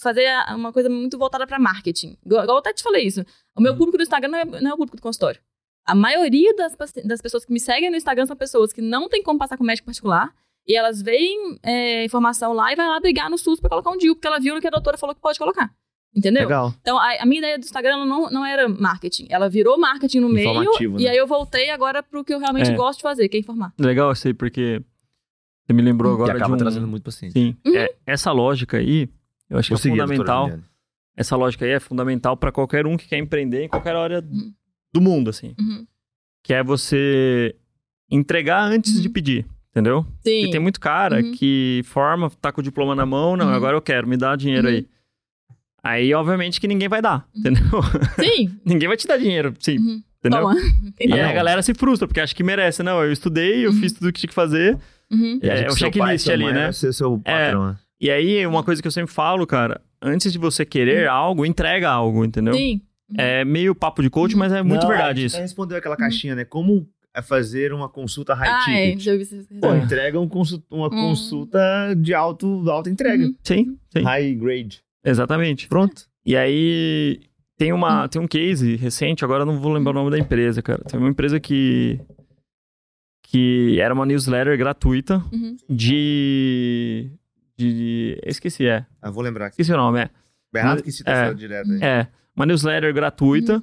fazer 0.00 0.28
uma 0.54 0.72
coisa 0.72 0.88
muito 0.88 1.18
voltada 1.18 1.44
para 1.48 1.58
marketing. 1.58 2.16
Igual, 2.24 2.44
igual 2.44 2.56
eu 2.58 2.60
até 2.60 2.72
te 2.72 2.82
falei 2.82 3.04
isso. 3.04 3.24
O 3.56 3.60
meu 3.60 3.76
público 3.76 3.96
do 3.96 4.02
Instagram 4.04 4.28
não 4.28 4.38
é, 4.38 4.44
não 4.60 4.70
é 4.70 4.74
o 4.74 4.76
público 4.76 4.96
do 4.96 5.02
consultório. 5.02 5.40
A 5.86 5.94
maioria 5.94 6.54
das, 6.54 6.76
das 7.04 7.20
pessoas 7.20 7.44
que 7.44 7.52
me 7.52 7.60
seguem 7.60 7.90
no 7.90 7.96
Instagram 7.96 8.26
são 8.26 8.36
pessoas 8.36 8.72
que 8.72 8.80
não 8.80 9.08
têm 9.08 9.22
como 9.22 9.38
passar 9.38 9.56
com 9.56 9.64
médico 9.64 9.86
particular. 9.86 10.32
E 10.66 10.74
elas 10.74 11.02
veem 11.02 11.58
é, 11.62 12.04
informação 12.04 12.54
lá 12.54 12.72
e 12.72 12.76
vai 12.76 12.88
lá 12.88 12.98
brigar 12.98 13.28
no 13.28 13.36
SUS 13.36 13.60
pra 13.60 13.68
colocar 13.68 13.90
um 13.90 13.98
DIU, 13.98 14.14
porque 14.14 14.26
ela 14.26 14.40
viu 14.40 14.54
no 14.54 14.60
que 14.62 14.66
a 14.66 14.70
doutora 14.70 14.96
falou 14.96 15.14
que 15.14 15.20
pode 15.20 15.38
colocar. 15.38 15.70
Entendeu? 16.16 16.42
Legal. 16.44 16.72
Então, 16.80 16.96
a, 16.96 17.22
a 17.22 17.26
minha 17.26 17.40
ideia 17.40 17.58
do 17.58 17.64
Instagram 17.64 18.04
não, 18.06 18.30
não 18.30 18.46
era 18.46 18.66
marketing. 18.68 19.26
Ela 19.28 19.48
virou 19.48 19.76
marketing 19.78 20.20
no 20.20 20.28
meio. 20.28 20.48
Informativo, 20.50 20.98
E 21.00 21.04
né? 21.04 21.10
aí 21.10 21.16
eu 21.16 21.26
voltei 21.26 21.68
agora 21.70 22.02
pro 22.02 22.24
que 22.24 22.32
eu 22.32 22.38
realmente 22.38 22.70
É. 22.70 22.74
gosto 22.74 22.98
de 22.98 23.02
fazer, 23.02 23.28
que 23.28 23.36
é 23.36 23.40
informar. 23.40 23.74
Legal 23.78 24.10
isso 24.12 24.26
aí, 24.28 24.32
porque 24.32 24.80
você 25.66 25.72
me 25.74 25.82
lembrou 25.82 26.12
e 26.12 26.14
agora 26.14 26.32
de 26.32 26.38
acaba 26.38 26.54
um... 26.54 26.58
trazendo 26.58 26.86
muito 26.86 27.02
paciente. 27.02 27.32
Sim. 27.32 27.56
Uhum. 27.66 27.76
É, 27.76 27.92
essa 28.06 28.30
lógica 28.32 28.78
aí, 28.78 29.08
eu 29.50 29.58
acho 29.58 29.68
que 29.68 29.74
é 29.74 29.90
fundamental. 29.90 30.50
Essa 31.16 31.36
lógica 31.36 31.64
aí 31.64 31.72
é 31.72 31.80
fundamental 31.80 32.36
pra 32.36 32.50
qualquer 32.50 32.86
um 32.86 32.96
que 32.96 33.06
quer 33.08 33.18
empreender 33.18 33.64
em 33.64 33.68
qualquer 33.68 33.94
área 33.96 34.20
Uhum. 34.20 34.52
Do 34.94 35.00
mundo, 35.00 35.28
assim. 35.28 35.54
Uhum. 35.58 35.84
Que 36.42 36.54
é 36.54 36.62
você 36.62 37.54
entregar 38.10 38.62
antes 38.62 38.96
Uhum. 38.96 39.02
de 39.02 39.08
pedir, 39.08 39.46
entendeu? 39.70 40.02
Sim. 40.24 40.40
Porque 40.40 40.50
tem 40.52 40.60
muito 40.60 40.78
cara 40.80 41.20
Uhum. 41.20 41.32
que 41.32 41.82
forma, 41.84 42.30
tá 42.40 42.52
com 42.52 42.60
o 42.60 42.64
diploma 42.64 42.94
na 42.94 43.04
mão, 43.04 43.36
não, 43.36 43.46
Uhum. 43.48 43.52
agora 43.54 43.76
eu 43.76 43.82
quero, 43.82 44.06
me 44.06 44.16
dá 44.16 44.36
dinheiro 44.36 44.68
Uhum. 44.68 44.74
aí. 44.74 44.86
Aí, 45.82 46.14
obviamente, 46.14 46.60
que 46.60 46.68
ninguém 46.68 46.88
vai 46.88 47.02
dar, 47.02 47.26
entendeu? 47.34 47.62
Sim. 48.18 48.58
ninguém 48.64 48.88
vai 48.88 48.96
te 48.96 49.06
dar 49.06 49.18
dinheiro, 49.18 49.52
sim, 49.58 49.76
Uhum. 49.78 50.02
entendeu? 50.18 50.40
Toma. 50.40 50.54
E 51.00 51.12
aí 51.12 51.20
a 51.20 51.32
galera 51.32 51.60
se 51.62 51.74
frustra, 51.74 52.06
porque 52.06 52.20
acha 52.20 52.34
que 52.34 52.42
merece. 52.44 52.82
Não, 52.82 53.02
eu 53.02 53.12
estudei, 53.12 53.66
eu 53.66 53.70
Uhum. 53.70 53.80
fiz 53.80 53.92
tudo 53.92 54.08
o 54.08 54.12
que 54.12 54.20
tinha 54.20 54.28
que 54.28 54.34
fazer. 54.34 54.78
Uhum. 55.10 55.38
É, 55.42 55.64
que 55.64 55.70
o 55.72 55.76
checklist 55.76 56.28
ali, 56.28 56.50
né? 56.52 56.72
ser 56.72 56.92
seu 56.94 57.18
patrão, 57.18 57.68
né? 57.68 57.76
E 58.00 58.10
aí, 58.10 58.46
uma 58.46 58.62
coisa 58.62 58.80
que 58.80 58.88
eu 58.88 58.92
sempre 58.92 59.12
falo, 59.12 59.46
cara, 59.46 59.80
antes 60.00 60.32
de 60.32 60.38
você 60.38 60.64
querer 60.64 61.08
algo, 61.08 61.44
entrega 61.44 61.90
algo, 61.90 62.24
entendeu? 62.24 62.52
Uhum. 62.54 62.58
Sim. 62.60 62.80
É 63.16 63.44
meio 63.44 63.74
papo 63.74 64.02
de 64.02 64.08
coach, 64.10 64.34
mas 64.36 64.52
é 64.52 64.62
muito 64.62 64.82
Não, 64.82 64.88
verdade 64.88 65.10
a 65.10 65.14
gente 65.14 65.26
isso. 65.26 65.36
até 65.36 65.42
respondeu 65.42 65.76
aquela 65.78 65.96
caixinha, 65.96 66.34
né? 66.34 66.44
Como 66.44 66.88
é 67.14 67.20
fazer 67.22 67.72
uma 67.72 67.88
consulta 67.88 68.34
high 68.34 68.48
Ah, 68.48 68.70
é. 68.72 68.90
ticket? 68.96 69.20
Isso. 69.20 69.46
Pô, 69.60 69.74
entrega 69.74 70.18
um 70.18 70.28
consu- 70.28 70.64
uma 70.70 70.86
Hum. 70.86 70.90
consulta 70.90 71.94
de 71.96 72.12
alto, 72.14 72.68
alta 72.70 72.88
entrega. 72.90 73.24
Uhum. 73.26 73.34
Sim, 73.42 73.78
sim. 73.90 74.02
High 74.02 74.34
grade. 74.34 74.82
Exatamente. 75.04 75.68
Pronto. 75.68 76.06
E 76.26 76.34
aí, 76.36 77.20
tem, 77.58 77.72
Hum. 77.72 77.76
uma, 77.76 78.08
tem 78.08 78.20
um 78.20 78.26
case 78.26 78.74
recente, 78.76 79.22
agora 79.24 79.42
eu 79.42 79.46
não 79.46 79.60
vou 79.60 79.72
lembrar 79.72 79.90
o 79.90 79.94
nome 79.94 80.10
da 80.10 80.18
empresa, 80.18 80.60
cara. 80.62 80.82
Tem 80.84 80.98
uma 80.98 81.10
empresa 81.10 81.38
que. 81.38 82.00
que 83.22 83.78
era 83.80 83.92
uma 83.92 84.06
newsletter 84.06 84.56
gratuita 84.56 85.22
Uhum. 85.32 85.56
de. 85.68 87.10
de. 87.58 88.18
Eu 88.22 88.30
esqueci, 88.30 88.66
é. 88.66 88.84
Eu 89.02 89.12
vou 89.12 89.22
lembrar 89.22 89.46
aqui. 89.46 89.54
Esqueci 89.54 89.72
o 89.72 89.76
nome, 89.76 90.00
é. 90.00 90.10
Bernardo 90.52 90.82
que 90.82 90.90
cita 90.92 91.10
É. 91.10 91.24
essa 91.26 91.34
direto 91.34 91.70
aí. 91.70 91.80
É. 91.82 92.08
Uma 92.36 92.46
newsletter 92.46 92.92
gratuita. 92.92 93.62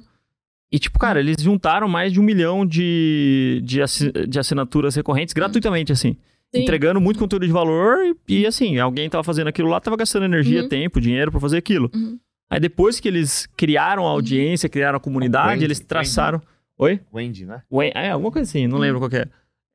E, 0.70 0.78
tipo, 0.78 0.98
cara, 0.98 1.20
eles 1.20 1.36
juntaram 1.42 1.86
mais 1.86 2.12
de 2.12 2.18
um 2.18 2.22
milhão 2.22 2.64
de, 2.64 3.60
de, 3.64 3.82
assi- 3.82 4.10
de 4.26 4.38
assinaturas 4.38 4.94
recorrentes 4.94 5.34
gratuitamente, 5.34 5.92
assim. 5.92 6.16
Sim. 6.54 6.62
Entregando 6.62 7.00
muito 7.00 7.18
conteúdo 7.18 7.46
de 7.46 7.52
valor 7.52 7.98
e, 8.28 8.40
e, 8.40 8.46
assim, 8.46 8.78
alguém 8.78 9.08
tava 9.10 9.22
fazendo 9.24 9.48
aquilo 9.48 9.68
lá, 9.68 9.80
tava 9.80 9.96
gastando 9.96 10.24
energia, 10.24 10.62
Uhum. 10.62 10.68
tempo, 10.68 11.00
dinheiro 11.00 11.30
pra 11.30 11.40
fazer 11.40 11.58
aquilo. 11.58 11.90
Uhum. 11.94 12.18
Aí 12.50 12.60
depois 12.60 13.00
que 13.00 13.08
eles 13.08 13.46
criaram 13.56 14.06
a 14.06 14.10
audiência, 14.10 14.68
criaram 14.68 14.96
a 14.96 15.00
comunidade, 15.00 15.52
Wendy, 15.52 15.64
eles 15.64 15.80
traçaram. 15.80 16.40
Oi? 16.78 17.00
Wendy, 17.12 17.44
né? 17.46 17.62
Ué, 17.70 17.90
É, 17.94 18.10
alguma 18.10 18.30
coisa 18.32 18.48
assim, 18.48 18.66
não 18.66 18.76
Uhum. 18.76 18.82
lembro 18.82 18.98
qual 18.98 19.10
que 19.10 19.16
é. 19.16 19.28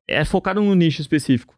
É 0.08 0.24
focado 0.24 0.60
num 0.60 0.74
nicho 0.74 1.00
específico. 1.00 1.54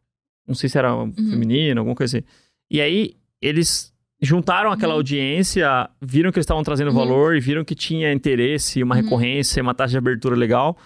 Não 0.46 0.54
sei 0.54 0.68
se 0.68 0.76
era 0.78 0.94
um 0.94 1.12
feminino, 1.12 1.80
alguma 1.80 1.94
coisa 1.94 2.18
assim. 2.18 2.26
E 2.70 2.80
aí, 2.80 3.14
eles 3.40 3.89
juntaram 4.22 4.70
aquela 4.70 4.92
Uhum. 4.92 4.98
audiência, 4.98 5.88
viram 6.00 6.30
que 6.30 6.38
eles 6.38 6.44
estavam 6.44 6.62
trazendo 6.62 6.88
Uhum. 6.88 6.96
valor 6.96 7.36
e 7.36 7.40
viram 7.40 7.64
que 7.64 7.74
tinha 7.74 8.12
interesse, 8.12 8.82
uma 8.82 8.96
Uhum. 8.96 9.02
recorrência, 9.02 9.62
uma 9.62 9.74
taxa 9.74 9.92
de 9.92 9.98
abertura 9.98 10.36
legal. 10.36 10.76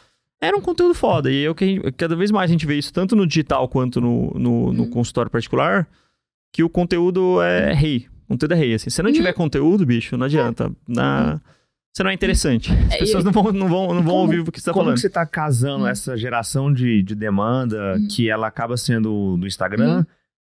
Era 0.41 0.57
um 0.57 0.61
conteúdo 0.61 0.95
foda. 0.95 1.31
E 1.31 1.43
eu, 1.43 1.55
que 1.55 1.81
cada 1.93 2.15
vez 2.15 2.31
mais 2.31 2.51
a 2.51 2.53
gente 2.53 2.67
vê 2.67 2.77
isso, 2.77 2.93
tanto 2.93 3.17
no 3.17 3.27
digital 3.27 3.67
quanto 3.69 4.01
no, 4.01 4.31
no, 4.35 4.73
no 4.73 4.83
Uhum. 4.85 4.91
consultório 4.91 5.31
particular, 5.31 5.89
que 6.53 6.63
o 6.63 6.69
conteúdo 6.69 7.41
é 7.43 7.73
rei. 7.73 8.07
O 8.25 8.29
conteúdo 8.29 8.53
é 8.53 8.57
rei, 8.57 8.75
assim. 8.75 8.91
Se 8.91 9.03
não 9.03 9.11
Uhum. 9.11 9.17
tiver 9.17 9.33
conteúdo, 9.33 9.85
bicho, 9.85 10.17
não 10.17 10.27
adianta. 10.27 10.71
Na... 10.87 11.41
Você 11.93 12.03
não 12.03 12.11
é 12.11 12.15
interessante. 12.15 12.73
As 12.73 12.95
É, 12.95 12.99
pessoas 12.99 13.23
e- 13.23 13.27
não 13.27 13.33
vão, 13.33 13.45
não 13.53 13.69
vão, 13.69 13.87
não 13.95 14.03
vão 14.03 14.05
como- 14.05 14.19
ouvir 14.23 14.41
o 14.41 14.51
que 14.51 14.59
você 14.61 14.67
tá 14.67 14.73
Como 14.73 14.85
falando. 14.85 14.95
que 14.97 15.01
você 15.01 15.11
tá 15.11 15.25
casando 15.25 15.85
Uhum. 15.85 15.89
essa 15.89 16.17
geração 16.17 16.73
de, 16.73 17.03
de 17.03 17.15
demanda 17.15 17.97
Uhum. 17.97 18.09
que 18.09 18.29
ela 18.29 18.47
acaba 18.49 18.77
sendo 18.77 19.37
do 19.37 19.47
Instagram, 19.47 20.05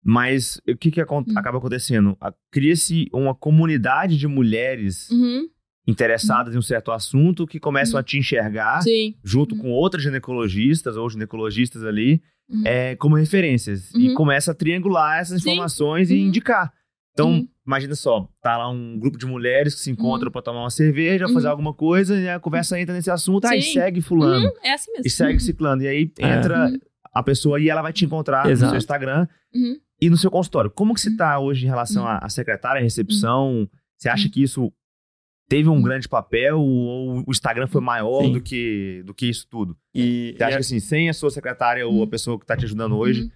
mas 0.10 0.62
o 0.66 0.78
que 0.78 0.90
que 0.90 1.02
Uhum. 1.02 1.24
acaba 1.36 1.58
acontecendo? 1.58 2.18
Cria-se 2.50 3.10
uma 3.12 3.36
comunidade 3.36 4.18
de 4.18 4.26
mulheres 4.26 5.10
Uhum. 5.12 5.48
interessadas 5.86 6.56
em 6.56 6.58
um 6.58 6.62
certo 6.62 6.92
assunto 6.94 7.46
que 7.46 7.60
começam 7.60 7.96
Uhum. 7.96 8.00
a 8.00 8.04
te 8.04 8.18
enxergar 8.18 8.82
Sim. 8.82 9.16
junto 9.22 9.54
Uhum. 9.56 9.62
com 9.64 9.72
outras 9.72 10.04
ginecologistas 10.04 10.96
ou 10.96 11.10
ginecologistas 11.10 11.84
ali 11.84 12.22
Uhum. 12.50 12.62
é, 12.66 12.96
como 12.96 13.16
referências 13.18 13.94
e 13.94 14.08
Uhum. 14.10 14.16
começa 14.16 14.52
a 14.52 14.56
triangular 14.56 15.20
essas 15.20 15.42
Sim. 15.44 15.50
informações 15.52 16.10
e 16.10 16.14
Uhum. 16.14 16.28
indicar. 16.28 16.72
Então, 17.12 17.32
Uhum. 17.32 17.48
imagina 17.66 17.96
só, 17.96 18.30
tá 18.42 18.58
lá 18.58 18.70
um 18.70 18.98
grupo 18.98 19.18
de 19.18 19.26
mulheres 19.26 19.76
que 19.76 19.82
se 19.82 19.92
encontram 19.92 20.32
pra 20.32 20.42
tomar 20.42 20.62
uma 20.62 20.70
cerveja, 20.70 21.28
fazer 21.28 21.48
Uhum. 21.48 21.52
alguma 21.52 21.74
coisa, 21.74 22.16
e 22.18 22.30
a 22.30 22.40
conversa 22.40 22.80
entra 22.80 22.94
nesse 22.96 23.10
assunto, 23.12 23.46
aí 23.46 23.62
Sim. 23.62 23.74
segue 23.74 24.00
fulano, 24.02 24.46
Uhum. 24.46 24.52
É 24.64 24.72
assim 24.74 24.92
mesmo. 24.92 25.06
e 25.06 25.10
segue 25.10 25.40
ciclano, 25.42 25.82
e 25.84 25.88
aí 25.88 26.12
É. 26.20 26.38
entra 26.38 26.68
Uhum. 26.70 26.80
a 27.14 27.24
pessoa 27.24 27.60
e 27.60 27.70
ela 27.70 27.82
vai 27.82 27.92
te 27.92 28.06
encontrar 28.06 28.46
no 28.46 28.52
Exato. 28.52 28.70
seu 28.72 28.78
Instagram 28.78 29.28
Uhum. 29.54 29.78
E 30.02 30.10
no 30.10 30.18
seu 30.18 30.30
consultório. 30.32 30.70
Como 30.72 30.94
que 30.94 31.02
você 31.02 31.10
Uhum. 31.10 31.18
tá 31.18 31.40
hoje 31.40 31.66
em 31.66 31.70
relação 31.70 32.06
à 32.08 32.18
à 32.20 32.30
secretária, 32.30 32.80
à 32.80 32.84
recepção? 32.84 33.68
Você 33.98 34.10
acha 34.10 34.26
Uhum. 34.26 34.32
que 34.32 34.44
isso 34.44 34.72
teve 35.50 35.70
um 35.70 35.74
Uhum. 35.76 35.82
grande 35.82 36.08
papel 36.10 36.60
ou 36.60 37.24
o 37.26 37.32
Instagram 37.32 37.68
foi 37.68 37.82
maior 37.82 38.22
Sim. 38.24 38.34
do 38.34 38.42
que, 38.42 39.02
do 39.06 39.14
que 39.14 39.28
isso 39.30 39.48
tudo? 39.50 39.78
E, 39.96 40.36
Você 40.38 40.44
acha 40.44 40.52
e 40.54 40.56
que 40.58 40.60
assim, 40.62 40.80
sem 40.80 41.10
a 41.10 41.14
sua 41.14 41.32
secretária 41.32 41.88
ou 41.88 41.94
a 41.94 42.00
Uhum. 42.02 42.08
pessoa 42.08 42.40
que 42.40 42.46
tá 42.46 42.56
te 42.58 42.66
ajudando 42.66 42.98
hoje, 42.98 43.24
Uhum. 43.24 43.32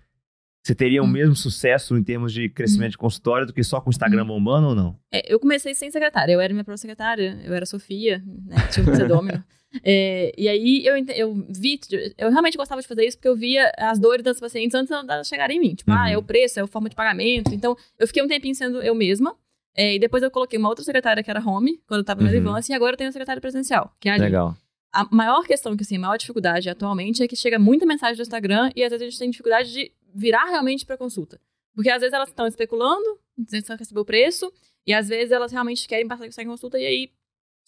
Você 0.63 0.75
teria 0.75 1.01
o 1.01 1.05
Uhum. 1.05 1.11
mesmo 1.11 1.35
sucesso 1.35 1.97
em 1.97 2.03
termos 2.03 2.31
de 2.33 2.47
crescimento 2.49 2.91
de 2.91 2.97
consultório 2.97 3.47
do 3.47 3.53
que 3.53 3.63
só 3.63 3.81
com 3.81 3.89
o 3.89 3.91
Instagram 3.91 4.25
bombando 4.25 4.67
ou 4.67 4.75
não? 4.75 4.95
É, 5.11 5.33
eu 5.33 5.39
comecei 5.39 5.73
sem 5.73 5.89
secretária, 5.89 6.31
eu 6.33 6.39
era 6.39 6.53
minha 6.53 6.63
própria 6.63 6.77
secretária, 6.81 7.39
eu 7.43 7.53
era 7.53 7.65
Sofia, 7.65 8.23
né, 8.45 8.55
tinha 8.71 8.85
um 8.85 8.91
pseudônimo. 8.91 9.43
É, 9.83 10.33
e 10.37 10.47
aí 10.49 10.85
eu, 10.85 10.95
eu 11.15 11.45
vi, 11.49 11.79
eu 12.17 12.29
realmente 12.29 12.57
gostava 12.57 12.81
de 12.81 12.87
fazer 12.87 13.05
isso 13.05 13.17
porque 13.17 13.29
eu 13.29 13.35
via 13.37 13.71
as 13.77 13.97
dores 13.99 14.23
das 14.23 14.39
pacientes 14.39 14.75
antes 14.75 14.89
delas 15.07 15.27
chegarem 15.27 15.57
em 15.57 15.59
mim. 15.61 15.75
Tipo, 15.75 15.91
Uhum. 15.91 15.97
ah, 15.97 16.09
é 16.11 16.17
o 16.17 16.21
preço, 16.23 16.59
é 16.59 16.63
a 16.63 16.67
forma 16.67 16.89
de 16.89 16.95
pagamento. 16.95 17.53
Então, 17.53 17.75
eu 17.97 18.05
fiquei 18.05 18.21
um 18.21 18.27
tempinho 18.27 18.53
sendo 18.55 18.81
eu 18.81 18.93
mesma. 18.93 19.35
é, 19.73 19.95
e 19.95 19.99
depois 19.99 20.21
eu 20.21 20.29
coloquei 20.29 20.59
uma 20.59 20.67
outra 20.67 20.83
secretária 20.83 21.23
que 21.23 21.29
era 21.31 21.39
home, 21.39 21.79
quando 21.87 21.99
eu 22.01 22.03
tava 22.03 22.21
na 22.21 22.29
Uhum. 22.29 22.35
Advance, 22.35 22.69
e 22.69 22.75
agora 22.75 22.91
eu 22.93 22.97
tenho 22.97 23.09
a 23.09 23.13
secretária 23.13 23.39
presencial, 23.41 23.95
que 24.01 24.09
é 24.09 24.13
a. 24.15 24.17
Legal. 24.17 24.53
A 24.93 25.07
maior 25.09 25.43
questão, 25.45 25.77
que 25.77 25.83
assim, 25.83 25.95
a 25.95 25.99
maior 26.01 26.17
dificuldade 26.17 26.69
atualmente 26.69 27.23
é 27.23 27.27
que 27.29 27.37
chega 27.37 27.57
muita 27.57 27.85
mensagem 27.85 28.17
do 28.17 28.21
Instagram 28.21 28.69
e 28.75 28.83
às 28.83 28.89
vezes 28.91 29.07
a 29.07 29.09
gente 29.09 29.17
tem 29.19 29.29
dificuldade 29.29 29.71
de 29.71 29.89
virar 30.13 30.45
realmente 30.45 30.85
pra 30.85 30.97
consulta. 30.97 31.39
Porque 31.73 31.89
às 31.89 32.01
vezes 32.01 32.13
elas 32.13 32.29
estão 32.29 32.45
especulando, 32.47 33.19
tentando 33.49 33.79
receber 33.79 33.99
o 34.01 34.05
preço, 34.05 34.51
e 34.85 34.93
às 34.93 35.07
vezes 35.07 35.31
elas 35.31 35.51
realmente 35.51 35.87
querem 35.87 36.07
passar 36.07 36.25
em 36.41 36.47
consulta 36.47 36.77
e 36.79 36.85
aí 36.85 37.11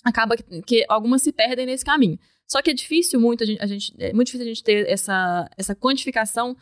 acaba 0.03 0.35
que, 0.35 0.61
que 0.63 0.85
algumas 0.89 1.21
se 1.21 1.31
perdem 1.31 1.65
nesse 1.65 1.85
caminho. 1.85 2.17
Só 2.47 2.61
que 2.61 2.71
é 2.71 2.73
difícil 2.73 3.19
muito 3.19 3.43
a 3.43 3.47
gente, 3.47 3.61
a 3.61 3.65
gente- 3.67 3.93
é 3.97 4.11
muito 4.13 4.27
difícil 4.27 4.45
a 4.45 4.49
gente 4.49 4.63
ter 4.63 4.87
essa, 4.89 5.49
essa 5.57 5.73
quantificação 5.75 6.55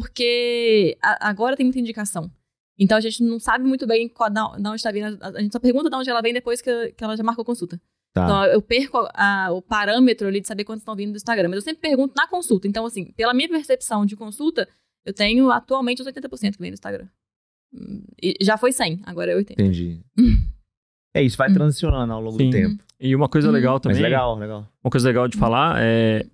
porque 0.00 0.96
a- 1.02 1.28
agora 1.28 1.56
tem 1.56 1.64
muita 1.66 1.78
indicação. 1.80 2.30
Então 2.78 2.96
a 2.98 3.00
gente 3.00 3.22
não 3.22 3.40
sabe 3.40 3.64
muito 3.64 3.86
bem 3.86 4.08
qual, 4.08 4.28
da 4.30 4.50
onde 4.54 4.74
está 4.76 4.90
vindo. 4.92 5.18
A, 5.20 5.28
a 5.28 5.40
gente 5.40 5.52
só 5.52 5.58
pergunta 5.58 5.88
de 5.88 5.96
onde 5.96 6.10
ela 6.10 6.20
vem 6.20 6.32
depois 6.34 6.60
que, 6.60 6.92
que 6.92 7.02
ela 7.02 7.16
já 7.16 7.22
marcou 7.22 7.44
consulta. 7.44 7.80
Tá. 8.12 8.24
Então, 8.24 8.44
eu 8.46 8.62
perco 8.62 8.98
a- 9.14 9.48
o 9.52 9.62
parâmetro 9.62 10.28
ali 10.28 10.40
de 10.40 10.46
saber 10.46 10.64
quantos 10.64 10.82
estão 10.82 10.94
vindo 10.96 11.12
do 11.12 11.16
Instagram. 11.16 11.48
Mas 11.48 11.56
eu 11.56 11.62
sempre 11.62 11.80
pergunto 11.80 12.14
na 12.16 12.26
consulta. 12.28 12.66
Então, 12.68 12.84
assim, 12.86 13.12
pela 13.12 13.32
minha 13.34 13.48
percepção 13.48 14.04
de 14.06 14.16
consulta, 14.16 14.68
eu 15.06 15.12
tenho 15.14 15.50
atualmente 15.50 16.02
os 16.02 16.06
80% 16.08 16.52
que 16.52 16.60
vem 16.60 16.70
do 16.70 16.74
Instagram. 16.74 17.06
Hum, 17.72 18.02
e 18.22 18.34
já 18.42 18.56
foi 18.58 18.72
100, 18.72 19.00
agora 19.04 19.30
é 19.32 19.36
80. 19.36 19.62
Entendi. 19.62 20.00
É 21.14 21.22
isso, 21.22 21.38
vai 21.38 21.48
Uhum. 21.48 21.54
transicionando 21.54 22.12
ao 22.12 22.20
longo 22.20 22.36
Sim. 22.36 22.50
do 22.50 22.52
tempo. 22.52 22.84
e 23.00 23.16
uma 23.16 23.26
coisa 23.26 23.48
Uhum. 23.48 23.54
legal 23.54 23.74
Mas 23.76 23.82
também. 23.84 24.02
legal, 24.02 24.36
legal. 24.38 24.68
Uma 24.84 24.90
coisa 24.90 25.08
legal 25.08 25.26
de 25.26 25.38
falar 25.38 25.76
é 25.80 26.26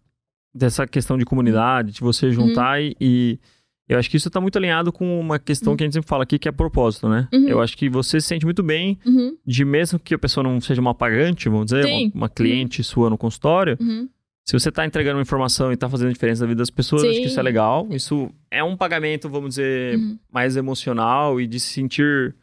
dessa 0.52 0.88
questão 0.88 1.16
de 1.16 1.24
comunidade, 1.24 1.92
de 1.92 2.00
você 2.00 2.32
juntar 2.32 2.82
e, 2.82 2.96
e 3.00 3.38
eu 3.88 3.96
acho 3.96 4.10
que 4.10 4.16
isso 4.16 4.28
tá 4.28 4.40
muito 4.40 4.56
alinhado 4.58 4.92
com 4.92 5.20
uma 5.20 5.38
questão 5.38 5.70
Uhum. 5.72 5.76
que 5.76 5.84
a 5.84 5.86
gente 5.86 5.94
sempre 5.94 6.08
fala 6.08 6.24
aqui, 6.24 6.36
que 6.36 6.48
é 6.48 6.52
propósito, 6.52 7.08
né? 7.08 7.28
Uhum. 7.32 7.48
Eu 7.48 7.60
acho 7.60 7.76
que 7.76 7.88
você 7.88 8.20
se 8.20 8.26
sente 8.26 8.44
muito 8.44 8.60
bem 8.60 8.98
Uhum, 9.06 9.36
de 9.46 9.64
mesmo 9.64 10.00
que 10.00 10.14
a 10.14 10.18
pessoa 10.18 10.42
não 10.42 10.60
seja 10.60 10.80
uma 10.80 10.94
pagante, 10.96 11.48
vamos 11.48 11.66
dizer, 11.66 11.86
uma, 11.86 12.10
uma 12.14 12.28
cliente 12.28 12.82
sua 12.82 13.08
no 13.08 13.16
consultório, 13.16 13.76
uhum. 13.80 14.08
Se 14.44 14.52
você 14.52 14.70
tá 14.72 14.84
entregando 14.84 15.16
uma 15.16 15.22
informação 15.22 15.72
e 15.72 15.76
tá 15.76 15.88
fazendo 15.88 16.12
diferença 16.12 16.42
na 16.42 16.48
vida 16.48 16.58
das 16.58 16.70
pessoas, 16.70 17.02
acho 17.04 17.20
que 17.20 17.26
isso 17.26 17.38
é 17.38 17.42
legal. 17.42 17.86
Isso 17.90 18.30
é 18.50 18.62
um 18.62 18.76
pagamento, 18.76 19.28
vamos 19.28 19.50
dizer, 19.50 19.96
Uhum. 19.96 20.18
mais 20.32 20.56
emocional 20.56 21.40
e 21.40 21.46
de 21.46 21.60
se 21.60 21.68
sentir 21.74 22.34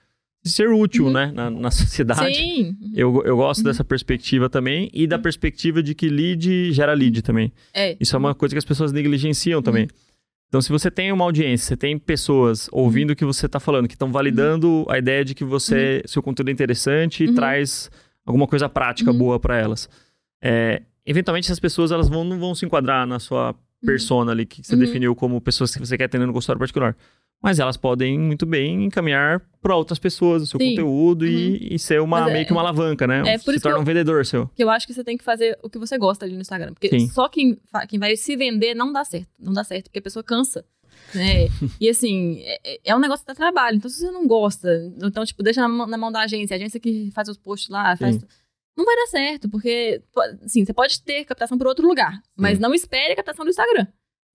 de 0.42 0.50
ser 0.50 0.70
útil, 0.70 1.08
Uhum. 1.08 1.12
né, 1.12 1.32
na, 1.36 1.50
na 1.50 1.70
sociedade. 1.72 2.34
Sim. 2.38 2.70
Uhum. 2.82 2.92
Eu, 2.96 3.24
eu 3.26 3.36
gosto 3.36 3.62
dessa 3.62 3.84
perspectiva 3.84 4.50
também 4.50 4.90
e 4.94 5.06
da 5.06 5.20
perspectiva 5.20 5.84
de 5.84 5.94
que 5.94 6.08
lead 6.08 6.72
gera 6.72 6.94
lead 6.94 7.22
também. 7.22 7.52
É. 7.74 7.98
Isso 8.00 8.16
é 8.16 8.20
uma 8.20 8.34
coisa 8.34 8.56
que 8.56 8.60
as 8.60 8.64
pessoas 8.66 8.94
negligenciam 8.94 9.62
também. 9.62 9.88
Então, 10.48 10.62
se 10.62 10.70
você 10.70 10.90
tem 10.90 11.12
uma 11.12 11.26
audiência, 11.26 11.68
você 11.68 11.78
tem 11.78 12.00
pessoas 12.00 12.70
ouvindo 12.72 13.12
o 13.12 13.16
que 13.18 13.26
você 13.26 13.46
está 13.48 13.60
falando, 13.60 13.88
que 13.88 13.94
estão 13.94 14.12
validando 14.12 14.86
a 14.90 14.98
ideia 14.98 15.24
de 15.26 15.36
que 15.36 15.44
você, 15.44 16.02
seu 16.08 16.24
conteúdo 16.24 16.48
é 16.50 16.52
interessante 16.54 17.26
e 17.26 17.28
Uhum. 17.28 17.36
traz 17.36 17.92
alguma 18.26 18.48
coisa 18.48 18.70
prática 18.70 19.12
Uhum. 19.12 19.18
boa 19.18 19.40
para 19.42 19.58
elas. 19.60 19.90
É, 20.42 20.82
eventualmente, 21.06 21.46
essas 21.48 21.60
pessoas 21.60 21.92
elas 21.92 22.08
vão, 22.10 22.24
não 22.24 22.40
vão 22.40 22.54
se 22.56 22.66
enquadrar 22.66 23.06
na 23.08 23.20
sua 23.20 23.56
persona 23.86 24.32
ali, 24.32 24.46
que 24.46 24.62
você 24.64 24.74
Uhum. 24.74 24.80
definiu 24.82 25.16
como 25.16 25.40
pessoas 25.40 25.74
que 25.74 25.80
você 25.80 25.98
quer 25.98 26.06
atender 26.06 26.26
no 26.26 26.34
consultório 26.34 26.60
particular. 26.60 26.96
Mas 27.42 27.58
elas 27.58 27.78
podem 27.78 28.20
muito 28.20 28.46
bem 28.46 28.84
encaminhar 28.84 29.40
para 29.62 29.74
outras 29.74 29.98
pessoas 29.98 30.44
o 30.44 30.46
seu 30.46 30.60
Sim. 30.60 30.72
conteúdo 30.72 31.26
e, 31.26 31.74
e 31.76 31.80
ser 31.80 32.02
uma, 32.02 32.20
Mas 32.20 32.30
é- 32.30 32.34
meio 32.34 32.46
que 32.46 32.52
uma 32.52 32.60
alavanca, 32.60 33.08
né? 33.08 33.24
é 33.26 33.38
por 33.38 33.54
se 33.54 33.62
torna 33.62 33.78
eu- 33.78 33.82
um 33.82 33.86
vendedor 33.86 34.26
seu. 34.26 34.48
que 34.54 34.62
eu 34.62 34.70
acho 34.70 34.86
que 34.86 34.94
você 34.94 35.06
tem 35.06 35.18
que 35.18 35.24
fazer 35.24 35.58
o 35.64 35.70
que 35.70 35.80
você 35.80 35.98
gosta 35.98 36.26
ali 36.26 36.36
no 36.36 36.42
Instagram. 36.42 36.74
Porque 36.74 36.90
Sim. 36.90 37.08
só 37.08 37.30
quem, 37.30 37.58
quem 37.88 37.98
vai 37.98 38.18
se 38.18 38.36
vender 38.36 38.76
não 38.76 38.92
dá 38.92 39.06
certo. 39.06 39.30
Não 39.40 39.54
dá 39.54 39.64
certo, 39.64 39.86
porque 39.86 40.00
a 40.00 40.02
pessoa 40.02 40.22
cansa. 40.22 40.66
Né? 41.16 41.48
e 41.80 41.88
assim, 41.88 42.42
é, 42.44 42.80
é 42.84 42.94
um 42.96 43.00
negócio 43.00 43.26
que 43.26 43.32
dá 43.32 43.36
trabalho. 43.36 43.78
Então, 43.78 43.90
se 43.90 44.00
você 44.00 44.12
não 44.12 44.28
gosta, 44.28 44.68
então, 45.02 45.24
tipo, 45.24 45.42
deixa 45.42 45.62
na, 45.62 45.70
mão- 45.70 45.88
na 45.88 45.98
mão 45.98 46.12
da 46.12 46.20
agência, 46.20 46.56
a 46.56 46.58
agência 46.58 46.78
que 46.78 47.10
faz 47.16 47.30
os 47.30 47.38
posts 47.38 47.70
lá, 47.70 47.96
faz. 47.96 48.18
Sim. 48.18 48.22
Não 48.80 48.86
vai 48.86 48.96
dar 48.96 49.08
certo, 49.08 49.50
porque, 49.50 50.02
assim, 50.44 50.64
você 50.64 50.72
pode 50.74 51.02
ter 51.04 51.26
captação 51.26 51.58
por 51.58 51.68
outro 51.68 51.86
lugar, 51.86 52.22
mas 52.36 52.58
não 52.60 52.74
espere 52.74 53.12
a 53.12 53.16
captação 53.18 53.44
do 53.44 53.50
Instagram. 53.50 53.86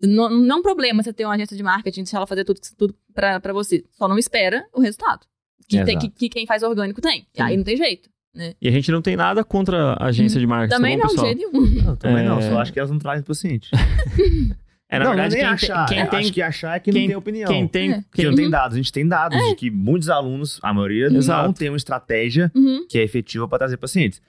Não, 0.03 0.29
não 0.29 0.57
é 0.57 0.59
um 0.59 0.63
problema 0.63 1.03
você 1.03 1.13
ter 1.15 1.25
uma 1.25 1.35
agência 1.35 1.57
de 1.57 1.63
marketing, 1.63 2.03
deixar 2.03 2.19
ela 2.19 2.27
fazer 2.27 2.45
tudo, 2.45 2.61
tudo 2.77 2.95
pra, 3.15 3.41
pra 3.41 3.53
você. 3.55 3.83
Só 3.93 4.07
não 4.07 4.19
espera 4.19 4.67
o 4.73 4.81
resultado. 4.81 5.27
Que, 5.67 5.83
tem- 5.83 5.99
que, 5.99 6.11
que 6.11 6.29
quem 6.29 6.47
faz 6.47 6.63
orgânico 6.63 7.01
tem. 7.01 7.27
E 7.35 7.41
aí 7.41 7.57
não 7.57 7.65
tem 7.65 7.75
jeito. 7.77 8.11
Né? 8.35 8.53
E 8.61 8.69
a 8.69 8.71
gente 8.71 8.91
não 8.93 9.01
tem 9.01 9.17
nada 9.17 9.43
contra 9.45 9.93
a 9.95 10.07
agência 10.09 10.39
de 10.39 10.47
marketing. 10.47 10.77
Também 10.77 10.99
tá 10.99 11.07
não, 11.07 11.15
bom, 11.17 11.23
de 11.23 11.37
pessoal? 11.37 11.51
jeito 11.51 11.53
nenhum. 11.73 11.85
Não, 11.85 11.97
também 11.97 12.25
não, 12.27 12.39
É. 12.39 12.43
só 12.51 12.59
acho 12.59 12.73
que 12.73 12.79
elas 12.79 12.91
não 12.91 12.99
trazem 12.99 13.25
paciente. 13.25 13.71
É, 14.87 14.99
na 14.99 15.07
não, 15.07 15.13
verdade, 15.13 15.35
não 15.35 15.41
é 15.41 15.45
nem 15.49 15.57
quem, 15.59 15.69
achar. 15.71 15.87
tem, 15.87 15.99
é, 15.99 16.03
quem 16.03 16.11
tem, 16.11 16.21
Acho 16.21 16.33
que 16.33 16.43
achar 16.43 16.77
é 16.77 16.79
que 16.79 16.93
quem- 16.93 17.01
não 17.03 17.09
tem 17.09 17.17
opinião. 17.17 17.49
quem 17.51 17.67
tem, 17.67 17.91
É. 17.93 17.97
Que 18.03 18.05
quem- 18.13 18.27
não 18.27 18.35
tem 18.35 18.51
dados. 18.51 18.75
A 18.75 18.77
gente 18.77 18.93
tem 18.93 19.09
dados 19.09 19.37
de 19.49 19.55
que 19.57 19.71
muitos 19.71 20.09
alunos, 20.11 20.61
a 20.63 20.73
maioria, 20.73 21.07
Exato. 21.07 21.47
não 21.47 21.53
tem 21.53 21.69
uma 21.71 21.77
estratégia 21.77 22.53
Uhum. 22.55 22.87
que 22.89 22.99
é 22.99 23.03
efetiva 23.03 23.49
para 23.49 23.59
trazer 23.59 23.77
pacientes. 23.79 24.21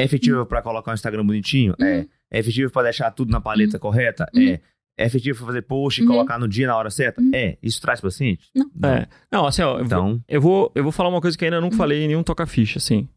É 0.00 0.04
efetiva 0.04 0.46
para 0.46 0.62
colocar 0.62 0.90
um 0.90 0.94
Instagram 0.94 1.24
bonitinho? 1.26 1.74
É. 1.80 1.98
Uhum. 1.98 2.06
É 2.30 2.38
efetivo 2.38 2.72
para 2.72 2.84
deixar 2.84 3.10
tudo 3.10 3.30
na 3.30 3.40
paleta 3.40 3.78
correta? 3.78 4.26
Uhum. 4.34 4.42
É. 4.42 4.60
É 4.98 5.06
efetivo 5.06 5.38
para 5.38 5.46
fazer 5.46 5.62
post 5.62 6.00
e 6.00 6.04
Uhum. 6.04 6.10
colocar 6.10 6.38
no 6.38 6.46
dia, 6.46 6.66
na 6.66 6.76
hora 6.76 6.90
certa? 6.90 7.20
Uhum. 7.22 7.30
É. 7.34 7.56
Isso 7.62 7.80
traz 7.80 8.00
paciente? 8.00 8.50
Não. 8.54 8.88
É. 8.90 9.06
Não, 9.32 9.46
assim, 9.46 9.62
ó, 9.62 9.72
eu, 9.72 9.76
vou, 9.78 9.84
Então, 9.86 10.24
eu, 10.28 10.40
vou, 10.40 10.72
eu 10.74 10.82
vou 10.82 10.92
falar 10.92 11.08
uma 11.08 11.20
coisa 11.20 11.36
que 11.38 11.44
ainda 11.44 11.56
Uhum. 11.58 11.70
não 11.70 11.72
falei 11.72 12.02
em 12.04 12.08
nenhum 12.08 12.22
toca-ficha, 12.22 12.78
assim. 12.78 13.08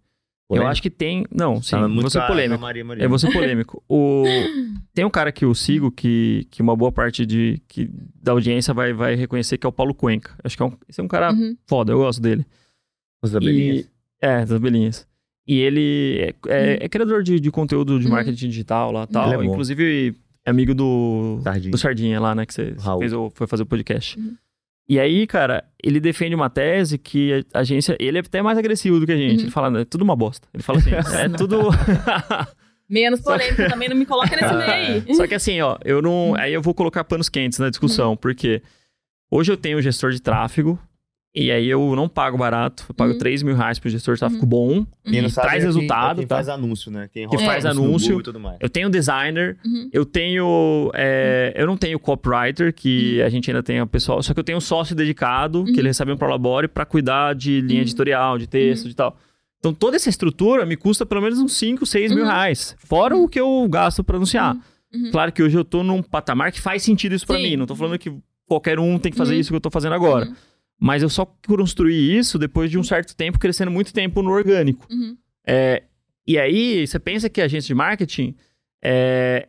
Eu 0.49 0.67
acho 0.67 0.83
que 0.83 0.89
tem. 0.89 1.25
Não, 1.31 1.61
sim, 1.63 1.71
Tá 1.71 1.87
vou 1.87 2.03
com 2.11 2.19
a 2.19 2.27
polêmico. 2.27 2.61
Maria 2.61 2.85
Maria. 2.85 3.03
Eu 3.03 3.09
vou 3.09 3.17
ser 3.17 3.31
polêmico. 3.31 3.83
O... 3.89 4.23
Tem 4.93 5.03
um 5.03 5.09
cara 5.09 5.31
que 5.31 5.43
eu 5.45 5.55
sigo 5.55 5.89
que, 5.91 6.45
que 6.51 6.61
uma 6.61 6.75
boa 6.75 6.91
parte 6.91 7.25
de, 7.25 7.59
que, 7.67 7.89
da 8.21 8.33
audiência 8.33 8.71
vai, 8.71 8.93
vai 8.93 9.15
reconhecer 9.15 9.57
que 9.57 9.65
é 9.65 9.69
o 9.69 9.73
Paulo 9.73 9.95
Cuenca. 9.95 10.35
Acho 10.43 10.55
que 10.55 10.61
é 10.61 10.65
um, 10.67 10.77
esse 10.87 11.01
é 11.01 11.03
um 11.03 11.07
cara 11.07 11.31
Uhum. 11.33 11.57
foda, 11.65 11.91
eu 11.91 11.97
gosto 11.97 12.21
dele. 12.21 12.45
Os 13.23 13.35
abelhinhas. 13.35 13.85
E, 13.85 13.89
é, 14.21 14.39
das 14.41 14.51
abelhinhas. 14.51 15.07
E 15.47 15.59
ele 15.59 16.17
é, 16.19 16.27
é- 16.47 16.71
Uhum. 16.73 16.77
é 16.81 16.89
criador 16.89 17.21
de, 17.23 17.39
de 17.39 17.51
conteúdo 17.51 17.99
de 17.99 18.05
Uhum. 18.05 18.11
marketing 18.13 18.47
digital 18.49 18.91
lá 18.91 19.05
tal. 19.07 19.41
É. 19.41 19.45
Inclusive, 19.45 20.15
é 20.45 20.49
amigo 20.49 20.73
do, 20.73 21.39
Sardinha. 21.43 21.71
do 21.71 21.77
Sardinha 21.77 22.19
lá, 22.19 22.33
né? 22.35 22.45
Que 22.45 22.53
você 22.53 22.75
Raul. 22.79 22.99
fez, 22.99 23.13
foi 23.33 23.47
fazer 23.47 23.63
o 23.63 23.65
podcast. 23.65 24.17
Uhum. 24.17 24.35
E 24.87 24.99
aí, 24.99 25.25
cara, 25.25 25.63
ele 25.81 25.99
defende 25.99 26.35
uma 26.35 26.49
tese 26.49 26.97
que 26.97 27.45
a 27.53 27.59
agência. 27.59 27.95
Ele 27.99 28.17
é 28.17 28.21
até 28.21 28.41
mais 28.41 28.57
agressivo 28.57 28.99
do 28.99 29.05
que 29.05 29.11
a 29.13 29.17
gente. 29.17 29.37
Uhum. 29.39 29.43
Ele 29.43 29.51
fala, 29.51 29.81
é 29.81 29.85
tudo 29.85 30.01
uma 30.01 30.15
bosta. 30.15 30.47
Ele 30.53 30.61
fala 30.63 30.79
assim, 30.79 30.91
é 31.19 31.29
tudo. 31.29 31.69
Menos 32.89 33.21
Só 33.21 33.37
que- 33.37 33.45
polêmico 33.53 33.67
também, 33.73 33.89
não 33.89 33.95
me 33.95 34.05
coloca 34.05 34.35
nesse 34.35 34.53
meio 34.53 34.69
aí. 34.71 35.15
Só 35.15 35.25
que 35.25 35.33
assim, 35.35 35.59
ó, 35.61 35.77
eu 35.85 36.01
não. 36.01 36.35
Aí 36.37 36.53
eu 36.53 36.61
vou 36.61 36.73
colocar 36.73 37.03
panos 37.03 37.29
quentes 37.29 37.59
na 37.59 37.69
discussão, 37.69 38.15
porque 38.15 38.61
hoje 39.31 39.51
eu 39.51 39.57
tenho 39.57 39.77
um 39.77 39.81
gestor 39.81 40.11
de 40.11 40.21
tráfego, 40.21 40.77
e 41.35 41.51
aí 41.51 41.67
eu 41.67 41.95
não 41.95 42.07
pago 42.07 42.37
barato, 42.37 42.85
eu 42.89 42.93
pago 42.93 43.13
Uhum. 43.13 43.17
3 43.17 43.41
mil 43.41 43.55
reais 43.55 43.79
pro 43.79 43.89
gestor 43.89 44.13
de 44.13 44.19
tráfego 44.19 44.45
bom. 44.45 44.85
Quem 45.03 45.19
não 45.21 45.27
e 45.27 45.31
sabe 45.31 45.47
traz 45.47 45.63
é 45.63 45.65
resultado, 45.65 46.07
Quem, 46.09 46.17
quem 46.19 46.27
tá? 46.27 46.35
faz 46.35 46.49
anúncio, 46.49 46.91
né? 46.91 47.09
Quem 47.11 47.27
Que 47.27 47.35
roda 47.35 47.47
faz 47.47 47.63
no 47.63 47.69
anúncio. 47.71 48.19
E 48.19 48.23
tudo 48.23 48.39
mais. 48.39 48.57
Eu 48.59 48.69
tenho 48.69 48.89
designer, 48.89 49.57
Uhum. 49.65 49.89
eu 49.91 50.05
tenho. 50.05 50.91
é, 50.93 51.53
eu 51.55 51.65
não 51.65 51.75
tenho 51.77 51.97
copywriter, 51.99 52.73
que 52.73 53.21
a 53.21 53.29
gente 53.29 53.49
ainda 53.49 53.63
tem 53.63 53.81
o 53.81 53.87
pessoal. 53.87 54.21
Só 54.21 54.33
que 54.33 54.39
eu 54.39 54.43
tenho 54.43 54.57
um 54.57 54.61
sócio 54.61 54.95
dedicado, 54.95 55.63
que 55.65 55.71
Uhum. 55.71 55.77
ele 55.79 55.87
recebe 55.87 56.11
um 56.11 56.17
Prolabore 56.17 56.67
pra 56.67 56.85
cuidar 56.85 57.33
de 57.35 57.61
linha 57.61 57.79
Uhum. 57.79 57.81
editorial, 57.81 58.37
de 58.37 58.47
texto, 58.47 58.87
de 58.87 58.95
tal. 58.95 59.17
Então 59.59 59.73
toda 59.73 59.95
essa 59.95 60.09
estrutura 60.09 60.65
me 60.65 60.75
custa 60.75 61.05
pelo 61.05 61.21
menos 61.21 61.39
uns 61.39 61.53
5, 61.57 61.85
6 61.85 62.11
mil 62.11 62.25
Uhum. 62.25 62.29
reais. 62.29 62.75
Fora 62.79 63.15
o 63.15 63.27
que 63.27 63.39
eu 63.39 63.65
gasto 63.69 64.03
pra 64.03 64.17
anunciar. 64.17 64.55
Uhum. 64.93 65.09
Claro 65.09 65.31
que 65.31 65.41
hoje 65.41 65.57
eu 65.57 65.63
tô 65.65 65.81
num 65.83 66.03
patamar 66.03 66.51
que 66.51 66.61
faz 66.61 66.83
sentido 66.83 67.15
isso 67.15 67.25
pra 67.25 67.37
Sim. 67.37 67.43
mim. 67.43 67.55
Não 67.55 67.65
tô 67.65 67.75
falando 67.75 67.97
que 67.97 68.13
qualquer 68.45 68.77
um 68.77 68.99
tem 68.99 69.11
que 69.11 69.17
fazer 69.17 69.33
Uhum. 69.33 69.39
isso 69.39 69.49
que 69.49 69.55
eu 69.55 69.61
tô 69.61 69.71
fazendo 69.71 69.93
agora. 69.95 70.29
Mas 70.85 71.01
eu 71.01 71.07
só 71.07 71.25
construí 71.47 72.17
isso 72.17 72.37
depois 72.37 72.69
de 72.69 72.77
um 72.77 72.83
certo 72.83 73.15
tempo, 73.15 73.39
crescendo 73.39 73.71
muito 73.71 73.93
tempo 73.93 74.21
no 74.21 74.31
orgânico. 74.31 74.85
Uhum. 74.91 75.15
É, 75.47 75.83
e 76.27 76.37
aí, 76.37 76.85
você 76.85 76.99
pensa 76.99 77.29
que 77.29 77.39
a 77.39 77.45
agência 77.45 77.67
de 77.67 77.73
marketing 77.73 78.35
é, 78.83 79.47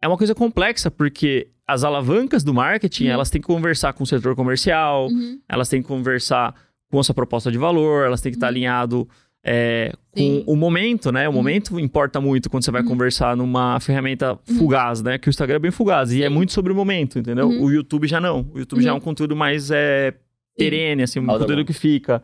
é 0.00 0.06
uma 0.06 0.16
coisa 0.16 0.32
complexa, 0.32 0.88
porque 0.88 1.48
as 1.66 1.82
alavancas 1.82 2.44
do 2.44 2.54
marketing, 2.54 3.06
Uhum. 3.06 3.10
elas 3.10 3.30
têm 3.30 3.40
que 3.40 3.48
conversar 3.48 3.92
com 3.94 4.04
o 4.04 4.06
setor 4.06 4.36
comercial, 4.36 5.08
Uhum. 5.08 5.40
elas 5.48 5.68
têm 5.68 5.82
que 5.82 5.88
conversar 5.88 6.54
com 6.88 7.00
a 7.00 7.02
sua 7.02 7.14
proposta 7.16 7.50
de 7.50 7.58
valor, 7.58 8.04
elas 8.06 8.20
têm 8.20 8.30
que 8.30 8.36
estar 8.36 8.46
Uhum. 8.46 8.52
alinhado 8.52 9.08
é, 9.42 9.92
com 10.12 10.20
Sim. 10.20 10.44
o 10.46 10.54
momento, 10.54 11.10
né? 11.10 11.26
O 11.26 11.30
Uhum. 11.30 11.36
momento 11.38 11.80
importa 11.80 12.20
muito 12.20 12.48
quando 12.50 12.62
você 12.62 12.70
vai 12.70 12.82
Uhum. 12.82 12.88
conversar 12.88 13.34
numa 13.36 13.80
ferramenta 13.80 14.38
fugaz, 14.58 15.02
né? 15.02 15.16
Que 15.18 15.28
o 15.28 15.30
Instagram 15.30 15.56
é 15.56 15.58
bem 15.58 15.70
fugaz 15.70 16.12
e 16.12 16.22
é 16.22 16.28
Sim. 16.28 16.34
muito 16.34 16.52
sobre 16.52 16.72
o 16.72 16.76
momento, 16.76 17.18
entendeu? 17.18 17.48
O 17.48 17.70
YouTube 17.72 18.06
já 18.06 18.20
não. 18.20 18.46
O 18.52 18.58
YouTube 18.58 18.82
já 18.82 18.90
é 18.90 18.92
um 18.92 19.00
conteúdo 19.00 19.34
mais 19.34 19.70
é, 19.70 20.12
perene, 20.56 21.02
assim, 21.02 21.20
um 21.20 21.26
conteúdo 21.26 21.56
bom. 21.56 21.64
que 21.64 21.72
fica. 21.72 22.22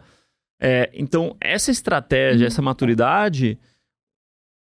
É, 0.61 0.91
então, 0.95 1.37
essa 1.41 1.70
estratégia, 1.70 2.45
Uhum. 2.45 2.47
essa 2.49 2.62
maturidade, 2.62 3.59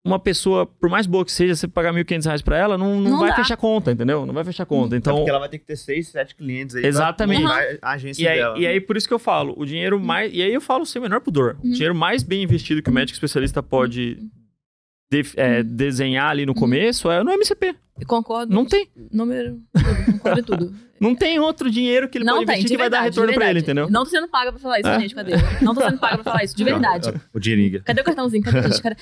uma 0.05 0.19
pessoa, 0.19 0.65
por 0.65 0.89
mais 0.89 1.05
boa 1.07 1.23
que 1.23 1.31
seja, 1.31 1.55
você 1.55 1.65
pagar 1.67 1.93
1.500 1.93 2.25
reais 2.25 2.41
pra 2.41 2.57
ela, 2.57 2.77
não, 2.77 2.99
não, 2.99 3.11
Não 3.11 3.19
vai 3.19 3.29
dá. 3.29 3.35
fechar 3.37 3.55
conta, 3.55 3.91
entendeu? 3.91 4.25
Não 4.25 4.33
vai 4.33 4.43
fechar 4.43 4.65
conta. 4.65 4.95
É 4.95 4.97
Então, 4.97 5.15
porque 5.15 5.29
ela 5.29 5.39
vai 5.39 5.47
ter 5.49 5.59
que 5.59 5.65
ter 5.65 5.77
seis, 5.77 6.09
sete 6.09 6.35
clientes 6.35 6.75
aí. 6.75 6.85
Exatamente. 6.85 7.45
A 7.81 7.91
agência 7.91 8.21
e 8.21 8.27
aí, 8.27 8.37
dela. 8.37 8.59
e 8.59 8.67
aí, 8.67 8.81
por 8.81 8.97
isso 8.97 9.07
que 9.07 9.13
eu 9.13 9.19
falo, 9.19 9.53
o 9.57 9.65
dinheiro 9.65 9.97
mais. 9.99 10.29
E 10.33 10.41
aí 10.41 10.53
eu 10.53 10.59
falo 10.59 10.85
sem 10.85 10.99
o 10.99 11.03
menor 11.03 11.21
pudor. 11.21 11.55
O 11.63 11.67
Uhum. 11.67 11.71
dinheiro 11.73 11.95
mais 11.95 12.21
bem 12.21 12.43
investido 12.43 12.81
que 12.83 12.89
o 12.89 12.93
médico 12.93 13.15
especialista 13.15 13.63
pode 13.63 14.17
def- 15.09 15.35
é, 15.37 15.63
desenhar 15.63 16.29
ali 16.31 16.45
no 16.45 16.53
começo 16.53 17.09
é 17.09 17.23
no 17.23 17.31
MCP. 17.31 17.73
Eu 17.99 18.07
concordo. 18.07 18.53
Não 18.53 18.65
tem. 18.65 18.89
Número. 19.11 19.61
Concordo 20.11 20.39
em 20.39 20.43
tudo. 20.43 20.75
Não 21.03 21.15
tem 21.15 21.39
outro 21.39 21.69
dinheiro 21.69 22.07
que 22.09 22.17
ele 22.17 22.25
não 22.25 22.35
pode 22.35 22.45
tem, 22.47 22.55
investir 22.55 22.71
que 22.71 22.77
vai 22.81 22.89
dar 22.89 22.97
verdade, 23.01 23.15
retorno 23.15 23.33
pra 23.33 23.45
ele, 23.45 23.53
verdade. 23.61 23.71
entendeu? 23.79 23.91
Não 23.91 24.03
tô 24.03 24.09
sendo 24.09 24.27
paga 24.27 24.51
pra 24.51 24.59
falar 24.59 24.79
isso, 24.79 24.89
É? 24.89 24.99
gente, 24.99 25.13
cadê? 25.15 25.33
Não 25.61 25.75
tô 25.75 25.81
sendo 25.81 25.97
paga 25.99 26.15
pra 26.15 26.23
falar 26.23 26.43
isso, 26.43 26.55
de 26.55 26.63
verdade. 26.65 27.13
O 27.33 27.39
dinheirinho. 27.39 27.83
Cadê 27.83 28.01
o 28.01 28.03
cartãozinho? 28.03 28.43
Cadê, 28.43 28.61
gente? 28.63 28.81
Cadê? 28.81 28.95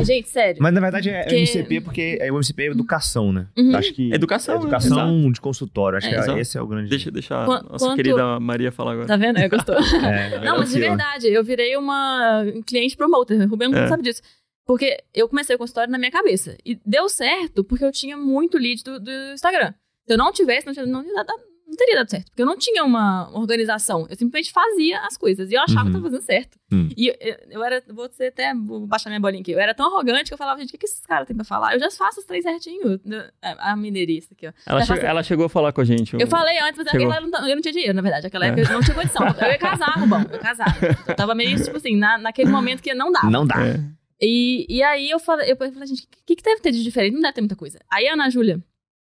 Gente, 0.00 0.28
sério. 0.30 0.62
Mas 0.62 0.72
na 0.72 0.80
verdade 0.80 1.10
é 1.10 1.20
Porque- 1.22 1.36
MCP 1.36 1.80
porque 1.82 2.18
é 2.20 2.32
o 2.32 2.36
MCP 2.36 2.62
é 2.62 2.66
educação, 2.68 3.30
né? 3.32 3.46
Uhum. 3.56 3.76
Acho 3.76 3.92
que 3.92 4.10
Educação, 4.12 4.54
é 4.54 4.58
né? 4.58 4.62
educação 4.64 5.30
de 5.32 5.40
consultório. 5.40 5.98
Acho 5.98 6.06
É, 6.06 6.10
que 6.10 6.16
exato. 6.16 6.38
esse 6.38 6.56
é 6.58 6.62
o 6.62 6.66
grande. 6.66 6.88
Deixa, 6.88 7.10
deixa 7.10 7.42
a 7.42 7.44
Quan- 7.44 7.62
nossa 7.70 7.84
quanto- 7.84 7.96
querida 7.96 8.40
Maria 8.40 8.72
falar 8.72 8.92
agora. 8.92 9.06
Tá 9.06 9.16
vendo? 9.16 9.38
É, 9.38 9.48
gostou. 9.48 9.76
É, 10.02 10.40
Não, 10.44 10.58
mas 10.58 10.70
de 10.72 10.80
verdade, 10.80 11.28
eu 11.28 11.44
virei 11.44 11.76
uma 11.76 12.42
cliente 12.66 12.96
promoter. 12.96 13.38
O 13.42 13.48
Rubem 13.48 13.72
É. 13.74 13.86
sabe 13.86 14.02
disso. 14.02 14.22
Porque 14.64 14.96
eu 15.12 15.28
comecei 15.28 15.54
o 15.56 15.58
consultório 15.58 15.90
na 15.92 15.98
minha 15.98 16.10
cabeça. 16.10 16.56
E 16.64 16.78
deu 16.86 17.08
certo 17.08 17.62
porque 17.64 17.84
eu 17.84 17.92
tinha 17.92 18.16
muito 18.16 18.56
lead 18.56 18.82
do, 18.84 18.98
do 18.98 19.10
Instagram. 19.34 19.74
Se 20.06 20.12
eu 20.14 20.18
não 20.18 20.32
tivesse, 20.32 20.66
não, 20.66 20.86
não, 20.86 21.02
não 21.04 21.76
teria 21.76 21.94
dado 21.96 22.10
certo. 22.10 22.26
Porque 22.26 22.42
eu 22.42 22.46
não 22.46 22.58
tinha 22.58 22.84
uma 22.84 23.30
organização. 23.38 24.06
Eu 24.10 24.16
simplesmente 24.16 24.52
fazia 24.52 25.00
as 25.06 25.16
coisas. 25.16 25.50
E 25.50 25.54
eu 25.54 25.60
achava 25.62 25.80
Uhum. 25.80 25.86
que 25.86 25.92
tava 25.92 26.04
fazendo 26.04 26.22
certo. 26.24 26.58
Hum. 26.72 26.88
E 26.96 27.06
eu, 27.08 27.14
eu- 27.50 27.64
era, 27.64 27.82
vou 27.88 28.10
ser 28.10 28.26
até, 28.26 28.52
vou 28.54 28.86
baixar 28.86 29.08
minha 29.10 29.20
bolinha 29.20 29.40
aqui. 29.40 29.52
Eu 29.52 29.58
era 29.60 29.72
tão 29.74 29.86
arrogante 29.86 30.24
que 30.28 30.34
eu 30.34 30.38
falava, 30.38 30.60
gente, 30.60 30.68
o 30.68 30.72
que, 30.72 30.78
que 30.78 30.86
esses 30.86 31.00
caras 31.06 31.26
têm 31.26 31.34
pra 31.36 31.44
falar? 31.44 31.74
Eu 31.74 31.80
já 31.80 31.90
faço 31.92 32.20
os 32.20 32.26
três 32.26 32.42
certinho. 32.44 33.00
A 33.42 33.74
mineirista 33.76 34.34
aqui, 34.34 34.48
ó. 34.48 34.52
Ela, 34.66 34.80
che- 34.82 34.86
faço- 34.88 35.06
ela 35.06 35.22
chegou 35.22 35.46
a 35.46 35.48
falar 35.48 35.72
com 35.72 35.80
a 35.80 35.84
gente. 35.84 36.14
Eu 36.20 36.26
falei 36.26 36.58
antes, 36.58 36.76
mas 36.78 36.90
Chegou. 36.90 37.10
aquela 37.10 37.26
não, 37.26 37.48
eu 37.48 37.54
não 37.54 37.62
tinha 37.62 37.72
dinheiro, 37.72 37.94
na 37.94 38.02
verdade. 38.02 38.26
Aquela 38.26 38.44
É. 38.44 38.48
época 38.48 38.62
eu 38.62 38.72
não 38.72 38.80
tinha 38.82 38.94
condição. 38.94 39.26
Eu 39.26 39.48
ia 39.50 39.58
casar, 39.58 39.98
Rubão. 39.98 40.22
Eu 40.28 40.32
ia 40.32 40.38
casar. 40.40 40.66
Eu 41.08 41.14
tava 41.16 41.34
meio, 41.34 41.56
tipo 41.62 41.76
assim, 41.76 41.96
na, 41.96 42.18
naquele 42.18 42.50
momento 42.50 42.82
que 42.82 42.92
não 42.92 43.10
dava. 43.10 43.30
Não 43.30 43.46
dá. 43.46 43.64
É. 43.66 43.80
E, 44.20 44.66
e 44.68 44.82
aí 44.82 45.10
eu 45.10 45.18
falei, 45.18 45.50
eu 45.50 45.56
falei, 45.56 45.72
gente, 45.86 46.04
o 46.04 46.08
que, 46.26 46.36
que 46.36 46.42
deve 46.42 46.60
ter 46.60 46.70
de 46.70 46.82
diferente? 46.84 47.14
Não 47.14 47.20
deve 47.22 47.32
ter 47.34 47.40
muita 47.40 47.56
coisa. 47.56 47.78
Aí 47.90 48.06
a 48.06 48.12
Ana 48.12 48.28
Júlia 48.30 48.62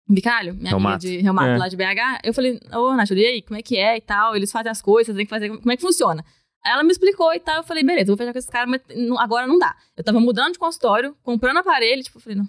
Bicalho, 0.09 0.55
minha 0.55 0.71
amiga 0.73 0.77
Reumato. 0.77 1.07
de 1.07 1.19
Reumato 1.19 1.49
É. 1.51 1.59
lá 1.59 1.69
de 1.69 1.77
BH, 1.77 2.21
eu 2.25 2.33
falei, 2.33 2.59
ô 2.75 3.05
Júlia, 3.07 3.23
e 3.25 3.27
aí, 3.35 3.43
como 3.43 3.59
é 3.59 3.63
que 3.63 3.77
é 3.77 3.97
e 3.97 4.01
tal? 4.01 4.35
Eles 4.35 4.51
fazem 4.51 4.71
as 4.71 4.81
coisas, 4.81 5.15
tem 5.15 5.25
que 5.27 5.31
fazer, 5.31 5.51
como 5.51 5.71
é 5.71 5.77
que 5.77 5.83
funciona? 5.83 6.25
Aí 6.65 6.73
ela 6.73 6.83
me 6.83 6.91
explicou 6.91 7.33
e 7.35 7.39
tal, 7.41 7.57
eu 7.57 7.63
falei, 7.63 7.85
beleza, 7.85 8.07
vou 8.07 8.17
fechar 8.17 8.33
com 8.33 8.39
esses 8.39 8.51
caras, 8.51 8.69
mas 8.71 8.81
não- 8.97 9.19
agora 9.21 9.47
não 9.47 9.59
dá. 9.59 9.77
Eu 9.97 10.03
tava 10.03 10.19
mudando 10.19 10.53
de 10.55 10.59
consultório, 10.59 11.15
comprando 11.23 11.59
aparelho, 11.59 12.03
tipo, 12.03 12.17
eu 12.19 12.23
falei, 12.23 12.39
não. 12.39 12.49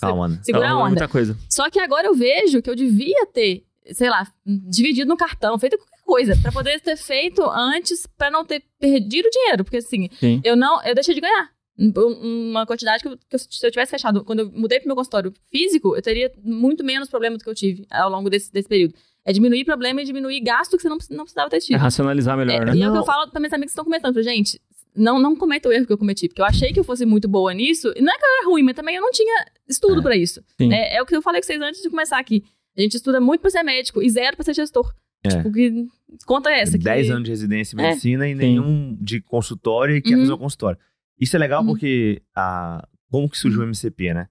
Calma, 0.00 0.28
né? 0.28 0.40
Segura 0.42 0.64
Ela 0.64 0.66
a 0.66 0.70
falou 0.70 0.82
onda. 0.86 0.90
muita 1.00 1.08
coisa. 1.08 1.36
Só 1.50 1.68
que 1.70 1.78
agora 1.78 2.06
eu 2.06 2.14
vejo 2.14 2.62
que 2.62 2.70
eu 2.70 2.74
devia 2.74 3.26
ter, 3.26 3.64
sei 3.92 4.08
lá, 4.08 4.26
dividido 4.46 5.08
no 5.08 5.16
cartão, 5.16 5.58
feito 5.58 5.76
qualquer 5.76 6.02
coisa, 6.04 6.36
pra 6.42 6.50
poder 6.50 6.80
ter 6.80 6.96
feito 6.96 7.42
antes, 7.48 8.06
pra 8.16 8.30
não 8.30 8.44
ter 8.44 8.62
perdido 8.80 9.28
dinheiro, 9.30 9.62
porque 9.62 9.76
assim, 9.76 10.08
Sim. 10.18 10.40
eu 10.42 10.56
não, 10.56 10.82
eu 10.84 10.94
deixei 10.94 11.14
de 11.14 11.20
ganhar. 11.20 11.50
Um- 11.78 12.50
Uma 12.50 12.64
quantidade 12.66 13.02
que, 13.02 13.08
eu, 13.08 13.16
que 13.16 13.34
eu- 13.34 13.38
se 13.38 13.66
eu 13.66 13.70
tivesse 13.70 13.90
fechado, 13.90 14.24
quando 14.24 14.40
eu 14.40 14.52
mudei 14.52 14.78
pro 14.78 14.86
meu 14.88 14.96
consultório 14.96 15.32
físico, 15.50 15.96
eu 15.96 16.02
teria 16.02 16.30
muito 16.42 16.84
menos 16.84 17.08
problema 17.08 17.36
do 17.36 17.42
que 17.42 17.50
eu 17.50 17.54
tive 17.54 17.84
ao 17.90 18.08
longo 18.10 18.30
desse, 18.30 18.52
desse 18.52 18.68
período. 18.68 18.94
É 19.24 19.32
diminuir 19.32 19.64
problema 19.64 20.02
e 20.02 20.04
diminuir 20.04 20.38
gasto 20.40 20.76
que 20.76 20.82
você 20.82 20.88
não, 20.88 20.98
não 21.10 21.24
precisava 21.24 21.50
ter 21.50 21.56
É 21.56 21.60
tido. 21.60 21.78
racionalizar 21.78 22.36
melhor, 22.36 22.62
É, 22.62 22.64
né? 22.66 22.76
e 22.76 22.82
é 22.82 22.88
o 22.88 22.92
que 22.92 22.98
eu 22.98 23.04
falo 23.04 23.30
pra 23.30 23.40
meus 23.40 23.52
amigos 23.52 23.70
que 23.70 23.72
estão 23.72 23.84
começando. 23.84 24.12
Falei, 24.14 24.22
gente, 24.36 24.60
não, 24.94 25.18
não 25.18 25.34
cometa 25.34 25.68
o 25.68 25.72
erro 25.72 25.86
que 25.86 25.92
eu 25.92 25.98
cometi. 25.98 26.28
Porque 26.28 26.40
eu 26.42 26.44
achei 26.46 26.72
que 26.72 26.78
eu 26.78 26.84
fosse 26.84 27.04
muito 27.06 27.26
boa 27.26 27.52
nisso. 27.54 27.92
E 27.96 28.00
não 28.02 28.12
é 28.12 28.16
que 28.18 28.24
eu 28.24 28.28
era 28.38 28.46
ruim, 28.48 28.62
mas 28.62 28.76
também 28.76 28.94
eu 28.94 29.02
não 29.02 29.10
tinha 29.10 29.44
estudo 29.68 29.98
É. 30.00 30.02
pra 30.02 30.14
isso. 30.16 30.40
Sim. 30.60 30.72
É, 30.72 30.96
é 30.96 31.02
o 31.02 31.06
que 31.06 31.16
eu 31.16 31.22
falei 31.22 31.40
com 31.40 31.46
vocês 31.46 31.60
antes 31.60 31.82
de 31.82 31.90
começar 31.90 32.18
aqui. 32.18 32.44
A 32.76 32.80
gente 32.82 32.96
estuda 32.96 33.20
muito 33.20 33.40
pra 33.40 33.50
ser 33.50 33.62
médico 33.62 34.00
e 34.02 34.08
zero 34.10 34.36
pra 34.36 34.44
ser 34.44 34.54
gestor. 34.54 34.92
É. 35.24 35.28
Tipo, 35.30 35.50
que 35.50 35.86
conta 36.26 36.50
é 36.50 36.60
essa? 36.60 36.76
Que... 36.78 36.84
10 36.84 37.10
anos 37.10 37.24
de 37.24 37.30
residência 37.30 37.74
em 37.74 37.80
É. 37.80 37.88
medicina 37.88 38.28
e 38.28 38.34
nenhum 38.34 38.96
de 39.00 39.20
consultório 39.22 39.96
e 39.96 40.02
quer 40.02 40.14
Uhum. 40.14 40.20
fazer 40.20 40.32
um 40.34 40.38
consultório. 40.38 40.78
Isso 41.20 41.36
é 41.36 41.38
legal 41.38 41.60
Uhum. 41.62 41.68
porque 41.68 42.22
a, 42.34 42.86
como 43.10 43.28
que 43.28 43.38
surgiu 43.38 43.60
o 43.60 43.64
MCP, 43.64 44.14
né? 44.14 44.28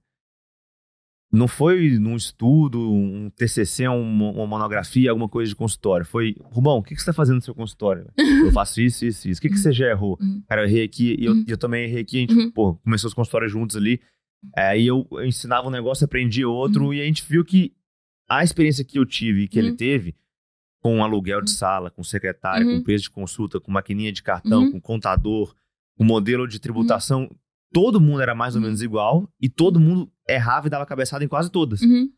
Não 1.32 1.48
foi 1.48 1.98
num 1.98 2.14
estudo, 2.14 2.78
um 2.92 3.28
TCC, 3.30 3.88
uma, 3.88 4.30
uma 4.30 4.46
monografia, 4.46 5.10
alguma 5.10 5.28
coisa 5.28 5.48
de 5.48 5.56
consultório. 5.56 6.06
Foi, 6.06 6.36
Rubão, 6.44 6.78
o 6.78 6.82
que, 6.82 6.94
que 6.94 7.00
você 7.00 7.06
tá 7.06 7.12
fazendo 7.12 7.36
no 7.36 7.42
seu 7.42 7.54
consultório? 7.54 8.06
eu 8.16 8.52
faço 8.52 8.80
isso, 8.80 9.04
isso, 9.04 9.28
isso. 9.28 9.38
O 9.38 9.42
que, 9.42 9.48
que 9.48 9.56
você 9.58 9.72
já 9.72 9.86
errou? 9.88 10.16
Uhum. 10.20 10.44
Cara, 10.48 10.60
eu 10.62 10.66
errei 10.66 10.84
aqui 10.84 11.16
e 11.18 11.24
eu, 11.24 11.32
Uhum. 11.32 11.44
eu 11.48 11.58
também 11.58 11.84
errei 11.84 12.02
aqui. 12.02 12.18
A 12.18 12.20
gente, 12.20 12.34
Uhum. 12.34 12.50
pô, 12.52 12.74
começou 12.76 13.08
os 13.08 13.14
consultórios 13.14 13.50
juntos 13.50 13.74
ali. 13.76 14.00
É, 14.56 14.78
e 14.78 14.86
eu, 14.86 15.08
eu 15.10 15.24
ensinava 15.26 15.66
um 15.66 15.70
negócio, 15.70 16.04
aprendia 16.04 16.48
outro. 16.48 16.84
Uhum. 16.84 16.94
E 16.94 17.00
a 17.00 17.04
gente 17.04 17.24
viu 17.28 17.44
que 17.44 17.74
a 18.28 18.44
experiência 18.44 18.84
que 18.84 18.96
eu 18.98 19.04
tive 19.04 19.42
e 19.42 19.48
que 19.48 19.58
ele 19.58 19.70
Uhum. 19.70 19.76
teve, 19.76 20.14
com 20.80 21.02
aluguel 21.02 21.40
de 21.42 21.50
sala, 21.50 21.90
com 21.90 22.04
secretária, 22.04 22.64
Uhum. 22.64 22.76
com 22.78 22.84
preço 22.84 23.04
de 23.04 23.10
consulta, 23.10 23.58
com 23.58 23.72
maquininha 23.72 24.12
de 24.12 24.22
cartão, 24.22 24.64
Uhum. 24.66 24.70
com 24.72 24.80
contador, 24.80 25.52
com 25.96 26.04
modelo 26.04 26.46
de 26.48 26.58
tributação, 26.58 27.28
todo 27.72 28.00
mundo 28.00 28.20
era 28.22 28.34
mais 28.34 28.54
ou 28.54 28.60
Uhum. 28.60 28.66
menos 28.66 28.82
igual 28.82 29.28
e 29.40 29.48
todo 29.48 29.78
mundo 29.80 30.10
errava 30.28 30.66
e 30.66 30.70
dava 30.70 30.86
cabeçada 30.86 31.24
em 31.24 31.28
quase 31.28 31.50
todas. 31.50 31.80
Uhum. 31.82 32.08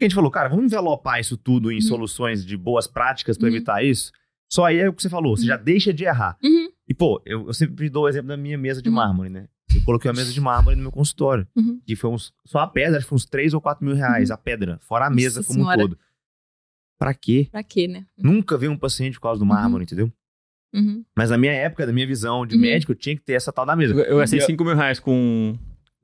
E 0.00 0.04
a 0.04 0.04
gente 0.04 0.14
falou, 0.14 0.30
cara, 0.30 0.48
vamos 0.48 0.64
envelopar 0.66 1.20
isso 1.20 1.36
tudo 1.36 1.70
em 1.70 1.76
Uhum. 1.76 1.80
soluções 1.82 2.44
de 2.44 2.56
boas 2.56 2.86
práticas 2.86 3.36
para 3.38 3.48
Uhum. 3.48 3.54
evitar 3.54 3.84
isso. 3.84 4.10
Só 4.50 4.64
aí 4.66 4.78
é 4.78 4.88
o 4.88 4.92
que 4.92 5.02
você 5.02 5.08
falou, 5.08 5.36
você 5.36 5.46
já 5.46 5.56
deixa 5.56 5.92
de 5.92 6.04
errar. 6.04 6.36
Uhum. 6.42 6.68
E, 6.88 6.94
pô, 6.94 7.22
eu, 7.24 7.46
eu 7.46 7.54
sempre 7.54 7.88
dou 7.88 8.04
o 8.04 8.08
exemplo 8.08 8.28
da 8.28 8.36
minha 8.36 8.58
mesa 8.58 8.82
de 8.82 8.88
Uhum. 8.88 8.94
mármore, 8.96 9.30
né? 9.30 9.48
Eu 9.74 9.82
coloquei 9.84 10.08
uma 10.10 10.16
mesa 10.16 10.32
de 10.32 10.40
mármore 10.40 10.76
no 10.76 10.82
meu 10.82 10.92
consultório. 10.92 11.48
Uhum. 11.56 11.80
Que 11.86 11.96
foi 11.96 12.10
uns. 12.10 12.32
Só 12.44 12.58
a 12.60 12.66
pedra, 12.66 12.98
acho 12.98 13.06
que 13.06 13.08
foi 13.08 13.16
uns 13.16 13.24
3 13.24 13.54
ou 13.54 13.60
4 13.60 13.84
mil 13.84 13.94
reais, 13.94 14.30
a 14.30 14.36
pedra, 14.36 14.78
fora 14.82 15.06
a 15.06 15.10
Nossa 15.10 15.16
mesa 15.20 15.42
como 15.44 15.60
Senhora. 15.60 15.78
um 15.78 15.82
todo. 15.88 15.98
Pra 16.98 17.12
quê? 17.14 17.48
Pra 17.50 17.62
quê, 17.62 17.88
né? 17.88 18.06
Nunca 18.16 18.56
veio 18.56 18.70
um 18.70 18.76
paciente 18.78 19.14
por 19.14 19.22
causa 19.22 19.38
do 19.40 19.46
mármore, 19.46 19.84
entendeu? 19.84 20.12
Uhum. 20.74 21.04
Mas 21.16 21.30
na 21.30 21.38
minha 21.38 21.52
época, 21.52 21.86
na 21.86 21.92
minha 21.92 22.06
visão 22.06 22.44
de 22.44 22.56
Uhum. 22.56 22.60
médico, 22.60 22.92
eu 22.92 22.96
tinha 22.96 23.14
que 23.16 23.22
ter 23.22 23.34
essa 23.34 23.52
tal 23.52 23.64
da 23.64 23.76
mesa. 23.76 23.94
Eu, 23.94 24.00
eu 24.04 24.18
gastei 24.18 24.40
E- 24.40 24.42
5 24.42 24.64
mil 24.64 24.74
reais 24.74 24.98
com, 24.98 25.54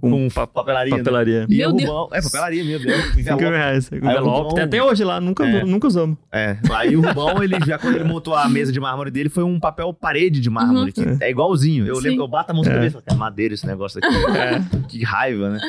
com, 0.01 0.11
com 0.11 0.29
pa- 0.31 0.47
papelaria. 0.47 0.93
né? 0.93 0.99
papelaria. 0.99 1.47
E 1.49 1.57
Meu 1.59 1.71
o 1.71 1.73
Deus. 1.73 1.89
Rubão, 1.91 2.09
é 2.12 2.23
papelaria 2.23 2.64
mesmo, 2.64 2.91
é, 2.91 3.03
5 3.23 3.37
mil 3.41 3.51
reais. 3.51 3.91
Envelope. 3.93 4.49
Rubão- 4.51 4.64
até 4.64 4.83
hoje 4.83 5.03
lá, 5.05 5.21
nunca, 5.21 5.45
É. 5.47 5.64
nunca 5.64 5.87
usamos. 5.89 6.16
É, 6.33 6.57
aí 6.73 6.97
o 6.97 7.01
Rubão, 7.01 7.43
ele 7.43 7.57
já 7.66 7.79
quando 7.79 7.97
ele 7.97 8.05
montou 8.05 8.35
a 8.35 8.49
mesa 8.49 8.71
de 8.73 8.79
mármore 8.81 9.11
dele, 9.11 9.29
foi 9.29 9.43
um 9.45 9.59
papel 9.59 9.93
parede 9.93 10.41
de 10.41 10.49
mármore, 10.49 10.93
que 10.93 11.03
é 11.21 11.31
igualzinho. 11.31 11.87
Eu 11.87 11.97
Sim. 11.97 12.03
lembro 12.03 12.16
que 12.18 12.23
eu 12.23 12.29
bato 12.29 12.53
a 12.53 12.55
mão 12.55 12.62
na 12.64 12.71
É. 12.71 12.75
cabeça 12.75 13.03
e 13.11 13.14
madeira 13.14 13.55
esse 13.55 13.66
negócio 13.66 14.01
aqui. 14.03 14.16
É. 14.39 14.87
que 14.89 15.03
raiva, 15.05 15.51
né? 15.51 15.61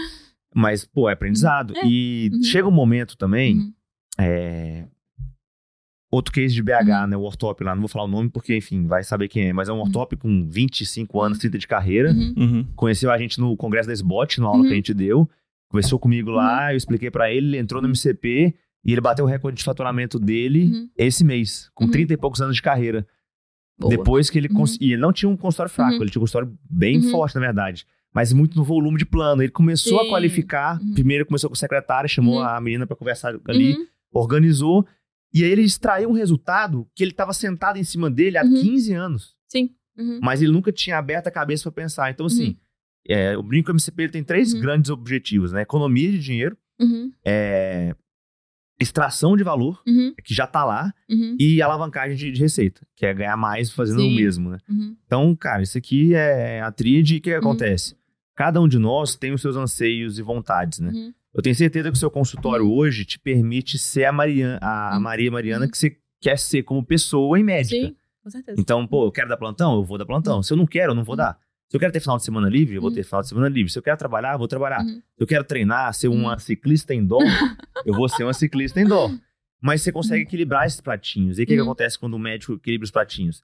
Mas, 0.54 0.86
pô, 0.86 1.10
é 1.10 1.14
aprendizado. 1.14 1.74
E 1.84 2.30
Uhum. 2.34 2.44
chega 2.44 2.68
um 2.68 2.72
momento 2.72 3.18
também, 3.18 3.56
Uhum. 3.58 3.74
é, 4.20 4.84
outro 6.12 6.34
case 6.34 6.54
de 6.54 6.62
BH, 6.62 7.08
né, 7.08 7.16
o 7.18 7.22
ortop 7.22 7.64
lá, 7.64 7.74
não 7.74 7.82
vou 7.82 7.88
falar 7.88 8.04
o 8.06 8.08
nome 8.08 8.30
porque, 8.30 8.58
enfim, 8.58 8.86
vai 8.86 9.02
saber 9.04 9.28
quem 9.30 9.48
é, 9.48 9.54
mas 9.54 9.70
é 9.70 9.74
um 9.74 9.80
ortop 9.80 10.18
com 10.18 10.46
25 10.50 11.22
anos, 11.22 11.38
30 11.38 11.58
de 11.58 11.68
carreira, 11.68 12.12
Uhum. 12.12 12.34
Uhum. 12.38 12.68
conheceu 12.76 13.10
a 13.10 13.18
gente 13.18 13.40
no 13.40 13.56
congresso 13.56 13.88
da 13.88 13.94
SBOT, 13.94 14.40
na 14.42 14.48
aula 14.48 14.60
Uhum. 14.60 14.68
que 14.68 14.74
a 14.74 14.76
gente 14.76 14.94
deu, 14.94 15.28
conversou 15.70 15.98
comigo 15.98 16.30
lá, 16.30 16.74
eu 16.74 16.78
expliquei 16.78 17.10
pra 17.10 17.32
ele, 17.32 17.48
ele 17.48 17.58
entrou 17.58 17.82
no 17.82 17.88
MCP 17.88 18.54
e 18.84 18.92
ele 18.92 19.00
bateu 19.00 19.24
o 19.24 19.28
recorde 19.28 19.58
de 19.60 19.64
faturamento 19.64 20.20
dele 20.20 20.66
Uhum. 20.66 20.90
esse 20.98 21.24
mês, 21.24 21.70
com 21.74 21.86
Uhum. 21.86 21.92
30 21.92 22.14
e 22.14 22.18
poucos 22.18 22.42
anos 22.42 22.58
de 22.58 22.62
carreira. 22.62 23.08
Boa. 23.80 23.90
Depois 23.90 24.30
que 24.30 24.38
ele 24.38 24.50
Uhum. 24.50 24.56
cons... 24.56 24.78
E 24.82 24.92
ele 24.94 25.02
não 25.02 25.14
tinha 25.14 25.30
um 25.30 25.38
consultório 25.38 25.72
fraco, 25.72 25.96
Uhum. 25.96 26.02
ele 26.02 26.12
tinha 26.12 26.20
um 26.20 26.24
consultório 26.24 26.54
bem 26.70 26.98
Uhum. 26.98 27.10
forte, 27.10 27.36
na 27.36 27.42
verdade. 27.42 27.86
Mas 28.14 28.34
muito 28.34 28.58
no 28.58 28.64
volume 28.66 28.98
de 28.98 29.06
plano. 29.06 29.42
Ele 29.42 29.50
começou 29.52 29.98
a 30.02 30.04
Sim. 30.04 30.10
qualificar. 30.10 30.80
Uhum. 30.82 30.94
Primeiro 30.94 31.26
começou 31.26 31.50
com 31.50 31.54
a 31.54 31.58
secretária, 31.58 32.10
chamou 32.10 32.40
Uhum. 32.40 32.44
a 32.46 32.60
menina 32.60 32.86
pra 32.86 32.98
conversar 32.98 33.34
ali, 33.48 33.72
Uhum. 33.78 33.86
organizou. 34.14 34.86
E 35.34 35.44
aí 35.44 35.50
ele 35.52 35.62
extraiu 35.64 36.10
um 36.10 36.14
resultado 36.14 36.88
que 36.96 37.04
ele 37.04 37.12
estava 37.12 37.32
sentado 37.34 37.78
em 37.78 37.84
cima 37.84 38.10
dele 38.10 38.38
há 38.38 38.44
Uhum. 38.44 38.62
15 38.62 38.94
anos. 38.94 39.36
Sim. 39.48 39.74
Uhum. 39.98 40.20
Mas 40.22 40.42
ele 40.42 40.52
nunca 40.52 40.72
tinha 40.72 40.98
aberto 40.98 41.28
a 41.28 41.32
cabeça 41.32 41.64
pra 41.72 41.84
pensar. 41.84 42.10
Então, 42.12 42.26
assim, 42.26 42.58
é, 43.08 43.38
o 43.38 43.44
Brinco 43.44 43.72
MCP 43.72 44.10
tem 44.10 44.24
três 44.24 44.54
Uhum. 44.54 44.60
grandes 44.62 44.90
objetivos, 44.92 45.52
né? 45.54 45.62
Economia 45.62 46.12
de 46.12 46.20
dinheiro, 46.20 46.58
Uhum. 46.80 47.12
é, 47.26 47.96
extração 48.80 49.38
de 49.38 49.44
valor, 49.44 49.82
Uhum. 49.88 50.14
que 50.24 50.34
já 50.34 50.48
tá 50.48 50.66
lá, 50.66 50.92
Uhum. 51.10 51.36
e 51.40 51.62
alavancagem 51.62 52.18
de, 52.18 52.32
de 52.32 52.40
receita, 52.40 52.82
que 52.96 53.06
é 53.06 53.14
ganhar 53.14 53.38
mais 53.38 53.70
fazendo 53.72 54.00
o 54.00 54.02
Sim. 54.02 54.16
mesmo, 54.16 54.50
né? 54.50 54.58
Uhum. 54.68 54.96
Então, 55.06 55.36
cara, 55.36 55.62
isso 55.62 55.78
aqui 55.78 56.16
é 56.16 56.62
a 56.62 56.72
tríade. 56.72 57.16
E 57.16 57.18
o 57.20 57.22
que, 57.22 57.32
Uhum. 57.32 57.38
acontece? 57.40 57.96
Cada 58.36 58.60
um 58.60 58.68
de 58.68 58.80
nós 58.80 59.16
tem 59.16 59.32
os 59.34 59.42
seus 59.42 59.56
anseios 59.56 60.18
e 60.18 60.22
vontades, 60.24 60.80
né? 60.80 60.92
Uhum. 61.34 61.38
Eu 61.40 61.42
tenho 61.42 61.56
certeza 61.56 61.90
que 61.90 61.96
o 61.96 62.00
seu 62.00 62.12
consultório 62.12 62.70
hoje 62.70 63.06
te 63.06 63.18
permite 63.20 63.78
ser 63.78 64.06
a, 64.06 64.12
Maria, 64.12 64.58
a, 64.62 64.96
Uhum. 64.96 65.02
Maria 65.02 65.32
Mariana 65.32 65.66
Uhum. 65.66 65.72
que 65.72 65.78
você 65.78 65.98
quer 66.22 66.38
ser 66.38 66.64
como 66.64 66.84
pessoa 66.86 67.40
e 67.40 67.44
médica. 67.44 67.76
Sim, 67.88 67.96
com 68.24 68.30
certeza. 68.30 68.60
Então, 68.60 68.86
pô, 68.86 69.06
eu 69.06 69.12
quero 69.12 69.30
dar 69.30 69.38
plantão? 69.38 69.76
Eu 69.76 69.84
vou 69.84 69.98
dar 69.98 70.06
plantão. 70.06 70.44
Se 70.44 70.54
eu 70.54 70.58
não 70.58 70.66
quero, 70.68 70.92
eu 70.92 70.96
não 70.96 71.04
vou 71.04 71.16
dar. 71.16 71.38
Se 71.70 71.78
eu 71.78 71.80
quero 71.80 71.94
ter 71.94 72.02
final 72.02 72.18
de 72.18 72.24
semana 72.26 72.50
livre, 72.50 72.76
eu 72.76 72.82
vou 72.82 72.90
Uhum. 72.90 72.96
ter 72.96 73.04
final 73.04 73.22
de 73.22 73.30
semana 73.30 73.48
livre. 73.48 73.72
Se 73.72 73.80
eu 73.80 73.84
quero 73.84 73.98
trabalhar, 73.98 74.34
eu 74.34 74.38
vou 74.40 74.48
trabalhar. 74.48 74.82
Uhum. 74.82 74.96
Se 74.96 75.04
eu 75.20 75.26
quero 75.28 75.44
treinar, 75.46 75.94
ser 75.94 76.10
uma 76.10 76.34
Uhum. 76.34 76.40
ciclista 76.40 76.94
em 76.94 77.04
dó, 77.06 77.18
eu 77.86 77.94
vou 77.94 78.10
ser 78.10 78.24
uma 78.24 78.34
ciclista 78.34 78.80
em 78.82 78.86
dó. 78.86 79.10
Mas 79.62 79.82
você 79.82 79.92
consegue 79.92 80.24
equilibrar 80.24 80.66
esses 80.66 80.82
pratinhos. 80.82 81.40
E 81.40 81.44
o 81.44 81.46
que, 81.46 81.54
que 81.54 81.60
Uhum. 81.60 81.68
acontece 81.68 81.98
quando 81.98 82.16
o 82.16 82.20
médico 82.20 82.54
equilibra 82.54 82.84
os 82.84 82.92
pratinhos? 82.92 83.42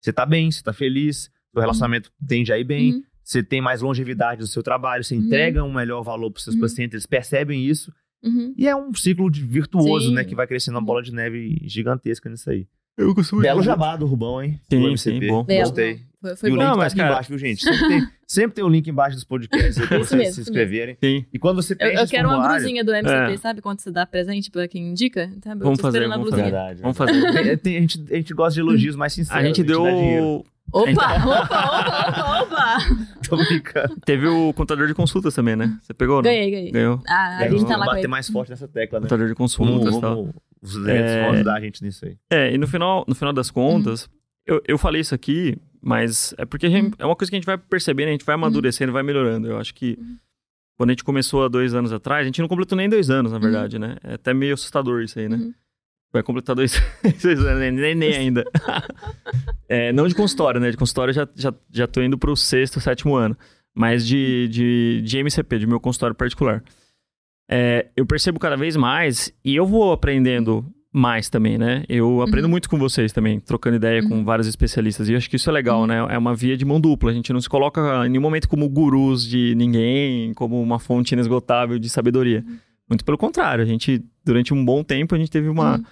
Você 0.00 0.12
tá 0.12 0.26
bem, 0.26 0.50
você 0.50 0.62
tá 0.62 0.72
feliz, 0.72 1.30
seu 1.52 1.60
relacionamento 1.60 2.10
tende 2.26 2.52
a 2.52 2.58
ir 2.58 2.64
bem, 2.64 2.94
Uhum. 2.94 3.02
Você 3.28 3.42
tem 3.42 3.60
mais 3.60 3.82
longevidade 3.82 4.40
no 4.40 4.46
seu 4.46 4.62
trabalho, 4.62 5.04
você 5.04 5.14
Uhum. 5.14 5.22
entrega 5.22 5.62
um 5.62 5.72
melhor 5.72 6.02
valor 6.02 6.30
para 6.30 6.42
seus 6.42 6.54
Uhum. 6.56 6.62
pacientes, 6.62 6.94
eles 6.94 7.06
percebem 7.06 7.62
isso. 7.64 7.92
Uhum. 8.24 8.54
E 8.56 8.66
é 8.66 8.74
um 8.74 8.92
ciclo 8.94 9.30
de 9.30 9.44
virtuoso, 9.44 10.08
Sim. 10.08 10.14
né? 10.14 10.24
Que 10.24 10.34
vai 10.34 10.46
crescendo 10.46 10.74
uma 10.76 10.80
Uhum. 10.80 10.86
bola 10.86 11.02
de 11.02 11.12
neve 11.12 11.58
gigantesca 11.64 12.28
nisso 12.30 12.48
aí. 12.50 12.66
Eu 12.96 13.14
costumo 13.14 13.40
Belo 13.42 13.62
jabá 13.62 13.94
do 13.94 14.06
Rubão, 14.06 14.42
hein? 14.42 14.58
Sim, 14.68 14.80
Do 14.80 14.96
sim, 14.98 15.10
MCP. 15.10 15.28
bom. 15.28 15.44
Belo. 15.44 15.60
Gostei. 15.66 16.00
Foi, 16.20 16.34
foi 16.34 16.48
e 16.48 16.52
o 16.52 16.56
bom. 16.56 16.60
link 16.62 16.66
Não, 16.68 16.72
tá 16.72 16.76
mas, 16.78 16.92
aqui 16.92 16.96
cara- 17.00 17.10
embaixo, 17.12 17.28
viu, 17.28 17.38
gente? 17.38 17.62
Sempre 17.62 17.88
tem, 17.88 18.08
sempre 18.26 18.54
tem 18.56 18.64
o 18.64 18.68
link 18.68 18.88
embaixo 18.90 19.14
dos 19.14 19.22
podcasts 19.24 19.78
aí 19.78 19.86
pra 19.86 19.98
Isso 19.98 20.08
vocês 20.08 20.18
mesmo, 20.20 20.34
se 20.34 20.40
inscreverem. 20.40 20.96
Sim. 21.04 21.24
E 21.32 21.38
quando 21.38 21.62
você 21.62 21.74
Eu, 21.74 21.76
preenche 21.76 21.96
eu 21.96 22.02
esse 22.04 22.10
quero 22.12 22.28
uma 22.28 22.48
blusinha 22.48 22.82
do 22.82 22.92
MCP, 22.92 23.32
É. 23.34 23.36
sabe? 23.36 23.60
Quando 23.60 23.80
você 23.80 23.92
dá 23.92 24.04
presente 24.04 24.50
pra 24.50 24.66
quem 24.66 24.88
indica. 24.90 25.30
Eu 25.32 25.58
Vamos 25.58 25.80
fazer, 25.80 26.02
a 26.02 26.08
vamos 26.08 26.22
blusinha. 26.26 26.42
Verdade. 26.42 26.82
Vamos 26.82 26.96
fazer. 26.96 27.32
Tem- 27.32 27.56
tem- 27.58 27.76
a, 27.76 27.80
gente, 27.82 28.04
a 28.10 28.16
gente 28.16 28.34
gosta 28.34 28.54
de 28.54 28.60
elogios 28.60 28.96
mais 28.96 29.12
sinceros. 29.12 29.44
A 29.44 29.46
gente 29.46 29.62
deu. 29.62 29.84
dá 29.84 29.90
dinheiro. 29.92 30.44
Opa, 30.72 30.90
Então- 30.90 31.04
opa, 31.04 31.40
opa, 31.40 32.10
opa, 32.10 32.42
opa. 32.42 32.76
Tô 33.28 33.36
brincando. 33.36 33.96
Teve 34.04 34.26
o 34.28 34.52
contador 34.52 34.86
de 34.86 34.94
consultas 34.94 35.34
também, 35.34 35.56
né? 35.56 35.78
Você 35.82 35.94
pegou? 35.94 36.16
não? 36.16 36.22
Ganhei, 36.22 36.50
ganhei. 36.50 36.70
Ganhou. 36.70 37.02
Ah, 37.08 37.38
a 37.38 37.44
É, 37.46 37.50
gente 37.50 37.64
tá 37.66 37.76
lá 37.76 37.84
com 37.84 37.90
bater 37.90 38.00
ele. 38.00 38.08
mais 38.08 38.28
forte 38.28 38.50
nessa 38.50 38.68
tecla, 38.68 38.98
né? 39.00 39.04
Contador 39.04 39.28
de 39.28 39.34
consultas 39.34 39.94
e 39.96 40.00
tal. 40.00 40.14
vamos, 40.16 40.34
os 40.62 40.86
É. 40.86 41.22
vão 41.22 41.32
ajudar 41.32 41.54
a 41.56 41.60
gente 41.60 41.82
nisso 41.82 42.04
aí. 42.04 42.16
É, 42.30 42.52
e 42.52 42.58
no 42.58 42.66
final, 42.66 43.04
no 43.08 43.14
final 43.14 43.32
das 43.32 43.50
contas, 43.50 44.08
eu, 44.46 44.62
eu 44.66 44.78
falei 44.78 45.00
isso 45.00 45.14
aqui, 45.14 45.56
mas 45.80 46.34
é 46.38 46.44
porque 46.44 46.66
a 46.66 46.70
gente- 46.70 46.94
é 46.98 47.04
uma 47.06 47.16
coisa 47.16 47.30
que 47.30 47.36
a 47.36 47.38
gente 47.38 47.46
vai 47.46 47.56
percebendo, 47.58 48.08
a 48.08 48.12
gente 48.12 48.24
vai 48.24 48.34
amadurecendo, 48.34 48.92
vai 48.92 49.02
melhorando. 49.02 49.46
Eu 49.48 49.58
acho 49.58 49.74
que 49.74 49.96
Uhum. 49.98 50.16
quando 50.76 50.90
a 50.90 50.92
gente 50.92 51.04
começou 51.04 51.44
há 51.44 51.48
dois 51.48 51.74
anos 51.74 51.92
atrás, 51.92 52.22
a 52.22 52.26
gente 52.26 52.40
não 52.40 52.48
completou 52.48 52.76
nem 52.76 52.88
dois 52.88 53.08
anos, 53.10 53.32
na 53.32 53.38
verdade, 53.38 53.78
né? 53.78 53.96
É 54.04 54.14
até 54.14 54.32
meio 54.34 54.54
assustador 54.54 55.02
isso 55.02 55.18
aí, 55.18 55.28
né? 55.28 55.50
Uhum. 56.08 56.12
Vai 56.12 56.22
completar 56.22 56.56
dois, 56.56 56.72
dois 57.22 57.38
anos, 57.40 57.60
nem, 57.60 57.70
nem, 57.72 57.94
nem 57.94 58.14
ainda. 58.16 58.44
É, 59.70 59.92
não 59.92 60.08
de 60.08 60.14
consultório, 60.14 60.58
né? 60.58 60.70
De 60.70 60.78
consultório 60.78 61.12
já, 61.12 61.28
já, 61.36 61.52
já 61.70 61.86
tô 61.86 62.00
indo 62.00 62.16
pro 62.16 62.34
sexto, 62.34 62.80
sétimo 62.80 63.14
ano. 63.14 63.36
Mas 63.74 64.06
de, 64.06 64.48
de, 64.48 65.02
de 65.04 65.18
MCP, 65.18 65.58
de 65.58 65.66
meu 65.66 65.78
consultório 65.78 66.16
particular. 66.16 66.64
É, 67.50 67.86
eu 67.94 68.06
percebo 68.06 68.38
cada 68.40 68.56
vez 68.56 68.76
mais, 68.76 69.30
e 69.44 69.54
eu 69.54 69.66
vou 69.66 69.92
aprendendo 69.92 70.64
mais 70.90 71.28
também, 71.28 71.58
né? 71.58 71.84
Eu 71.86 72.22
aprendo 72.22 72.44
Uhum. 72.44 72.50
muito 72.50 72.68
com 72.70 72.78
vocês 72.78 73.12
também, 73.12 73.38
trocando 73.40 73.76
ideia 73.76 74.02
com 74.02 74.14
Uhum. 74.16 74.24
vários 74.24 74.46
especialistas. 74.48 75.06
E 75.08 75.12
eu 75.12 75.18
acho 75.18 75.28
que 75.28 75.36
isso 75.36 75.50
é 75.50 75.52
legal, 75.52 75.80
Uhum. 75.82 75.86
né? 75.86 75.98
É 76.08 76.16
uma 76.16 76.34
via 76.34 76.56
de 76.56 76.64
mão 76.64 76.80
dupla. 76.80 77.10
A 77.10 77.14
gente 77.14 77.30
não 77.30 77.40
se 77.42 77.48
coloca 77.48 78.06
em 78.06 78.08
nenhum 78.08 78.22
momento 78.22 78.48
como 78.48 78.66
gurus 78.70 79.28
de 79.28 79.54
ninguém, 79.54 80.32
como 80.32 80.60
uma 80.62 80.78
fonte 80.78 81.12
inesgotável 81.12 81.78
de 81.78 81.90
sabedoria. 81.90 82.42
Muito 82.88 83.04
pelo 83.04 83.18
contrário, 83.18 83.62
a 83.62 83.66
gente, 83.66 84.02
durante 84.24 84.52
um 84.54 84.64
bom 84.64 84.82
tempo, 84.82 85.14
a 85.14 85.18
gente 85.18 85.30
teve 85.30 85.48
uma. 85.48 85.76
Uhum. 85.76 85.84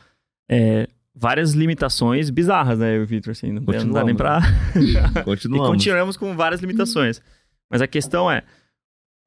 é, 0.49 0.88
várias 1.18 1.53
limitações 1.55 2.28
bizarras, 2.30 2.78
né, 2.78 2.94
eu 2.97 3.01
e 3.01 3.05
o 3.05 3.07
Victor? 3.07 3.30
Assim, 3.32 3.51
não, 3.51 3.62
não 3.62 3.92
dá 3.92 4.05
nem 4.05 4.14
pra. 4.14 4.40
e 4.76 5.22
Continuamos. 5.24 5.68
continuamos 5.68 6.16
com 6.16 6.36
várias 6.36 6.61
limitações. 6.61 7.20
Mas 7.70 7.80
a 7.80 7.86
questão 7.86 8.30
é, 8.30 8.42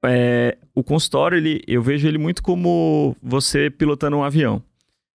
é, 0.05 0.57
o 0.73 0.83
consultório, 0.83 1.37
ele, 1.37 1.61
eu 1.67 1.81
vejo 1.81 2.07
ele 2.07 2.17
muito 2.17 2.41
como 2.43 3.15
você 3.21 3.69
pilotando 3.69 4.17
um 4.17 4.23
avião. 4.23 4.61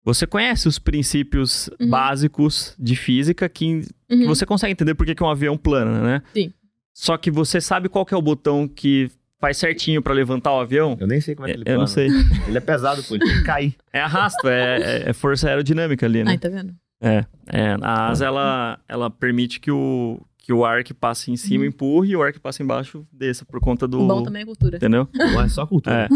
Você 0.03 0.25
conhece 0.25 0.67
os 0.67 0.79
princípios 0.79 1.69
Uhum. 1.79 1.89
básicos 1.89 2.75
de 2.79 2.95
física 2.95 3.47
que, 3.47 3.81
que 4.09 4.15
Uhum. 4.15 4.27
você 4.27 4.45
consegue 4.45 4.71
entender 4.71 4.95
por 4.95 5.05
que, 5.05 5.13
que 5.13 5.23
um 5.23 5.29
avião 5.29 5.55
plana, 5.57 6.01
né? 6.01 6.21
Sim. 6.33 6.51
Só 6.93 7.17
que 7.17 7.29
você 7.29 7.61
sabe 7.61 7.87
qual 7.87 8.05
que 8.05 8.13
é 8.13 8.17
o 8.17 8.21
botão 8.21 8.67
que 8.67 9.11
faz 9.41 9.57
certinho 9.57 10.01
pra 10.01 10.13
levantar 10.13 10.53
o 10.53 10.59
avião? 10.61 10.95
Eu 10.99 11.07
nem 11.07 11.19
sei 11.19 11.35
como 11.35 11.47
é 11.47 11.51
que 11.51 11.57
ele 11.57 11.63
eu 11.65 11.77
não 11.79 11.87
sei. 11.87 12.07
Ele 12.47 12.57
é 12.57 12.61
pesado, 12.61 13.03
pô. 13.03 13.15
Ele 13.15 13.25
tem 13.25 13.33
que 13.39 13.43
cair. 13.43 13.75
É 13.91 13.99
arrasto, 13.99 14.47
é, 14.47 14.77
é- 14.79 15.09
é 15.09 15.13
força 15.13 15.49
aerodinâmica 15.49 16.05
ali, 16.05 16.23
né? 16.23 16.31
Ai, 16.31 16.37
tá 16.37 16.47
vendo? 16.47 16.73
É, 17.01 17.25
é, 17.51 17.75
a 17.81 18.07
asa 18.09 18.25
ela, 18.27 18.79
ela 18.87 19.09
permite 19.09 19.59
que 19.59 19.69
o, 19.71 20.21
que 20.37 20.53
o 20.53 20.63
ar 20.63 20.83
que 20.83 20.93
passe 20.93 21.31
em 21.31 21.35
cima 21.35 21.65
empurre 21.65 22.11
e 22.11 22.15
o 22.15 22.21
ar 22.23 22.31
que 22.31 22.39
passa 22.39 22.61
embaixo 22.63 23.05
desça 23.11 23.43
por 23.43 23.59
conta 23.59 23.87
do. 23.87 23.99
Uhum. 23.99 24.07
Bom 24.07 24.23
também 24.23 24.43
é 24.43 24.45
cultura. 24.45 24.77
Entendeu? 24.77 25.07
Não 25.13 25.41
é 25.41 25.49
só 25.49 25.65
cultura. 25.65 26.03
É. 26.03 26.07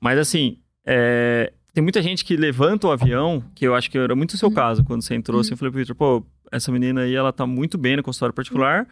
Mas 0.00 0.18
assim, 0.18 0.58
é, 0.86 1.52
tem 1.74 1.82
muita 1.82 2.00
gente 2.00 2.24
que 2.24 2.36
levanta 2.36 2.86
o 2.86 2.90
avião, 2.92 3.42
que 3.54 3.66
eu 3.66 3.74
acho 3.74 3.90
que 3.90 3.98
era 3.98 4.14
muito 4.16 4.30
o 4.30 4.36
seu 4.38 4.48
Uhum. 4.48 4.54
caso, 4.54 4.84
quando 4.84 5.02
você 5.02 5.14
entrou 5.14 5.40
assim, 5.40 5.50
Uhum. 5.50 5.54
eu 5.54 5.58
falei 5.58 5.70
pro 5.72 5.78
Victor, 5.80 5.96
pô, 5.96 6.24
essa 6.50 6.70
menina 6.72 7.02
aí, 7.02 7.14
ela 7.14 7.32
tá 7.32 7.46
muito 7.46 7.76
bem 7.76 7.96
no 7.96 8.02
consultório 8.02 8.32
particular, 8.34 8.86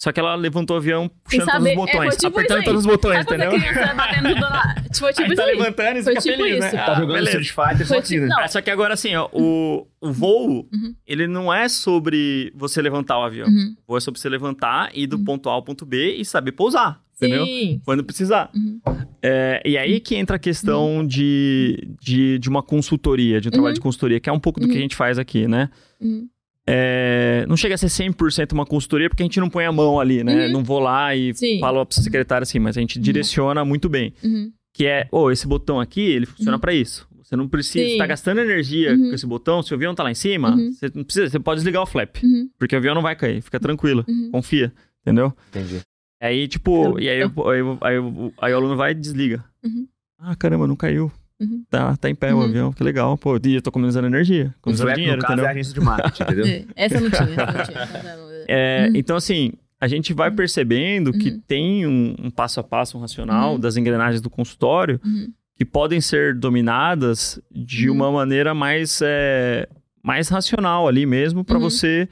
só 0.00 0.12
que 0.12 0.20
ela 0.20 0.34
levantou 0.36 0.76
o 0.76 0.78
avião 0.78 1.10
puxando 1.24 1.46
todos 1.46 1.62
os 1.64 1.66
é, 1.66 1.74
botões, 1.74 2.08
foi 2.08 2.16
tipo 2.16 2.26
apertando 2.28 2.64
todos 2.64 2.80
os 2.80 2.86
botões, 2.86 3.24
Sabe 3.24 3.34
entendeu? 3.44 3.50
criança 3.60 3.94
batendo 3.94 4.40
lá? 4.40 4.74
Tipo, 4.88 5.12
tipo 5.12 5.30
Aí 5.30 5.36
tá 5.36 5.44
aí. 5.44 5.56
levantando 5.58 5.98
e 5.98 6.02
Foi 6.02 6.12
fica 6.14 6.22
tipo 6.22 6.36
feliz, 6.44 6.64
isso. 6.64 6.76
né? 6.76 6.82
Tá 6.84 6.92
Ah, 6.92 6.94
jogando 6.94 7.12
beleza. 7.14 7.40
Street 7.40 7.68
Fighter 7.70 7.86
só 7.86 7.94
Foi 7.94 7.98
aqui, 7.98 8.08
tipo- 8.08 8.26
né? 8.26 8.36
É, 8.42 8.48
só 8.48 8.60
que 8.62 8.70
agora 8.70 8.94
assim, 8.94 9.14
ó, 9.14 9.28
o, 9.32 9.86
o 10.00 10.10
voo, 10.12 10.66
Uhum. 10.72 10.94
ele 11.06 11.26
não 11.26 11.52
é 11.52 11.68
sobre 11.68 12.50
você 12.56 12.80
levantar 12.80 13.18
o 13.18 13.22
avião. 13.22 13.48
Uhum. 13.48 13.74
O 13.84 13.86
voo 13.88 13.96
é 13.98 14.00
sobre 14.00 14.18
você 14.18 14.28
levantar, 14.30 14.90
ir 14.94 15.06
do 15.06 15.16
Uhum. 15.18 15.24
ponto 15.24 15.50
A 15.50 15.52
ao 15.52 15.62
ponto 15.62 15.84
B 15.84 16.14
e 16.16 16.24
saber 16.24 16.52
pousar, 16.52 17.00
entendeu? 17.16 17.44
Sim. 17.44 17.80
Quando 17.84 18.02
precisar. 18.02 18.50
Uhum. 18.54 18.80
É, 19.22 19.60
e 19.64 19.76
aí 19.76 20.00
que 20.00 20.14
entra 20.14 20.36
a 20.36 20.38
questão 20.38 21.06
de, 21.06 21.86
de, 22.00 22.38
de 22.38 22.48
uma 22.48 22.62
consultoria, 22.62 23.40
de 23.42 23.48
um 23.48 23.50
trabalho 23.50 23.72
Uhum. 23.72 23.74
de 23.74 23.80
consultoria, 23.80 24.18
que 24.20 24.30
é 24.30 24.32
um 24.32 24.40
pouco 24.40 24.58
do 24.58 24.66
que 24.66 24.72
a 24.72 24.76
Uhum. 24.76 24.80
gente 24.82 24.96
faz 24.96 25.18
aqui, 25.18 25.46
né? 25.46 25.68
Uhum. 26.00 26.26
É, 26.70 27.46
não 27.48 27.56
chega 27.56 27.74
a 27.74 27.78
ser 27.78 27.86
100% 27.88 28.52
uma 28.52 28.66
consultoria, 28.66 29.08
porque 29.08 29.22
a 29.22 29.26
gente 29.26 29.40
não 29.40 29.48
põe 29.48 29.64
a 29.64 29.72
mão 29.72 29.98
ali, 29.98 30.22
né? 30.22 30.46
Uhum. 30.48 30.52
Não 30.52 30.64
vou 30.64 30.78
lá 30.80 31.16
e 31.16 31.32
Sim. 31.34 31.58
falo 31.60 31.84
pra 31.86 32.02
secretária 32.02 32.42
assim, 32.42 32.58
mas 32.58 32.76
a 32.76 32.80
gente 32.80 32.98
direciona 32.98 33.64
muito 33.64 33.88
bem. 33.88 34.12
Uhum. 34.22 34.52
Que 34.74 34.84
é, 34.86 35.08
ô, 35.10 35.30
esse 35.30 35.46
botão 35.46 35.80
aqui, 35.80 36.02
ele 36.02 36.26
funciona 36.26 36.52
Uhum. 36.56 36.60
pra 36.60 36.74
isso. 36.74 37.08
Você 37.22 37.34
não 37.36 37.48
precisa, 37.48 37.88
você 37.90 37.96
tá 37.96 38.06
gastando 38.06 38.40
energia 38.40 38.92
Uhum. 38.92 39.08
com 39.08 39.14
esse 39.14 39.26
botão, 39.26 39.62
se 39.62 39.72
o 39.72 39.76
avião 39.76 39.94
tá 39.94 40.02
lá 40.02 40.10
em 40.10 40.14
cima, 40.14 40.50
Uhum. 40.54 40.72
você 40.72 40.90
não 40.94 41.04
precisa, 41.04 41.28
você 41.30 41.38
pode 41.40 41.58
desligar 41.60 41.82
o 41.82 41.86
flap, 41.86 42.16
Uhum. 42.22 42.48
porque 42.58 42.74
o 42.74 42.78
avião 42.78 42.94
não 42.94 43.02
vai 43.02 43.16
cair, 43.16 43.40
fica 43.42 43.58
tranquilo, 43.58 44.04
Uhum. 44.06 44.30
confia, 44.30 44.70
entendeu? 45.02 45.32
Entendi. 45.50 45.80
Aí, 46.20 46.48
tipo, 46.48 46.84
Eu- 46.84 46.98
e 47.00 47.08
aí, 47.08 47.20
eu- 47.20 47.48
aí, 47.48 47.60
aí, 47.60 47.98
aí, 47.98 48.32
aí 48.42 48.52
o 48.52 48.56
aluno 48.56 48.76
vai 48.76 48.90
e 48.92 48.94
desliga. 48.94 49.44
Uhum. 49.64 49.86
Ah, 50.18 50.34
caramba, 50.36 50.66
não 50.66 50.74
caiu. 50.76 51.12
Uhum. 51.40 51.64
Tá, 51.70 51.96
tá 51.96 52.10
em 52.10 52.14
pé 52.14 52.34
o 52.34 52.38
Uhum. 52.38 52.44
avião, 52.44 52.72
que 52.72 52.82
legal. 52.82 53.16
Pô, 53.16 53.38
e 53.44 53.54
eu 53.54 53.62
tô 53.62 53.70
economizando 53.70 54.06
energia, 54.06 54.46
O 54.56 54.58
economizando 54.60 54.88
flap, 54.88 54.96
dinheiro, 54.96 55.16
no 55.16 55.22
caso, 55.22 55.32
entendeu? 55.34 55.44
é 55.44 55.48
a 55.48 55.52
agência 55.52 55.74
de 55.74 55.80
marketing, 55.80 56.22
entendeu? 56.22 56.44
É, 56.76 56.84
Essa 56.84 57.00
não 57.00 57.10
tinha. 57.10 57.22
Essa 57.22 57.52
não 57.58 57.64
tinha. 57.64 58.44
É, 58.48 58.86
Uhum. 58.88 58.96
Então, 58.96 59.16
assim, 59.16 59.52
a 59.80 59.86
gente 59.86 60.12
vai 60.12 60.30
percebendo 60.30 61.12
que 61.12 61.30
Uhum. 61.30 61.42
tem 61.46 61.86
um, 61.86 62.16
um 62.24 62.30
passo 62.30 62.58
a 62.58 62.64
passo, 62.64 62.98
um 62.98 63.00
racional 63.00 63.52
Uhum. 63.52 63.60
das 63.60 63.76
engrenagens 63.76 64.20
do 64.20 64.28
consultório 64.30 65.00
Uhum. 65.04 65.32
que 65.56 65.64
podem 65.64 66.00
ser 66.00 66.34
dominadas 66.34 67.40
de 67.52 67.88
Uhum. 67.88 67.96
uma 67.96 68.10
maneira 68.12 68.52
mais, 68.54 69.00
é, 69.02 69.68
mais 70.02 70.28
racional 70.28 70.88
ali 70.88 71.06
mesmo 71.06 71.44
para 71.44 71.56
Uhum. 71.56 71.62
você 71.62 72.08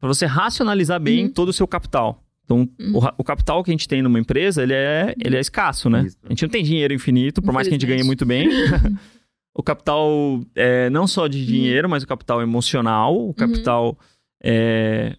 para 0.00 0.06
você 0.08 0.26
racionalizar 0.26 1.00
bem 1.00 1.24
Uhum. 1.24 1.30
todo 1.32 1.48
o 1.48 1.52
seu 1.52 1.66
capital. 1.66 2.22
Então, 2.48 2.66
Uhum. 2.80 2.96
o, 2.96 3.02
o 3.18 3.24
capital 3.24 3.62
que 3.62 3.70
a 3.70 3.74
gente 3.74 3.86
tem 3.86 4.00
numa 4.00 4.18
empresa, 4.18 4.62
ele 4.62 4.72
é, 4.72 5.14
ele 5.22 5.36
é 5.36 5.40
escasso, 5.40 5.90
né? 5.90 6.04
Isso. 6.06 6.16
A 6.24 6.30
gente 6.30 6.42
não 6.44 6.48
tem 6.48 6.64
dinheiro 6.64 6.94
infinito, 6.94 7.42
por 7.42 7.52
mais 7.52 7.68
que 7.68 7.74
a 7.74 7.76
gente 7.76 7.86
ganhe 7.86 8.02
muito 8.02 8.24
bem. 8.24 8.48
o 9.54 9.62
capital, 9.62 10.40
é, 10.54 10.88
não 10.88 11.06
só 11.06 11.24
Uhum. 11.24 11.28
de 11.28 11.44
dinheiro, 11.44 11.90
mas 11.90 12.02
o 12.02 12.06
capital 12.06 12.40
emocional, 12.40 13.28
o 13.28 13.34
capital 13.34 13.98
é, 14.42 15.14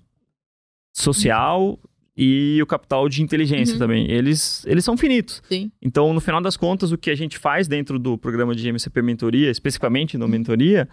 social 0.92 1.80
e 2.18 2.60
o 2.62 2.66
capital 2.66 3.08
de 3.08 3.22
inteligência 3.22 3.74
Uhum. 3.74 3.80
também. 3.80 4.10
Eles, 4.12 4.66
eles 4.66 4.84
são 4.84 4.98
finitos. 4.98 5.42
Sim. 5.48 5.72
Então, 5.82 6.14
no 6.14 6.20
final 6.20 6.42
das 6.42 6.58
contas, 6.58 6.92
o 6.92 6.98
que 6.98 7.10
a 7.10 7.16
gente 7.16 7.38
faz 7.38 7.68
dentro 7.68 7.98
do 7.98 8.18
programa 8.18 8.54
de 8.56 8.68
MCP 8.68 9.02
Mentoria, 9.02 9.50
especificamente 9.50 10.18
no 10.18 10.28
Mentoria, 10.28 10.90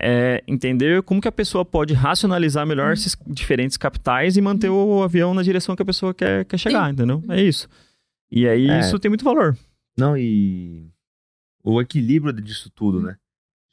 é 0.00 0.42
entender 0.46 1.02
como 1.02 1.20
que 1.20 1.28
a 1.28 1.32
pessoa 1.32 1.64
pode 1.64 1.92
racionalizar 1.94 2.66
melhor 2.66 2.88
Uhum. 2.88 2.92
esses 2.92 3.16
diferentes 3.26 3.76
capitais 3.76 4.36
e 4.36 4.40
manter 4.40 4.68
o 4.68 5.02
avião 5.02 5.34
na 5.34 5.42
direção 5.42 5.74
que 5.74 5.82
a 5.82 5.86
pessoa 5.86 6.14
quer, 6.14 6.44
quer 6.44 6.58
chegar, 6.58 6.92
entendeu? 6.92 7.22
É 7.28 7.42
isso. 7.42 7.68
E 8.30 8.46
aí, 8.46 8.68
É. 8.68 8.80
isso 8.80 8.98
tem 8.98 9.08
muito 9.08 9.24
valor. 9.24 9.56
Não, 9.96 10.16
e 10.16 10.86
o 11.64 11.80
equilíbrio 11.80 12.32
disso 12.32 12.70
tudo, 12.70 13.00
né? 13.02 13.16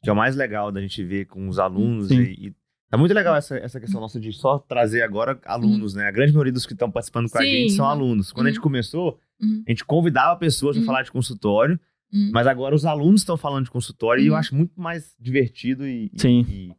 Que 0.03 0.09
é 0.09 0.13
o 0.13 0.15
mais 0.15 0.35
legal 0.35 0.71
da 0.71 0.81
gente 0.81 1.03
ver 1.03 1.25
com 1.25 1.47
os 1.47 1.59
alunos. 1.59 2.07
Sim. 2.07 2.21
E, 2.21 2.47
e 2.47 2.53
tá 2.89 2.97
muito 2.97 3.13
legal 3.13 3.35
essa, 3.35 3.57
essa 3.57 3.79
questão 3.79 4.01
nossa 4.01 4.19
de 4.19 4.31
só 4.33 4.57
trazer 4.57 5.01
agora 5.03 5.39
alunos, 5.45 5.93
né? 5.93 6.07
A 6.07 6.11
grande 6.11 6.33
maioria 6.33 6.53
dos 6.53 6.65
que 6.65 6.73
estão 6.73 6.89
participando 6.89 7.29
com 7.29 7.37
a 7.37 7.41
Sim. 7.41 7.47
gente 7.47 7.73
são 7.73 7.85
alunos. 7.85 8.31
Quando 8.31 8.47
a 8.47 8.49
gente 8.49 8.57
Uhum. 8.57 8.63
começou, 8.63 9.19
Uhum. 9.39 9.63
a 9.67 9.69
gente 9.71 9.85
convidava 9.85 10.37
pessoas 10.39 10.75
para 10.75 10.81
Uhum. 10.81 10.85
falar 10.87 11.03
de 11.03 11.11
consultório, 11.11 11.79
Uhum. 12.13 12.31
mas 12.33 12.47
agora 12.47 12.73
os 12.75 12.85
alunos 12.85 13.21
estão 13.21 13.35
falando 13.37 13.65
de 13.65 13.71
consultório 13.71 14.23
e 14.23 14.27
eu 14.27 14.33
Uhum. 14.33 14.39
acho 14.39 14.55
muito 14.55 14.79
mais 14.79 15.13
divertido 15.19 15.85
e, 15.87 16.09
e- 16.23 16.41
e 16.41 16.75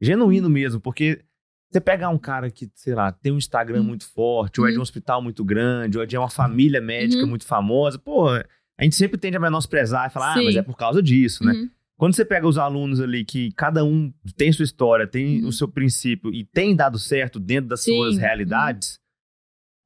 genuíno 0.00 0.48
mesmo, 0.48 0.80
porque 0.80 1.22
você 1.70 1.80
pegar 1.80 2.08
um 2.08 2.18
cara 2.18 2.50
que, 2.50 2.70
sei 2.74 2.94
lá, 2.94 3.10
tem 3.12 3.32
um 3.32 3.36
Instagram 3.38 3.78
Uhum. 3.80 3.84
muito 3.84 4.08
forte, 4.10 4.60
ou 4.60 4.66
é 4.66 4.70
de 4.70 4.76
um 4.76 4.78
Uhum. 4.78 4.82
hospital 4.82 5.20
muito 5.22 5.44
grande, 5.44 5.98
ou 5.98 6.04
é 6.04 6.06
de 6.06 6.16
uma 6.16 6.30
família 6.30 6.80
médica 6.80 7.22
Uhum. 7.24 7.28
muito 7.28 7.44
famosa, 7.46 7.98
pô, 7.98 8.28
a 8.28 8.44
gente 8.84 8.94
sempre 8.96 9.18
tende 9.18 9.36
a 9.36 9.40
menosprezar 9.40 10.06
e 10.06 10.10
falar, 10.10 10.32
ah, 10.32 10.38
Sim. 10.38 10.44
mas 10.44 10.56
é 10.56 10.62
por 10.62 10.76
causa 10.76 11.02
disso, 11.02 11.44
né? 11.44 11.52
Uhum. 11.52 11.70
Quando 11.96 12.14
você 12.14 12.24
pega 12.24 12.46
os 12.46 12.56
alunos 12.56 13.00
ali 13.00 13.24
que 13.24 13.50
cada 13.52 13.84
um 13.84 14.12
tem 14.36 14.52
sua 14.52 14.64
história, 14.64 15.04
tem 15.06 15.42
Uhum. 15.42 15.48
o 15.48 15.52
seu 15.52 15.66
princípio 15.66 16.32
e 16.32 16.44
tem 16.44 16.74
dado 16.76 16.96
certo 16.98 17.40
dentro 17.40 17.68
das 17.70 17.80
Sim. 17.82 17.96
suas 17.96 18.14
Uhum. 18.14 18.20
realidades, 18.20 19.00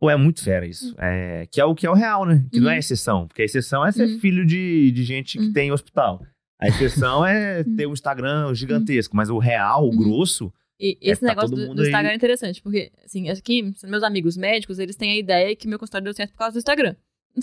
pô, 0.03 0.11
é 0.11 0.16
muito 0.16 0.42
fera 0.42 0.66
isso. 0.66 0.94
É, 0.98 1.46
que 1.48 1.61
é 1.61 1.64
o 1.64 1.76
que 1.76 1.86
é 1.86 1.90
o 1.90 1.94
real, 1.94 2.26
né? 2.26 2.44
Que 2.53 2.59
não 2.59 2.68
é 2.68 2.72
Uhum. 2.72 2.78
exceção. 2.80 3.28
Porque 3.28 3.42
a 3.42 3.44
exceção 3.44 3.86
é 3.86 3.92
ser 3.92 4.09
Uhum. 4.09 4.18
filho 4.18 4.44
de, 4.44 4.90
de 4.90 5.05
gente 5.05 5.38
que 5.38 5.44
Uhum. 5.44 5.53
tem 5.53 5.70
hospital. 5.70 6.20
A 6.61 6.66
exceção 6.66 7.24
é 7.24 7.62
Uhum. 7.66 7.76
ter 7.76 7.86
um 7.86 7.92
Instagram 7.92 8.53
gigantesco, 8.53 9.14
mas 9.16 9.30
o 9.30 9.38
real, 9.38 9.84
o 9.84 9.90
Uhum. 9.90 9.96
grosso, 9.96 10.53
E 10.80 10.98
É, 11.00 11.12
esse 11.12 11.20
tá 11.20 11.28
negócio 11.28 11.55
do, 11.55 11.74
do 11.76 11.82
Instagram 11.84 12.09
aí- 12.09 12.14
é 12.14 12.16
interessante, 12.16 12.61
porque, 12.61 12.90
assim, 13.05 13.28
aqui, 13.28 13.72
meus 13.84 14.03
amigos 14.03 14.36
médicos, 14.36 14.80
eles 14.80 14.96
têm 14.96 15.12
a 15.12 15.16
ideia 15.16 15.55
que 15.55 15.68
meu 15.68 15.78
consultório 15.78 16.05
deu 16.07 16.12
certo 16.12 16.32
por 16.32 16.38
causa 16.38 16.55
do 16.55 16.59
Instagram. 16.59 16.96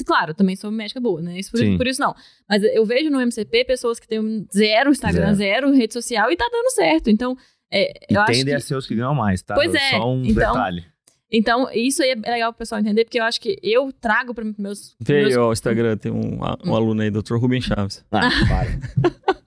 Claro, 0.05 0.33
também 0.33 0.57
sou 0.57 0.69
médica 0.69 0.99
boa, 0.99 1.21
né? 1.21 1.39
Isso 1.39 1.49
por, 1.51 1.57
Sim. 1.59 1.77
por 1.77 1.87
isso 1.87 2.01
não. 2.01 2.13
Mas 2.49 2.61
eu 2.63 2.85
vejo 2.85 3.09
no 3.09 3.21
MCP 3.21 3.63
pessoas 3.63 3.97
que 3.97 4.07
têm 4.09 4.45
zero 4.53 4.91
Instagram, 4.91 5.33
zero, 5.35 5.71
rede 5.71 5.93
social 5.93 6.29
e 6.29 6.35
tá 6.35 6.49
dando 6.51 6.69
certo. 6.71 7.09
Então, 7.09 7.37
é, 7.71 7.93
e 8.11 8.13
eu 8.13 8.19
acho 8.21 8.31
tendem 8.33 8.45
que... 8.47 8.53
a 8.55 8.59
ser 8.59 8.75
os 8.75 8.85
que 8.85 8.93
ganham 8.95 9.15
mais, 9.15 9.41
tá? 9.41 9.55
Pois 9.55 9.73
é, 9.73 9.91
Só 9.91 10.11
um 10.11 10.21
então- 10.25 10.53
detalhe. 10.53 10.85
Então, 11.31 11.69
isso 11.71 12.01
aí 12.01 12.09
é 12.23 12.31
legal 12.31 12.51
pro 12.51 12.59
pessoal 12.59 12.81
entender, 12.81 13.05
porque 13.05 13.19
eu 13.19 13.23
acho 13.23 13.39
que 13.39 13.59
eu 13.61 13.91
trago 13.91 14.33
para 14.33 14.43
meus... 14.57 14.95
Aí, 15.07 15.15
meus 15.15 15.37
ó, 15.37 15.49
o 15.49 15.53
Instagram, 15.53 15.95
tem 15.97 16.11
um, 16.11 16.39
um 16.65 16.75
aluno 16.75 17.01
aí, 17.01 17.11
Dr. 17.11 17.35
Rubem 17.35 17.61
Chaves. 17.61 18.03
Ah, 18.11 18.29
para. 18.49 19.39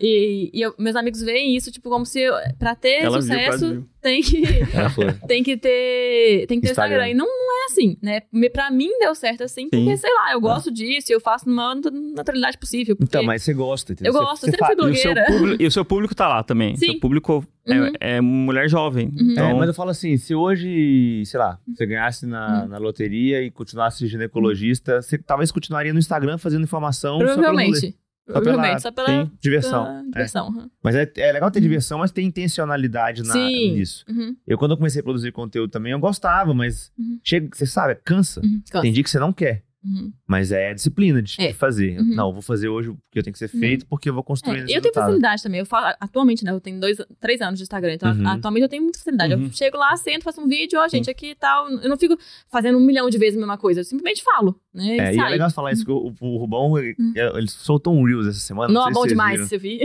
E 0.00 0.50
e 0.52 0.60
eu- 0.62 0.74
meus 0.78 0.96
amigos 0.96 1.20
veem 1.22 1.54
isso, 1.56 1.70
tipo, 1.72 1.88
como 1.90 2.04
se 2.06 2.20
pra 2.58 2.74
ter 2.74 3.02
Ela 3.02 3.20
sucesso, 3.20 3.70
viu. 3.72 3.88
tem 4.00 4.22
que... 4.22 4.42
Tem 5.28 5.42
que 5.42 5.56
ter, 5.56 6.46
tem 6.46 6.60
que 6.60 6.66
ter 6.66 6.70
Instagram. 6.72 6.96
Instagram. 7.06 7.08
E 7.10 7.14
não, 7.14 7.26
não 7.26 7.62
é 7.62 7.64
assim, 7.66 7.96
né? 8.02 8.20
Pra 8.52 8.70
mim 8.70 8.88
deu 8.98 9.14
certo 9.14 9.42
assim, 9.44 9.68
porque, 9.68 9.84
Sim. 9.90 9.96
sei 9.96 10.14
lá, 10.14 10.32
eu 10.32 10.40
gosto 10.40 10.70
disso 10.70 11.12
e 11.12 11.14
eu 11.14 11.20
faço 11.20 11.48
numa 11.48 11.74
naturalidade 12.14 12.56
possível. 12.58 12.96
Porque 12.96 13.08
Então, 13.10 13.22
mas 13.24 13.42
você 13.42 13.52
gosta, 13.52 13.92
entendeu? 13.92 14.10
Eu 14.10 14.12
Você- 14.18 14.24
gosto, 14.24 14.40
você 14.40 14.46
eu 14.46 14.50
sempre 14.52 14.66
fui 14.66 14.76
fa- 14.76 14.88
E 14.88 14.90
o, 14.90 14.94
seu 14.96 15.14
Blogueira. 15.14 15.38
público, 15.38 15.62
e 15.62 15.66
o 15.66 15.70
seu 15.70 15.84
público 15.84 16.14
tá 16.14 16.28
lá 16.28 16.42
também. 16.42 16.76
Sim. 16.76 16.92
Seu 16.92 17.00
público 17.00 17.44
é- 17.66 17.80
Uhum. 17.80 17.92
é, 18.00 18.20
mulher 18.20 18.68
jovem. 18.68 19.08
Uhum. 19.08 19.32
Então, 19.32 19.50
É, 19.50 19.54
mas 19.54 19.68
eu 19.68 19.74
falo 19.74 19.90
assim, 19.90 20.16
se 20.16 20.34
hoje, 20.34 21.22
sei 21.26 21.38
lá, 21.40 21.58
você 21.66 21.84
ganhasse 21.86 22.24
na, 22.26 22.64
Hum. 22.64 22.68
na 22.68 22.78
loteria 22.78 23.42
e 23.42 23.50
continuasse 23.50 24.06
ginecologista, 24.06 25.02
você 25.02 25.18
talvez 25.18 25.50
continuaria 25.52 25.92
no 25.92 25.98
Instagram 25.98 26.38
fazendo 26.38 26.62
informação 26.64 27.18
provavelmente. 27.18 27.94
Só 28.30 28.40
pela- 28.40 28.78
só 28.78 28.92
pela, 28.92 29.08
Sim. 29.08 29.30
Diversão. 29.40 29.84
pela 29.84 29.98
É. 30.00 30.02
diversão. 30.04 30.48
uhum. 30.48 30.70
Mas 30.82 30.94
é, 30.94 31.10
é 31.16 31.32
legal 31.32 31.50
ter 31.50 31.60
diversão, 31.60 31.98
mas 31.98 32.10
tem 32.10 32.26
intencionalidade 32.26 33.22
na, 33.22 33.32
Sim. 33.32 33.72
nisso. 33.72 34.04
Uhum, 34.08 34.36
Eu, 34.46 34.58
quando 34.58 34.72
eu 34.72 34.76
comecei 34.76 35.00
a 35.00 35.02
produzir 35.04 35.32
conteúdo 35.32 35.70
também, 35.70 35.92
eu 35.92 35.98
gostava, 35.98 36.52
mas 36.52 36.92
Uhum. 36.98 37.18
chega, 37.24 37.48
você 37.54 37.66
sabe, 37.66 37.94
cansa. 38.04 38.40
uhum. 38.44 38.60
Cansa. 38.70 38.82
Tem 38.82 38.92
dia 38.92 39.02
que 39.02 39.10
você 39.10 39.18
não 39.18 39.32
quer, 39.32 39.62
Uhum. 39.84 40.12
mas 40.26 40.50
é 40.50 40.74
disciplina 40.74 41.22
de, 41.22 41.36
É. 41.40 41.52
fazer. 41.52 41.98
Uhum. 42.00 42.14
Não, 42.14 42.26
eu 42.28 42.32
vou 42.32 42.42
fazer 42.42 42.68
hoje 42.68 42.88
porque 42.90 43.18
eu 43.20 43.22
tenho 43.22 43.32
que 43.32 43.38
ser 43.38 43.50
Uhum. 43.54 43.60
feito, 43.60 43.86
porque 43.86 44.10
eu 44.10 44.14
vou 44.14 44.24
construir 44.24 44.58
É, 44.70 44.76
eu 44.76 44.82
tenho 44.82 44.92
facilidade 44.92 45.42
também. 45.42 45.60
Eu 45.60 45.66
falo, 45.66 45.94
atualmente, 46.00 46.44
né? 46.44 46.50
Eu 46.50 46.60
tenho 46.60 46.80
dois, 46.80 46.98
três 47.20 47.40
anos 47.40 47.58
de 47.58 47.62
Instagram. 47.62 47.94
Então, 47.94 48.12
Uhum. 48.12 48.26
atualmente 48.28 48.62
eu 48.64 48.68
tenho 48.68 48.82
muita 48.82 48.98
facilidade. 48.98 49.34
Uhum. 49.34 49.44
Eu 49.44 49.52
chego 49.52 49.76
lá, 49.76 49.96
sento, 49.96 50.24
faço 50.24 50.40
um 50.40 50.48
vídeo, 50.48 50.78
ó, 50.80 50.88
gente, 50.88 51.08
aqui 51.08 51.30
e 51.30 51.34
tal. 51.34 51.68
Eu 51.70 51.88
não 51.88 51.96
fico 51.96 52.16
fazendo 52.50 52.76
um 52.76 52.80
milhão 52.84 53.08
de 53.08 53.18
vezes 53.18 53.36
a 53.36 53.40
mesma 53.40 53.56
coisa. 53.56 53.80
Eu 53.80 53.84
simplesmente 53.84 54.22
falo, 54.24 54.60
né? 54.74 54.96
É, 54.96 54.96
e 54.96 55.00
é 55.00 55.14
sai. 55.14 55.30
legal 55.30 55.48
você 55.48 55.54
falar 55.54 55.72
isso, 55.72 55.84
que 55.84 55.90
o, 55.92 56.12
o 56.20 56.36
Rubão, 56.38 56.76
ele, 56.78 56.94
Uhum. 56.98 57.12
ele 57.36 57.48
soltou 57.48 57.94
um 57.94 58.04
Reels 58.04 58.26
essa 58.26 58.40
semana. 58.40 58.72
Não, 58.72 58.86
se 58.88 58.92
bom 58.92 59.06
demais, 59.06 59.40
você 59.40 59.56
viu? 59.58 59.78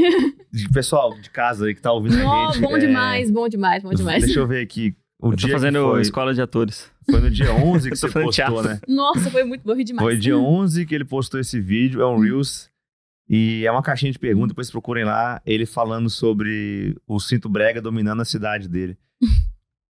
De 0.52 0.70
pessoal 0.70 1.14
de 1.20 1.30
casa 1.30 1.66
aí 1.68 1.76
que 1.76 1.82
tá 1.82 1.92
ouvindo 1.92 2.16
a 2.16 2.24
Não, 2.24 2.52
gente. 2.54 2.62
bom 2.62 2.76
é, 2.78 2.80
demais, 2.80 3.30
bom 3.32 3.48
demais, 3.48 3.84
bom 3.84 3.92
demais. 3.94 4.24
Deixa 4.24 4.40
eu 4.40 4.48
ver 4.48 4.62
aqui. 4.64 4.96
O 5.24 5.28
eu 5.28 5.32
tô 5.32 5.36
dia 5.38 5.48
que 5.48 5.54
fazendo 5.54 5.82
foi, 5.92 6.02
escola 6.02 6.34
de 6.34 6.42
atores. 6.42 6.92
foi 7.10 7.20
no 7.22 7.30
dia 7.32 7.52
11 7.56 7.90
que 7.90 7.96
tô 8.00 8.08
você 8.08 8.14
postou, 8.14 8.32
teatro. 8.32 8.64
né? 8.64 8.80
Nossa, 8.88 9.32
foi 9.32 9.44
muito 9.44 9.64
bom, 9.64 9.74
demais. 9.76 10.06
Foi 10.06 10.18
dia 10.18 10.38
11 10.38 10.86
que 10.86 10.94
ele 10.94 11.06
postou 11.06 11.40
esse 11.40 11.60
vídeo, 11.62 12.02
é 12.02 12.08
um 12.08 12.20
Reels. 12.20 12.70
E 13.30 13.66
é 13.66 13.72
uma 13.72 13.82
caixinha 13.82 14.12
de 14.12 14.20
perguntas, 14.20 14.50
depois 14.50 14.70
procurem 14.70 15.06
lá, 15.06 15.42
ele 15.46 15.66
falando 15.66 16.10
sobre 16.10 16.96
o 17.08 17.20
cinto 17.22 17.48
brega 17.48 17.82
dominando 17.82 18.22
a 18.22 18.26
cidade 18.26 18.68
dele. 18.68 18.98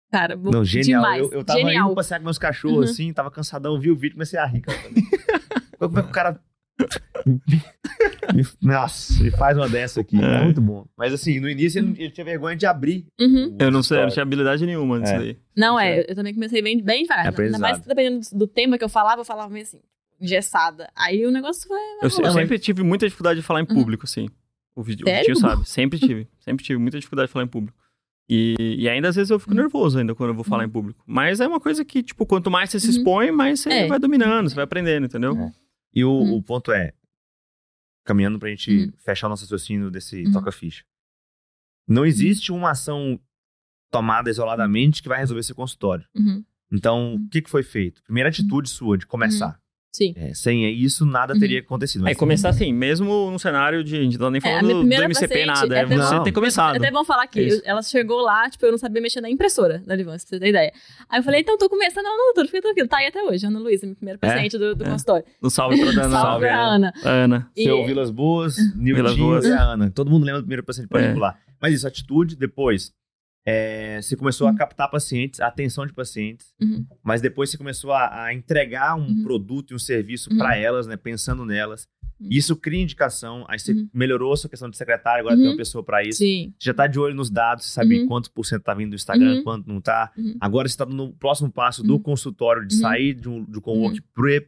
Cara, 0.09 0.37
bom, 0.37 0.49
Não, 0.49 0.63
genial. 0.63 1.01
demais. 1.01 1.21
Eu, 1.23 1.39
eu 1.39 1.43
tava 1.43 1.59
genial. 1.59 1.87
indo 1.87 1.95
passear 1.95 2.19
com 2.19 2.23
meus 2.23 2.37
cachorros, 2.37 2.77
Uhum. 2.85 2.91
assim, 2.93 3.13
tava 3.13 3.29
cansadão, 3.29 3.77
vi 3.77 3.91
o 3.91 3.95
vídeo, 3.97 4.13
comecei 4.15 4.39
a 4.39 4.45
rir, 4.45 4.61
cara. 4.61 4.77
Como 5.77 5.99
é 5.99 6.01
que 6.03 6.07
o 6.09 6.11
cara... 6.11 6.39
Nossa, 8.61 9.21
ele 9.21 9.31
faz 9.31 9.57
uma 9.57 9.67
dessa 9.67 10.01
aqui. 10.01 10.21
É. 10.21 10.35
É. 10.35 10.43
muito 10.43 10.61
bom. 10.61 10.85
Mas 10.97 11.13
assim, 11.13 11.39
no 11.39 11.49
início 11.49 11.79
ele, 11.79 11.95
ele 11.97 12.11
tinha 12.11 12.25
vergonha 12.25 12.55
de 12.55 12.65
abrir. 12.65 13.05
Uhum. 13.19 13.55
Eu 13.59 13.71
não 13.71 13.81
sei, 13.83 13.97
eu 13.99 14.03
não 14.03 14.09
tinha 14.09 14.23
habilidade 14.23 14.65
nenhuma 14.65 14.99
nisso 14.99 15.13
É. 15.13 15.17
daí. 15.19 15.37
Não, 15.55 15.79
é, 15.79 16.05
eu 16.07 16.15
também 16.15 16.33
comecei 16.33 16.61
bem, 16.61 16.81
bem 16.81 17.03
devagar. 17.03 17.33
É 17.33 17.41
Ainda 17.41 17.59
mais 17.59 17.79
dependendo 17.81 18.21
do, 18.33 18.47
tema 18.47 18.77
que 18.77 18.83
eu 18.83 18.89
falava, 18.89 19.21
eu 19.21 19.25
falava 19.25 19.49
meio 19.49 19.63
assim, 19.63 19.79
engessada. 20.21 20.89
Aí 20.95 21.25
o 21.25 21.31
negócio 21.31 21.67
foi. 21.67 21.79
Eu, 22.01 22.09
eu 22.25 22.31
sempre 22.31 22.59
tive 22.59 22.83
muita 22.83 23.05
dificuldade 23.05 23.39
de 23.39 23.45
falar 23.45 23.61
em 23.61 23.67
Uhum. 23.69 23.75
público, 23.75 24.05
assim. 24.05 24.27
O 24.75 24.83
vídeo, 24.83 25.05
o 25.07 25.23
tio 25.23 25.35
sabe. 25.35 25.65
Sempre 25.67 25.97
tive. 25.97 26.27
Sempre 26.39 26.63
tive 26.63 26.79
muita 26.79 26.99
dificuldade 26.99 27.27
de 27.27 27.33
falar 27.33 27.45
em 27.45 27.49
público. 27.49 27.75
E, 28.29 28.55
e 28.79 28.89
ainda 28.89 29.07
às 29.09 29.15
vezes 29.15 29.31
eu 29.31 29.39
fico 29.39 29.51
Uhum. 29.51 29.57
nervoso 29.57 29.97
ainda 29.97 30.13
quando 30.13 30.29
eu 30.29 30.35
vou 30.35 30.43
falar 30.43 30.65
em 30.65 30.69
público. 30.69 31.01
Mas 31.07 31.39
é 31.39 31.47
uma 31.47 31.59
coisa 31.59 31.83
que, 31.83 32.03
tipo, 32.03 32.25
quanto 32.27 32.51
mais 32.51 32.69
você 32.69 32.79
se 32.79 32.87
Uhum. 32.87 32.91
expõe, 32.97 33.31
mais 33.31 33.61
você 33.61 33.69
É. 33.71 33.87
vai 33.87 33.97
dominando, 33.97 34.49
você 34.49 34.55
vai 34.55 34.65
aprendendo, 34.65 35.05
entendeu? 35.05 35.35
É. 35.35 35.51
E 35.93 36.03
o, 36.03 36.09
Uhum. 36.11 36.35
o 36.37 36.43
ponto 36.43 36.71
é, 36.71 36.93
caminhando 38.05 38.39
pra 38.39 38.49
gente 38.49 38.71
Uhum. 38.71 38.93
fechar 38.99 39.27
o 39.27 39.29
nosso 39.29 39.43
raciocínio 39.43 39.89
desse 39.91 40.23
Uhum. 40.25 40.31
toca-ficha. 40.31 40.83
Não 41.87 42.05
existe 42.05 42.51
uma 42.51 42.71
ação 42.71 43.19
tomada 43.91 44.29
isoladamente 44.29 45.01
que 45.01 45.09
vai 45.09 45.19
resolver 45.19 45.39
esse 45.39 45.53
consultório. 45.53 46.05
Uhum. 46.15 46.43
Então, 46.71 47.15
o 47.15 47.29
que, 47.29 47.41
que 47.41 47.49
foi 47.49 47.63
feito? 47.63 48.03
Primeira 48.03 48.29
atitude 48.29 48.69
sua 48.69 48.97
de 48.97 49.07
começar. 49.07 49.61
Sim. 49.97 50.13
É, 50.15 50.31
sem 50.33 50.71
isso, 50.71 51.05
nada 51.07 51.33
Uhum. 51.33 51.39
teria 51.39 51.59
acontecido. 51.59 52.03
Mas 52.03 52.15
começar 52.15 52.49
assim, 52.49 52.71
mesmo 52.71 53.31
num 53.31 53.39
cenário 53.39 53.83
de. 53.83 53.95
A 53.97 54.01
gente 54.03 54.17
não 54.19 54.27
tá 54.27 54.31
nem 54.31 54.37
É, 54.37 54.41
falando 54.41 54.83
minha 54.85 54.99
do 54.99 55.05
MCP 55.05 55.45
nada. 55.45 55.75
é 55.75 55.79
É 55.81 55.85
você 55.87 56.15
bom- 56.17 56.23
ter 56.23 56.31
começado. 56.31 56.75
É 56.75 56.77
até 56.77 56.91
bom 56.91 57.03
falar 57.03 57.25
que 57.25 57.39
É 57.39 57.61
ela 57.65 57.81
chegou 57.81 58.21
lá, 58.21 58.47
tipo, 58.49 58.63
eu 58.65 58.71
não 58.71 58.77
sabia 58.77 59.01
mexer 59.01 59.21
na 59.21 59.29
impressora 59.29 59.79
da 59.85 59.95
Livância, 59.95 60.27
pra 60.29 60.37
você 60.37 60.39
ter 60.43 60.49
ideia. 60.49 60.71
Aí 61.09 61.19
eu 61.19 61.23
falei, 61.23 61.41
então 61.41 61.57
tô 61.57 61.67
começando, 61.67 62.03
não, 62.03 62.15
não, 62.15 62.25
doutor, 62.33 62.45
fica 62.45 62.61
tranquilo. 62.61 62.87
Tá 62.87 62.97
aí 62.97 63.07
até 63.07 63.23
hoje, 63.23 63.45
Ana 63.47 63.59
Luísa, 63.59 63.85
minha 63.87 63.95
primeira 63.95 64.19
É? 64.21 64.27
paciente 64.27 64.57
do, 64.57 64.75
do 64.75 64.83
É. 64.85 64.89
consultório. 64.89 65.25
Um 65.41 65.49
salve 65.49 65.81
pra 65.81 65.91
Dana. 65.91 66.09
Salve 66.21 66.45
pra 66.45 66.61
Ana. 66.61 66.93
Ana. 67.03 67.49
E- 67.57 67.63
seu 67.63 67.83
Vilas 67.85 68.11
Boas, 68.11 68.55
Vilas 68.75 68.75
Nilton 69.15 69.15
Boas. 69.17 69.45
e 69.45 69.51
a 69.51 69.63
Ana. 69.63 69.89
Todo 69.89 70.11
mundo 70.11 70.25
lembra 70.25 70.41
do 70.41 70.43
primeiro 70.43 70.63
paciente 70.63 70.85
É. 70.85 70.89
particular. 70.89 71.37
Mas 71.59 71.73
isso, 71.73 71.87
atitude, 71.87 72.35
depois. 72.35 72.91
É, 73.49 74.01
você 74.01 74.17
começou 74.17 74.45
a 74.45 74.51
Uhum. 74.51 74.57
captar 74.57 74.91
pacientes, 74.91 75.39
a 75.39 75.47
atenção 75.47 75.85
de 75.85 75.93
pacientes, 75.93 76.53
Uhum. 76.61 76.85
mas 77.01 77.21
depois 77.21 77.49
você 77.49 77.57
começou 77.57 77.93
a, 77.93 78.25
a 78.25 78.33
entregar 78.33 78.95
um 78.95 79.07
Uhum. 79.07 79.23
produto 79.23 79.71
e 79.71 79.75
um 79.75 79.79
serviço 79.79 80.29
Uhum. 80.29 80.37
pra 80.37 80.57
elas, 80.57 80.85
né? 80.85 80.97
Pensando 80.97 81.45
nelas. 81.45 81.87
Isso 82.19 82.55
cria 82.57 82.81
indicação. 82.81 83.45
Aí 83.47 83.57
você 83.59 83.71
Uhum. 83.73 83.87
melhorou 83.93 84.33
a 84.33 84.37
sua 84.37 84.49
questão 84.49 84.69
de 84.69 84.75
secretário, 84.75 85.21
agora 85.21 85.35
tem 85.35 85.45
Uhum. 85.45 85.51
uma 85.51 85.57
pessoa 85.57 85.81
pra 85.83 86.03
isso. 86.03 86.17
Sim. 86.17 86.51
Você 86.59 86.65
já 86.69 86.73
tá 86.73 86.87
de 86.87 86.99
olho 86.99 87.13
nos 87.15 87.29
dados, 87.29 87.65
você 87.65 87.71
sabe 87.71 88.01
Uhum. 88.01 88.07
quanto 88.07 88.31
por 88.31 88.43
cento 88.45 88.63
tá 88.63 88.73
vindo 88.73 88.89
do 88.89 88.95
Instagram, 88.95 89.35
Uhum. 89.35 89.43
quanto 89.43 89.67
não 89.67 89.79
tá. 89.79 90.11
Uhum. 90.17 90.35
Agora 90.41 90.67
você 90.67 90.75
tá 90.75 90.85
no 90.85 91.13
próximo 91.13 91.49
passo 91.51 91.83
do 91.83 91.93
Uhum. 91.93 91.99
consultório, 92.01 92.65
de 92.67 92.75
Uhum. 92.75 92.81
sair 92.81 93.13
de 93.13 93.29
um, 93.29 93.43
do 93.45 93.61
cowork 93.61 94.01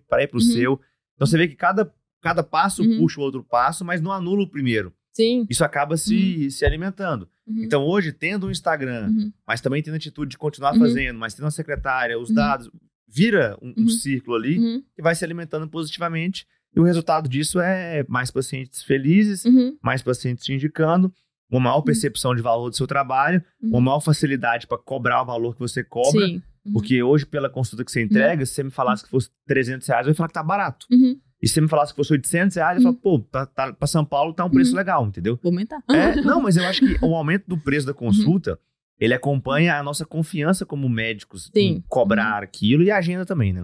pra 0.08 0.24
ir 0.24 0.28
pro 0.28 0.40
Uhum. 0.40 0.46
seu. 0.46 0.82
Então 1.16 1.26
você 1.28 1.38
vê 1.38 1.48
que 1.48 1.56
cada, 1.56 1.90
cada 2.22 2.44
passo 2.44 2.82
Uhum. 2.82 2.98
puxa 2.98 3.22
o 3.22 3.24
outro 3.24 3.44
passo, 3.44 3.86
mas 3.86 4.02
não 4.02 4.12
anula 4.12 4.42
o 4.44 4.50
primeiro. 4.50 4.92
Sim. 5.20 5.46
Isso 5.50 5.64
acaba 5.66 5.98
se, 5.98 6.50
se 6.50 6.64
alimentando. 6.66 7.28
Uhum. 7.46 7.64
Então 7.64 7.84
hoje, 7.84 8.14
tendo 8.14 8.48
um 8.48 8.52
Instagram, 8.52 9.08
Uhum. 9.10 9.34
mas 9.46 9.60
também 9.60 9.82
tendo 9.84 9.96
a 9.96 9.98
atitude 9.98 10.32
de 10.32 10.38
continuar 10.38 10.74
Uhum. 10.74 10.80
fazendo, 10.80 11.20
mas 11.20 11.34
tendo 11.34 11.44
uma 11.46 11.52
secretária, 11.52 12.18
os 12.18 12.30
Uhum. 12.30 12.36
dados, 12.36 12.70
vira 13.08 13.58
um, 13.62 13.74
um 13.78 13.82
Uhum. 13.82 13.90
círculo 13.90 14.36
ali 14.38 14.58
Uhum. 14.58 14.84
que 14.96 15.02
vai 15.02 15.14
se 15.16 15.26
alimentando 15.26 15.68
positivamente. 15.68 16.46
E 16.76 16.80
o 16.80 16.84
resultado 16.84 17.28
disso 17.28 17.60
é 17.60 18.06
mais 18.08 18.32
pacientes 18.32 18.84
felizes, 18.84 19.44
Uhum. 19.44 19.76
mais 19.82 20.02
pacientes 20.02 20.46
te 20.46 20.54
indicando, 20.54 21.12
uma 21.52 21.60
maior 21.60 21.82
percepção 21.82 22.36
de 22.36 22.41
valor 22.41 22.70
do 22.70 22.76
seu 22.78 22.86
trabalho, 22.88 23.44
Uhum. 23.62 23.70
uma 23.72 23.82
maior 23.82 24.00
facilidade 24.00 24.68
para 24.68 24.78
cobrar 24.78 25.24
o 25.24 25.26
valor 25.26 25.54
que 25.56 25.60
você 25.60 25.84
cobra. 25.84 26.26
Sim. 26.28 26.41
Uhum. 26.66 26.74
Porque 26.74 27.02
hoje, 27.02 27.26
pela 27.26 27.50
consulta 27.50 27.84
que 27.84 27.91
você 27.91 28.02
entrega, 28.04 28.46
se 28.46 28.54
você 28.54 28.64
me 28.64 28.70
falasse 28.70 29.04
que 29.04 29.10
fosse 29.10 29.30
300 29.48 29.88
reais, 29.88 30.06
eu 30.06 30.12
ia 30.12 30.16
falar 30.16 30.28
que 30.28 30.34
tá 30.34 30.44
barato. 30.44 30.86
Uhum. 30.91 31.20
E 31.41 31.48
se 31.48 31.53
você 31.53 31.61
me 31.61 31.68
falasse 31.70 31.94
que 31.94 31.98
fosse 31.98 32.11
800 32.14 32.56
reais, 32.57 32.78
eu 32.78 32.82
ia 32.82 32.84
falar, 32.90 33.02
pô, 33.02 33.20
tá, 33.20 33.45
tá, 33.45 33.74
pra 33.74 33.88
São 33.88 34.03
Paulo 34.03 34.34
tá 34.34 34.44
um 34.45 34.49
preço 34.49 34.72
Uhum. 34.72 34.78
legal, 34.78 35.07
entendeu? 35.07 35.40
Vou 35.41 35.52
aumentar. 35.52 35.82
É, 35.90 36.16
não, 36.22 36.41
mas 36.41 36.57
eu 36.57 36.66
acho 36.66 36.82
que 36.82 36.98
o 37.06 37.16
aumento 37.16 37.45
do 37.48 37.57
preço 37.57 37.88
da 37.88 37.94
consulta, 37.94 38.52
Uhum. 38.52 38.57
ele 38.99 39.14
acompanha 39.14 39.76
a 39.78 39.84
nossa 39.84 40.06
confiança 40.06 40.66
como 40.66 40.90
médicos 40.90 41.49
Sim. 41.53 41.61
em 41.61 41.84
cobrar 41.88 42.44
aquilo 42.44 42.84
e 42.84 42.91
a 42.91 42.98
agenda 42.98 43.26
também, 43.26 43.53
né? 43.53 43.61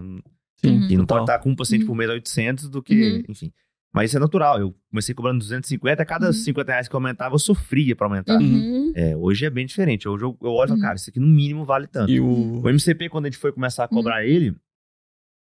Sim, 0.58 0.80
Uhum. 0.80 0.88
E 0.90 0.98
não 0.98 1.06
pode 1.06 1.24
estar 1.24 1.40
com 1.40 1.50
um 1.50 1.56
paciente 1.56 1.82
Uhum. 1.82 1.88
por 1.88 1.96
mês 1.96 2.10
a 2.10 2.14
800 2.14 2.70
do 2.70 2.82
que, 2.82 2.94
Uhum. 3.18 3.24
enfim. 3.30 3.52
Mas 3.94 4.10
isso 4.10 4.18
é 4.18 4.20
natural. 4.20 4.60
Eu 4.60 4.76
comecei 4.90 5.16
cobrando 5.16 5.40
250, 5.40 6.02
a 6.02 6.06
cada 6.06 6.28
Uhum. 6.28 6.34
50 6.34 6.70
reais 6.72 6.88
que 6.88 6.94
eu 6.96 6.98
aumentava, 6.98 7.36
eu 7.36 7.40
sofria 7.40 7.96
pra 7.96 8.08
aumentar. 8.08 8.38
Uhum. 8.40 8.92
É, 8.96 9.16
hoje 9.16 9.46
é 9.46 9.50
bem 9.50 9.66
diferente. 9.66 10.08
Hoje 10.08 10.24
eu, 10.26 10.38
eu 10.42 10.52
olho 10.52 10.66
e 10.66 10.68
falo, 10.70 10.80
Uhum. 10.80 10.82
cara, 10.86 10.96
isso 10.96 11.10
aqui 11.10 11.20
no 11.20 11.28
mínimo 11.28 11.64
vale 11.64 11.88
tanto. 11.88 12.12
E 12.12 12.20
o... 12.20 12.62
O 12.62 12.70
MCP, 12.70 13.08
quando 13.10 13.26
a 13.26 13.30
gente 13.30 13.38
foi 13.40 13.52
começar 13.54 13.84
a 13.86 13.88
cobrar 13.88 14.26
ele, 14.26 14.54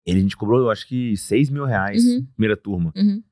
ele 0.06 0.18
a 0.18 0.22
gente 0.22 0.36
cobrou, 0.36 0.60
eu 0.60 0.70
acho 0.70 0.86
que 0.86 1.16
6 1.16 1.50
mil 1.50 1.64
reais, 1.64 2.04
Uhum. 2.04 2.24
primeira 2.34 2.56
turma. 2.56 2.92
Uhum. 2.96 3.22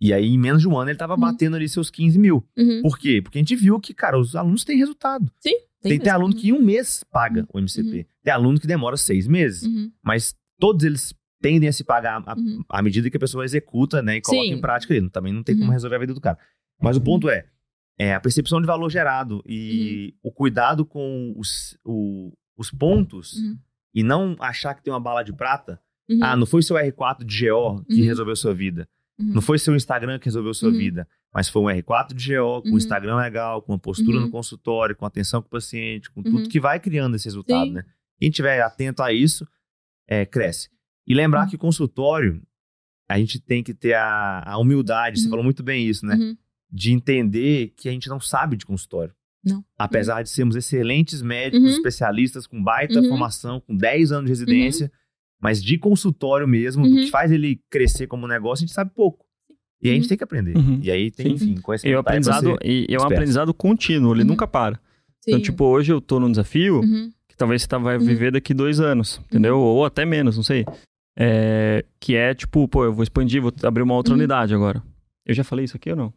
E 0.00 0.12
aí, 0.12 0.26
em 0.28 0.38
menos 0.38 0.62
de 0.62 0.68
um 0.68 0.76
ano, 0.78 0.90
ele 0.90 0.98
tava 0.98 1.14
Uhum. 1.14 1.20
batendo 1.20 1.56
ali 1.56 1.68
seus 1.68 1.90
15 1.90 2.18
mil. 2.18 2.46
Uhum. 2.56 2.82
Por 2.82 2.98
quê? 2.98 3.20
Porque 3.22 3.38
a 3.38 3.40
gente 3.40 3.56
viu 3.56 3.80
que, 3.80 3.92
cara, 3.92 4.18
os 4.18 4.36
alunos 4.36 4.62
têm 4.64 4.78
resultado. 4.78 5.30
Tem, 5.42 5.58
tem 5.82 5.98
mesmo. 5.98 6.12
aluno 6.12 6.34
que 6.36 6.48
em 6.48 6.52
um 6.52 6.62
mês 6.62 7.04
paga 7.10 7.46
o 7.52 7.58
MCP. 7.58 8.06
Tem 8.22 8.32
aluno 8.32 8.60
que 8.60 8.66
demora 8.66 8.96
seis 8.96 9.26
meses. 9.26 9.62
Uhum. 9.64 9.90
Mas 10.02 10.36
todos 10.58 10.84
eles 10.84 11.12
tendem 11.40 11.68
a 11.68 11.72
se 11.72 11.82
pagar 11.84 12.22
à- 12.26 12.34
Uhum. 12.36 12.62
à 12.68 12.80
medida 12.82 13.10
que 13.10 13.16
a 13.16 13.20
pessoa 13.20 13.44
executa, 13.44 14.00
né? 14.02 14.16
E 14.16 14.20
coloca 14.20 14.46
Sim. 14.46 14.52
em 14.54 14.60
prática 14.60 14.94
ele. 14.94 15.08
Também 15.10 15.32
não 15.32 15.42
tem 15.42 15.54
como 15.56 15.66
Uhum. 15.68 15.72
resolver 15.72 15.96
a 15.96 16.00
vida 16.00 16.14
do 16.14 16.20
cara. 16.20 16.38
Mas 16.80 16.96
o 16.96 17.00
ponto 17.00 17.28
é, 17.28 17.46
é 17.98 18.14
a 18.14 18.20
percepção 18.20 18.60
de 18.60 18.66
valor 18.68 18.88
gerado 18.90 19.42
e 19.46 20.14
Uhum. 20.22 20.30
o 20.30 20.32
cuidado 20.32 20.84
com 20.84 21.34
os, 21.36 21.76
o- 21.84 22.32
os 22.56 22.70
pontos 22.70 23.34
Uhum. 23.34 23.58
e 23.94 24.02
não 24.04 24.36
achar 24.38 24.74
que 24.74 24.82
tem 24.82 24.92
uma 24.92 25.00
bala 25.00 25.24
de 25.24 25.32
prata. 25.32 25.80
Uhum. 26.08 26.18
Ah, 26.22 26.36
não 26.36 26.46
foi 26.46 26.62
seu 26.62 26.76
R4 26.76 27.24
de 27.24 27.48
GO 27.48 27.84
que 27.84 28.00
Uhum. 28.00 28.04
resolveu 28.06 28.34
sua 28.36 28.54
vida. 28.54 28.88
Uhum. 29.18 29.34
Não 29.34 29.42
foi 29.42 29.58
seu 29.58 29.74
Instagram 29.76 30.18
que 30.18 30.24
resolveu 30.26 30.54
sua 30.54 30.70
Uhum. 30.70 30.76
vida, 30.78 31.08
mas 31.34 31.48
foi 31.48 31.62
um 31.62 31.66
R4 31.66 32.14
de 32.14 32.34
GO, 32.36 32.62
com 32.62 32.68
um 32.68 32.72
Uhum. 32.72 32.78
Instagram 32.78 33.16
legal, 33.16 33.60
com 33.62 33.72
uma 33.72 33.78
postura 33.78 34.16
Uhum. 34.18 34.24
no 34.24 34.30
consultório, 34.30 34.96
com 34.96 35.04
atenção 35.04 35.42
com 35.42 35.48
o 35.48 35.50
paciente, 35.50 36.10
com 36.10 36.20
Uhum. 36.20 36.30
tudo 36.36 36.48
que 36.48 36.60
vai 36.60 36.78
criando 36.80 37.16
esse 37.16 37.26
resultado, 37.26 37.66
Sim. 37.68 37.74
né? 37.74 37.84
Quem 38.18 38.30
tiver 38.30 38.60
atento 38.62 39.02
a 39.02 39.12
isso, 39.12 39.46
é, 40.06 40.24
cresce. 40.24 40.68
E 41.06 41.14
lembrar 41.14 41.42
Uhum. 41.44 41.48
que 41.50 41.56
o 41.56 41.58
consultório, 41.58 42.42
a 43.08 43.18
gente 43.18 43.40
tem 43.40 43.62
que 43.62 43.74
ter 43.74 43.94
a, 43.94 44.42
a 44.46 44.58
humildade, 44.58 45.18
você 45.18 45.24
Uhum. 45.26 45.30
falou 45.30 45.44
muito 45.44 45.62
bem 45.62 45.86
isso, 45.86 46.04
né? 46.06 46.14
Uhum. 46.14 46.36
De 46.70 46.92
entender 46.92 47.72
que 47.76 47.88
a 47.88 47.92
gente 47.92 48.08
não 48.08 48.20
sabe 48.20 48.56
de 48.56 48.64
consultório. 48.66 49.14
Não. 49.44 49.64
Apesar 49.78 50.22
de 50.22 50.28
sermos 50.30 50.56
excelentes 50.56 51.22
médicos, 51.22 51.62
Uhum. 51.70 51.76
especialistas, 51.76 52.46
com 52.46 52.62
baita 52.62 53.00
Uhum. 53.00 53.08
formação, 53.08 53.60
com 53.60 53.74
10 53.76 54.10
anos 54.12 54.24
de 54.26 54.30
residência, 54.32 54.92
mas 55.40 55.62
de 55.62 55.78
consultório 55.78 56.46
mesmo, 56.48 56.84
do 56.84 56.88
Uhum. 56.94 57.04
que 57.04 57.10
faz 57.10 57.30
ele 57.30 57.60
crescer 57.70 58.06
como 58.06 58.26
negócio, 58.26 58.64
a 58.64 58.66
gente 58.66 58.74
sabe 58.74 58.90
pouco. 58.94 59.24
E 59.80 59.88
aí 59.88 59.92
a 59.92 59.94
gente 59.94 60.04
Uhum. 60.04 60.08
tem 60.08 60.18
que 60.18 60.24
aprender. 60.24 60.56
Uhum. 60.56 60.80
E 60.82 60.90
aí 60.90 61.10
tem, 61.10 61.26
Sim. 61.26 61.32
enfim, 61.34 61.54
E 61.58 61.62
conhecimento. 61.62 61.96
o 61.96 62.00
aprendizado, 62.00 62.58
e, 62.64 62.86
é 62.90 62.98
um 62.98 63.04
aprendizado 63.04 63.54
contínuo, 63.54 64.12
ele 64.12 64.22
Uhum. 64.22 64.28
nunca 64.28 64.46
para. 64.46 64.74
Sim. 65.20 65.30
Então, 65.32 65.40
tipo, 65.40 65.64
hoje 65.64 65.92
eu 65.92 66.00
tô 66.00 66.18
num 66.18 66.30
desafio 66.30 66.80
Uhum. 66.80 67.12
que 67.28 67.36
talvez 67.36 67.62
você 67.62 67.68
tá- 67.68 67.78
vai 67.78 67.96
Uhum. 67.96 68.04
viver 68.04 68.32
daqui 68.32 68.52
dois 68.52 68.80
anos, 68.80 69.20
entendeu? 69.26 69.58
Ou 69.58 69.84
até 69.84 70.04
menos, 70.04 70.36
não 70.36 70.42
sei. 70.42 70.64
É, 71.16 71.84
que 72.00 72.14
é, 72.14 72.34
tipo, 72.34 72.66
pô, 72.68 72.84
eu 72.84 72.92
vou 72.92 73.02
expandir, 73.02 73.40
vou 73.42 73.52
abrir 73.62 73.82
uma 73.82 73.94
outra 73.94 74.12
Uhum. 74.14 74.18
unidade 74.18 74.54
agora. 74.54 74.82
Eu 75.26 75.34
já 75.34 75.42
falei 75.44 75.64
isso 75.64 75.76
aqui 75.76 75.90
ou 75.90 75.96
não? 75.96 76.12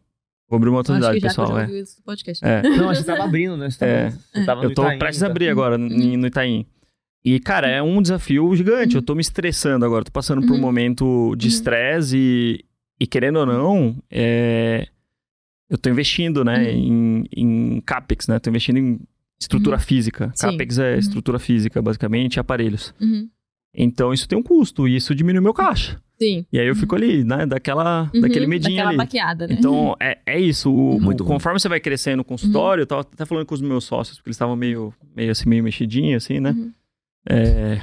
Vou 0.48 0.56
abrir 0.56 0.68
uma 0.68 0.78
outra 0.78 0.92
unidade, 0.94 1.18
que 1.18 1.24
eu 1.24 1.28
pessoal. 1.28 1.48
já 1.48 1.62
É. 1.68 1.78
esse 1.80 2.02
podcast. 2.02 2.44
É. 2.44 2.62
Não, 2.62 2.90
a 2.90 2.94
gente 2.94 3.06
tava 3.06 3.24
abrindo, 3.24 3.56
né? 3.56 3.70
Você 3.70 3.78
tava, 3.78 3.90
É. 3.92 4.10
você 4.10 4.44
tava 4.44 4.64
Eu 4.64 4.74
tô 4.74 4.82
Itaim, 4.84 4.98
prestes 4.98 5.22
a 5.22 5.26
tá? 5.26 5.30
abrir 5.30 5.48
agora 5.48 5.78
no 5.78 6.26
Itaim. 6.26 6.66
E, 7.24 7.38
cara, 7.38 7.68
é 7.68 7.80
um 7.82 8.02
desafio 8.02 8.54
gigante. 8.56 8.94
Uhum. 8.96 8.98
Eu 9.00 9.04
tô 9.04 9.14
me 9.14 9.20
estressando 9.20 9.84
agora. 9.84 10.04
Tô 10.04 10.10
passando 10.10 10.40
por 10.42 10.50
um 10.52 10.54
Uhum. 10.56 10.60
momento 10.60 11.34
de 11.36 11.46
Uhum. 11.46 11.52
estresse 11.54 12.16
e, 12.18 12.64
e, 13.00 13.06
querendo 13.06 13.38
ou 13.38 13.46
não, 13.46 13.96
é, 14.10 14.88
eu 15.70 15.78
tô 15.78 15.88
investindo, 15.88 16.44
né, 16.44 16.72
em, 16.72 17.24
em 17.36 17.80
CAPEX, 17.86 18.26
né? 18.28 18.38
Tô 18.38 18.50
investindo 18.50 18.78
em 18.78 19.00
estrutura 19.40 19.76
Uhum. 19.76 19.82
física. 19.82 20.32
Sim. 20.34 20.48
CAPEX 20.48 20.78
é 20.78 20.92
Uhum. 20.94 20.98
estrutura 20.98 21.38
física, 21.38 21.80
basicamente, 21.80 22.36
e 22.36 22.40
aparelhos. 22.40 22.92
Uhum. 23.00 23.28
Então, 23.74 24.12
isso 24.12 24.28
tem 24.28 24.36
um 24.38 24.42
custo 24.42 24.86
e 24.86 24.96
isso 24.96 25.14
diminui 25.14 25.40
meu 25.40 25.54
caixa. 25.54 25.98
Sim. 26.20 26.44
E 26.52 26.58
aí 26.58 26.66
eu 26.66 26.74
fico 26.76 26.94
ali, 26.94 27.24
né, 27.24 27.46
daquela, 27.46 28.10
Uhum. 28.14 28.20
daquele 28.20 28.46
medinho 28.46 28.74
Daquela 28.76 28.90
ali. 28.90 28.96
baqueada, 28.98 29.46
né? 29.46 29.54
Então, 29.58 29.96
é, 29.98 30.18
é 30.26 30.38
isso. 30.40 30.72
O, 30.72 31.00
Muito 31.00 31.22
o- 31.22 31.26
conforme 31.26 31.58
você 31.58 31.68
vai 31.68 31.80
crescendo 31.80 32.18
no 32.18 32.24
consultório, 32.24 32.82
eu 32.82 32.86
tava 32.86 33.00
até 33.00 33.24
falando 33.24 33.46
com 33.46 33.54
os 33.54 33.62
meus 33.62 33.84
sócios, 33.84 34.18
porque 34.18 34.28
eles 34.28 34.36
estavam 34.36 34.54
meio, 34.56 34.92
meio 35.16 35.30
assim, 35.30 35.48
meio 35.48 35.64
mexidinhos, 35.64 36.24
assim, 36.24 36.38
né? 36.38 36.50
Uhum. 36.50 36.72
É, 37.28 37.80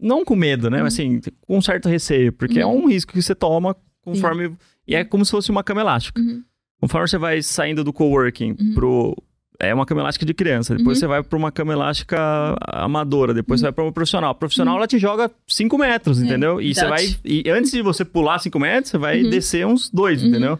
não 0.00 0.24
com 0.24 0.34
medo, 0.34 0.68
né? 0.70 0.78
Uhum. 0.78 0.84
Mas 0.84 0.94
assim, 0.94 1.20
com 1.42 1.58
um 1.58 1.62
certo 1.62 1.88
receio, 1.88 2.32
porque 2.32 2.58
é 2.60 2.66
Uhum. 2.66 2.84
um 2.84 2.88
risco 2.88 3.12
que 3.12 3.22
você 3.22 3.34
toma 3.34 3.76
conforme. 4.02 4.52
E 4.86 4.94
é 4.94 5.04
como 5.04 5.24
se 5.24 5.30
fosse 5.30 5.50
uma 5.50 5.62
cama 5.62 5.80
elástica. 5.82 6.20
Uhum. 6.20 6.42
Conforme 6.80 7.08
você 7.08 7.18
vai 7.18 7.42
saindo 7.42 7.84
do 7.84 7.92
coworking 7.92 8.56
Uhum. 8.58 8.74
pro. 8.74 9.16
É 9.62 9.74
uma 9.74 9.84
cama 9.84 10.00
elástica 10.00 10.24
de 10.24 10.32
criança. 10.32 10.74
Depois 10.74 10.96
Uhum. 10.96 11.00
você 11.00 11.06
vai 11.06 11.22
pra 11.22 11.36
uma 11.38 11.52
cama 11.52 11.74
elástica 11.74 12.56
amadora. 12.66 13.34
Depois 13.34 13.60
Uhum. 13.60 13.64
você 13.64 13.66
vai 13.66 13.72
pra 13.72 13.84
uma 13.84 13.92
profissional. 13.92 14.30
A 14.30 14.34
profissional 14.34 14.76
ela 14.78 14.86
te 14.86 14.98
joga 14.98 15.30
5 15.46 15.76
metros, 15.76 16.20
É, 16.20 16.24
entendeu? 16.24 16.62
E 16.62 16.74
você 16.74 16.86
vai. 16.86 17.04
E 17.22 17.44
antes 17.50 17.70
de 17.70 17.82
você 17.82 18.02
pular 18.02 18.38
5 18.38 18.58
metros, 18.58 18.90
você 18.90 18.96
vai 18.96 19.22
Uhum. 19.22 19.28
descer 19.28 19.66
uns 19.66 19.90
2, 19.90 20.22
Uhum. 20.22 20.28
entendeu? 20.30 20.58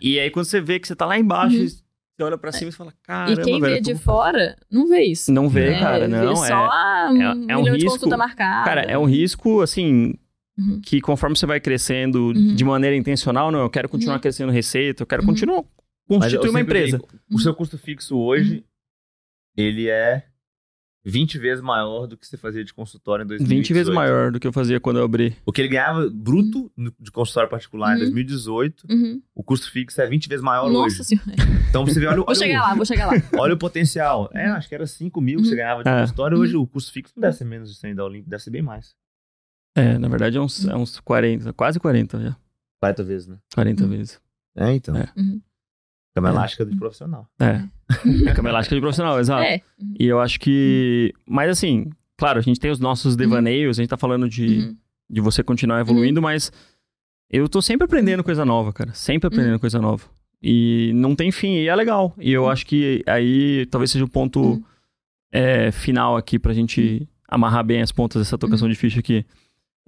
E 0.00 0.20
aí 0.20 0.28
quando 0.30 0.44
você 0.44 0.60
vê 0.60 0.78
que 0.78 0.86
você 0.86 0.94
tá 0.94 1.06
lá 1.06 1.18
embaixo, 1.18 1.56
Uhum. 1.56 1.68
Você 2.16 2.22
olha 2.22 2.38
pra 2.38 2.52
cima 2.52 2.68
e 2.68 2.72
fala: 2.72 2.92
caramba, 3.02 3.40
E 3.40 3.44
quem 3.44 3.60
velho. 3.60 3.72
vê 3.74 3.78
eu 3.78 3.82
de 3.82 3.94
fora 3.96 4.56
não 4.70 4.86
vê 4.88 5.02
isso. 5.02 5.32
Não 5.32 5.48
vê, 5.48 5.70
É, 5.72 5.78
cara, 5.80 6.00
vê 6.00 6.08
não. 6.08 6.36
só 6.36 6.44
é... 6.46 6.52
a 6.52 7.08
um 7.10 7.22
é- 7.22 7.24
é 7.52 7.56
um 7.56 7.60
milhão 7.62 7.62
de 7.64 7.70
risco- 7.84 7.90
consulta 7.90 8.16
marcada. 8.16 8.64
Cara, 8.64 8.80
é 8.82 8.96
um 8.98 9.04
risco, 9.04 9.60
assim, 9.60 10.14
Uhum. 10.56 10.80
que 10.80 11.00
conforme 11.00 11.36
você 11.36 11.46
vai 11.46 11.58
crescendo 11.60 12.26
Uhum. 12.28 12.54
de 12.54 12.64
maneira 12.64 12.94
intencional, 12.96 13.50
não, 13.50 13.58
eu 13.60 13.70
quero 13.70 13.88
continuar 13.88 14.14
Uhum. 14.16 14.20
crescendo 14.20 14.52
receita, 14.52 15.02
eu 15.02 15.06
quero 15.06 15.22
Uhum. 15.22 15.28
continuar 15.28 15.64
constituir 16.06 16.50
uma 16.50 16.60
empresa. 16.60 16.98
digo, 16.98 17.08
o 17.32 17.38
seu 17.40 17.54
custo 17.54 17.76
fixo 17.78 18.16
hoje, 18.16 18.64
ele 19.56 19.88
é 19.88 20.24
20 21.04 21.38
vezes 21.38 21.62
maior 21.62 22.06
do 22.06 22.16
que 22.16 22.26
você 22.26 22.36
fazia 22.36 22.64
de 22.64 22.72
consultório 22.72 23.24
em 23.24 23.26
2018. 23.26 23.58
20 23.58 23.72
vezes 23.74 23.92
maior 23.94 24.32
do 24.32 24.40
que 24.40 24.46
eu 24.46 24.52
fazia 24.52 24.80
quando 24.80 24.98
eu 24.98 25.04
abri. 25.04 25.36
O 25.44 25.52
que 25.52 25.60
ele 25.60 25.68
ganhava 25.68 26.08
bruto 26.10 26.72
de 26.98 27.10
consultório 27.10 27.50
particular 27.50 27.90
em 27.90 27.94
Uhum. 27.94 27.98
2018, 28.00 28.86
Uhum. 28.90 29.22
o 29.34 29.42
custo 29.42 29.70
fixo 29.70 30.00
é 30.00 30.06
20 30.06 30.28
vezes 30.28 30.42
maior 30.42 30.70
Nossa 30.70 31.02
hoje. 31.02 31.04
senhora. 31.04 31.26
Então 31.68 31.84
você 31.84 32.00
vê, 32.00 32.06
olha, 32.06 32.14
o- 32.22 32.24
Vou 32.24 32.28
olha, 32.28 32.34
chegar 32.38 32.60
o, 32.60 32.68
lá, 32.68 32.74
vou 32.74 32.84
chegar 32.86 33.06
lá. 33.06 33.12
olha 33.38 33.54
o 33.54 33.58
potencial. 33.58 34.30
É, 34.32 34.46
acho 34.46 34.68
que 34.68 34.74
era 34.74 34.86
5 34.86 35.20
mil 35.20 35.38
que 35.40 35.44
você 35.44 35.50
Uhum. 35.50 35.56
ganhava 35.58 35.82
de 35.84 35.90
É. 35.90 36.00
consultório, 36.00 36.38
hoje 36.38 36.56
o 36.56 36.66
custo 36.66 36.90
fixo 36.92 37.12
não 37.16 37.20
deve 37.20 37.36
ser 37.36 37.44
menos 37.44 37.70
de 37.72 37.78
100 37.78 37.94
da 37.94 38.04
Olimpo, 38.04 38.30
deve 38.30 38.42
ser 38.42 38.50
bem 38.50 38.62
mais. 38.62 38.94
É, 39.76 39.98
na 39.98 40.08
verdade 40.08 40.38
é 40.38 40.40
uns, 40.40 40.64
é 40.66 40.74
uns 40.74 41.00
40, 41.00 41.52
quase 41.52 41.78
40 41.80 42.20
já. 42.20 42.36
40 42.80 43.02
vezes, 43.02 43.26
né? 43.26 43.36
40 43.54 43.84
Uhum. 43.84 43.90
vezes. 43.90 44.20
É, 44.56 44.72
então. 44.72 44.96
É. 44.96 45.08
Uhum. 45.16 45.40
Cama 46.14 46.28
É. 46.28 46.32
elástica 46.32 46.64
de 46.64 46.76
profissional. 46.76 47.28
É. 47.40 47.62
Cama 48.34 48.48
elástica 48.48 48.74
de 48.76 48.80
profissional, 48.80 49.18
exato. 49.18 49.42
É. 49.42 49.60
Uhum. 49.80 49.94
E 49.98 50.06
eu 50.06 50.20
acho 50.20 50.38
que. 50.40 51.12
Mas 51.26 51.50
assim, 51.50 51.90
claro, 52.16 52.38
a 52.38 52.42
gente 52.42 52.60
tem 52.60 52.70
os 52.70 52.78
nossos 52.80 53.16
devaneios, 53.16 53.78
a 53.78 53.82
gente 53.82 53.90
tá 53.90 53.96
falando 53.96 54.28
de, 54.28 54.58
Uhum. 54.58 54.76
de 55.10 55.20
você 55.20 55.42
continuar 55.42 55.80
evoluindo, 55.80 56.22
mas 56.22 56.52
eu 57.30 57.48
tô 57.48 57.60
sempre 57.60 57.84
aprendendo 57.84 58.22
coisa 58.22 58.44
nova, 58.44 58.72
cara. 58.72 58.92
Sempre 58.94 59.26
aprendendo 59.28 59.58
coisa 59.58 59.80
nova. 59.80 60.04
E 60.42 60.92
não 60.94 61.16
tem 61.16 61.32
fim, 61.32 61.54
e 61.56 61.68
é 61.68 61.74
legal. 61.74 62.14
E 62.18 62.32
eu 62.32 62.48
acho 62.48 62.66
que 62.66 63.02
aí 63.06 63.66
talvez 63.70 63.90
seja 63.90 64.04
o 64.04 64.08
ponto 64.08 64.40
Uhum. 64.40 64.62
é, 65.32 65.70
final 65.72 66.16
aqui 66.16 66.38
pra 66.38 66.52
gente 66.52 67.08
amarrar 67.28 67.64
bem 67.64 67.80
as 67.82 67.90
pontas 67.90 68.22
dessa 68.22 68.38
tocação 68.38 68.68
de 68.68 68.74
ficha 68.76 69.00
aqui. 69.00 69.24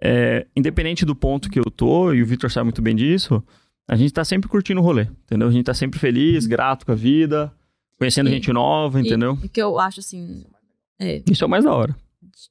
É, 0.03 0.47
independente 0.57 1.05
do 1.07 1.15
ponto 1.15 1.49
que 1.49 1.59
eu 1.59 1.65
tô, 1.71 2.13
e 2.13 2.23
o 2.23 2.27
Victor 2.27 2.51
sabe 2.51 2.65
muito 2.65 2.83
bem 2.83 2.97
disso, 2.97 3.43
a 3.89 3.97
gente 3.97 4.13
tá 4.13 4.25
sempre 4.25 4.49
curtindo 4.49 4.81
o 4.81 4.83
rolê, 4.85 5.03
entendeu? 5.25 5.49
A 5.49 5.51
gente 5.53 5.65
tá 5.65 5.75
sempre 5.75 5.99
feliz, 5.99 6.47
grato 6.47 6.85
com 6.87 6.93
a 6.93 6.95
vida, 6.95 7.53
conhecendo 7.99 8.29
E- 8.29 8.33
gente 8.33 8.53
nova, 8.53 9.01
entendeu? 9.01 9.39
E 9.43 9.49
que 9.49 9.61
eu 9.63 9.79
acho 9.79 10.01
assim. 10.01 10.45
É, 10.99 11.23
Isso 11.31 11.45
é 11.45 11.47
o 11.47 11.51
mais 11.51 11.65
da 11.65 11.73
hora. 11.75 11.95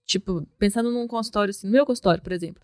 tipo, 0.05 0.45
pensando 0.57 0.91
num 0.91 1.07
consultório, 1.07 1.49
assim, 1.51 1.67
no 1.67 1.73
meu 1.73 1.85
consultório, 1.85 2.21
por 2.23 2.31
exemplo. 2.31 2.61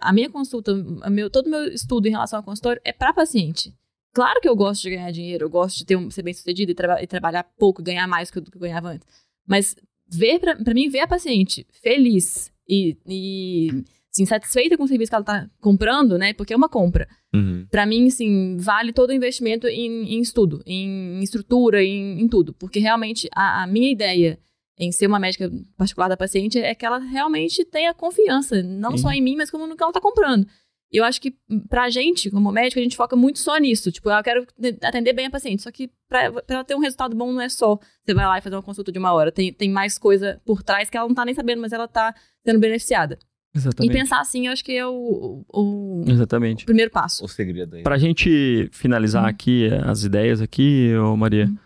A 0.00 0.12
minha 0.12 0.30
consulta, 0.30 0.72
a 1.02 1.10
meu, 1.10 1.28
todo 1.28 1.46
o 1.46 1.50
meu 1.50 1.64
estudo 1.66 2.06
em 2.06 2.10
relação 2.10 2.38
ao 2.38 2.42
consultório 2.42 2.80
é 2.84 2.92
para 2.92 3.12
paciente. 3.12 3.74
Claro 4.14 4.40
que 4.40 4.48
eu 4.48 4.56
gosto 4.56 4.82
de 4.82 4.90
ganhar 4.90 5.10
dinheiro, 5.10 5.44
eu 5.44 5.50
gosto 5.50 5.76
de 5.78 5.84
ter 5.84 5.96
um, 5.96 6.10
ser 6.10 6.22
bem 6.22 6.32
sucedido 6.32 6.70
e, 6.72 6.74
traba- 6.74 7.02
e 7.02 7.06
trabalhar 7.06 7.42
pouco, 7.58 7.82
ganhar 7.82 8.06
mais 8.06 8.30
do 8.30 8.50
que 8.50 8.56
eu 8.56 8.60
ganhava 8.60 8.88
antes. 8.90 9.06
Mas 9.46 9.74
ver 10.08 10.38
pra, 10.38 10.56
pra 10.56 10.72
mim, 10.72 10.88
ver 10.88 11.00
a 11.00 11.06
paciente 11.06 11.66
feliz 11.82 12.50
e, 12.68 12.96
e 13.06 13.84
satisfeita 14.24 14.76
com 14.76 14.84
o 14.84 14.88
serviço 14.88 15.10
que 15.10 15.14
ela 15.16 15.24
tá 15.24 15.50
comprando, 15.60 16.16
né? 16.16 16.32
Porque 16.32 16.52
é 16.52 16.56
uma 16.56 16.68
compra. 16.68 17.08
Uhum. 17.34 17.66
Pra 17.68 17.84
mim, 17.84 18.06
assim, 18.06 18.56
vale 18.58 18.92
todo 18.92 19.10
o 19.10 19.12
investimento 19.12 19.66
em, 19.66 20.14
em 20.14 20.20
estudo, 20.20 20.62
em, 20.64 21.18
em 21.18 21.22
estrutura, 21.22 21.82
em, 21.82 22.20
em 22.20 22.28
tudo. 22.28 22.54
Porque 22.54 22.78
realmente 22.78 23.28
a, 23.34 23.64
a 23.64 23.66
minha 23.66 23.90
ideia 23.90 24.38
em 24.78 24.92
ser 24.92 25.06
uma 25.06 25.18
médica 25.18 25.50
particular 25.76 26.08
da 26.08 26.16
paciente 26.16 26.58
é 26.58 26.74
que 26.74 26.86
ela 26.86 26.98
realmente 26.98 27.64
tenha 27.64 27.94
confiança, 27.94 28.62
não 28.62 28.96
só 28.98 29.10
em 29.10 29.22
mim, 29.22 29.36
mas 29.36 29.50
como 29.50 29.66
no 29.66 29.76
que 29.76 29.82
ela 29.82 29.92
tá 29.92 30.00
comprando. 30.00 30.46
E 30.94 30.96
eu 30.96 31.04
acho 31.04 31.20
que 31.20 31.34
pra 31.68 31.90
gente, 31.90 32.30
como 32.30 32.52
médico, 32.52 32.78
a 32.78 32.82
gente 32.82 32.96
foca 32.96 33.16
muito 33.16 33.40
só 33.40 33.56
nisso. 33.56 33.90
Tipo, 33.90 34.10
eu 34.10 34.22
quero 34.22 34.46
atender 34.80 35.12
bem 35.12 35.26
a 35.26 35.30
paciente. 35.30 35.60
Só 35.60 35.72
que 35.72 35.90
pra, 36.08 36.30
pra 36.30 36.54
ela 36.54 36.64
ter 36.64 36.76
um 36.76 36.78
resultado 36.78 37.16
bom, 37.16 37.32
não 37.32 37.40
é 37.40 37.48
só 37.48 37.76
você 38.04 38.14
vai 38.14 38.24
lá 38.24 38.38
e 38.38 38.40
fazer 38.40 38.54
uma 38.54 38.62
consulta 38.62 38.92
de 38.92 38.98
uma 39.00 39.12
hora. 39.12 39.32
Tem, 39.32 39.52
tem 39.52 39.68
mais 39.68 39.98
coisa 39.98 40.40
por 40.44 40.62
trás 40.62 40.88
que 40.88 40.96
ela 40.96 41.08
não 41.08 41.14
tá 41.14 41.24
nem 41.24 41.34
sabendo, 41.34 41.60
mas 41.60 41.72
ela 41.72 41.88
tá 41.88 42.14
sendo 42.44 42.60
beneficiada. 42.60 43.18
E 43.54 43.58
Exatamente. 43.58 43.92
pensar 43.92 44.20
assim, 44.20 44.46
eu 44.48 44.52
acho 44.52 44.64
que 44.64 44.72
é 44.72 44.84
o, 44.84 45.44
o, 45.52 46.02
o 46.02 46.10
Exatamente. 46.10 46.64
primeiro 46.64 46.90
passo. 46.90 47.24
O 47.24 47.28
segredo 47.28 47.76
aí. 47.76 47.82
Pra 47.84 47.96
gente 47.96 48.68
finalizar 48.72 49.22
Hum. 49.22 49.26
aqui 49.28 49.68
as 49.84 50.02
ideias 50.02 50.40
aqui, 50.40 50.92
ô 50.96 51.16
Maria, 51.16 51.46
Hum. 51.46 51.56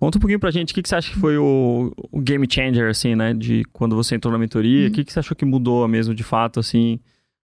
conta 0.00 0.18
um 0.18 0.20
pouquinho 0.20 0.40
pra 0.40 0.50
gente 0.50 0.72
o 0.72 0.74
que, 0.74 0.82
que 0.82 0.88
você 0.88 0.96
acha 0.96 1.12
que 1.12 1.18
foi 1.18 1.36
o, 1.38 1.92
o 2.10 2.20
game 2.20 2.44
changer, 2.50 2.90
assim, 2.90 3.14
né? 3.14 3.32
De 3.34 3.62
quando 3.72 3.94
você 3.94 4.16
entrou 4.16 4.32
na 4.32 4.38
mentoria, 4.38 4.86
o 4.86 4.88
Hum. 4.88 4.92
que, 4.92 5.04
que 5.04 5.12
você 5.12 5.20
achou 5.20 5.36
que 5.36 5.44
mudou 5.44 5.86
mesmo 5.86 6.12
de 6.12 6.24
fato, 6.24 6.58
assim, 6.58 6.98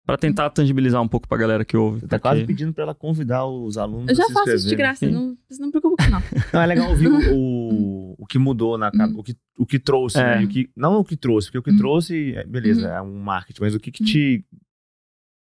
pra 0.06 0.16
tentar 0.18 0.50
tangibilizar 0.50 1.00
um 1.02 1.08
pouco 1.08 1.26
pra 1.26 1.36
galera 1.38 1.64
que 1.64 1.76
ouve. 1.76 2.00
Você 2.00 2.06
tá 2.06 2.18
porque- 2.18 2.22
quase 2.22 2.44
pedindo 2.44 2.72
pra 2.72 2.84
ela 2.84 2.94
convidar 2.94 3.46
os 3.46 3.78
alunos 3.78 4.08
Eu 4.10 4.14
já 4.14 4.24
a 4.24 4.26
se 4.26 4.32
faço 4.32 4.50
isso 4.54 4.68
de 4.68 4.76
graça, 4.76 5.06
Sim. 5.06 5.12
não, 5.12 5.36
você 5.48 5.60
não 5.62 5.70
preocupa, 5.70 6.06
não. 6.08 6.22
Não, 6.52 6.60
é 6.62 6.66
legal 6.66 6.90
ouvir 6.90 7.08
o, 7.08 7.14
o, 7.34 8.14
o 8.18 8.26
que 8.26 8.38
mudou 8.38 8.76
na 8.78 8.90
Uhum. 8.94 9.18
o, 9.18 9.22
que, 9.22 9.36
o 9.58 9.64
que 9.66 9.78
trouxe, 9.78 10.18
É. 10.18 10.38
né? 10.40 10.44
O 10.44 10.48
que, 10.48 10.68
não 10.76 10.98
o 11.00 11.04
que 11.04 11.16
trouxe, 11.16 11.48
porque 11.48 11.58
o 11.58 11.62
que 11.62 11.70
Uhum. 11.70 11.78
trouxe, 11.78 12.34
é, 12.34 12.44
beleza, 12.44 12.86
Uhum. 12.88 12.94
é 12.94 13.02
um 13.02 13.18
marketing, 13.18 13.60
mas 13.62 13.74
o 13.74 13.80
que, 13.80 13.90
que 13.90 14.04
te. 14.04 14.44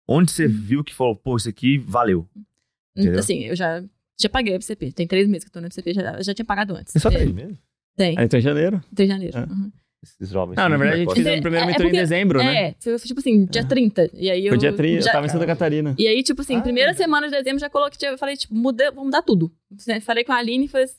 Onde 0.07 0.31
você 0.33 0.47
viu 0.49 0.83
que 0.85 0.93
falou, 0.95 1.16
pô, 1.16 1.37
isso 1.37 1.49
aqui 1.49 1.79
valeu. 1.79 2.29
Entendeu? 2.97 3.20
Assim, 3.20 3.45
eu 3.45 3.57
já, 3.57 3.83
já 4.20 4.29
paguei 4.29 4.53
a 4.53 4.57
FCP. 4.57 4.93
Tem 4.93 5.07
três 5.07 5.27
meses 5.29 5.45
que 5.45 5.49
eu 5.49 5.53
tô 5.55 5.61
no 5.61 5.66
FCP, 5.69 5.95
já, 5.95 6.20
já 6.20 6.35
tinha 6.35 6.45
pagado 6.45 6.74
antes. 6.74 6.95
É 6.95 6.99
só 6.99 7.09
É, 7.09 7.12
três 7.12 7.33
mesmo? 7.33 7.57
Tem, 7.97 8.19
Aí, 8.19 8.24
então, 8.24 8.39
em 8.39 8.43
janeiro? 8.43 8.83
tem 8.95 9.07
janeiro. 9.07 9.39
É. 9.39 9.43
Uhum. 9.43 9.70
Esses 10.03 10.31
jovens. 10.31 10.57
Não, 10.57 10.69
na 10.69 10.77
verdade, 10.77 11.03
a 11.03 11.05
gente 11.05 11.15
fez 11.15 11.27
a 11.27 11.41
primeira 11.41 11.59
É, 11.59 11.62
é 11.62 11.66
mentoria 11.66 11.87
em 11.87 11.91
porque- 11.91 12.01
dezembro, 12.01 12.39
né? 12.39 12.57
É, 12.70 12.74
foi, 12.81 12.99
foi 12.99 13.07
tipo 13.07 13.20
assim, 13.20 13.45
dia 13.47 13.65
30. 13.65 14.11
E 14.15 14.31
aí 14.31 14.45
eu. 14.47 14.51
Foi 14.51 14.59
dia 14.59 14.73
30, 14.73 14.99
eu 14.99 15.03
já- 15.03 15.12
tava 15.12 15.27
em 15.27 15.29
Santa 15.29 15.47
Catarina. 15.47 15.95
E 15.99 16.07
aí, 16.09 16.23
tipo 16.23 16.41
assim, 16.43 16.57
Ah. 16.57 16.61
primeira 16.61 16.93
semana 16.95 17.29
de 17.29 17.37
dezembro 17.37 17.61
já 17.61 17.70
coloquei, 17.70 18.09
eu 18.09 18.19
falei, 18.19 18.37
tipo, 18.37 18.53
muda, 18.55 18.91
vamos 18.91 19.05
mudar 19.05 19.23
tudo. 19.23 19.53
Falei 20.03 20.24
com 20.24 20.33
a 20.33 20.37
Aline, 20.37 20.69
assim, 20.74 20.95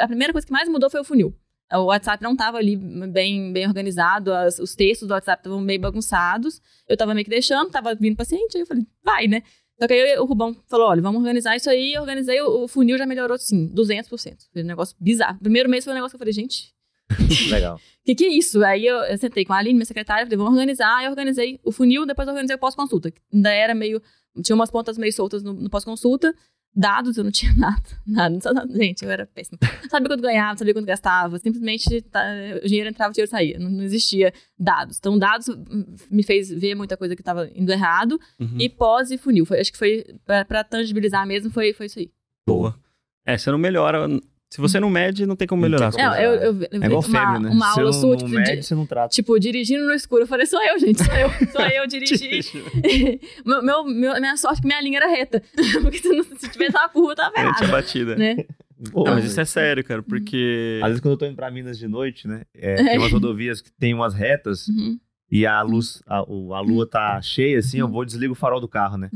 a 0.00 0.06
primeira 0.08 0.32
coisa 0.32 0.46
que 0.46 0.52
mais 0.52 0.68
mudou 0.68 0.90
foi 0.90 1.00
o 1.00 1.04
funil. 1.04 1.32
O 1.72 1.84
WhatsApp 1.84 2.22
não 2.22 2.34
tava 2.34 2.56
ali 2.58 2.76
bem, 2.76 3.52
bem 3.52 3.66
organizado, 3.66 4.32
as- 4.32 4.58
os 4.58 4.74
textos 4.74 5.06
do 5.06 5.12
WhatsApp 5.12 5.40
estavam 5.40 5.60
meio 5.60 5.78
bagunçados. 5.80 6.60
Eu 6.88 6.96
tava 6.96 7.14
meio 7.14 7.24
que 7.24 7.30
deixando, 7.30 7.70
tava 7.70 7.94
vindo 7.94 8.16
paciente, 8.16 8.56
aí 8.56 8.62
eu 8.62 8.66
falei, 8.66 8.84
vai, 9.04 9.26
né? 9.28 9.42
Só 9.80 9.86
que 9.86 9.92
aí 9.94 10.18
o 10.18 10.24
Rubão 10.24 10.56
falou, 10.66 10.88
olha, 10.88 11.00
vamos 11.02 11.20
organizar 11.20 11.54
isso 11.54 11.70
aí. 11.70 11.92
Eu 11.94 12.00
organizei, 12.00 12.40
o, 12.40 12.64
o 12.64 12.68
funil 12.68 12.98
já 12.98 13.06
melhorou, 13.06 13.38
sim, 13.38 13.68
200%. 13.72 14.48
Foi 14.52 14.62
um 14.62 14.66
negócio 14.66 14.96
bizarro. 14.98 15.38
Primeiro 15.38 15.68
mês 15.68 15.84
foi 15.84 15.92
um 15.92 15.94
negócio 15.94 16.12
que 16.12 16.16
eu 16.16 16.18
falei, 16.18 16.32
gente, 16.32 16.72
Legal. 17.50 17.76
o 17.76 17.80
que, 18.04 18.14
que 18.14 18.24
é 18.24 18.28
isso? 18.28 18.62
Aí 18.64 18.86
eu, 18.86 18.96
eu 18.96 19.18
sentei 19.18 19.44
com 19.44 19.52
a 19.52 19.58
Aline, 19.58 19.74
minha 19.74 19.86
secretária, 19.86 20.24
falei, 20.24 20.36
vamos 20.36 20.52
organizar. 20.52 20.96
Aí 20.98 21.06
eu 21.06 21.10
organizei 21.10 21.58
o 21.64 21.72
funil, 21.72 22.04
depois 22.06 22.26
eu 22.28 22.32
organizei 22.32 22.56
o 22.56 22.58
pós-consulta. 22.58 23.12
Ainda 23.32 23.50
era 23.50 23.74
meio. 23.74 24.00
Tinha 24.42 24.54
umas 24.54 24.70
pontas 24.70 24.96
meio 24.98 25.12
soltas 25.12 25.42
no, 25.42 25.52
no 25.52 25.70
pós-consulta. 25.70 26.34
Dados, 26.76 27.16
eu 27.16 27.24
não 27.24 27.30
tinha 27.30 27.52
nada. 27.56 27.82
Nada. 28.06 28.40
Só- 28.40 28.52
gente, 28.76 29.04
eu 29.04 29.10
era 29.10 29.26
péssima. 29.26 29.58
Não 29.82 29.88
sabia 29.90 30.08
quanto 30.08 30.20
ganhava, 30.20 30.50
não 30.50 30.58
sabia 30.58 30.74
quanto 30.74 30.86
gastava. 30.86 31.38
Simplesmente 31.38 32.02
tá, 32.02 32.22
o 32.62 32.66
dinheiro 32.68 32.88
entrava, 32.90 33.10
o 33.10 33.14
dinheiro 33.14 33.30
saía. 33.30 33.58
Não, 33.58 33.70
não 33.70 33.82
existia 33.82 34.32
dados. 34.56 34.98
Então, 34.98 35.18
dados 35.18 35.48
hum, 35.48 35.96
me 36.10 36.22
fez 36.22 36.50
ver 36.50 36.74
muita 36.74 36.96
coisa 36.96 37.16
que 37.16 37.22
estava 37.22 37.50
indo 37.54 37.72
errado. 37.72 38.20
Uhum. 38.38 38.60
E 38.60 38.68
pós 38.68 39.10
e 39.10 39.18
funil. 39.18 39.44
Foi, 39.46 39.58
acho 39.58 39.72
que 39.72 39.78
foi, 39.78 40.04
pra, 40.24 40.44
pra 40.44 40.62
tangibilizar 40.62 41.26
mesmo, 41.26 41.50
foi, 41.50 41.72
foi 41.72 41.86
isso 41.86 41.98
aí. 41.98 42.10
Boa. 42.46 42.78
É, 43.26 43.36
você 43.36 43.50
não 43.50 43.58
melhora. 43.58 44.06
Se 44.50 44.60
você 44.62 44.80
não 44.80 44.88
mede, 44.88 45.26
não 45.26 45.36
tem 45.36 45.46
como 45.46 45.60
melhorar. 45.60 45.86
Não 45.92 45.92
como 45.92 46.14
eu, 46.14 46.34
eu, 46.34 46.62
eu 46.62 46.68
É 46.82 46.86
igual 46.86 47.00
uma, 47.00 47.02
fêmea, 47.02 47.38
né? 47.38 47.50
uma 47.50 47.66
você 47.72 47.80
aula 47.80 47.92
não, 47.92 48.00
sua, 48.00 48.10
não 48.10 48.16
tipo, 48.16 48.30
de- 48.30 48.36
mede, 48.36 48.62
você 48.62 48.74
não 48.74 48.86
trata. 48.86 49.08
Tipo, 49.14 49.38
dirigindo 49.38 49.84
no 49.84 49.92
escuro. 49.92 50.22
Eu 50.22 50.26
falei, 50.26 50.46
sou 50.46 50.62
eu, 50.62 50.78
gente, 50.78 51.04
sou 51.04 51.14
eu. 51.14 51.28
Sou 51.52 51.60
eu, 51.60 51.84
dirigi. 51.88 52.40
meu, 53.44 53.84
meu, 53.84 54.18
minha 54.20 54.36
sorte 54.38 54.58
é 54.58 54.60
que 54.62 54.66
minha 54.66 54.80
linha 54.80 54.98
era 54.98 55.08
reta. 55.08 55.42
Porque 55.82 55.98
se, 55.98 56.08
não, 56.08 56.24
se 56.24 56.48
tivesse 56.50 56.76
uma 56.76 56.88
curva, 56.88 57.14
tava 57.14 57.30
É, 57.36 57.40
tinha 57.40 57.48
errada. 57.50 57.66
batida. 57.68 58.16
Né? 58.16 58.44
Pô, 58.92 59.04
Não, 59.04 59.14
mas 59.16 59.24
isso 59.24 59.40
é 59.40 59.44
sério, 59.44 59.82
cara, 59.84 60.00
Uhum. 60.00 60.06
porque. 60.08 60.78
Às 60.82 60.88
vezes 60.88 61.00
quando 61.02 61.12
eu 61.14 61.18
tô 61.18 61.26
indo 61.26 61.34
pra 61.36 61.50
Minas 61.50 61.76
de 61.78 61.88
noite, 61.88 62.28
né? 62.28 62.42
é, 62.54 62.76
tem 62.76 62.98
umas 62.98 63.10
rodovias 63.12 63.60
que 63.60 63.72
tem 63.72 63.92
umas 63.92 64.14
retas 64.14 64.68
Uhum. 64.68 64.96
e 65.30 65.44
a 65.44 65.60
luz, 65.62 66.00
a, 66.06 66.22
o- 66.22 66.54
a 66.54 66.60
lua 66.60 66.88
tá 66.88 67.20
cheia 67.20 67.58
assim, 67.58 67.80
eu 67.80 67.88
vou 67.88 68.04
e 68.04 68.06
desligo 68.06 68.32
o 68.34 68.36
farol 68.36 68.60
do 68.60 68.68
carro, 68.68 68.96
né? 68.96 69.10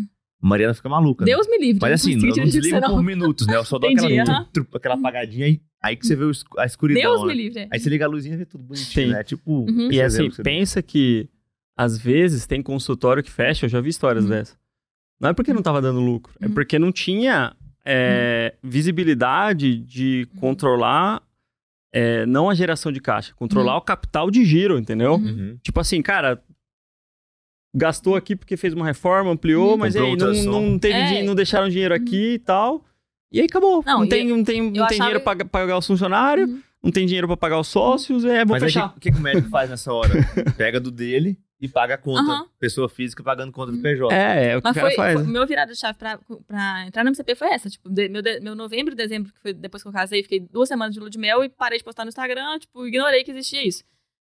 Mariana 0.48 0.74
fica 0.74 0.88
maluca. 0.88 1.24
né? 1.24 1.32
Deus 1.32 1.46
me 1.48 1.58
livre. 1.58 1.78
Mas 1.80 1.92
assim, 1.92 2.16
não 2.16 2.28
eu 2.28 2.36
não 2.36 2.44
desligo 2.44 2.80
por 2.80 2.88
não. 2.88 3.02
minutos, 3.02 3.46
né? 3.46 3.56
Eu 3.56 3.64
só 3.64 3.78
dou 3.78 3.90
Entendi, 3.90 4.18
aquela, 4.18 4.38
aham. 4.38 4.48
trup, 4.52 4.74
aquela 4.76 4.94
apagadinha 4.96 5.46
aí, 5.46 5.60
aí 5.82 5.96
que 5.96 6.06
você 6.06 6.16
vê 6.16 6.24
a 6.58 6.66
escuridão. 6.66 7.02
Deus 7.02 7.20
né? 7.22 7.26
me 7.28 7.34
livre. 7.34 7.58
é. 7.60 7.68
Aí 7.70 7.78
você 7.78 7.88
liga 7.88 8.04
a 8.04 8.08
luzinha 8.08 8.34
e 8.34 8.38
vê 8.38 8.44
tudo 8.44 8.64
bonitinho, 8.64 9.06
Sim. 9.08 9.12
né? 9.12 9.22
Tipo. 9.22 9.50
Uhum. 9.70 9.90
E 9.92 10.00
assim, 10.02 10.28
pensa 10.42 10.82
que 10.82 11.28
às 11.76 11.96
vezes 11.96 12.46
tem 12.46 12.60
consultório 12.62 13.22
que 13.22 13.30
fecha, 13.30 13.66
eu 13.66 13.70
já 13.70 13.80
vi 13.80 13.88
histórias 13.90 14.24
Uhum. 14.24 14.30
dessa. 14.30 14.56
Não 15.20 15.30
é 15.30 15.32
porque 15.32 15.52
não 15.52 15.62
tava 15.62 15.80
dando 15.80 16.00
lucro, 16.00 16.32
é 16.40 16.46
Uhum. 16.46 16.52
porque 16.54 16.78
não 16.78 16.90
tinha 16.92 17.54
é, 17.84 18.54
visibilidade 18.62 19.76
de 19.78 20.28
Uhum. 20.34 20.40
controlar 20.40 21.22
é, 21.94 22.24
não 22.24 22.48
a 22.48 22.54
geração 22.54 22.90
de 22.90 23.00
caixa, 23.00 23.34
controlar 23.34 23.72
Uhum. 23.72 23.78
o 23.78 23.82
capital 23.82 24.30
de 24.30 24.44
giro, 24.46 24.78
entendeu? 24.78 25.14
Uhum. 25.16 25.26
Uhum. 25.26 25.58
Tipo 25.62 25.78
assim, 25.80 26.00
cara, 26.00 26.42
gastou 27.74 28.16
aqui 28.16 28.36
porque 28.36 28.56
fez 28.56 28.74
uma 28.74 28.84
reforma, 28.84 29.30
ampliou, 29.30 29.72
Uhum. 29.72 29.76
mas 29.78 29.96
aí 29.96 30.16
não, 30.16 30.32
não, 30.44 30.78
teve 30.78 30.94
É. 30.94 31.04
dinheiro, 31.06 31.26
não 31.26 31.34
deixaram 31.34 31.68
dinheiro 31.68 31.94
aqui 31.94 32.34
e 32.34 32.38
tal. 32.38 32.84
E 33.32 33.40
aí 33.40 33.46
acabou. 33.46 33.82
Não, 33.86 34.00
Não, 34.00 34.08
tem, 34.08 34.26
não 34.28 34.44
tem, 34.44 34.60
não 34.62 34.72
tem 34.72 34.82
achava- 34.82 34.94
dinheiro 34.96 35.20
pra 35.20 35.36
pra 35.36 35.44
pagar 35.46 35.78
os 35.78 35.86
funcionários, 35.86 36.50
Uhum. 36.50 36.60
não 36.82 36.90
tem 36.90 37.06
dinheiro 37.06 37.26
pra 37.26 37.36
pagar 37.36 37.58
os 37.58 37.68
sócios, 37.68 38.24
é, 38.24 38.44
vou 38.44 38.54
Mas 38.54 38.62
aí 38.62 38.68
fechar. 38.68 38.94
o 38.96 39.00
que, 39.00 39.10
que 39.10 39.16
o 39.16 39.20
médico 39.22 39.48
faz 39.48 39.70
nessa 39.70 39.92
hora? 39.92 40.10
Pega 40.58 40.78
do 40.78 40.90
dele 40.90 41.38
e 41.58 41.66
paga 41.66 41.94
a 41.94 41.96
conta. 41.98 42.20
Aham. 42.30 42.46
Pessoa 42.58 42.90
física 42.90 43.22
pagando 43.22 43.50
conta 43.50 43.72
do 43.72 43.78
PJ. 43.78 44.12
É, 44.14 44.50
é 44.52 44.56
o 44.56 44.60
que 44.60 44.64
Mas 44.68 44.72
o 44.72 44.74
cara 44.80 44.86
foi, 44.88 44.96
faz. 44.96 45.14
foi- 45.14 45.22
né? 45.22 45.32
meu 45.32 45.46
virada 45.46 45.72
de 45.72 45.78
chave 45.78 45.96
pra, 45.96 46.18
pra 46.46 46.86
entrar 46.86 47.04
no 47.04 47.08
MCP 47.08 47.34
foi 47.34 47.48
essa. 47.54 47.70
Tipo, 47.70 47.88
de- 47.88 48.08
meu, 48.10 48.20
de- 48.20 48.40
meu 48.40 48.54
novembro 48.54 48.94
dezembro, 48.94 49.32
que 49.32 49.40
foi 49.40 49.54
depois 49.54 49.82
que 49.82 49.88
eu 49.88 49.92
casei, 49.92 50.22
fiquei 50.22 50.40
duas 50.40 50.68
semanas 50.68 50.92
de 50.92 51.00
lua 51.00 51.08
de 51.08 51.18
mel 51.18 51.42
e 51.42 51.48
parei 51.48 51.78
de 51.78 51.84
postar 51.84 52.04
no 52.04 52.10
Instagram, 52.10 52.58
tipo, 52.58 52.86
ignorei 52.86 53.24
que 53.24 53.30
existia 53.30 53.66
isso. 53.66 53.82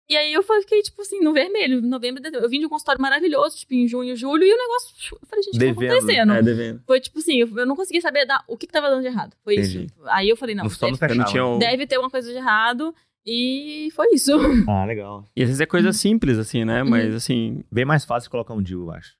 E 0.09 0.15
aí 0.15 0.31
eu 0.33 0.41
fiquei, 0.41 0.81
tipo 0.81 1.01
assim, 1.01 1.19
no 1.19 1.33
vermelho, 1.33 1.81
novembro 1.81 2.21
dezembro. 2.21 2.45
Eu 2.45 2.49
vim 2.49 2.59
de 2.59 2.65
um 2.65 2.69
consultório 2.69 3.01
maravilhoso, 3.01 3.57
tipo, 3.57 3.73
em 3.73 3.87
junho, 3.87 4.15
julho, 4.15 4.43
e 4.43 4.53
o 4.53 4.57
negócio. 4.57 5.17
Eu 5.21 5.27
falei, 5.27 5.43
gente, 5.43 5.57
o 5.57 5.59
que 5.59 5.73
tá 5.87 5.93
acontecendo? 5.95 6.31
É, 6.33 6.41
devendo. 6.41 6.81
Foi 6.87 6.99
tipo 7.01 7.19
assim, 7.19 7.41
eu, 7.41 7.57
eu 7.57 7.65
não 7.65 7.75
conseguia 7.75 7.99
saber 8.01 8.25
dar, 8.25 8.41
o 8.47 8.55
que, 8.55 8.67
que 8.67 8.71
tava 8.73 8.89
dando 8.89 9.01
de 9.01 9.07
errado. 9.07 9.35
Foi 9.43 9.55
Entendi. 9.55 9.85
isso. 9.85 9.93
Aí 10.05 10.29
eu 10.29 10.37
falei, 10.37 10.55
não, 10.55 10.63
deve, 10.65 10.91
não 10.91 10.97
fechava. 10.97 11.23
tinha 11.25 11.45
um- 11.45 11.59
deve 11.59 11.85
ter 11.85 11.95
alguma 11.95 12.09
coisa 12.09 12.31
de 12.31 12.37
errado. 12.37 12.95
E 13.25 13.89
foi 13.93 14.07
isso. 14.13 14.31
Ah, 14.69 14.85
legal. 14.85 15.29
E 15.35 15.41
às 15.43 15.49
vezes 15.49 15.59
é 15.59 15.65
coisa 15.65 15.91
simples, 15.91 16.37
assim, 16.37 16.63
né? 16.63 16.81
Uhum. 16.83 16.89
Mas 16.89 17.13
assim. 17.13 17.61
Bem 17.69 17.83
mais 17.83 18.05
fácil 18.05 18.31
colocar 18.31 18.53
um 18.53 18.61
DIU, 18.63 18.83
eu 18.85 18.91
acho. 18.91 19.13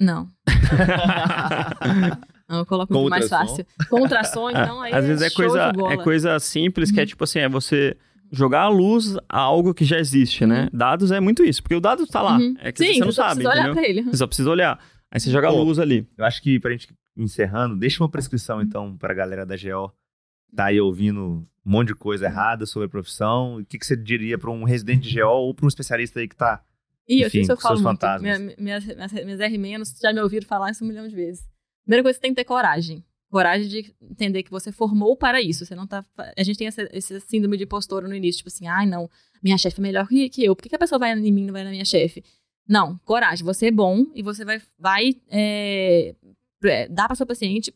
Não. 0.00 0.30
Não, 2.48 2.58
eu 2.60 2.66
coloco 2.66 2.92
muito 2.92 3.10
mais 3.10 3.28
fácil. 3.28 3.64
Com 3.88 4.00
ultrassom, 4.00 4.50
então 4.50 4.80
aí 4.82 4.92
às 4.92 5.04
vezes 5.04 5.22
é 5.22 5.30
show 5.30 5.46
coisa, 5.46 5.70
de 5.70 5.78
bola. 5.78 5.92
é 5.92 5.96
coisa 5.96 6.38
simples, 6.40 6.90
que 6.90 6.98
é 6.98 7.02
Uhum. 7.02 7.06
tipo 7.06 7.24
assim, 7.24 7.38
é 7.40 7.48
você 7.48 7.96
jogar 8.30 8.62
a 8.62 8.68
luz 8.68 9.16
a 9.28 9.38
algo 9.38 9.74
que 9.74 9.84
já 9.84 9.98
existe, 9.98 10.46
né? 10.46 10.68
Dados 10.72 11.10
é 11.10 11.20
muito 11.20 11.44
isso, 11.44 11.62
porque 11.62 11.74
o 11.74 11.80
dado 11.80 12.06
tá 12.06 12.22
lá. 12.22 12.38
Uhum. 12.38 12.54
É 12.60 12.70
que 12.72 12.84
Sim, 12.84 12.94
você 12.94 13.00
não 13.00 13.12
só 13.12 13.22
sabe, 13.22 13.34
precisa 13.42 13.50
olhar 13.50 13.62
entendeu? 13.70 13.74
pra 13.74 13.88
ele. 13.88 14.02
Você 14.02 14.16
só 14.16 14.26
precisa 14.26 14.50
olhar. 14.50 14.84
Aí 15.10 15.18
você 15.20 15.30
joga 15.30 15.48
a 15.48 15.50
luz 15.50 15.78
ali. 15.78 16.06
Eu 16.16 16.24
acho 16.24 16.40
que 16.42 16.58
pra 16.60 16.70
gente 16.70 16.88
encerrando, 17.16 17.76
deixa 17.76 18.02
uma 18.02 18.08
prescrição 18.08 18.62
então 18.62 18.96
pra 18.96 19.12
galera 19.12 19.44
da 19.44 19.56
GO. 19.56 19.92
Tá 20.54 20.66
aí 20.66 20.80
ouvindo 20.80 21.20
um 21.20 21.46
monte 21.64 21.88
de 21.88 21.94
coisa 21.94 22.26
errada 22.26 22.64
sobre 22.66 22.86
a 22.86 22.88
profissão. 22.88 23.56
O 23.56 23.64
que, 23.64 23.78
que 23.78 23.86
você 23.86 23.96
diria 23.96 24.38
pra 24.38 24.50
um 24.50 24.64
residente 24.64 25.08
de 25.08 25.20
GO 25.20 25.26
ou 25.28 25.54
pra 25.54 25.64
um 25.64 25.68
especialista 25.68 26.20
aí 26.20 26.28
que 26.28 26.36
tá. 26.36 26.62
Ih, 27.08 27.24
Enfim, 27.24 27.42
eu 27.48 27.56
com 27.56 27.62
falo 27.62 27.76
seus 27.76 27.82
muito. 27.86 28.06
Minha- 28.20 28.38
minhas, 28.56 28.84
minhas, 28.84 29.12
minhas 29.24 29.40
R- 29.40 30.00
já 30.00 30.12
me 30.12 30.20
ouviram 30.20 30.46
falar 30.46 30.70
isso 30.70 30.84
um 30.84 30.88
milhão 30.88 31.08
de 31.08 31.14
vezes. 31.14 31.44
Primeira 31.84 32.04
coisa, 32.04 32.16
você 32.16 32.20
tem 32.22 32.30
que 32.30 32.36
ter 32.36 32.44
coragem. 32.44 33.04
Coragem 33.30 33.68
de 33.68 33.94
entender 34.02 34.42
que 34.42 34.50
você 34.50 34.72
formou 34.72 35.16
para 35.16 35.40
isso. 35.40 35.64
Você 35.64 35.74
não 35.74 35.86
tá. 35.86 36.04
A 36.36 36.42
gente 36.42 36.58
tem 36.58 36.66
essa, 36.66 36.88
esse 36.92 37.20
síndrome 37.20 37.56
de 37.56 37.64
postura 37.64 38.08
no 38.08 38.14
início, 38.14 38.38
tipo 38.38 38.48
assim, 38.48 38.66
ai, 38.66 38.86
não, 38.86 39.08
minha 39.42 39.56
chefe 39.56 39.78
é 39.80 39.82
melhor 39.82 40.08
que, 40.08 40.28
que 40.28 40.44
eu. 40.44 40.56
Por 40.56 40.62
que, 40.62 40.68
que 40.68 40.74
a 40.74 40.78
pessoa 40.78 40.98
vai 40.98 41.12
em 41.16 41.32
mim 41.32 41.42
e 41.42 41.46
não 41.46 41.52
vai 41.52 41.62
na 41.64 41.70
minha 41.70 41.84
chefe? 41.84 42.24
Não, 42.68 42.98
coragem. 43.04 43.44
Você 43.44 43.66
é 43.66 43.70
bom 43.70 44.04
e 44.14 44.22
você 44.22 44.44
vai, 44.44 44.60
vai 44.78 45.14
é, 45.28 46.14
é, 46.64 46.88
dar 46.88 47.06
para 47.06 47.14
sua 47.14 47.24
paciente 47.26 47.72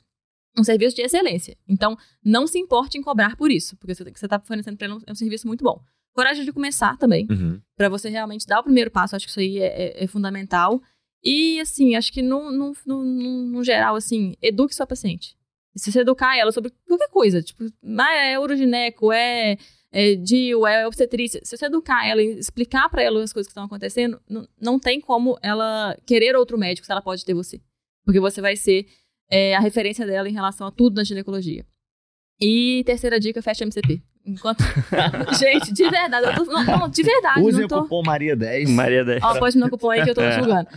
um 0.59 0.63
serviço 0.65 0.95
de 0.97 1.03
excelência. 1.03 1.57
Então, 1.69 1.97
não 2.25 2.47
se 2.47 2.59
importe 2.59 2.99
em 2.99 3.03
cobrar 3.03 3.37
por 3.37 3.51
isso, 3.51 3.77
porque 3.77 3.93
o 3.93 4.13
que 4.13 4.19
você 4.19 4.27
está 4.27 4.39
fornecendo 4.41 4.77
para 4.77 4.87
ela 4.89 4.99
é 5.07 5.13
um 5.13 5.15
serviço 5.17 5.47
muito 5.47 5.65
bom. 5.65 5.81
Coragem 6.13 6.45
de 6.45 6.53
começar 6.53 6.97
também 6.97 7.27
Uhum. 7.31 7.61
para 7.77 7.89
você 7.89 8.09
realmente 8.09 8.47
dar 8.47 8.61
o 8.61 8.65
primeiro 8.65 8.91
passo, 8.91 9.17
acho 9.17 9.25
que 9.27 9.31
isso 9.31 9.41
aí 9.41 9.59
é, 9.59 9.67
é- 10.01 10.05
é 10.05 10.07
fundamental. 10.07 10.81
E, 11.25 11.59
assim, 11.61 11.97
acho 11.97 12.13
que 12.13 12.23
no, 12.23 12.53
no, 12.53 12.73
no- 12.87 13.05
no 13.47 13.65
geral, 13.65 13.97
assim, 13.97 14.35
eduque 14.43 14.75
sua 14.75 14.87
paciente. 14.87 15.37
Se 15.77 15.91
você 15.91 16.01
educar 16.01 16.37
ela 16.37 16.53
sobre 16.53 16.73
qualquer 16.87 17.09
coisa, 17.09 17.43
tipo, 17.43 17.65
ah, 17.99 18.15
é 18.15 18.39
urogineco, 18.39 19.13
é, 19.13 19.57
é 19.91 20.15
DIU, 20.15 20.67
é 20.67 20.87
obstetrícia. 20.87 21.41
Se 21.45 21.57
você 21.57 21.67
educar 21.67 22.07
ela 22.07 22.23
e 22.23 22.39
explicar 22.39 22.89
pra 22.89 23.03
ela 23.03 23.23
as 23.23 23.33
coisas 23.33 23.49
que 23.49 23.53
estão 23.53 23.65
acontecendo, 23.65 24.21
não, 24.29 24.47
não 24.61 24.79
tem 24.79 25.01
como 25.01 25.37
ela 25.43 25.97
querer 26.07 26.37
outro 26.37 26.57
médico 26.57 26.87
se 26.87 26.93
ela 26.93 27.03
pode 27.03 27.25
ter 27.25 27.35
você. 27.35 27.61
Porque 28.05 28.21
você 28.21 28.41
vai 28.41 28.55
ser 28.55 28.87
é, 29.31 29.57
a 29.57 29.61
referência 29.61 30.07
dela 30.07 30.29
em 30.29 30.33
relação 30.33 30.67
a 30.67 30.71
tudo 30.71 30.97
na 30.97 31.05
ginecologia. 31.05 31.67
E 32.41 32.83
terceira 32.85 33.19
dica, 33.19 33.41
fecha 33.43 33.65
MCP. 33.65 34.03
Enquanto... 34.27 34.63
Gente, 35.39 35.73
de 35.73 35.89
verdade, 35.89 36.27
eu 36.27 36.35
tô... 36.35 36.45
não, 36.53 36.65
não, 36.65 36.89
de 36.89 37.03
verdade, 37.03 37.41
Usem 37.41 37.61
não 37.61 37.67
o 37.67 37.69
tô... 37.69 37.83
cupom 37.83 38.03
Maria10. 38.03 38.69
Maria 38.71 39.05
10. 39.05 39.23
Ó, 39.23 39.39
pode 39.39 39.57
me 39.57 39.63
dar 39.63 39.71
cupom 39.71 39.91
aí 39.91 40.03
que 40.03 40.11
eu 40.11 40.15
tô 40.15 40.23
É. 40.23 40.39
julgando. 40.39 40.69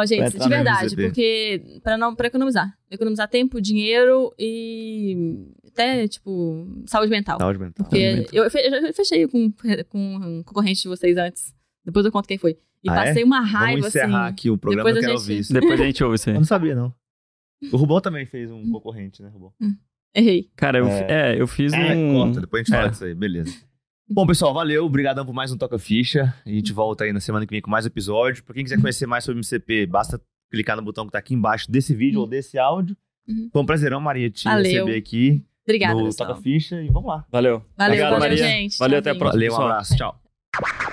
Ó, 0.00 0.06
gente, 0.06 0.38
de 0.38 0.48
verdade, 0.48 0.94
porque 0.96 1.80
pra 1.82 1.96
não 1.96 2.14
para 2.14 2.26
economizar, 2.28 2.76
economizar 2.90 3.28
tempo, 3.28 3.60
dinheiro 3.60 4.32
e 4.38 5.46
até 5.68 6.06
tipo 6.08 6.66
saúde 6.86 7.10
mental. 7.10 7.38
Saúde 7.38 7.58
mental. 7.58 7.84
Porque 7.86 8.26
eu, 8.32 8.50
fe- 8.50 8.66
eu 8.88 8.92
fechei 8.94 9.26
com 9.28 9.50
com 9.88 9.98
um 10.16 10.42
concorrente 10.42 10.82
de 10.82 10.88
vocês 10.88 11.16
antes. 11.16 11.54
Depois 11.84 12.04
eu 12.04 12.12
conto 12.12 12.26
quem 12.28 12.38
foi. 12.38 12.58
E 12.84 12.90
Ah, 12.90 12.94
é? 12.94 13.04
passei 13.06 13.24
uma 13.24 13.40
raiva 13.40 13.72
Vamos 13.80 13.86
encerrar 13.88 14.24
assim. 14.24 14.32
aqui 14.32 14.50
o 14.50 14.58
programa, 14.58 14.88
depois 14.90 14.96
eu 14.96 14.98
a 14.98 15.02
quero 15.12 15.18
gente- 15.20 15.30
ouvir 15.30 15.40
isso. 15.40 15.52
Depois 15.52 15.80
a 15.80 15.84
gente 15.84 16.04
ouve 16.04 16.16
isso 16.16 16.28
aí. 16.30 16.34
Eu 16.36 16.40
não 16.40 16.46
sabia, 16.46 16.74
não. 16.74 16.94
O 17.72 17.76
Rubão 17.76 18.00
também 18.00 18.26
fez 18.26 18.50
um 18.50 18.70
concorrente, 18.70 19.22
né, 19.22 19.28
Rubão? 19.28 19.52
Errei. 20.14 20.50
Cara, 20.56 20.78
eu, 20.78 20.86
É. 20.88 21.34
é, 21.36 21.40
eu 21.40 21.46
fiz 21.46 21.72
É, 21.72 21.94
um. 21.94 22.14
corta, 22.14 22.40
depois 22.40 22.60
a 22.60 22.64
gente 22.64 22.74
fala 22.74 22.86
É. 22.86 22.90
disso 22.90 23.04
aí, 23.04 23.14
beleza. 23.14 23.54
Bom, 24.08 24.24
pessoal, 24.26 24.54
valeu. 24.54 24.84
Obrigadão 24.84 25.26
por 25.26 25.34
mais 25.34 25.50
um 25.50 25.56
Toca 25.58 25.78
Ficha. 25.78 26.32
A 26.44 26.48
gente 26.48 26.72
volta 26.72 27.04
aí 27.04 27.12
na 27.12 27.18
semana 27.20 27.44
que 27.44 27.50
vem 27.50 27.60
com 27.60 27.70
mais 27.70 27.84
episódio. 27.86 28.44
Pra 28.44 28.54
quem 28.54 28.62
quiser 28.62 28.80
conhecer 28.80 29.06
mais 29.06 29.24
sobre 29.24 29.38
o 29.38 29.40
MCP, 29.40 29.86
basta 29.86 30.20
clicar 30.50 30.76
no 30.76 30.82
botão 30.82 31.06
que 31.06 31.12
tá 31.12 31.18
aqui 31.18 31.34
embaixo 31.34 31.70
desse 31.70 31.92
vídeo 31.94 32.20
ou 32.20 32.26
desse 32.26 32.56
áudio. 32.56 32.96
Uhum. 33.28 33.50
Foi 33.52 33.62
um 33.62 33.66
prazerão, 33.66 34.00
Maria, 34.00 34.30
te 34.30 34.44
Valeu. 34.44 34.62
receber 34.62 34.96
aqui 34.96 35.44
Obrigada, 35.64 35.94
no 35.94 36.04
pessoal. 36.04 36.28
Toca 36.28 36.40
Ficha 36.40 36.80
e 36.80 36.86
vamos 36.88 37.08
lá. 37.08 37.26
Valeu. 37.32 37.64
Valeu, 37.76 37.94
Obrigado, 37.94 38.10
valeu, 38.12 38.20
Maria. 38.20 38.36
gente. 38.36 38.78
Valeu, 38.78 38.98
até 39.00 39.10
a 39.10 39.14
próxima. 39.16 39.40
Valeu, 39.50 39.52
um 39.52 39.62
abraço. 39.62 39.96
Tchau. 39.96 40.85